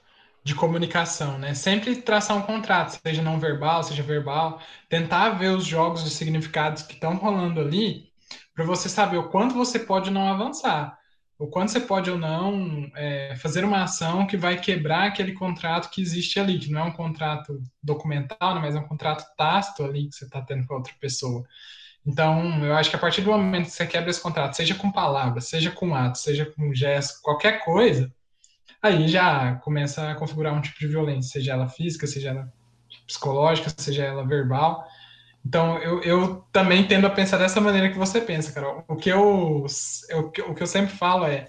de 0.45 0.55
comunicação, 0.55 1.39
né? 1.39 1.53
Sempre 1.55 1.97
traçar 2.01 2.37
um 2.37 2.43
contrato, 2.43 2.99
seja 3.05 3.23
não 3.23 3.39
verbal, 3.39 3.83
seja 3.83 4.03
verbal, 4.03 4.61
tentar 4.89 5.31
ver 5.31 5.49
os 5.51 5.65
jogos 5.65 6.05
de 6.05 6.11
significados 6.11 6.83
que 6.83 6.95
estão 6.95 7.17
rolando 7.17 7.61
ali, 7.61 8.09
para 8.55 8.65
você 8.65 8.89
saber 8.89 9.19
o 9.19 9.29
quanto 9.29 9.55
você 9.55 9.79
pode 9.79 10.11
não 10.11 10.29
avançar, 10.33 10.97
o 11.39 11.47
quanto 11.49 11.71
você 11.73 11.81
pode 11.81 12.11
ou 12.11 12.19
não 12.19 12.91
é, 12.97 13.37
fazer 13.37 13.65
uma 13.65 13.83
ação 13.85 14.27
que 14.27 14.37
vai 14.37 14.59
quebrar 14.61 15.07
aquele 15.09 15.33
contrato 15.35 15.91
que 15.91 16.01
existe 16.01 16.41
ali, 16.41 16.59
que 16.59 16.71
não 16.71 16.81
é 16.81 16.85
um 16.85 16.93
contrato 16.93 17.61
documental, 17.83 18.55
né, 18.55 18.61
mas 18.61 18.75
é 18.75 18.79
um 18.79 18.89
contrato 18.89 19.25
tácito 19.37 19.85
ali 19.85 20.09
que 20.09 20.15
você 20.17 20.25
está 20.25 20.41
tendo 20.43 20.67
com 20.67 20.75
outra 20.75 20.93
pessoa. 21.01 21.45
Então, 22.07 22.65
eu 22.65 22.75
acho 22.75 22.91
que 22.91 22.97
a 22.97 22.99
partir 22.99 23.21
do 23.23 23.31
momento 23.31 23.67
que 23.67 23.73
você 23.73 23.87
quebra 23.87 24.11
esse 24.11 24.21
contrato, 24.21 24.55
seja 24.55 24.75
com 24.75 24.91
palavras, 24.91 25.45
seja 25.45 25.71
com 25.71 25.95
atos, 25.95 26.23
seja 26.23 26.47
com 26.47 26.75
gesto, 26.75 27.21
qualquer 27.23 27.65
coisa, 27.65 28.11
aí 28.83 29.09
já 29.09 29.57
começa 29.57 30.11
a 30.11 30.15
configurar 30.15 30.55
um 30.55 30.61
tipo 30.61 30.79
de 30.79 30.87
violência, 30.87 31.33
seja 31.33 31.53
ela 31.53 31.69
física, 31.69 32.07
seja 32.07 32.31
ela 32.31 32.53
psicológica, 33.07 33.71
seja 33.77 34.05
ela 34.05 34.27
verbal. 34.27 34.87
Então, 35.45 35.79
eu, 35.79 36.03
eu 36.03 36.37
também 36.53 36.87
tendo 36.87 37.07
a 37.07 37.11
pensar 37.11 37.39
dessa 37.39 37.61
maneira 37.61 37.91
que 37.91 37.99
você 37.99 38.21
pensa, 38.21 38.53
Carol. 38.53 38.85
O 38.89 38.97
que 38.97 39.09
eu, 39.09 39.67
eu, 40.09 40.21
o 40.21 40.55
que 40.55 40.63
eu 40.63 40.67
sempre 40.67 40.95
falo 40.95 41.25
é, 41.27 41.49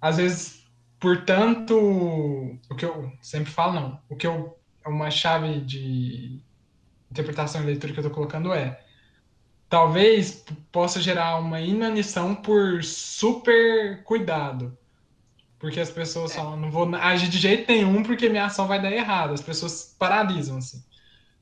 às 0.00 0.16
vezes, 0.16 0.66
portanto, 0.98 1.76
o 1.76 2.74
que 2.76 2.84
eu 2.84 3.12
sempre 3.22 3.50
falo, 3.50 3.74
não, 3.74 4.00
o 4.08 4.16
que 4.16 4.26
eu, 4.26 4.58
uma 4.86 5.10
chave 5.10 5.60
de 5.60 6.40
interpretação 7.10 7.62
e 7.62 7.66
leitura 7.66 7.92
que 7.92 7.98
eu 8.00 8.02
estou 8.02 8.14
colocando 8.14 8.52
é, 8.52 8.83
talvez 9.74 10.44
possa 10.70 11.02
gerar 11.02 11.36
uma 11.40 11.60
inanição 11.60 12.32
por 12.32 12.84
super 12.84 14.04
cuidado. 14.04 14.78
porque 15.58 15.80
as 15.80 15.90
pessoas 15.90 16.32
falam, 16.32 16.56
não 16.56 16.70
vou 16.70 16.94
agir 16.94 17.28
de 17.28 17.38
jeito 17.38 17.72
nenhum 17.72 18.04
porque 18.04 18.28
minha 18.28 18.44
ação 18.44 18.68
vai 18.68 18.80
dar 18.80 18.92
errado. 18.92 19.32
As 19.32 19.42
pessoas 19.42 19.96
paralisam, 19.98 20.58
assim. 20.58 20.80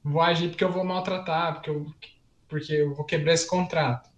Não 0.03 0.13
vou 0.13 0.23
agir 0.23 0.49
porque 0.49 0.65
eu 0.65 0.73
vou 0.73 0.83
maltratar, 0.83 1.55
porque 1.55 1.69
eu, 1.69 1.87
porque 2.49 2.73
eu 2.73 2.95
vou 2.95 3.05
quebrar 3.05 3.35
esse 3.35 3.47
contrato. 3.47 4.09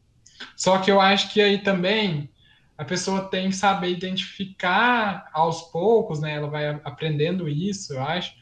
Só 0.54 0.78
que 0.78 0.92
eu 0.92 1.00
acho 1.00 1.32
que 1.32 1.40
aí 1.40 1.58
também 1.58 2.30
a 2.78 2.84
pessoa 2.84 3.28
tem 3.28 3.48
que 3.48 3.56
saber 3.56 3.90
identificar 3.90 5.28
aos 5.32 5.62
poucos, 5.72 6.20
né? 6.20 6.36
Ela 6.36 6.48
vai 6.48 6.68
aprendendo 6.84 7.48
isso, 7.48 7.94
eu 7.94 8.00
acho. 8.00 8.32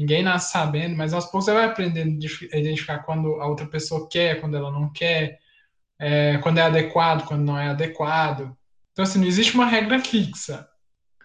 Ninguém 0.00 0.22
nasce 0.22 0.52
sabendo, 0.52 0.96
mas 0.96 1.12
aos 1.12 1.26
poucos 1.26 1.44
você 1.44 1.52
vai 1.52 1.66
aprendendo 1.66 2.18
a 2.52 2.56
identificar 2.56 3.00
quando 3.00 3.40
a 3.40 3.46
outra 3.46 3.66
pessoa 3.66 4.08
quer, 4.08 4.40
quando 4.40 4.56
ela 4.56 4.70
não 4.70 4.90
quer, 4.90 5.38
é, 5.98 6.38
quando 6.38 6.58
é 6.58 6.62
adequado, 6.62 7.26
quando 7.26 7.42
não 7.42 7.58
é 7.58 7.68
adequado. 7.68 8.56
Então, 8.92 9.02
assim, 9.02 9.18
não 9.18 9.26
existe 9.26 9.54
uma 9.54 9.66
regra 9.66 10.00
fixa 10.00 10.66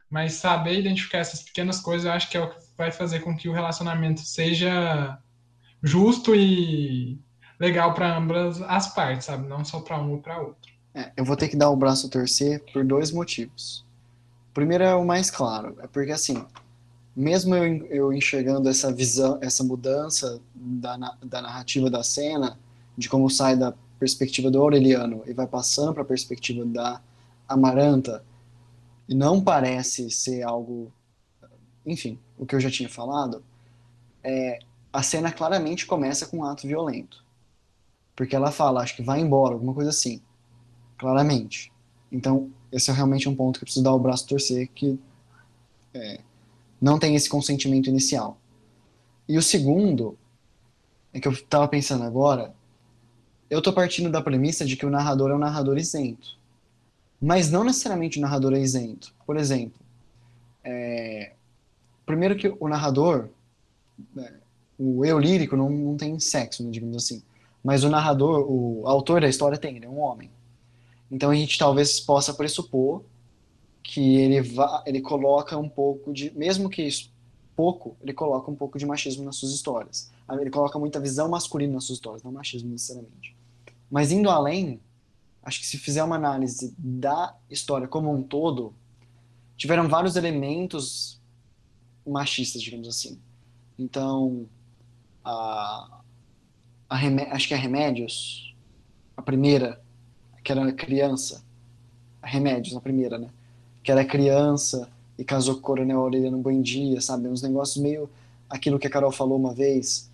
mas 0.09 0.33
saber 0.33 0.79
identificar 0.79 1.17
essas 1.17 1.41
pequenas 1.41 1.79
coisas 1.79 2.05
eu 2.05 2.11
acho 2.11 2.29
que 2.29 2.37
é 2.37 2.41
o 2.41 2.49
que 2.49 2.57
vai 2.77 2.91
fazer 2.91 3.19
com 3.19 3.35
que 3.35 3.49
o 3.49 3.53
relacionamento 3.53 4.21
seja 4.21 5.17
justo 5.83 6.35
e 6.35 7.19
legal 7.59 7.93
para 7.93 8.17
ambas 8.17 8.61
as 8.61 8.93
partes, 8.93 9.25
sabe? 9.25 9.47
Não 9.47 9.63
só 9.65 9.81
para 9.81 9.99
um 9.99 10.11
ou 10.11 10.21
para 10.21 10.39
outro. 10.39 10.73
É, 10.93 11.11
eu 11.17 11.25
vou 11.25 11.35
ter 11.35 11.49
que 11.49 11.57
dar 11.57 11.69
o 11.69 11.75
braço 11.75 12.07
a 12.07 12.09
torcer 12.09 12.63
por 12.71 12.85
dois 12.85 13.11
motivos. 13.11 13.85
O 14.51 14.53
primeiro 14.53 14.83
é 14.83 14.95
o 14.95 15.05
mais 15.05 15.29
claro, 15.29 15.75
é 15.81 15.87
porque 15.87 16.11
assim, 16.11 16.45
mesmo 17.15 17.55
eu, 17.55 17.85
eu 17.85 18.13
enxergando 18.13 18.67
essa 18.67 18.91
visão, 18.91 19.37
essa 19.41 19.63
mudança 19.63 20.41
da, 20.53 20.97
da 21.23 21.41
narrativa 21.41 21.89
da 21.89 22.03
cena, 22.03 22.59
de 22.97 23.07
como 23.07 23.29
sai 23.29 23.55
da 23.55 23.73
perspectiva 23.99 24.51
do 24.51 24.61
Aureliano 24.61 25.23
e 25.25 25.33
vai 25.33 25.47
passando 25.47 25.93
para 25.93 26.03
a 26.03 26.05
perspectiva 26.05 26.65
da 26.65 27.01
Amaranta, 27.47 28.23
e 29.07 29.13
não 29.13 29.41
parece 29.41 30.09
ser 30.09 30.41
algo, 30.41 30.91
enfim, 31.85 32.19
o 32.37 32.45
que 32.45 32.55
eu 32.55 32.59
já 32.59 32.71
tinha 32.71 32.89
falado, 32.89 33.43
é, 34.23 34.59
a 34.91 35.03
cena 35.03 35.31
claramente 35.31 35.85
começa 35.85 36.25
com 36.25 36.37
um 36.37 36.43
ato 36.43 36.67
violento. 36.67 37.23
Porque 38.15 38.35
ela 38.35 38.51
fala, 38.51 38.81
acho 38.81 38.95
que 38.95 39.03
vai 39.03 39.19
embora, 39.19 39.53
alguma 39.53 39.73
coisa 39.73 39.89
assim. 39.89 40.21
Claramente. 40.97 41.71
Então, 42.11 42.49
esse 42.71 42.89
é 42.89 42.93
realmente 42.93 43.27
um 43.27 43.35
ponto 43.35 43.59
que 43.59 43.63
eu 43.63 43.65
preciso 43.65 43.83
dar 43.83 43.93
o 43.93 43.99
braço 43.99 44.25
torcer, 44.25 44.69
que 44.73 44.97
é, 45.93 46.19
não 46.81 46.99
tem 46.99 47.15
esse 47.15 47.29
consentimento 47.29 47.89
inicial. 47.89 48.37
E 49.27 49.37
o 49.37 49.41
segundo, 49.41 50.17
é 51.13 51.19
que 51.19 51.27
eu 51.27 51.31
estava 51.31 51.67
pensando 51.67 52.03
agora, 52.03 52.53
eu 53.49 53.59
estou 53.59 53.73
partindo 53.73 54.09
da 54.09 54.21
premissa 54.21 54.65
de 54.65 54.75
que 54.75 54.85
o 54.85 54.89
narrador 54.89 55.31
é 55.31 55.35
um 55.35 55.39
narrador 55.39 55.77
isento. 55.77 56.37
Mas 57.21 57.49
não 57.49 57.63
necessariamente 57.63 58.19
o 58.19 58.21
narrador 58.21 58.53
é 58.53 58.59
isento. 58.59 59.13
Por 59.25 59.37
exemplo, 59.37 59.79
é, 60.63 61.33
primeiro 62.05 62.35
que 62.35 62.53
o 62.59 62.67
narrador, 62.67 63.29
é, 64.17 64.33
o 64.77 65.05
eu 65.05 65.17
lírico 65.17 65.55
não, 65.55 65.69
não 65.69 65.97
tem 65.97 66.19
sexo, 66.19 66.63
né, 66.63 66.69
digamos 66.69 66.97
assim. 66.97 67.23
Mas 67.63 67.83
o 67.83 67.89
narrador, 67.89 68.45
o 68.47 68.87
autor 68.87 69.21
da 69.21 69.29
história 69.29 69.57
tem, 69.57 69.77
ele 69.77 69.85
é 69.85 69.89
um 69.89 69.99
homem. 69.99 70.29
Então 71.09 71.31
a 71.31 71.35
gente 71.35 71.57
talvez 71.57 71.99
possa 71.99 72.33
pressupor 72.33 73.03
que 73.85 74.15
ele, 74.15 74.41
va, 74.41 74.83
ele 74.85 74.99
coloca 74.99 75.55
um 75.55 75.69
pouco 75.69 76.11
de, 76.11 76.35
mesmo 76.35 76.67
que 76.69 76.81
isso, 76.81 77.13
pouco, 77.55 77.95
ele 78.01 78.13
coloca 78.13 78.49
um 78.49 78.55
pouco 78.55 78.79
de 78.79 78.85
machismo 78.85 79.23
nas 79.23 79.35
suas 79.35 79.51
histórias. 79.51 80.11
Ele 80.41 80.49
coloca 80.49 80.79
muita 80.79 80.99
visão 80.99 81.29
masculina 81.29 81.75
nas 81.75 81.83
suas 81.83 81.97
histórias, 81.97 82.23
não 82.23 82.31
machismo 82.31 82.71
necessariamente. 82.71 83.37
Mas 83.89 84.11
indo 84.11 84.27
além, 84.27 84.81
acho 85.43 85.59
que 85.59 85.67
se 85.67 85.77
fizer 85.77 86.03
uma 86.03 86.15
análise 86.15 86.73
da 86.79 87.37
história 87.47 87.87
como 87.87 88.11
um 88.11 88.23
todo, 88.23 88.73
tiveram 89.55 89.87
vários 89.87 90.15
elementos 90.15 91.21
machistas, 92.05 92.63
digamos 92.63 92.87
assim. 92.87 93.19
Então, 93.77 94.47
a, 95.23 96.01
a 96.89 96.95
acho 97.35 97.47
que 97.47 97.53
a 97.53 97.57
Remédios, 97.57 98.55
a 99.15 99.21
primeira, 99.21 99.79
que 100.43 100.51
era 100.51 100.73
criança, 100.73 101.45
Remédios, 102.23 102.75
a 102.75 102.81
primeira, 102.81 103.19
né? 103.19 103.29
Que 103.85 103.91
era 103.91 104.03
criança 104.03 104.89
e 105.17 105.23
casou 105.23 105.53
com 105.55 105.59
o 105.61 105.63
Coronel 105.63 105.99
Aureliano 105.99 106.39
Buendia, 106.39 106.99
sabe? 106.99 107.29
Uns 107.29 107.41
negócios 107.41 107.77
meio 107.77 108.09
aquilo 108.49 108.79
que 108.79 108.87
a 108.87 108.89
Carol 108.89 109.11
falou 109.11 109.37
uma 109.37 109.53
vez, 109.53 110.09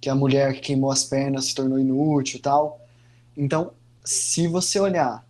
que 0.00 0.08
a 0.08 0.14
mulher 0.14 0.54
que 0.54 0.60
queimou 0.60 0.90
as 0.90 1.04
pernas 1.04 1.44
se 1.44 1.54
tornou 1.54 1.78
inútil 1.78 2.38
e 2.38 2.42
tal. 2.42 2.80
Então, 3.36 3.72
se 4.02 4.48
você 4.48 4.80
olhar, 4.80 5.24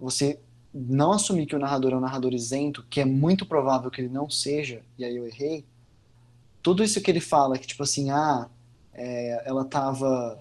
você 0.00 0.38
não 0.72 1.12
assumir 1.12 1.46
que 1.46 1.56
o 1.56 1.58
narrador 1.58 1.92
é 1.92 1.96
um 1.96 2.00
narrador 2.00 2.32
isento, 2.32 2.84
que 2.88 3.00
é 3.00 3.04
muito 3.04 3.46
provável 3.46 3.90
que 3.90 4.00
ele 4.00 4.08
não 4.08 4.28
seja, 4.28 4.82
e 4.98 5.04
aí 5.04 5.16
eu 5.16 5.26
errei, 5.26 5.64
tudo 6.62 6.82
isso 6.82 7.00
que 7.00 7.10
ele 7.10 7.20
fala, 7.20 7.58
que 7.58 7.66
tipo 7.66 7.82
assim, 7.82 8.10
ah, 8.10 8.48
é, 8.94 9.42
ela 9.46 9.62
estava 9.62 10.38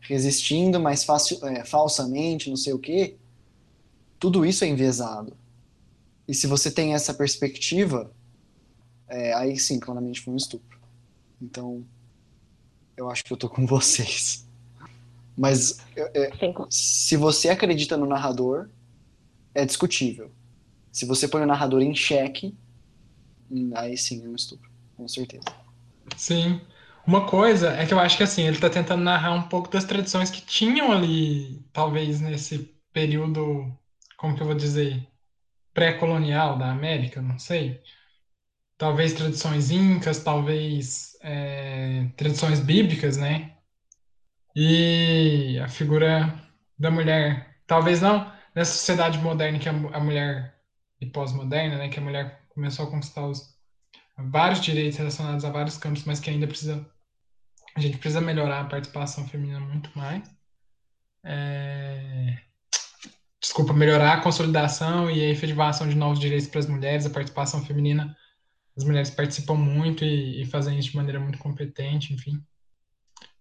resistindo, 0.00 0.78
mas 0.80 1.04
fácil, 1.04 1.44
é, 1.46 1.64
falsamente, 1.64 2.50
não 2.50 2.56
sei 2.56 2.72
o 2.72 2.78
quê, 2.78 3.16
tudo 4.18 4.44
isso 4.44 4.64
é 4.64 4.68
enviesado. 4.68 5.32
E 6.28 6.34
se 6.34 6.46
você 6.46 6.70
tem 6.70 6.94
essa 6.94 7.14
perspectiva, 7.14 8.14
é, 9.08 9.32
aí 9.32 9.58
sim, 9.58 9.80
claramente 9.80 10.20
foi 10.20 10.34
um 10.34 10.36
estupro. 10.36 10.78
Então, 11.40 11.84
eu 12.96 13.10
acho 13.10 13.24
que 13.24 13.32
eu 13.32 13.36
tô 13.36 13.48
com 13.48 13.64
vocês. 13.66 14.46
Mas 15.36 15.78
é, 15.96 16.30
se 16.68 17.16
você 17.16 17.48
acredita 17.48 17.96
no 17.96 18.06
narrador, 18.06 18.68
é 19.54 19.64
discutível. 19.64 20.30
Se 20.92 21.06
você 21.06 21.28
põe 21.28 21.42
o 21.42 21.46
narrador 21.46 21.80
em 21.80 21.94
xeque, 21.94 22.54
hum, 23.50 23.70
aí 23.74 23.96
sim 23.96 24.24
é 24.24 24.28
um 24.28 24.34
estupro, 24.34 24.68
com 24.96 25.06
certeza. 25.08 25.44
Sim. 26.16 26.60
Uma 27.06 27.26
coisa 27.26 27.70
é 27.72 27.86
que 27.86 27.94
eu 27.94 27.98
acho 28.00 28.16
que 28.16 28.22
assim, 28.22 28.42
ele 28.42 28.56
está 28.56 28.68
tentando 28.68 29.02
narrar 29.02 29.32
um 29.32 29.48
pouco 29.48 29.70
das 29.70 29.84
tradições 29.84 30.30
que 30.30 30.42
tinham 30.42 30.92
ali, 30.92 31.64
talvez 31.72 32.20
nesse 32.20 32.58
período, 32.92 33.72
como 34.16 34.34
que 34.36 34.42
eu 34.42 34.46
vou 34.46 34.54
dizer, 34.56 35.08
pré-colonial 35.78 36.58
da 36.58 36.72
América, 36.72 37.22
não 37.22 37.38
sei. 37.38 37.80
Talvez 38.76 39.12
tradições 39.12 39.70
incas, 39.70 40.24
talvez 40.24 41.16
é, 41.22 42.08
tradições 42.16 42.58
bíblicas, 42.58 43.16
né? 43.16 43.56
E 44.56 45.56
a 45.62 45.68
figura 45.68 46.34
da 46.76 46.90
mulher, 46.90 47.60
talvez 47.64 48.00
não 48.00 48.28
nessa 48.56 48.72
sociedade 48.72 49.18
moderna 49.18 49.60
que 49.60 49.68
a, 49.68 50.00
mulher 50.00 50.60
e 51.00 51.06
pós-moderna, 51.06 51.78
né, 51.78 51.88
que 51.88 52.00
a 52.00 52.02
mulher 52.02 52.42
começou 52.48 52.86
a 52.86 52.90
conquistar 52.90 53.24
os, 53.26 53.56
vários 54.18 54.60
direitos 54.60 54.98
relacionados 54.98 55.44
a 55.44 55.50
vários 55.50 55.78
campos, 55.78 56.02
mas 56.04 56.18
que 56.18 56.30
ainda 56.30 56.48
precisa 56.48 56.84
a 57.76 57.80
gente 57.80 57.98
precisa 57.98 58.20
melhorar 58.20 58.62
a 58.62 58.68
participação 58.68 59.28
feminina 59.28 59.60
muito 59.60 59.96
mais. 59.96 60.28
É, 61.22 62.36
desculpa, 63.48 63.72
melhorar 63.72 64.14
a 64.14 64.20
consolidação 64.20 65.10
e 65.10 65.24
a 65.24 65.30
efetivação 65.30 65.88
de 65.88 65.96
novos 65.96 66.18
direitos 66.18 66.48
para 66.48 66.60
as 66.60 66.66
mulheres, 66.66 67.06
a 67.06 67.10
participação 67.10 67.64
feminina. 67.64 68.14
As 68.76 68.84
mulheres 68.84 69.10
participam 69.10 69.54
muito 69.54 70.04
e, 70.04 70.42
e 70.42 70.46
fazem 70.46 70.78
isso 70.78 70.90
de 70.90 70.96
maneira 70.96 71.18
muito 71.18 71.38
competente, 71.38 72.12
enfim. 72.12 72.44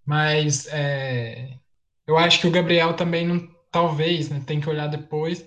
Mas 0.05 0.65
é, 0.67 1.59
eu 2.07 2.17
acho 2.17 2.39
que 2.39 2.47
o 2.47 2.51
Gabriel 2.51 2.95
também 2.95 3.27
não, 3.27 3.47
talvez, 3.69 4.29
né, 4.29 4.41
tem 4.45 4.61
que 4.61 4.69
olhar 4.69 4.87
depois, 4.87 5.45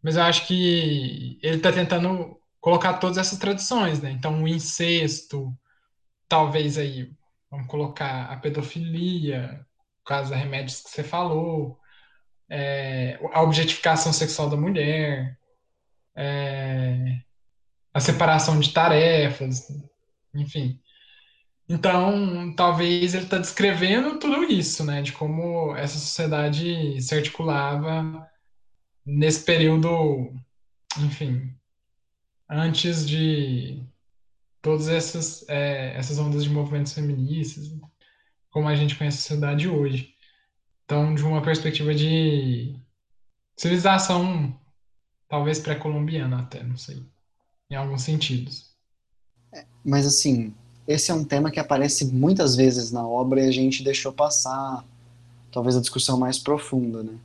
mas 0.00 0.16
eu 0.16 0.22
acho 0.22 0.46
que 0.46 1.38
ele 1.42 1.56
está 1.56 1.72
tentando 1.72 2.40
colocar 2.60 2.94
todas 2.94 3.18
essas 3.18 3.38
tradições, 3.38 4.00
né? 4.00 4.12
Então 4.12 4.42
o 4.42 4.48
incesto, 4.48 5.52
talvez 6.28 6.78
aí, 6.78 7.10
vamos 7.50 7.66
colocar 7.66 8.26
a 8.26 8.36
pedofilia, 8.36 9.66
caso 10.06 10.32
remédios 10.32 10.82
que 10.82 10.90
você 10.90 11.02
falou, 11.02 11.78
é, 12.50 13.18
a 13.32 13.42
objetificação 13.42 14.12
sexual 14.12 14.48
da 14.48 14.56
mulher, 14.56 15.38
é, 16.16 17.18
a 17.92 18.00
separação 18.00 18.58
de 18.58 18.72
tarefas, 18.72 19.68
enfim. 20.34 20.80
Então, 21.68 22.54
talvez 22.56 23.14
ele 23.14 23.24
está 23.24 23.38
descrevendo 23.38 24.18
tudo 24.18 24.44
isso, 24.44 24.84
né? 24.84 25.02
De 25.02 25.12
como 25.12 25.76
essa 25.76 25.98
sociedade 25.98 27.00
se 27.02 27.14
articulava 27.14 28.26
nesse 29.04 29.44
período, 29.44 30.32
enfim, 30.98 31.54
antes 32.48 33.06
de 33.06 33.82
todas 34.62 34.88
essas, 34.88 35.46
é, 35.48 35.94
essas 35.96 36.18
ondas 36.18 36.44
de 36.44 36.50
movimentos 36.50 36.92
feministas, 36.92 37.70
como 38.50 38.68
a 38.68 38.74
gente 38.74 38.96
conhece 38.96 39.18
a 39.18 39.20
sociedade 39.20 39.68
hoje. 39.68 40.14
Então, 40.88 41.14
de 41.14 41.22
uma 41.22 41.42
perspectiva 41.42 41.94
de 41.94 42.74
civilização, 43.54 44.58
talvez 45.28 45.58
pré-colombiana 45.58 46.40
até, 46.40 46.62
não 46.62 46.78
sei, 46.78 47.04
em 47.70 47.74
alguns 47.74 48.00
sentidos. 48.00 48.70
É, 49.52 49.66
mas 49.84 50.06
assim, 50.06 50.54
esse 50.86 51.10
é 51.10 51.14
um 51.14 51.24
tema 51.24 51.50
que 51.50 51.60
aparece 51.60 52.06
muitas 52.06 52.56
vezes 52.56 52.90
na 52.90 53.06
obra 53.06 53.44
e 53.44 53.46
a 53.46 53.50
gente 53.50 53.84
deixou 53.84 54.14
passar 54.14 54.82
talvez 55.52 55.76
a 55.76 55.80
discussão 55.80 56.18
mais 56.18 56.38
profunda, 56.38 57.02
né? 57.02 57.18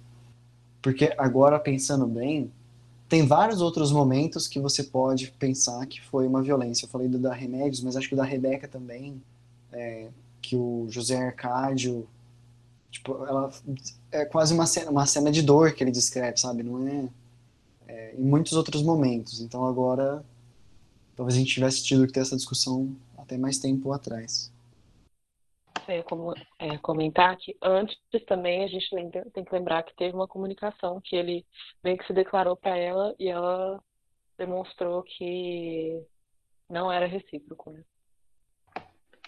Porque 0.81 1.15
agora 1.18 1.57
pensando 1.57 2.06
bem, 2.06 2.52
tem 3.07 3.26
vários 3.26 3.61
outros 3.61 3.94
momentos 3.94 4.45
que 4.45 4.60
você 4.60 4.84
pode 4.84 5.31
pensar 5.40 5.85
que 5.85 6.02
foi 6.02 6.27
uma 6.27 6.44
violência. 6.44 6.84
Eu 6.84 6.90
falei 6.90 7.07
do 7.07 7.18
da 7.18 7.34
Remédios, 7.34 7.81
mas 7.81 7.95
acho 7.95 8.10
que 8.10 8.14
o 8.14 8.18
da 8.18 8.26
Rebeca 8.26 8.68
também, 8.68 9.23
é, 9.72 10.10
que 10.41 10.57
o 10.57 10.85
José 10.90 11.15
Arcádio, 11.15 12.06
tipo, 12.93 13.25
ela 13.25 13.51
é 14.11 14.23
quase 14.23 14.53
uma 14.53 14.67
cena, 14.67 14.91
uma 14.91 15.05
cena 15.05 15.31
de 15.31 15.41
dor 15.41 15.73
que 15.73 15.83
ele 15.83 15.91
descreve, 15.91 16.37
sabe? 16.37 16.61
Não 16.61 16.87
é, 16.87 17.09
é 17.87 18.15
em 18.15 18.23
muitos 18.23 18.53
outros 18.53 18.83
momentos. 18.83 19.41
Então 19.41 19.65
agora, 19.65 20.23
talvez 21.15 21.35
a 21.35 21.39
gente 21.39 21.53
tivesse 21.53 21.83
tido 21.83 22.05
que 22.05 22.13
ter 22.13 22.19
essa 22.19 22.35
discussão 22.35 22.95
até 23.17 23.35
mais 23.37 23.57
tempo 23.57 23.91
atrás. 23.91 24.53
É, 25.87 26.01
como, 26.03 26.33
é, 26.59 26.77
comentar 26.77 27.35
que 27.35 27.57
antes 27.61 27.97
também 28.25 28.63
a 28.63 28.67
gente 28.67 28.87
tem 29.33 29.43
que 29.43 29.53
lembrar 29.53 29.83
que 29.83 29.95
teve 29.97 30.15
uma 30.15 30.27
comunicação 30.27 31.01
que 31.03 31.15
ele 31.15 31.45
meio 31.83 31.97
que 31.97 32.07
se 32.07 32.13
declarou 32.13 32.55
para 32.55 32.77
ela 32.77 33.13
e 33.19 33.27
ela 33.27 33.83
demonstrou 34.37 35.03
que 35.03 36.01
não 36.69 36.89
era 36.91 37.05
recíproco, 37.05 37.71
né? 37.71 37.83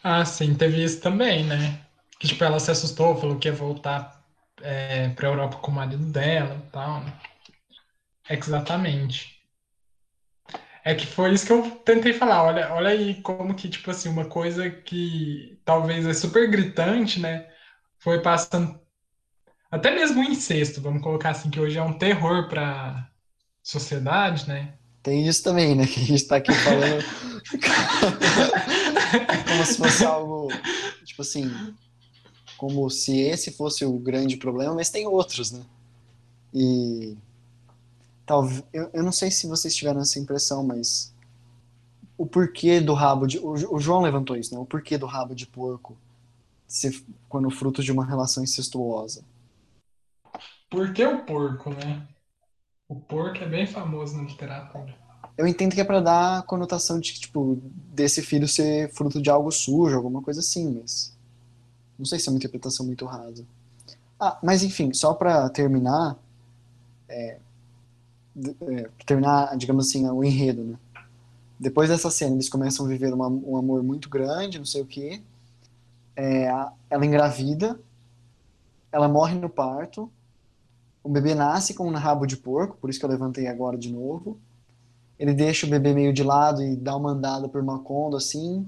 Ah, 0.01 0.23
sim, 0.23 0.55
teve 0.55 0.83
isso 0.83 1.01
também, 1.01 1.43
né? 1.43 1.85
Que 2.19 2.27
tipo, 2.27 2.43
ela 2.43 2.59
se 2.59 2.71
assustou, 2.71 3.17
falou 3.17 3.37
que 3.37 3.47
ia 3.47 3.53
voltar 3.53 4.23
é, 4.61 5.09
para 5.09 5.27
a 5.27 5.31
Europa 5.31 5.57
com 5.57 5.71
o 5.71 5.75
marido 5.75 6.05
dela 6.05 6.55
e 6.55 6.71
tal. 6.71 7.01
Né? 7.01 7.13
Exatamente. 8.29 9.35
É 10.83 10.93
que 10.93 11.05
foi 11.05 11.33
isso 11.33 11.47
que 11.47 11.51
eu 11.51 11.71
tentei 11.83 12.13
falar. 12.13 12.43
Olha, 12.43 12.73
olha 12.73 12.89
aí 12.89 13.21
como 13.21 13.55
que, 13.55 13.67
tipo 13.67 13.89
assim, 13.89 14.07
uma 14.07 14.25
coisa 14.25 14.69
que 14.69 15.59
talvez 15.65 16.05
é 16.05 16.13
super 16.13 16.49
gritante, 16.49 17.19
né? 17.19 17.47
Foi 17.99 18.21
passando. 18.21 18.79
Até 19.71 19.93
mesmo 19.93 20.21
o 20.21 20.23
incesto, 20.23 20.79
vamos 20.79 21.01
colocar 21.01 21.31
assim, 21.31 21.49
que 21.49 21.59
hoje 21.59 21.77
é 21.77 21.81
um 21.81 21.97
terror 21.97 22.47
para 22.47 23.09
sociedade, 23.63 24.47
né? 24.47 24.75
Tem 25.01 25.27
isso 25.27 25.43
também, 25.43 25.75
né? 25.75 25.87
Que 25.87 25.99
a 25.99 26.03
gente 26.03 26.27
tá 26.27 26.35
aqui 26.37 26.53
falando 26.53 27.03
como 29.47 29.65
se 29.65 29.77
fosse 29.77 30.05
algo, 30.05 30.47
tipo 31.03 31.21
assim, 31.21 31.51
como 32.57 32.89
se 32.89 33.19
esse 33.19 33.51
fosse 33.51 33.85
o 33.85 33.97
grande 33.97 34.37
problema, 34.37 34.75
mas 34.75 34.89
tem 34.89 35.07
outros, 35.07 35.51
né? 35.51 35.63
E 36.53 37.17
talvez 38.25 38.63
eu, 38.71 38.89
eu 38.93 39.03
não 39.03 39.11
sei 39.11 39.29
se 39.29 39.47
vocês 39.47 39.75
tiveram 39.75 40.01
essa 40.01 40.19
impressão, 40.19 40.63
mas 40.63 41.13
o 42.17 42.25
porquê 42.25 42.79
do 42.79 42.93
rabo 42.93 43.27
de 43.27 43.37
o, 43.39 43.51
o 43.51 43.79
João 43.79 44.01
levantou 44.01 44.35
isso, 44.35 44.53
né? 44.53 44.59
O 44.59 44.65
porquê 44.65 44.97
do 44.97 45.05
rabo 45.05 45.35
de 45.35 45.45
porco 45.45 45.97
ser 46.67 47.03
quando 47.29 47.49
fruto 47.49 47.83
de 47.83 47.91
uma 47.91 48.05
relação 48.05 48.43
incestuosa. 48.43 49.23
Por 50.69 50.93
que 50.93 51.05
o 51.05 51.25
porco, 51.25 51.69
né? 51.69 52.07
O 52.87 52.95
porco 52.95 53.37
é 53.43 53.47
bem 53.47 53.67
famoso 53.67 54.17
na 54.17 54.23
literatura. 54.23 54.95
Eu 55.37 55.47
entendo 55.47 55.73
que 55.73 55.81
é 55.81 55.83
para 55.83 55.99
dar 55.99 56.39
a 56.39 56.41
conotação 56.41 56.99
de 56.99 57.13
tipo 57.13 57.61
desse 57.93 58.21
filho 58.21 58.47
ser 58.47 58.91
fruto 58.93 59.21
de 59.21 59.29
algo 59.29 59.51
sujo, 59.51 59.95
alguma 59.95 60.21
coisa 60.21 60.39
assim, 60.39 60.79
mas 60.79 61.14
não 61.97 62.05
sei 62.05 62.19
se 62.19 62.27
é 62.27 62.31
uma 62.31 62.37
interpretação 62.37 62.85
muito 62.85 63.05
rasa. 63.05 63.45
Ah, 64.19 64.37
mas 64.41 64.63
enfim, 64.63 64.93
só 64.93 65.13
para 65.13 65.49
terminar, 65.49 66.17
é, 67.07 67.39
é, 68.61 68.89
terminar, 69.05 69.57
digamos 69.57 69.87
assim, 69.87 70.07
o 70.09 70.23
enredo, 70.23 70.63
né? 70.63 70.77
Depois 71.59 71.89
dessa 71.89 72.09
cena, 72.09 72.35
eles 72.35 72.49
começam 72.49 72.85
a 72.85 72.89
viver 72.89 73.13
uma, 73.13 73.27
um 73.27 73.55
amor 73.55 73.81
muito 73.81 74.09
grande, 74.09 74.57
não 74.57 74.65
sei 74.65 74.81
o 74.81 74.85
quê. 74.85 75.21
É, 76.15 76.45
ela 76.89 77.05
engravida, 77.05 77.79
ela 78.91 79.07
morre 79.07 79.35
no 79.35 79.49
parto, 79.49 80.11
o 81.03 81.09
bebê 81.09 81.35
nasce 81.35 81.73
com 81.73 81.87
um 81.87 81.93
rabo 81.93 82.25
de 82.25 82.35
porco, 82.35 82.77
por 82.77 82.89
isso 82.89 82.99
que 82.99 83.05
eu 83.05 83.09
levantei 83.09 83.47
agora 83.47 83.77
de 83.77 83.91
novo. 83.91 84.39
Ele 85.19 85.33
deixa 85.33 85.65
o 85.65 85.69
bebê 85.69 85.93
meio 85.93 86.11
de 86.11 86.23
lado 86.23 86.63
e 86.63 86.75
dá 86.75 86.95
uma 86.95 87.11
andada 87.11 87.47
por 87.47 87.63
Macondo, 87.63 88.17
assim, 88.17 88.67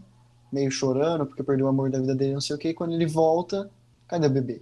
meio 0.51 0.71
chorando, 0.71 1.25
porque 1.25 1.43
perdeu 1.43 1.65
o 1.65 1.69
amor 1.69 1.89
da 1.89 1.99
vida 1.99 2.15
dele, 2.15 2.33
não 2.33 2.41
sei 2.41 2.55
o 2.55 2.59
quê. 2.59 2.69
E 2.69 2.73
quando 2.73 2.93
ele 2.93 3.05
volta, 3.05 3.69
cadê 4.07 4.27
o 4.27 4.29
bebê? 4.29 4.61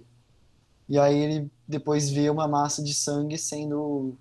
E 0.88 0.98
aí 0.98 1.16
ele 1.16 1.50
depois 1.66 2.10
vê 2.10 2.30
uma 2.30 2.46
massa 2.46 2.82
de 2.82 2.94
sangue 2.94 3.36
sendo 3.36 4.16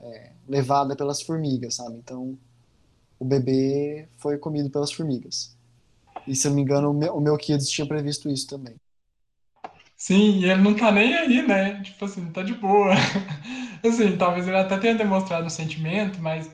é, 0.00 0.32
levada 0.48 0.96
pelas 0.96 1.20
formigas, 1.20 1.74
sabe? 1.74 1.96
Então, 1.96 2.38
o 3.18 3.24
bebê 3.24 4.08
foi 4.16 4.38
comido 4.38 4.70
pelas 4.70 4.92
formigas. 4.92 5.56
E 6.26 6.34
se 6.34 6.46
eu 6.46 6.50
não 6.50 6.56
me 6.56 6.62
engano, 6.62 6.90
o 6.90 7.20
meu 7.20 7.36
Kids 7.36 7.68
tinha 7.68 7.86
previsto 7.86 8.28
isso 8.28 8.46
também. 8.46 8.74
Sim, 9.96 10.40
e 10.40 10.50
ele 10.50 10.60
não 10.60 10.74
tá 10.74 10.92
nem 10.92 11.14
aí, 11.14 11.46
né? 11.46 11.82
Tipo 11.82 12.04
assim, 12.04 12.30
tá 12.30 12.42
de 12.42 12.54
boa. 12.54 12.92
assim, 13.84 14.16
talvez 14.16 14.46
ele 14.46 14.56
até 14.56 14.76
tenha 14.78 14.94
demonstrado 14.94 15.46
um 15.46 15.50
sentimento, 15.50 16.20
mas 16.20 16.50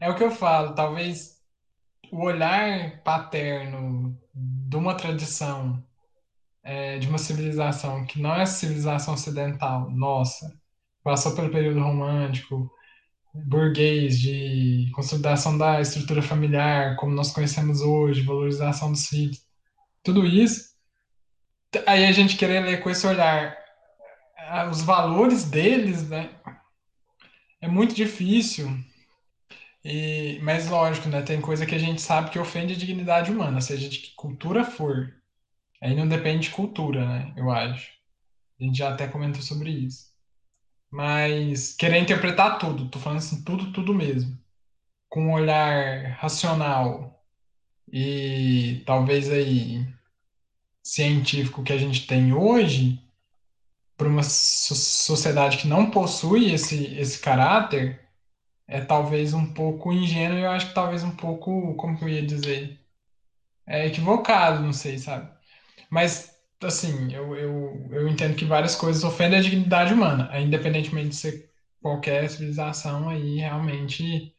é 0.00 0.10
o 0.10 0.16
que 0.16 0.22
eu 0.22 0.30
falo, 0.30 0.74
talvez 0.74 1.31
o 2.12 2.26
olhar 2.26 3.02
paterno 3.02 4.14
de 4.34 4.76
uma 4.76 4.94
tradição, 4.94 5.82
é, 6.62 6.98
de 6.98 7.08
uma 7.08 7.16
civilização 7.16 8.04
que 8.04 8.20
não 8.20 8.34
é 8.34 8.44
civilização 8.44 9.14
ocidental, 9.14 9.90
nossa, 9.90 10.54
passou 11.02 11.34
pelo 11.34 11.50
período 11.50 11.80
romântico, 11.80 12.70
burguês, 13.34 14.20
de 14.20 14.90
consolidação 14.94 15.56
da 15.56 15.80
estrutura 15.80 16.20
familiar, 16.20 16.96
como 16.96 17.14
nós 17.14 17.32
conhecemos 17.32 17.80
hoje, 17.80 18.20
valorização 18.20 18.92
dos 18.92 19.06
filhos, 19.06 19.42
tudo 20.02 20.26
isso, 20.26 20.72
aí 21.86 22.04
a 22.04 22.12
gente 22.12 22.36
querer 22.36 22.60
ler 22.60 22.82
com 22.82 22.90
esse 22.90 23.06
olhar 23.06 23.56
os 24.70 24.82
valores 24.82 25.44
deles, 25.44 26.06
né? 26.06 26.28
É 27.58 27.66
muito 27.68 27.94
difícil. 27.94 28.68
E, 29.84 30.38
mas 30.42 30.68
lógico, 30.68 31.08
né? 31.08 31.22
Tem 31.22 31.40
coisa 31.40 31.66
que 31.66 31.74
a 31.74 31.78
gente 31.78 32.00
sabe 32.00 32.30
que 32.30 32.38
ofende 32.38 32.74
a 32.74 32.76
dignidade 32.78 33.30
humana, 33.32 33.60
seja 33.60 33.88
de 33.88 33.98
que 33.98 34.14
cultura 34.14 34.64
for. 34.64 35.14
Aí 35.82 35.94
não 35.94 36.08
depende 36.08 36.48
de 36.48 36.54
cultura, 36.54 37.06
né? 37.06 37.34
Eu 37.36 37.50
acho. 37.50 37.92
A 38.60 38.64
gente 38.64 38.78
já 38.78 38.94
até 38.94 39.08
comentou 39.08 39.42
sobre 39.42 39.70
isso 39.70 40.12
mas 40.92 41.72
querer 41.74 41.98
interpretar 42.00 42.58
tudo, 42.58 42.90
tô 42.90 42.98
falando 42.98 43.18
assim, 43.18 43.42
tudo, 43.42 43.72
tudo 43.72 43.94
mesmo, 43.94 44.38
com 45.08 45.28
um 45.28 45.32
olhar 45.32 46.12
racional 46.18 47.24
e 47.90 48.82
talvez 48.86 49.30
aí 49.30 49.86
científico 50.84 51.62
que 51.64 51.72
a 51.72 51.78
gente 51.78 52.06
tem 52.06 52.34
hoje, 52.34 53.00
para 53.96 54.08
uma 54.08 54.22
so 54.22 54.74
sociedade 54.74 55.58
que 55.58 55.66
não 55.68 55.90
possui 55.90 56.52
esse, 56.52 56.86
esse 56.96 57.20
caráter, 57.20 58.01
é 58.66 58.80
talvez 58.80 59.34
um 59.34 59.52
pouco 59.52 59.92
ingênuo 59.92 60.38
e 60.38 60.42
eu 60.42 60.50
acho 60.50 60.68
que 60.68 60.74
talvez 60.74 61.02
um 61.02 61.14
pouco, 61.16 61.74
como 61.74 61.96
que 61.96 62.04
eu 62.04 62.08
ia 62.08 62.26
dizer, 62.26 62.80
é 63.66 63.86
equivocado, 63.86 64.62
não 64.62 64.72
sei, 64.72 64.98
sabe? 64.98 65.30
Mas 65.90 66.32
assim, 66.62 67.12
eu, 67.12 67.34
eu, 67.36 67.88
eu 67.90 68.08
entendo 68.08 68.36
que 68.36 68.44
várias 68.44 68.74
coisas 68.76 69.04
ofendem 69.04 69.38
a 69.38 69.42
dignidade 69.42 69.92
humana, 69.92 70.30
independentemente 70.40 71.10
de 71.10 71.16
ser 71.16 71.50
qualquer 71.80 72.30
civilização, 72.30 73.08
aí 73.08 73.38
realmente 73.38 74.34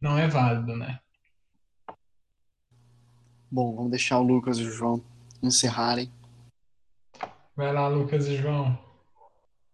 não 0.00 0.18
é 0.18 0.26
válido, 0.26 0.76
né? 0.76 0.98
Bom, 3.50 3.74
vamos 3.74 3.90
deixar 3.90 4.18
o 4.18 4.22
Lucas 4.22 4.58
e 4.58 4.62
o 4.62 4.70
João 4.70 5.02
encerrarem. 5.42 6.10
Vai 7.56 7.72
lá, 7.72 7.88
Lucas 7.88 8.26
e 8.28 8.36
João. 8.36 8.78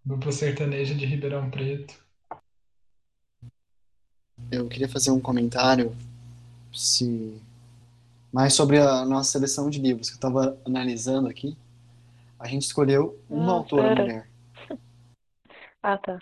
Dupla 0.04 0.32
sertaneja 0.32 0.94
de 0.94 1.04
Ribeirão 1.04 1.50
Preto. 1.50 2.06
Eu 4.50 4.68
queria 4.68 4.88
fazer 4.88 5.10
um 5.10 5.20
comentário 5.20 5.94
se 6.72 7.40
mais 8.32 8.52
sobre 8.54 8.78
a 8.78 9.04
nossa 9.04 9.32
seleção 9.32 9.70
de 9.70 9.80
livros 9.80 10.08
que 10.08 10.14
eu 10.14 10.18
estava 10.18 10.58
analisando 10.64 11.28
aqui. 11.28 11.56
A 12.38 12.46
gente 12.46 12.62
escolheu 12.62 13.18
uma 13.30 13.52
ah, 13.52 13.56
autora 13.56 13.88
pera. 13.88 14.02
mulher. 14.02 14.28
Ah, 15.82 15.96
tá. 15.98 16.18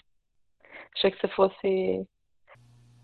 Achei 0.94 1.10
que 1.10 1.18
você 1.18 1.28
fosse 1.34 2.06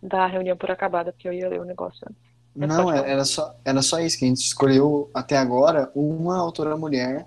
dar 0.03 0.25
a 0.25 0.27
reunião 0.27 0.59
por 0.59 0.71
acabada, 0.71 1.11
porque 1.11 1.27
eu 1.27 1.33
ia 1.33 1.49
ler 1.49 1.59
o 1.59 1.65
negócio 1.65 2.07
antes. 2.07 2.23
É 2.55 2.67
Não, 2.67 2.83
só 2.83 2.93
era, 2.93 3.25
só, 3.25 3.57
era 3.65 3.83
só 3.83 3.99
isso, 4.01 4.19
que 4.19 4.27
a 4.27 4.29
gente 4.29 4.45
escolheu 4.45 5.11
até 5.15 5.39
agora 5.39 5.91
uma 5.95 6.39
autora 6.39 6.77
mulher 6.77 7.27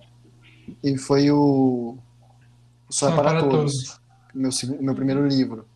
e 0.83 0.97
foi 0.97 1.31
o, 1.31 1.97
o 2.87 2.93
Só 2.93 3.09
é 3.09 3.15
para, 3.15 3.29
para 3.31 3.39
Todos, 3.39 3.99
todos. 4.33 4.65
Meu, 4.67 4.81
meu 4.81 4.95
primeiro 4.95 5.27
livro. 5.27 5.67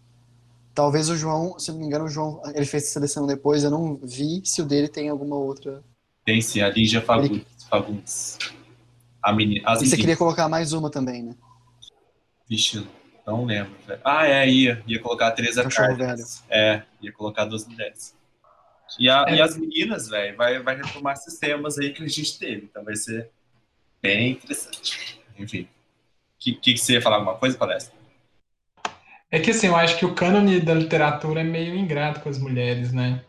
Talvez 0.78 1.10
o 1.10 1.18
João, 1.18 1.58
se 1.58 1.72
não 1.72 1.80
me 1.80 1.88
engano, 1.88 2.06
o 2.06 2.08
João, 2.08 2.40
ele 2.54 2.64
fez 2.68 2.84
a 2.84 2.88
seleção 2.88 3.26
depois, 3.26 3.64
eu 3.64 3.72
não 3.72 3.96
vi 3.96 4.44
se 4.46 4.62
o 4.62 4.66
dele 4.66 4.88
tem 4.88 5.10
alguma 5.10 5.36
outra. 5.36 5.84
Tem 6.24 6.40
sim, 6.40 6.62
a 6.62 6.70
Lígia 6.70 7.02
Fagundes. 7.02 8.38
Ele... 8.40 8.58
A 9.24 9.34
menina, 9.34 9.68
as 9.68 9.82
e 9.82 9.88
você 9.88 9.98
queria 9.98 10.16
colocar 10.16 10.48
mais 10.48 10.74
uma 10.74 10.92
também, 10.92 11.24
né? 11.24 11.36
Vixe, 12.48 12.88
não 13.26 13.44
lembro. 13.46 13.74
Ah, 14.04 14.28
é, 14.28 14.48
ia. 14.48 14.84
Ia 14.86 15.02
colocar 15.02 15.30
a 15.30 15.32
Teresa 15.32 15.68
Carlos. 15.68 16.44
É, 16.48 16.84
ia 17.02 17.12
colocar 17.12 17.46
duas 17.46 17.68
mulheres. 17.68 18.16
E, 19.00 19.10
a, 19.10 19.26
é. 19.30 19.38
e 19.38 19.42
as 19.42 19.58
meninas, 19.58 20.08
velho, 20.08 20.38
vai, 20.38 20.62
vai 20.62 20.76
retomar 20.76 21.18
sistemas 21.18 21.80
aí 21.80 21.92
que 21.92 22.04
a 22.04 22.08
gente 22.08 22.38
teve. 22.38 22.68
Então 22.70 22.84
vai 22.84 22.96
ser 22.96 23.32
bem 24.00 24.34
interessante. 24.34 25.20
Enfim. 25.40 25.64
O 25.64 25.68
que, 26.38 26.54
que, 26.54 26.78
você 26.78 26.94
ia 26.94 27.02
falar 27.02 27.16
alguma 27.16 27.34
coisa, 27.34 27.58
palestra? 27.58 27.97
É 29.30 29.40
que 29.40 29.52
assim, 29.52 29.68
eu 29.68 29.76
acho 29.76 29.98
que 29.98 30.06
o 30.06 30.16
cânone 30.16 30.62
da 30.62 30.74
literatura 30.74 31.42
é 31.42 31.44
meio 31.44 31.76
ingrato 31.76 32.22
com 32.22 32.30
as 32.30 32.40
mulheres, 32.40 32.94
né? 32.94 33.24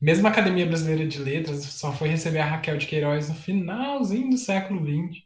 Mesmo 0.00 0.26
a 0.26 0.30
Academia 0.30 0.66
Brasileira 0.66 1.06
de 1.06 1.18
Letras 1.18 1.64
só 1.64 1.92
foi 1.92 2.08
receber 2.08 2.40
a 2.40 2.46
Raquel 2.46 2.78
de 2.78 2.86
Queiroz 2.86 3.28
no 3.28 3.34
finalzinho 3.34 4.30
do 4.30 4.38
século 4.38 4.80
XX. 4.80 5.22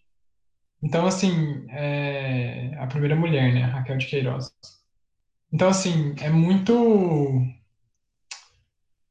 Então, 0.83 1.07
assim, 1.07 1.67
é 1.71 2.77
a 2.79 2.87
primeira 2.87 3.17
mulher, 3.17 3.55
né? 3.55 3.63
Raquel 3.65 3.97
de 3.99 4.07
Queiroz. 4.07 4.53
Então, 5.53 5.69
assim, 5.69 6.15
é 6.21 6.29
muito. 6.31 7.43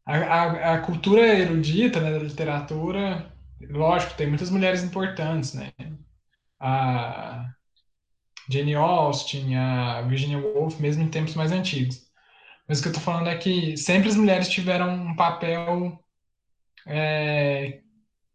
A, 0.05 0.17
a, 0.17 0.73
a 0.75 0.81
cultura 0.81 1.21
erudita, 1.39 1.99
né, 1.99 2.11
da 2.11 2.19
literatura, 2.19 3.33
lógico, 3.61 4.13
tem 4.15 4.27
muitas 4.27 4.51
mulheres 4.51 4.83
importantes, 4.83 5.53
né? 5.53 5.73
A 6.59 7.49
Jane 8.49 8.75
Austen, 8.75 9.55
a 9.57 10.01
Virginia 10.01 10.37
Woolf, 10.37 10.79
mesmo 10.79 11.03
em 11.03 11.09
tempos 11.09 11.35
mais 11.35 11.51
antigos. 11.51 12.05
Mas 12.67 12.79
o 12.79 12.81
que 12.81 12.87
eu 12.87 12.91
estou 12.91 13.03
falando 13.03 13.29
é 13.29 13.37
que 13.37 13.77
sempre 13.77 14.09
as 14.09 14.15
mulheres 14.15 14.49
tiveram 14.49 14.93
um 14.93 15.15
papel 15.15 15.99
é, 16.87 17.81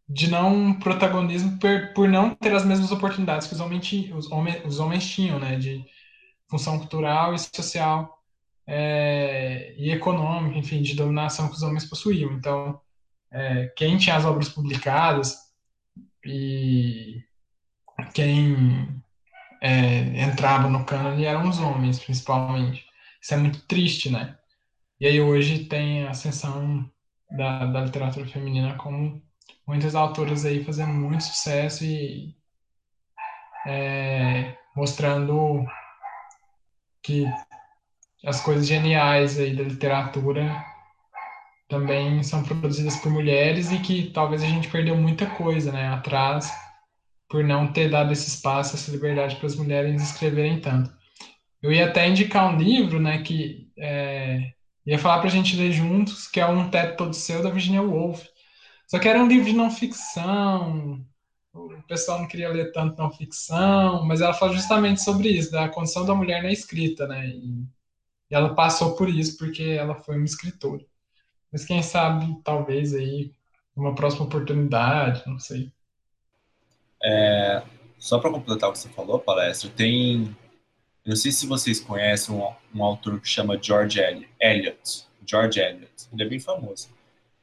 de 0.07 0.29
não 0.29 0.73
protagonismo 0.73 1.57
por, 1.59 1.93
por, 1.93 2.09
não 2.09 2.35
ter 2.35 2.53
as 2.53 2.65
mesmas 2.65 2.91
oportunidades 2.91 3.47
que 3.47 3.53
os 3.53 3.59
homens, 3.59 4.11
os 4.13 4.31
homens, 4.31 4.65
os 4.65 4.79
homens 4.79 5.09
tinham, 5.09 5.39
né? 5.39 5.57
De 5.57 5.83
função 6.49 6.77
cultural 6.77 7.33
e 7.33 7.39
social 7.39 8.21
é, 8.67 9.73
e 9.77 9.91
econômica, 9.91 10.57
enfim, 10.57 10.81
de 10.81 10.95
dominação 10.95 11.47
que 11.47 11.55
os 11.55 11.63
homens 11.63 11.85
possuíam. 11.85 12.33
Então, 12.33 12.79
é, 13.31 13.67
quem 13.77 13.97
tinha 13.97 14.15
as 14.15 14.25
obras 14.25 14.49
publicadas 14.49 15.37
e 16.25 17.23
quem 18.13 19.01
é, 19.61 19.99
entrava 20.23 20.67
no 20.67 20.83
cânone 20.83 21.25
eram 21.25 21.47
os 21.47 21.59
homens, 21.59 21.99
principalmente. 21.99 22.83
Isso 23.21 23.33
é 23.33 23.37
muito 23.37 23.61
triste, 23.67 24.09
né? 24.09 24.35
E 24.99 25.05
aí 25.05 25.21
hoje 25.21 25.65
tem 25.65 26.05
a 26.05 26.11
ascensão 26.11 26.89
da, 27.29 27.65
da 27.67 27.81
literatura 27.81 28.27
feminina 28.27 28.75
como 28.75 29.21
muitas 29.67 29.95
autoras 29.95 30.45
aí 30.45 30.63
fazendo 30.63 30.93
muito 30.93 31.23
sucesso 31.23 31.85
e 31.85 32.35
é, 33.67 34.57
mostrando 34.75 35.63
que 37.03 37.25
as 38.25 38.41
coisas 38.41 38.67
geniais 38.67 39.39
aí 39.39 39.55
da 39.55 39.63
literatura 39.63 40.63
também 41.69 42.21
são 42.23 42.43
produzidas 42.43 42.97
por 42.97 43.11
mulheres 43.11 43.71
e 43.71 43.79
que 43.79 44.11
talvez 44.11 44.43
a 44.43 44.47
gente 44.47 44.69
perdeu 44.69 44.95
muita 44.97 45.25
coisa, 45.25 45.71
né, 45.71 45.87
atrás 45.87 46.51
por 47.31 47.45
não 47.45 47.71
ter 47.71 47.89
dado 47.89 48.11
esse 48.11 48.27
espaço, 48.27 48.75
essa 48.75 48.91
liberdade 48.91 49.37
para 49.37 49.47
as 49.47 49.55
mulheres 49.55 50.03
escreverem 50.03 50.59
tanto. 50.59 50.91
Eu 51.61 51.71
ia 51.71 51.87
até 51.87 52.05
indicar 52.07 52.53
um 52.53 52.57
livro, 52.57 52.99
né, 52.99 53.21
que 53.23 53.71
é, 53.77 54.51
ia 54.85 54.99
falar 54.99 55.19
para 55.19 55.29
a 55.29 55.31
gente 55.31 55.55
ler 55.55 55.71
juntos, 55.71 56.27
que 56.27 56.41
é 56.41 56.45
Um 56.45 56.69
Teto 56.69 56.97
Todo 56.97 57.13
Seu, 57.13 57.41
da 57.41 57.49
Virginia 57.49 57.81
Woolf. 57.81 58.27
Só 58.85 58.99
que 58.99 59.07
era 59.07 59.23
um 59.23 59.27
livro 59.27 59.45
de 59.45 59.53
não 59.53 59.71
ficção, 59.71 61.05
o 61.53 61.81
pessoal 61.87 62.19
não 62.19 62.27
queria 62.27 62.49
ler 62.49 62.73
tanto 62.73 63.01
não 63.01 63.09
ficção, 63.09 64.05
mas 64.05 64.19
ela 64.19 64.33
fala 64.33 64.53
justamente 64.53 65.01
sobre 65.01 65.29
isso, 65.29 65.51
da 65.51 65.69
condição 65.69 66.05
da 66.05 66.13
mulher 66.13 66.43
na 66.43 66.51
escrita, 66.51 67.07
né, 67.07 67.27
e, 67.27 67.63
e 68.29 68.35
ela 68.35 68.53
passou 68.53 68.95
por 68.97 69.07
isso 69.07 69.37
porque 69.37 69.63
ela 69.63 69.95
foi 69.95 70.17
uma 70.17 70.25
escritora. 70.25 70.83
Mas 71.49 71.63
quem 71.63 71.81
sabe, 71.81 72.35
talvez 72.43 72.93
aí, 72.93 73.31
uma 73.73 73.95
próxima 73.95 74.25
oportunidade, 74.25 75.23
não 75.25 75.39
sei. 75.39 75.71
É, 77.03 77.63
só 77.97 78.19
para 78.19 78.31
completar 78.31 78.69
o 78.69 78.73
que 78.73 78.79
você 78.79 78.89
falou, 78.89 79.19
palestra, 79.19 79.69
tem. 79.69 80.35
Eu 81.03 81.09
não 81.09 81.15
sei 81.15 81.31
se 81.31 81.47
vocês 81.47 81.79
conhecem 81.79 82.35
um, 82.35 82.47
um 82.75 82.83
autor 82.83 83.19
que 83.19 83.27
chama 83.27 83.59
George 83.61 83.99
Eliot. 84.39 85.05
George 85.25 85.59
Eliot. 85.59 85.91
Ele 86.13 86.23
é 86.23 86.27
bem 86.27 86.39
famoso. 86.39 86.89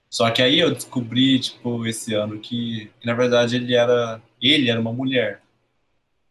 Só 0.08 0.30
que 0.30 0.40
aí 0.40 0.58
eu 0.58 0.72
descobri, 0.72 1.38
tipo, 1.38 1.86
esse 1.86 2.14
ano 2.14 2.38
que, 2.38 2.90
que 3.00 3.06
na 3.06 3.14
verdade 3.14 3.56
ele 3.56 3.74
era 3.74 4.22
ele 4.40 4.70
era 4.70 4.80
uma 4.80 4.92
mulher. 4.92 5.42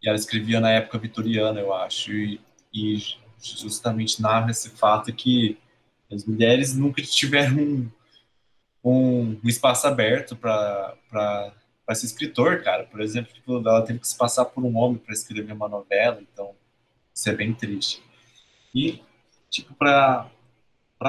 E 0.01 0.07
ela 0.07 0.17
escrevia 0.17 0.59
na 0.59 0.71
época 0.71 0.97
vitoriana, 0.97 1.59
eu 1.59 1.73
acho. 1.73 2.11
E, 2.11 2.41
e 2.73 2.97
justamente 3.39 4.21
narra 4.21 4.51
esse 4.51 4.69
fato 4.69 5.13
que 5.13 5.57
as 6.11 6.25
mulheres 6.25 6.75
nunca 6.75 7.01
tiveram 7.01 7.57
um, 7.57 7.91
um, 8.83 9.39
espaço 9.43 9.87
aberto 9.87 10.35
para 10.35 11.53
para 11.87 11.95
ser 11.95 12.07
escritor, 12.07 12.61
cara. 12.61 12.83
Por 12.83 12.99
exemplo, 12.99 13.33
tipo, 13.33 13.57
ela 13.57 13.81
teve 13.81 13.99
que 13.99 14.07
se 14.07 14.17
passar 14.17 14.43
por 14.43 14.61
um 14.61 14.75
homem 14.75 14.97
para 14.97 15.13
escrever 15.13 15.53
uma 15.53 15.69
novela, 15.69 16.21
então 16.21 16.53
isso 17.15 17.29
é 17.29 17.33
bem 17.33 17.53
triste. 17.53 18.03
E, 18.75 19.01
tipo, 19.49 19.73
para 19.73 20.29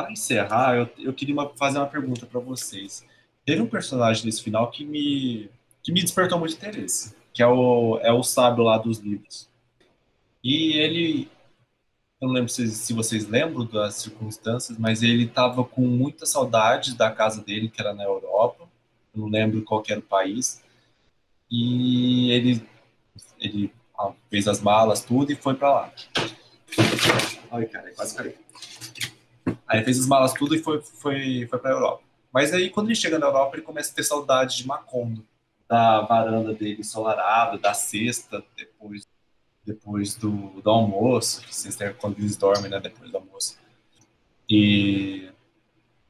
encerrar, 0.09 0.77
eu, 0.77 0.89
eu 1.01 1.13
queria 1.13 1.35
uma, 1.35 1.51
fazer 1.57 1.79
uma 1.79 1.89
pergunta 1.89 2.27
para 2.27 2.39
vocês. 2.39 3.05
Teve 3.45 3.61
um 3.61 3.67
personagem 3.67 4.25
nesse 4.25 4.41
final 4.41 4.71
que 4.71 4.85
me 4.85 5.51
que 5.83 5.93
me 5.93 6.03
despertou 6.03 6.39
muito 6.39 6.55
interesse, 6.55 7.17
que 7.33 7.43
é 7.43 7.47
o 7.47 7.99
é 8.01 8.13
o 8.13 8.23
sábio 8.23 8.63
lá 8.63 8.79
dos 8.79 8.99
livros. 8.99 9.49
E 10.45 10.75
ele 10.75 11.29
eu 12.21 12.29
não 12.29 12.35
lembro 12.35 12.49
se, 12.51 12.69
se 12.69 12.93
vocês 12.93 13.29
lembram 13.29 13.65
das 13.67 13.97
circunstâncias, 13.97 14.79
mas 14.79 15.03
ele 15.03 15.25
estava 15.25 15.65
com 15.65 15.83
muita 15.83 16.27
saudade 16.27 16.95
da 16.97 17.11
casa 17.11 17.43
dele, 17.43 17.69
que 17.69 17.81
era 17.81 17.95
na 17.95 18.05
Europa. 18.05 18.69
Eu 19.15 19.23
não 19.23 19.29
lembro 19.29 19.63
qual 19.63 19.83
era 19.89 20.01
o 20.01 20.03
país 20.03 20.63
e 21.51 22.31
ele, 22.31 22.69
ele 23.39 23.73
fez 24.31 24.47
as 24.47 24.61
malas, 24.61 25.03
tudo, 25.03 25.33
e 25.33 25.37
foi 25.37 25.55
para 25.55 25.71
lá. 25.71 25.93
Ai, 27.51 27.67
cara, 27.67 27.91
quase 27.95 28.15
caiu. 28.15 28.35
Aí 29.67 29.83
fez 29.85 29.99
as 29.99 30.07
malas, 30.07 30.33
tudo, 30.33 30.55
e 30.55 30.59
foi, 30.59 30.81
foi, 30.83 31.47
foi 31.49 31.59
para 31.59 31.71
Europa. 31.71 32.03
Mas 32.33 32.53
aí, 32.53 32.71
quando 32.71 32.89
ele 32.89 32.95
chega 32.95 33.19
na 33.19 33.27
Europa, 33.27 33.57
ele 33.57 33.65
começa 33.65 33.91
a 33.91 33.95
ter 33.95 34.03
saudade 34.03 34.59
de 34.59 34.67
Macondo, 34.67 35.27
da 35.69 36.03
varanda 36.03 36.55
dele 36.55 36.81
ensolarada, 36.81 37.59
da 37.59 37.75
cesta, 37.75 38.45
depois, 38.57 39.07
depois 39.65 40.15
do, 40.15 40.61
do 40.61 40.71
almoço, 40.71 41.43
cesta 41.51 41.85
é 41.85 41.93
quando 41.93 42.19
eles 42.19 42.37
dormem, 42.37 42.71
né, 42.71 42.81
depois 42.81 43.11
do 43.11 43.17
almoço. 43.17 43.59
E, 44.49 45.31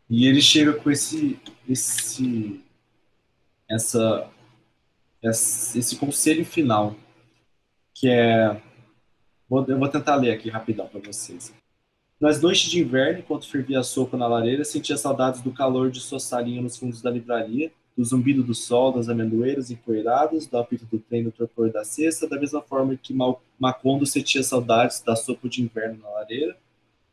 e 0.09 0.27
ele 0.27 0.40
chega 0.40 0.73
com 0.73 0.90
esse, 0.90 1.40
esse 1.69 2.65
essa 3.69 4.31
esse 5.22 5.96
conselho 5.96 6.44
final, 6.44 6.94
que 7.94 8.08
é. 8.08 8.60
Eu 9.50 9.78
vou 9.78 9.88
tentar 9.88 10.16
ler 10.16 10.32
aqui 10.32 10.50
rapidão 10.50 10.86
para 10.86 11.00
vocês. 11.00 11.54
Nas 12.20 12.42
noites 12.42 12.70
de 12.70 12.80
inverno, 12.80 13.20
enquanto 13.20 13.48
fervia 13.48 13.80
a 13.80 13.82
sopa 13.82 14.16
na 14.16 14.26
lareira, 14.26 14.64
sentia 14.64 14.96
saudades 14.96 15.40
do 15.40 15.52
calor 15.52 15.90
de 15.90 16.00
sua 16.00 16.18
salinha 16.18 16.60
nos 16.60 16.76
fundos 16.76 17.00
da 17.00 17.10
livraria, 17.10 17.72
do 17.96 18.04
zumbido 18.04 18.42
do 18.42 18.54
sol, 18.54 18.92
das 18.92 19.08
amendoeiras 19.08 19.70
empoeiradas, 19.70 20.46
do 20.46 20.58
apito 20.58 20.84
do 20.86 20.98
trem 20.98 21.22
no 21.22 21.32
torpor 21.32 21.70
da 21.70 21.84
cesta, 21.84 22.28
da 22.28 22.38
mesma 22.38 22.60
forma 22.60 22.96
que 22.96 23.14
Macondo 23.58 24.04
sentia 24.04 24.42
saudades 24.42 25.00
da 25.00 25.16
sopa 25.16 25.48
de 25.48 25.62
inverno 25.62 25.98
na 26.02 26.10
lareira, 26.10 26.56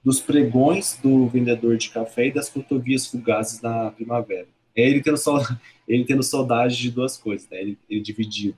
dos 0.03 0.19
pregões 0.19 0.99
do 1.02 1.27
vendedor 1.27 1.77
de 1.77 1.90
café 1.90 2.27
e 2.27 2.34
das 2.34 2.49
cotovias 2.49 3.07
fugazes 3.07 3.61
na 3.61 3.90
primavera. 3.91 4.48
É 4.76 4.82
ele 4.88 5.02
tendo, 5.02 5.18
saudade, 5.18 5.60
ele 5.88 6.06
tendo 6.06 6.24
saudade 6.24 6.78
de 6.78 6.92
duas 6.92 7.18
coisas, 7.18 7.48
né? 7.50 7.62
ele, 7.62 7.78
ele 7.90 8.02
dividido. 8.02 8.58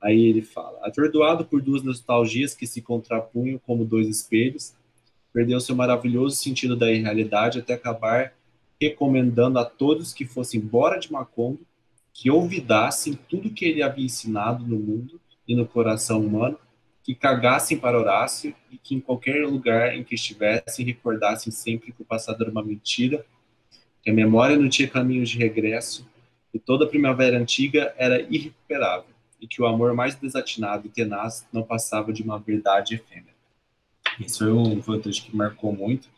Aí 0.00 0.20
ele 0.26 0.42
fala: 0.42 0.78
atordoado 0.82 1.44
por 1.44 1.60
duas 1.60 1.82
nostalgias 1.82 2.54
que 2.54 2.66
se 2.66 2.80
contrapunham 2.80 3.58
como 3.58 3.84
dois 3.84 4.08
espelhos, 4.08 4.74
perdeu 5.32 5.60
seu 5.60 5.76
maravilhoso 5.76 6.36
sentido 6.36 6.76
da 6.76 6.90
irrealidade 6.90 7.58
até 7.58 7.74
acabar 7.74 8.34
recomendando 8.80 9.58
a 9.58 9.64
todos 9.64 10.14
que 10.14 10.24
fossem 10.24 10.60
embora 10.60 10.98
de 10.98 11.12
Macondo, 11.12 11.60
que 12.12 12.30
olvidassem 12.30 13.18
tudo 13.28 13.50
que 13.50 13.64
ele 13.66 13.82
havia 13.82 14.06
ensinado 14.06 14.66
no 14.66 14.78
mundo 14.78 15.20
e 15.46 15.54
no 15.54 15.66
coração 15.66 16.24
humano, 16.24 16.58
que 17.02 17.14
cagassem 17.14 17.78
para 17.78 17.98
Horácio 17.98 18.54
e 18.70 18.78
que 18.78 18.94
em 18.94 19.00
qualquer 19.00 19.46
lugar 19.46 19.94
em 19.94 20.02
que 20.02 20.14
estivessem 20.14 20.84
recordassem 20.86 21.52
sempre 21.52 21.92
que 21.92 22.02
o 22.02 22.04
passado 22.04 22.42
era 22.42 22.50
uma 22.50 22.62
mentira 22.62 23.24
que 24.02 24.10
a 24.10 24.14
memória 24.14 24.56
não 24.56 24.68
tinha 24.68 24.88
caminhos 24.88 25.30
de 25.30 25.38
regresso, 25.38 26.06
que 26.52 26.58
toda 26.58 26.84
a 26.84 26.88
primavera 26.88 27.38
antiga 27.38 27.94
era 27.96 28.20
irrecuperável, 28.22 29.10
e 29.40 29.46
que 29.46 29.60
o 29.62 29.66
amor 29.66 29.94
mais 29.94 30.14
desatinado 30.14 30.86
e 30.86 30.90
tenaz 30.90 31.46
não 31.52 31.62
passava 31.62 32.12
de 32.12 32.22
uma 32.22 32.38
verdade 32.38 32.94
efêmera. 32.94 33.34
Isso 34.18 34.38
foi 34.38 34.52
um, 34.52 34.82
foi 34.82 35.00
que 35.00 35.34
marcou 35.34 35.72
muito. 35.72 36.08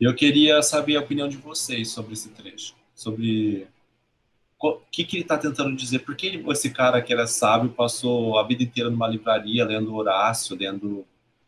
E 0.00 0.04
eu 0.04 0.14
queria 0.14 0.62
saber 0.62 0.96
a 0.96 1.00
opinião 1.00 1.28
de 1.28 1.36
vocês 1.36 1.90
sobre 1.90 2.14
esse 2.14 2.30
trecho, 2.30 2.74
sobre 2.94 3.66
o 4.58 4.78
que, 4.90 5.04
que 5.04 5.16
ele 5.16 5.22
está 5.22 5.36
tentando 5.36 5.74
dizer, 5.74 6.00
por 6.00 6.14
que 6.14 6.42
esse 6.48 6.70
cara 6.70 7.00
que 7.00 7.12
era 7.12 7.26
sábio 7.26 7.70
passou 7.70 8.38
a 8.38 8.46
vida 8.46 8.62
inteira 8.62 8.90
numa 8.90 9.08
livraria 9.08 9.64
lendo 9.64 9.94
Horácio, 9.94 10.56
lendo, 10.56 11.06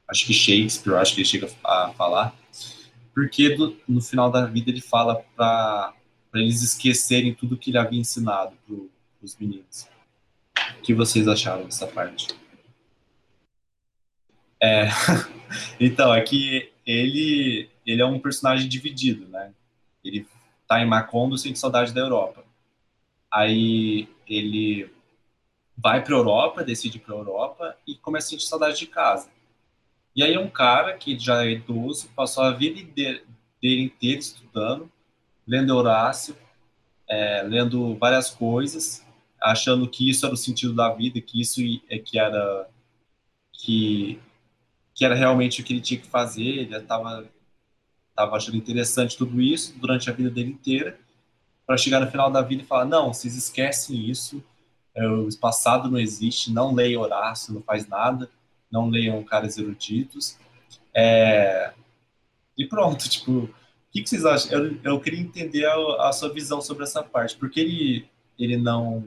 acho 0.08 0.26
que 0.26 0.32
Shakespeare, 0.32 0.96
acho 0.96 1.14
que 1.14 1.20
ele 1.20 1.28
chega 1.28 1.48
a 1.64 1.92
falar, 1.96 2.34
porque 3.14 3.54
do, 3.54 3.76
no 3.88 4.00
final 4.00 4.30
da 4.30 4.46
vida 4.46 4.70
ele 4.70 4.80
fala 4.80 5.16
para 5.36 5.94
eles 6.34 6.62
esquecerem 6.62 7.34
tudo 7.34 7.56
que 7.56 7.70
ele 7.70 7.78
havia 7.78 8.00
ensinado 8.00 8.56
para 8.66 8.76
os 9.22 9.36
meninos. 9.36 9.88
O 10.78 10.82
que 10.82 10.94
vocês 10.94 11.28
acharam 11.28 11.64
dessa 11.64 11.86
parte? 11.86 12.28
É, 14.62 14.88
então, 15.78 16.14
é 16.14 16.20
que 16.22 16.72
ele, 16.86 17.68
ele 17.84 18.00
é 18.00 18.06
um 18.06 18.18
personagem 18.18 18.68
dividido, 18.68 19.26
né? 19.28 19.52
Ele 20.04 20.26
tá 20.66 20.80
em 20.80 20.86
Macondo, 20.86 21.36
sente 21.36 21.58
saudade 21.58 21.92
da 21.92 22.00
Europa. 22.00 22.44
Aí 23.30 24.08
ele 24.26 24.90
vai 25.76 26.02
para 26.02 26.14
Europa, 26.14 26.62
decide 26.62 26.98
para 26.98 27.14
Europa 27.14 27.76
e 27.86 27.94
começa 27.96 28.28
a 28.28 28.30
sentir 28.30 28.46
saudade 28.46 28.78
de 28.78 28.86
casa. 28.86 29.28
E 30.14 30.22
aí 30.22 30.34
é 30.34 30.40
um 30.40 30.50
cara 30.50 30.96
que 30.96 31.18
já 31.18 31.44
é 31.44 31.52
idoso, 31.52 32.08
passou 32.14 32.44
a 32.44 32.50
vida 32.50 32.82
dele 32.92 33.82
inteira 33.82 34.18
estudando, 34.18 34.90
lendo 35.46 35.74
Horácio, 35.74 36.36
é, 37.08 37.42
lendo 37.42 37.96
várias 37.96 38.30
coisas, 38.30 39.04
achando 39.40 39.88
que 39.88 40.08
isso 40.08 40.26
era 40.26 40.34
o 40.34 40.38
sentido 40.38 40.74
da 40.74 40.90
vida, 40.92 41.20
que 41.20 41.40
isso 41.40 41.60
é 41.88 41.98
que 41.98 42.18
era 42.18 42.68
que 43.52 44.20
que 44.94 45.04
era 45.06 45.14
realmente 45.14 45.62
o 45.62 45.64
que 45.64 45.72
ele 45.72 45.80
tinha 45.80 46.00
que 46.00 46.06
fazer, 46.06 46.42
ele 46.42 46.76
estava 46.76 47.26
tava 48.14 48.36
achando 48.36 48.56
interessante 48.56 49.16
tudo 49.16 49.40
isso 49.40 49.74
durante 49.78 50.10
a 50.10 50.12
vida 50.12 50.30
dele 50.30 50.50
inteira, 50.50 50.98
para 51.66 51.76
chegar 51.78 52.00
no 52.00 52.10
final 52.10 52.30
da 52.30 52.42
vida 52.42 52.62
e 52.62 52.66
falar: 52.66 52.84
não, 52.84 53.12
vocês 53.12 53.36
esquecem 53.36 54.10
isso, 54.10 54.44
é, 54.94 55.06
o 55.08 55.28
passado 55.40 55.90
não 55.90 55.98
existe, 55.98 56.52
não 56.52 56.74
leiam 56.74 57.02
Horácio, 57.02 57.54
não 57.54 57.62
faz 57.62 57.86
nada, 57.88 58.30
não 58.72 58.88
leiam 58.88 59.22
caras 59.22 59.58
eruditos. 59.58 60.38
É... 60.94 61.72
E 62.56 62.66
pronto, 62.66 63.06
tipo, 63.10 63.30
o 63.32 63.50
que, 63.92 64.02
que 64.02 64.08
vocês 64.08 64.24
acham? 64.24 64.50
Eu, 64.52 64.78
eu 64.82 65.00
queria 65.00 65.20
entender 65.20 65.66
a, 65.66 66.08
a, 66.08 66.12
sua 66.12 66.32
visão 66.32 66.60
sobre 66.60 66.84
essa 66.84 67.02
parte, 67.02 67.36
porque 67.36 67.60
ele, 67.60 68.08
ele 68.38 68.56
não. 68.56 69.04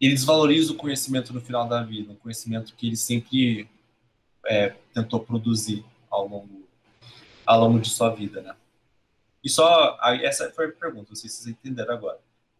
Ele 0.00 0.14
desvaloriza 0.14 0.72
o 0.72 0.76
conhecimento 0.76 1.32
no 1.32 1.40
final 1.40 1.66
da 1.66 1.82
vida, 1.82 2.12
um 2.12 2.16
conhecimento 2.16 2.74
que 2.76 2.88
ele 2.88 2.96
sempre 2.96 3.68
é, 4.46 4.74
tentou 4.92 5.20
produzir 5.20 5.84
ao 6.10 6.28
longo, 6.28 6.68
ao 7.46 7.60
longo 7.60 7.80
de 7.80 7.88
sua 7.88 8.10
vida, 8.10 8.42
né? 8.42 8.54
E 9.42 9.48
só, 9.48 9.98
essa 10.22 10.50
foi 10.50 10.66
a 10.66 10.72
pergunta, 10.72 11.10
não 11.10 11.16
sei 11.16 11.28
se 11.28 11.36
vocês 11.36 11.46
entenderam 11.48 11.94
agora. 11.94 12.18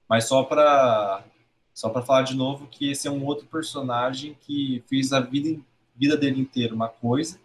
Mas 0.08 0.24
só 0.28 0.42
para 0.42 1.24
só 1.72 1.88
para 1.88 2.02
falar 2.02 2.22
de 2.22 2.36
novo 2.36 2.68
que 2.68 2.90
esse 2.90 3.08
é 3.08 3.10
um 3.10 3.24
outro 3.24 3.46
personagem 3.46 4.36
que 4.40 4.84
fez 4.86 5.12
a 5.12 5.18
vida, 5.18 5.60
vida 5.94 6.16
dele 6.16 6.40
inteira 6.40 6.74
uma 6.74 6.88
coisa 6.88 7.38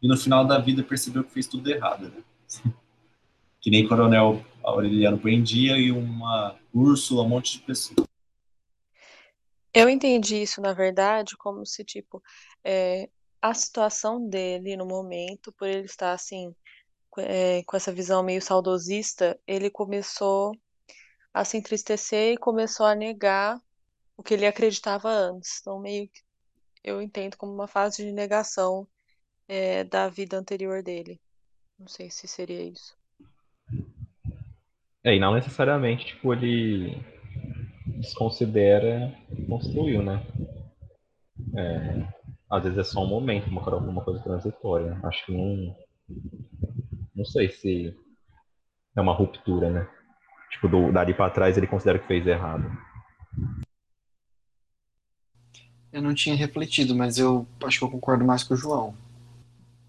e 0.00 0.08
no 0.08 0.16
final 0.16 0.46
da 0.46 0.58
vida 0.58 0.82
percebeu 0.82 1.24
que 1.24 1.32
fez 1.32 1.46
tudo 1.46 1.70
errado, 1.70 2.08
né? 2.08 2.22
que 3.60 3.70
nem 3.70 3.86
Coronel 3.86 4.44
Aureliano 4.62 5.16
Buendia 5.16 5.76
e 5.76 5.90
uma 5.90 6.56
Úrsula, 6.72 7.22
um 7.22 7.28
monte 7.28 7.58
de 7.58 7.64
pessoas. 7.64 8.06
Eu 9.74 9.88
entendi 9.88 10.42
isso, 10.42 10.60
na 10.60 10.72
verdade, 10.72 11.36
como 11.36 11.66
se, 11.66 11.84
tipo, 11.84 12.22
é, 12.64 13.08
a 13.40 13.54
situação 13.54 14.28
dele 14.28 14.76
no 14.76 14.86
momento, 14.86 15.52
por 15.52 15.68
ele 15.68 15.84
estar 15.84 16.12
assim, 16.12 16.54
é, 17.18 17.62
com 17.64 17.76
essa 17.76 17.92
visão 17.92 18.22
meio 18.22 18.40
saudosista, 18.40 19.38
ele 19.46 19.70
começou 19.70 20.52
a 21.32 21.44
se 21.44 21.56
entristecer 21.56 22.34
e 22.34 22.38
começou 22.38 22.86
a 22.86 22.94
negar 22.94 23.60
o 24.16 24.22
que 24.22 24.34
ele 24.34 24.46
acreditava 24.46 25.10
antes. 25.10 25.58
Então, 25.60 25.78
meio 25.78 26.08
que 26.08 26.20
eu 26.82 27.00
entendo 27.02 27.36
como 27.36 27.52
uma 27.52 27.68
fase 27.68 28.04
de 28.04 28.12
negação 28.12 28.86
é, 29.46 29.84
da 29.84 30.08
vida 30.08 30.36
anterior 30.36 30.82
dele. 30.82 31.20
Não 31.78 31.88
sei 31.88 32.10
se 32.10 32.26
seria 32.26 32.62
isso. 32.62 32.96
É, 35.04 35.14
e 35.14 35.20
não 35.20 35.34
necessariamente, 35.34 36.06
tipo, 36.06 36.32
ele 36.32 37.02
desconsidera 37.86 39.16
construiu, 39.48 40.02
né? 40.02 40.22
É, 41.56 42.06
às 42.50 42.62
vezes 42.62 42.78
é 42.78 42.84
só 42.84 43.02
um 43.02 43.08
momento, 43.08 43.48
uma, 43.48 43.62
uma 43.76 44.04
coisa 44.04 44.22
transitória. 44.22 44.98
Acho 45.02 45.26
que 45.26 45.32
não. 45.32 45.76
Não 47.14 47.24
sei 47.24 47.48
se 47.48 47.96
é 48.96 49.00
uma 49.00 49.14
ruptura, 49.14 49.70
né? 49.70 49.88
Tipo, 50.50 50.68
do, 50.68 50.92
dali 50.92 51.14
para 51.14 51.30
trás 51.30 51.56
ele 51.56 51.66
considera 51.66 51.98
que 51.98 52.06
fez 52.06 52.26
errado. 52.26 52.70
Eu 55.98 56.02
não 56.02 56.14
tinha 56.14 56.36
refletido, 56.36 56.94
mas 56.94 57.18
eu 57.18 57.44
acho 57.64 57.80
que 57.80 57.84
eu 57.84 57.90
concordo 57.90 58.24
mais 58.24 58.44
com 58.44 58.54
o 58.54 58.56
João. 58.56 58.94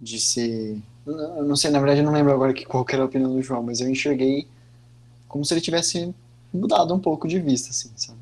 De 0.02 0.20
ser. 0.20 0.82
Eu 1.06 1.46
não 1.46 1.56
sei, 1.56 1.70
na 1.70 1.78
verdade 1.78 2.00
eu 2.00 2.06
não 2.06 2.12
lembro 2.12 2.34
agora 2.34 2.52
que 2.52 2.66
qual 2.66 2.84
era 2.90 3.04
a 3.04 3.06
opinião 3.06 3.32
do 3.32 3.44
João, 3.44 3.62
mas 3.62 3.80
eu 3.80 3.88
enxerguei 3.88 4.48
como 5.28 5.46
se 5.46 5.54
ele 5.54 5.62
tivesse 5.62 6.12
mudado 6.52 6.96
um 6.96 7.00
pouco 7.00 7.28
de 7.28 7.40
vista, 7.40 7.70
assim, 7.70 7.92
sabe? 7.96 8.18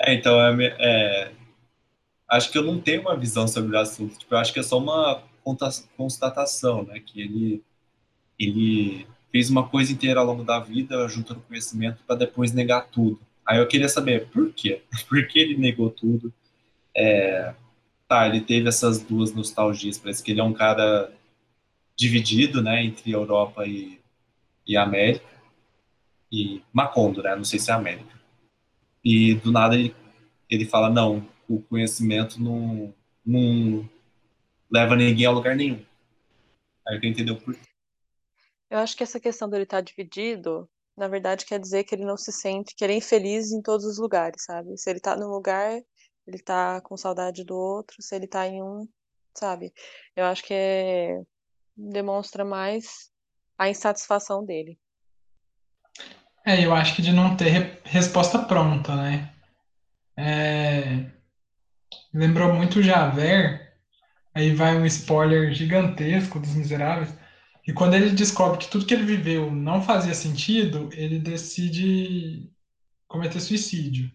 É, 0.00 0.14
então, 0.14 0.40
é, 0.40 0.76
é, 0.80 1.32
acho 2.26 2.50
que 2.50 2.56
eu 2.56 2.62
não 2.62 2.80
tenho 2.80 3.02
uma 3.02 3.14
visão 3.14 3.46
sobre 3.46 3.76
o 3.76 3.78
assunto. 3.78 4.18
Tipo, 4.18 4.34
eu 4.34 4.38
acho 4.38 4.50
que 4.50 4.60
é 4.60 4.62
só 4.62 4.78
uma 4.78 5.22
constatação, 5.94 6.84
né? 6.84 7.00
Que 7.00 7.20
ele, 7.20 7.62
ele 8.38 9.06
fez 9.30 9.50
uma 9.50 9.68
coisa 9.68 9.92
inteira 9.92 10.20
ao 10.20 10.26
longo 10.26 10.42
da 10.42 10.58
vida, 10.58 11.06
juntando 11.06 11.42
conhecimento, 11.42 12.02
para 12.06 12.16
depois 12.16 12.50
negar 12.50 12.88
tudo. 12.88 13.20
Aí 13.46 13.58
eu 13.58 13.66
queria 13.66 13.88
saber 13.88 14.28
por 14.28 14.52
quê? 14.52 14.82
Por 15.08 15.26
que 15.26 15.38
ele 15.38 15.56
negou 15.56 15.90
tudo? 15.90 16.32
É, 16.94 17.54
tá, 18.08 18.26
ele 18.26 18.40
teve 18.40 18.68
essas 18.68 19.02
duas 19.02 19.34
nostalgias. 19.34 19.98
Parece 19.98 20.22
que 20.22 20.30
ele 20.30 20.40
é 20.40 20.44
um 20.44 20.52
cara 20.52 21.12
dividido, 21.96 22.62
né, 22.62 22.84
entre 22.84 23.10
Europa 23.10 23.66
e, 23.66 24.00
e 24.66 24.76
América. 24.76 25.26
E 26.30 26.62
Macondo, 26.72 27.22
né? 27.22 27.36
Não 27.36 27.44
sei 27.44 27.58
se 27.58 27.70
é 27.70 27.74
América. 27.74 28.18
E 29.04 29.34
do 29.34 29.52
nada 29.52 29.74
ele, 29.74 29.94
ele 30.48 30.64
fala: 30.64 30.88
não, 30.88 31.28
o 31.48 31.60
conhecimento 31.60 32.40
não, 32.40 32.94
não 33.24 33.88
leva 34.70 34.96
ninguém 34.96 35.26
a 35.26 35.30
lugar 35.30 35.54
nenhum. 35.54 35.84
Aí 36.86 36.96
eu 36.96 37.08
entendeu 37.08 37.36
por 37.36 37.54
quê. 37.54 37.60
Eu 38.70 38.78
acho 38.78 38.96
que 38.96 39.02
essa 39.02 39.20
questão 39.20 39.48
dele 39.50 39.64
estar 39.64 39.78
tá 39.78 39.82
dividido, 39.82 40.66
na 40.96 41.08
verdade, 41.08 41.46
quer 41.46 41.58
dizer 41.58 41.84
que 41.84 41.94
ele 41.94 42.04
não 42.04 42.16
se 42.16 42.32
sente, 42.32 42.74
que 42.76 42.84
ele 42.84 42.94
é 42.94 42.96
infeliz 42.96 43.50
em 43.50 43.62
todos 43.62 43.84
os 43.86 43.98
lugares, 43.98 44.44
sabe? 44.44 44.76
Se 44.76 44.90
ele 44.90 45.00
tá 45.00 45.16
num 45.16 45.28
lugar, 45.28 45.80
ele 46.26 46.38
tá 46.38 46.80
com 46.82 46.96
saudade 46.96 47.44
do 47.44 47.56
outro, 47.56 47.96
se 48.00 48.14
ele 48.14 48.26
tá 48.26 48.46
em 48.46 48.62
um, 48.62 48.86
sabe? 49.34 49.72
Eu 50.14 50.26
acho 50.26 50.44
que 50.44 50.54
é, 50.54 51.20
demonstra 51.76 52.44
mais 52.44 53.10
a 53.58 53.68
insatisfação 53.68 54.44
dele. 54.44 54.78
É, 56.44 56.64
eu 56.64 56.74
acho 56.74 56.96
que 56.96 57.02
de 57.02 57.12
não 57.12 57.36
ter 57.36 57.80
resposta 57.84 58.38
pronta, 58.38 58.94
né? 58.96 59.32
É, 60.16 61.06
lembrou 62.12 62.52
muito 62.52 62.82
Javert, 62.82 63.72
aí 64.34 64.54
vai 64.54 64.76
um 64.76 64.84
spoiler 64.84 65.52
gigantesco 65.54 66.38
dos 66.38 66.54
Miseráveis, 66.54 67.14
e 67.66 67.72
quando 67.72 67.94
ele 67.94 68.10
descobre 68.10 68.58
que 68.58 68.68
tudo 68.68 68.86
que 68.86 68.92
ele 68.92 69.04
viveu 69.04 69.50
não 69.50 69.82
fazia 69.82 70.14
sentido, 70.14 70.88
ele 70.92 71.18
decide 71.18 72.50
cometer 73.06 73.40
suicídio. 73.40 74.10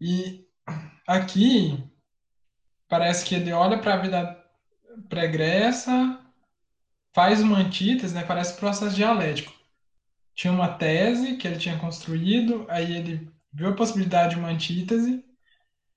E 0.00 0.46
aqui 1.06 1.84
parece 2.88 3.24
que 3.24 3.34
ele 3.34 3.52
olha 3.52 3.78
para 3.78 3.94
a 3.94 3.98
vida 3.98 4.44
pregressa, 5.08 6.18
faz 7.12 7.42
uma 7.42 7.58
antítese, 7.58 8.14
né? 8.14 8.24
Parece 8.24 8.58
processo 8.58 8.96
dialético. 8.96 9.52
Tinha 10.34 10.52
uma 10.52 10.68
tese 10.68 11.36
que 11.36 11.46
ele 11.46 11.58
tinha 11.58 11.78
construído, 11.78 12.64
aí 12.70 12.96
ele 12.96 13.30
viu 13.52 13.68
a 13.68 13.74
possibilidade 13.74 14.34
de 14.34 14.40
uma 14.40 14.48
antítese 14.48 15.22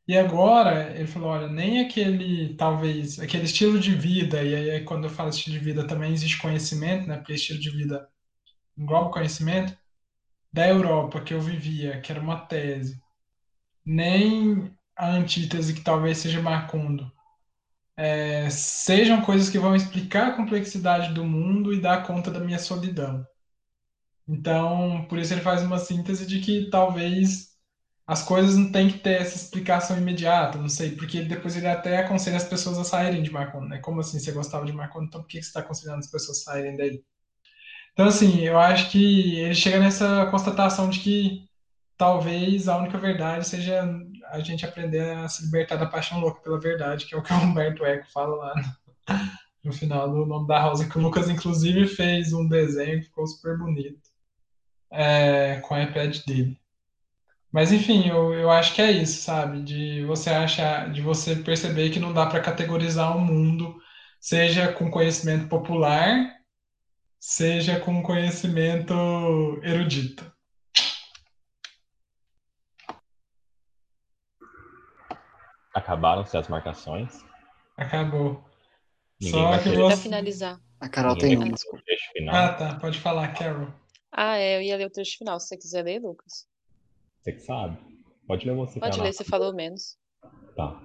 e 0.08 0.18
agora 0.18 0.96
ele 0.98 1.08
falou, 1.08 1.30
olha, 1.30 1.48
nem 1.48 1.82
aquele, 1.86 2.56
talvez, 2.56 3.20
aquele 3.20 3.46
estilo 3.46 3.80
de 3.80 3.96
vida, 3.96 4.44
e 4.44 4.56
aí 4.72 4.84
quando 4.84 5.06
eu 5.06 5.10
falo 5.10 5.30
estilo 5.30 5.58
de 5.58 5.64
vida 5.64 5.88
também 5.88 6.14
existe 6.14 6.40
conhecimento, 6.42 7.08
né? 7.08 7.18
Porque 7.18 7.34
estilo 7.34 7.60
de 7.60 7.70
vida 7.72 8.08
engloba 8.78 9.12
conhecimento, 9.12 9.78
da 10.54 10.68
Europa 10.68 11.22
que 11.22 11.34
eu 11.34 11.42
vivia, 11.42 12.02
que 12.02 12.12
era 12.12 12.22
uma 12.22 12.46
tese, 12.48 13.02
nem 13.86 14.72
a 14.96 15.10
antítese 15.12 15.74
que 15.76 15.82
talvez 15.82 16.20
seja 16.20 16.42
Macondo, 16.42 17.12
é, 17.98 18.50
sejam 18.50 19.22
coisas 19.22 19.50
que 19.50 19.60
vão 19.60 19.76
explicar 19.76 20.30
a 20.30 20.36
complexidade 20.36 21.14
do 21.14 21.26
mundo 21.26 21.74
e 21.74 21.82
dar 21.82 22.06
conta 22.06 22.32
da 22.32 22.40
minha 22.40 22.60
solidão. 22.60 23.26
Então, 24.28 25.06
por 25.10 25.18
isso 25.20 25.34
ele 25.34 25.42
faz 25.42 25.62
uma 25.64 25.78
síntese 25.80 26.26
de 26.26 26.40
que 26.40 26.70
talvez 26.70 27.53
as 28.06 28.22
coisas 28.24 28.56
não 28.58 28.72
tem 28.72 28.90
que 28.90 29.00
ter 29.00 29.22
essa 29.22 29.38
explicação 29.38 29.98
imediata, 29.98 30.58
não 30.58 30.68
sei, 30.70 30.92
porque 30.92 31.22
depois 31.22 31.56
ele 31.56 31.68
até 31.68 31.98
aconselha 32.00 32.38
as 32.38 32.44
pessoas 32.44 32.78
a 32.78 32.84
saírem 32.84 33.24
de 33.24 33.32
Marconi, 33.32 33.70
né? 33.70 33.80
Como 33.80 34.02
assim, 34.02 34.20
você 34.20 34.32
gostava 34.32 34.66
de 34.66 34.74
Marconi, 34.74 35.08
então 35.08 35.22
por 35.22 35.28
que 35.28 35.42
você 35.42 35.48
está 35.48 35.62
aconselhando 35.62 36.00
as 36.00 36.12
pessoas 36.12 36.40
a 36.40 36.52
saírem 36.52 36.76
dele? 36.76 37.04
Então, 37.94 38.08
assim, 38.08 38.42
eu 38.42 38.60
acho 38.60 38.90
que 38.92 39.40
ele 39.40 39.56
chega 39.56 39.80
nessa 39.80 40.26
constatação 40.32 40.90
de 40.90 41.00
que 41.00 41.48
talvez 41.98 42.68
a 42.68 42.78
única 42.78 42.98
verdade 42.98 43.48
seja 43.48 43.88
a 44.32 44.40
gente 44.40 44.66
aprender 44.66 45.16
a 45.16 45.30
se 45.30 45.44
libertar 45.46 45.78
da 45.78 45.86
paixão 45.86 46.20
louca 46.20 46.42
pela 46.42 46.60
verdade, 46.60 47.06
que 47.06 47.16
é 47.16 47.18
o 47.18 47.22
que 47.24 47.32
o 47.32 47.38
Humberto 47.38 47.86
Eco 47.86 48.12
fala 48.12 48.36
lá 48.36 48.54
no, 48.56 49.16
no 49.66 49.74
final 49.74 50.10
do 50.10 50.26
Nome 50.26 50.48
da 50.48 50.60
Rosa, 50.62 50.90
que 50.90 50.98
o 50.98 51.02
Lucas, 51.02 51.30
inclusive, 51.30 51.88
fez 51.88 52.34
um 52.34 52.48
desenho 52.48 53.00
que 53.00 53.06
ficou 53.06 53.28
super 53.28 53.58
bonito 53.58 54.02
é, 54.92 55.60
com 55.62 55.76
o 55.76 55.82
iPad 55.82 56.18
dele. 56.26 56.63
Mas 57.54 57.72
enfim, 57.72 58.10
eu, 58.10 58.34
eu 58.34 58.50
acho 58.50 58.74
que 58.74 58.82
é 58.82 58.92
isso, 58.92 59.22
sabe? 59.22 59.62
De 59.62 60.04
você 60.06 60.32
achar, 60.32 60.92
de 60.92 61.02
você 61.02 61.36
perceber 61.36 61.92
que 61.92 62.00
não 62.00 62.12
dá 62.12 62.26
para 62.26 62.42
categorizar 62.42 63.16
o 63.16 63.22
mundo 63.22 63.80
seja 64.20 64.74
com 64.74 64.90
conhecimento 64.90 65.48
popular, 65.48 66.34
seja 67.20 67.80
com 67.80 68.02
conhecimento 68.02 68.94
erudito. 69.62 70.34
Acabaram-se 75.76 76.36
as 76.36 76.48
marcações. 76.48 77.24
Acabou. 77.78 78.44
Ninguém 79.22 79.42
Só 79.42 79.60
que 79.60 79.70
você. 79.70 80.02
finalizar. 80.04 80.60
A 80.80 80.90
Carol 80.90 81.16
ninguém 81.16 81.54
tem 81.54 81.56
final. 82.14 82.36
Ah, 82.36 82.54
tá. 82.54 82.76
Pode 82.80 83.00
falar, 83.00 83.28
Carol. 83.34 83.72
Ah, 84.12 84.38
é, 84.38 84.58
eu 84.58 84.62
ia 84.64 84.78
ler 84.78 84.88
o 84.88 84.92
trecho 84.92 85.18
final, 85.20 85.40
se 85.40 85.50
você 85.50 85.58
quiser 85.58 85.84
ler, 85.84 86.00
Lucas. 86.00 86.52
Você 87.24 87.32
que 87.32 87.40
sabe. 87.40 87.78
Pode 88.28 88.46
ler 88.46 88.54
você, 88.54 88.82
Pode 88.82 88.92
Carol. 88.92 89.06
ler, 89.06 89.14
você 89.14 89.24
falou 89.24 89.54
menos. 89.54 89.98
Tá. 90.58 90.84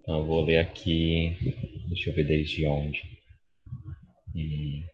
Então 0.00 0.18
eu 0.20 0.24
vou 0.24 0.44
ler 0.44 0.58
aqui. 0.58 1.36
Deixa 1.88 2.10
eu 2.10 2.14
ver 2.14 2.24
desde 2.24 2.64
onde. 2.64 3.02
Hum. 4.36 4.84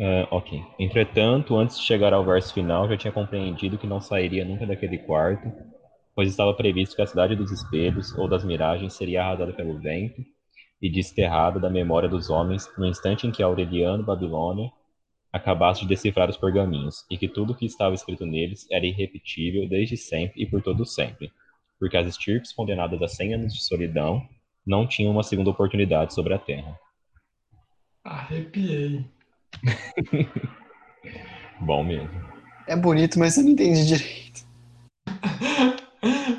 Ah, 0.00 0.28
ok. 0.30 0.64
Entretanto, 0.78 1.54
antes 1.56 1.78
de 1.78 1.84
chegar 1.84 2.14
ao 2.14 2.24
verso 2.24 2.54
final, 2.54 2.88
já 2.88 2.96
tinha 2.96 3.12
compreendido 3.12 3.76
que 3.76 3.86
não 3.86 4.00
sairia 4.00 4.46
nunca 4.46 4.66
daquele 4.66 4.96
quarto, 4.96 5.52
pois 6.14 6.30
estava 6.30 6.54
previsto 6.54 6.96
que 6.96 7.02
a 7.02 7.06
cidade 7.06 7.36
dos 7.36 7.52
espelhos 7.52 8.16
ou 8.16 8.26
das 8.26 8.42
miragens 8.42 8.94
seria 8.94 9.22
arrasada 9.22 9.52
pelo 9.52 9.78
vento 9.78 10.22
e 10.80 10.90
desterrada 10.90 11.60
da 11.60 11.68
memória 11.68 12.08
dos 12.08 12.30
homens 12.30 12.66
no 12.78 12.86
instante 12.86 13.26
em 13.26 13.30
que 13.30 13.42
Aureliano 13.42 14.02
Babilônia 14.02 14.72
acabasse 15.32 15.80
de 15.80 15.88
decifrar 15.88 16.28
os 16.28 16.36
pergaminhos, 16.36 17.06
e 17.10 17.16
que 17.16 17.28
tudo 17.28 17.52
o 17.52 17.56
que 17.56 17.66
estava 17.66 17.94
escrito 17.94 18.26
neles 18.26 18.66
era 18.70 18.86
irrepetível 18.86 19.68
desde 19.68 19.96
sempre 19.96 20.42
e 20.42 20.46
por 20.46 20.62
todo 20.62 20.84
sempre 20.84 21.32
porque 21.82 21.96
as 21.96 22.06
estirpes 22.06 22.52
condenadas 22.52 23.02
a 23.02 23.08
100 23.08 23.34
anos 23.34 23.54
de 23.54 23.64
solidão 23.64 24.24
não 24.64 24.86
tinham 24.86 25.10
uma 25.10 25.24
segunda 25.24 25.50
oportunidade 25.50 26.14
sobre 26.14 26.32
a 26.32 26.38
Terra. 26.38 26.78
Arrepiei. 28.04 29.04
Bom 31.60 31.82
mesmo. 31.82 32.08
É 32.68 32.76
bonito, 32.76 33.18
mas 33.18 33.36
eu 33.36 33.42
não 33.42 33.50
entendi 33.50 33.84
direito. 33.84 34.46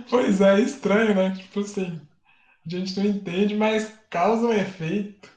Pois 0.09 0.41
é, 0.41 0.59
estranho, 0.59 1.15
né? 1.15 1.31
Tipo 1.31 1.61
assim, 1.61 1.99
a 2.65 2.69
gente 2.69 2.97
não 2.97 3.05
entende, 3.05 3.55
mas 3.55 3.99
causa 4.09 4.45
um 4.45 4.53
efeito. 4.53 5.29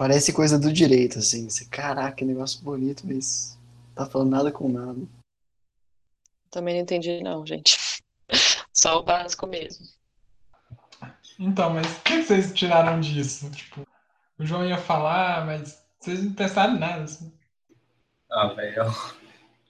Parece 0.00 0.32
coisa 0.32 0.58
do 0.58 0.72
direito, 0.72 1.18
assim. 1.18 1.46
Você, 1.46 1.66
caraca, 1.66 2.16
que 2.16 2.24
negócio 2.24 2.64
bonito, 2.64 3.06
mas 3.06 3.58
tá 3.94 4.06
falando 4.06 4.30
nada 4.30 4.50
com 4.50 4.66
nada. 4.66 4.98
Também 6.50 6.76
não 6.76 6.80
entendi, 6.80 7.22
não, 7.22 7.44
gente. 7.44 7.76
Só 8.72 9.00
o 9.00 9.02
básico 9.02 9.46
mesmo. 9.46 9.86
Então, 11.38 11.74
mas 11.74 11.98
o 11.98 12.00
que 12.00 12.22
vocês 12.22 12.50
tiraram 12.54 12.98
disso? 12.98 13.50
Tipo, 13.50 13.86
o 14.38 14.46
João 14.46 14.64
ia 14.64 14.78
falar, 14.78 15.44
mas 15.44 15.84
vocês 15.98 16.24
não 16.24 16.32
pensaram 16.32 16.76
em 16.76 16.78
nada, 16.78 17.02
assim. 17.02 17.30
Ah, 18.30 18.54
velho, 18.54 18.84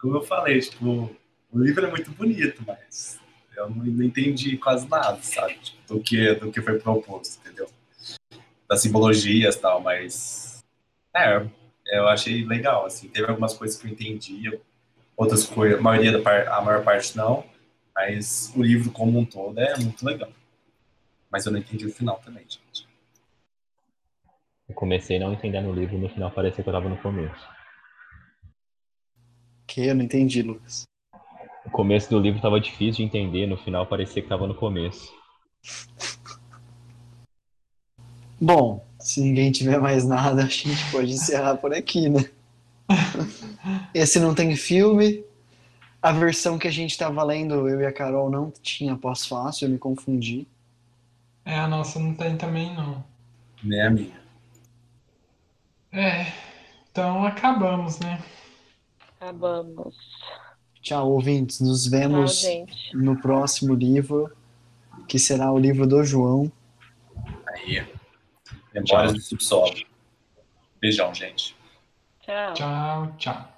como 0.00 0.18
eu 0.18 0.22
falei, 0.22 0.60
tipo, 0.60 1.10
o 1.50 1.58
livro 1.58 1.84
é 1.84 1.90
muito 1.90 2.12
bonito, 2.12 2.62
mas 2.64 3.18
eu 3.56 3.68
não, 3.68 3.84
não 3.84 4.04
entendi 4.04 4.56
quase 4.58 4.88
nada, 4.88 5.20
sabe? 5.22 5.54
Tipo, 5.54 5.94
do, 5.94 6.00
que, 6.00 6.34
do 6.36 6.52
que 6.52 6.62
foi 6.62 6.78
proposto, 6.78 7.40
entendeu? 7.40 7.68
Das 8.70 8.82
simbologias 8.82 9.56
e 9.56 9.60
tal, 9.60 9.80
mas. 9.80 10.64
É, 11.14 11.44
eu 11.86 12.06
achei 12.06 12.46
legal, 12.46 12.86
assim. 12.86 13.08
Teve 13.08 13.28
algumas 13.28 13.52
coisas 13.52 13.76
que 13.76 13.88
eu 13.88 13.90
entendi, 13.90 14.60
outras 15.16 15.44
coisas, 15.44 15.80
a 15.80 15.82
maioria 15.82 16.12
da 16.12 16.22
par, 16.22 16.46
a 16.46 16.60
maior 16.62 16.84
parte 16.84 17.16
não, 17.16 17.44
mas 17.92 18.52
o 18.54 18.62
livro 18.62 18.92
como 18.92 19.18
um 19.18 19.24
todo 19.24 19.58
é 19.58 19.76
muito 19.76 20.06
legal. 20.06 20.30
Mas 21.28 21.44
eu 21.46 21.52
não 21.52 21.58
entendi 21.58 21.84
o 21.84 21.92
final 21.92 22.20
também, 22.24 22.44
gente. 22.44 22.88
Eu 24.68 24.74
comecei 24.74 25.18
não 25.18 25.32
entendendo 25.32 25.68
o 25.68 25.74
livro, 25.74 25.98
no 25.98 26.08
final 26.08 26.30
parecia 26.30 26.62
que 26.62 26.70
eu 26.70 26.72
estava 26.72 26.88
no 26.88 26.96
começo. 26.98 27.48
Que 29.66 29.86
eu 29.86 29.96
não 29.96 30.04
entendi, 30.04 30.42
Lucas. 30.42 30.84
O 31.66 31.70
começo 31.70 32.08
do 32.08 32.20
livro 32.20 32.38
estava 32.38 32.60
difícil 32.60 32.98
de 32.98 33.02
entender, 33.02 33.46
no 33.46 33.56
final 33.56 33.84
parecia 33.84 34.22
que 34.22 34.26
estava 34.26 34.46
no 34.46 34.54
começo. 34.54 35.12
Bom, 38.40 38.84
se 38.98 39.20
ninguém 39.20 39.52
tiver 39.52 39.78
mais 39.78 40.06
nada, 40.06 40.44
acho 40.44 40.62
que 40.64 40.70
a 40.70 40.74
gente 40.74 40.90
pode 40.90 41.12
encerrar 41.12 41.56
por 41.56 41.74
aqui, 41.74 42.08
né? 42.08 42.24
Esse 43.92 44.18
não 44.18 44.34
tem 44.34 44.56
filme. 44.56 45.24
A 46.02 46.12
versão 46.12 46.58
que 46.58 46.66
a 46.66 46.70
gente 46.70 46.96
tava 46.96 47.22
lendo, 47.22 47.68
eu 47.68 47.80
e 47.80 47.86
a 47.86 47.92
Carol, 47.92 48.30
não 48.30 48.50
tinha 48.62 48.96
pós-fácil, 48.96 49.66
eu 49.66 49.70
me 49.70 49.78
confundi. 49.78 50.46
É, 51.44 51.58
a 51.58 51.68
nossa 51.68 51.98
não 51.98 52.14
tem 52.14 52.36
também, 52.36 52.74
não. 52.74 53.04
Nem 53.62 53.82
a 53.82 53.90
minha. 53.90 54.20
É, 55.92 56.32
então 56.90 57.26
acabamos, 57.26 57.98
né? 58.00 58.22
Acabamos. 59.20 59.94
Tchau, 60.80 61.10
ouvintes. 61.10 61.60
Nos 61.60 61.82
Tchau, 61.82 61.90
vemos 61.90 62.40
gente. 62.40 62.96
no 62.96 63.20
próximo 63.20 63.74
livro, 63.74 64.32
que 65.06 65.18
será 65.18 65.52
o 65.52 65.58
livro 65.58 65.86
do 65.86 66.02
João. 66.02 66.50
Aí. 67.46 67.99
Memórias 68.74 69.14
do 69.14 69.20
subsolo. 69.20 69.74
Beijão, 70.80 71.14
gente. 71.14 71.56
Tchau. 72.22 72.54
Tchau, 72.54 73.14
tchau. 73.18 73.50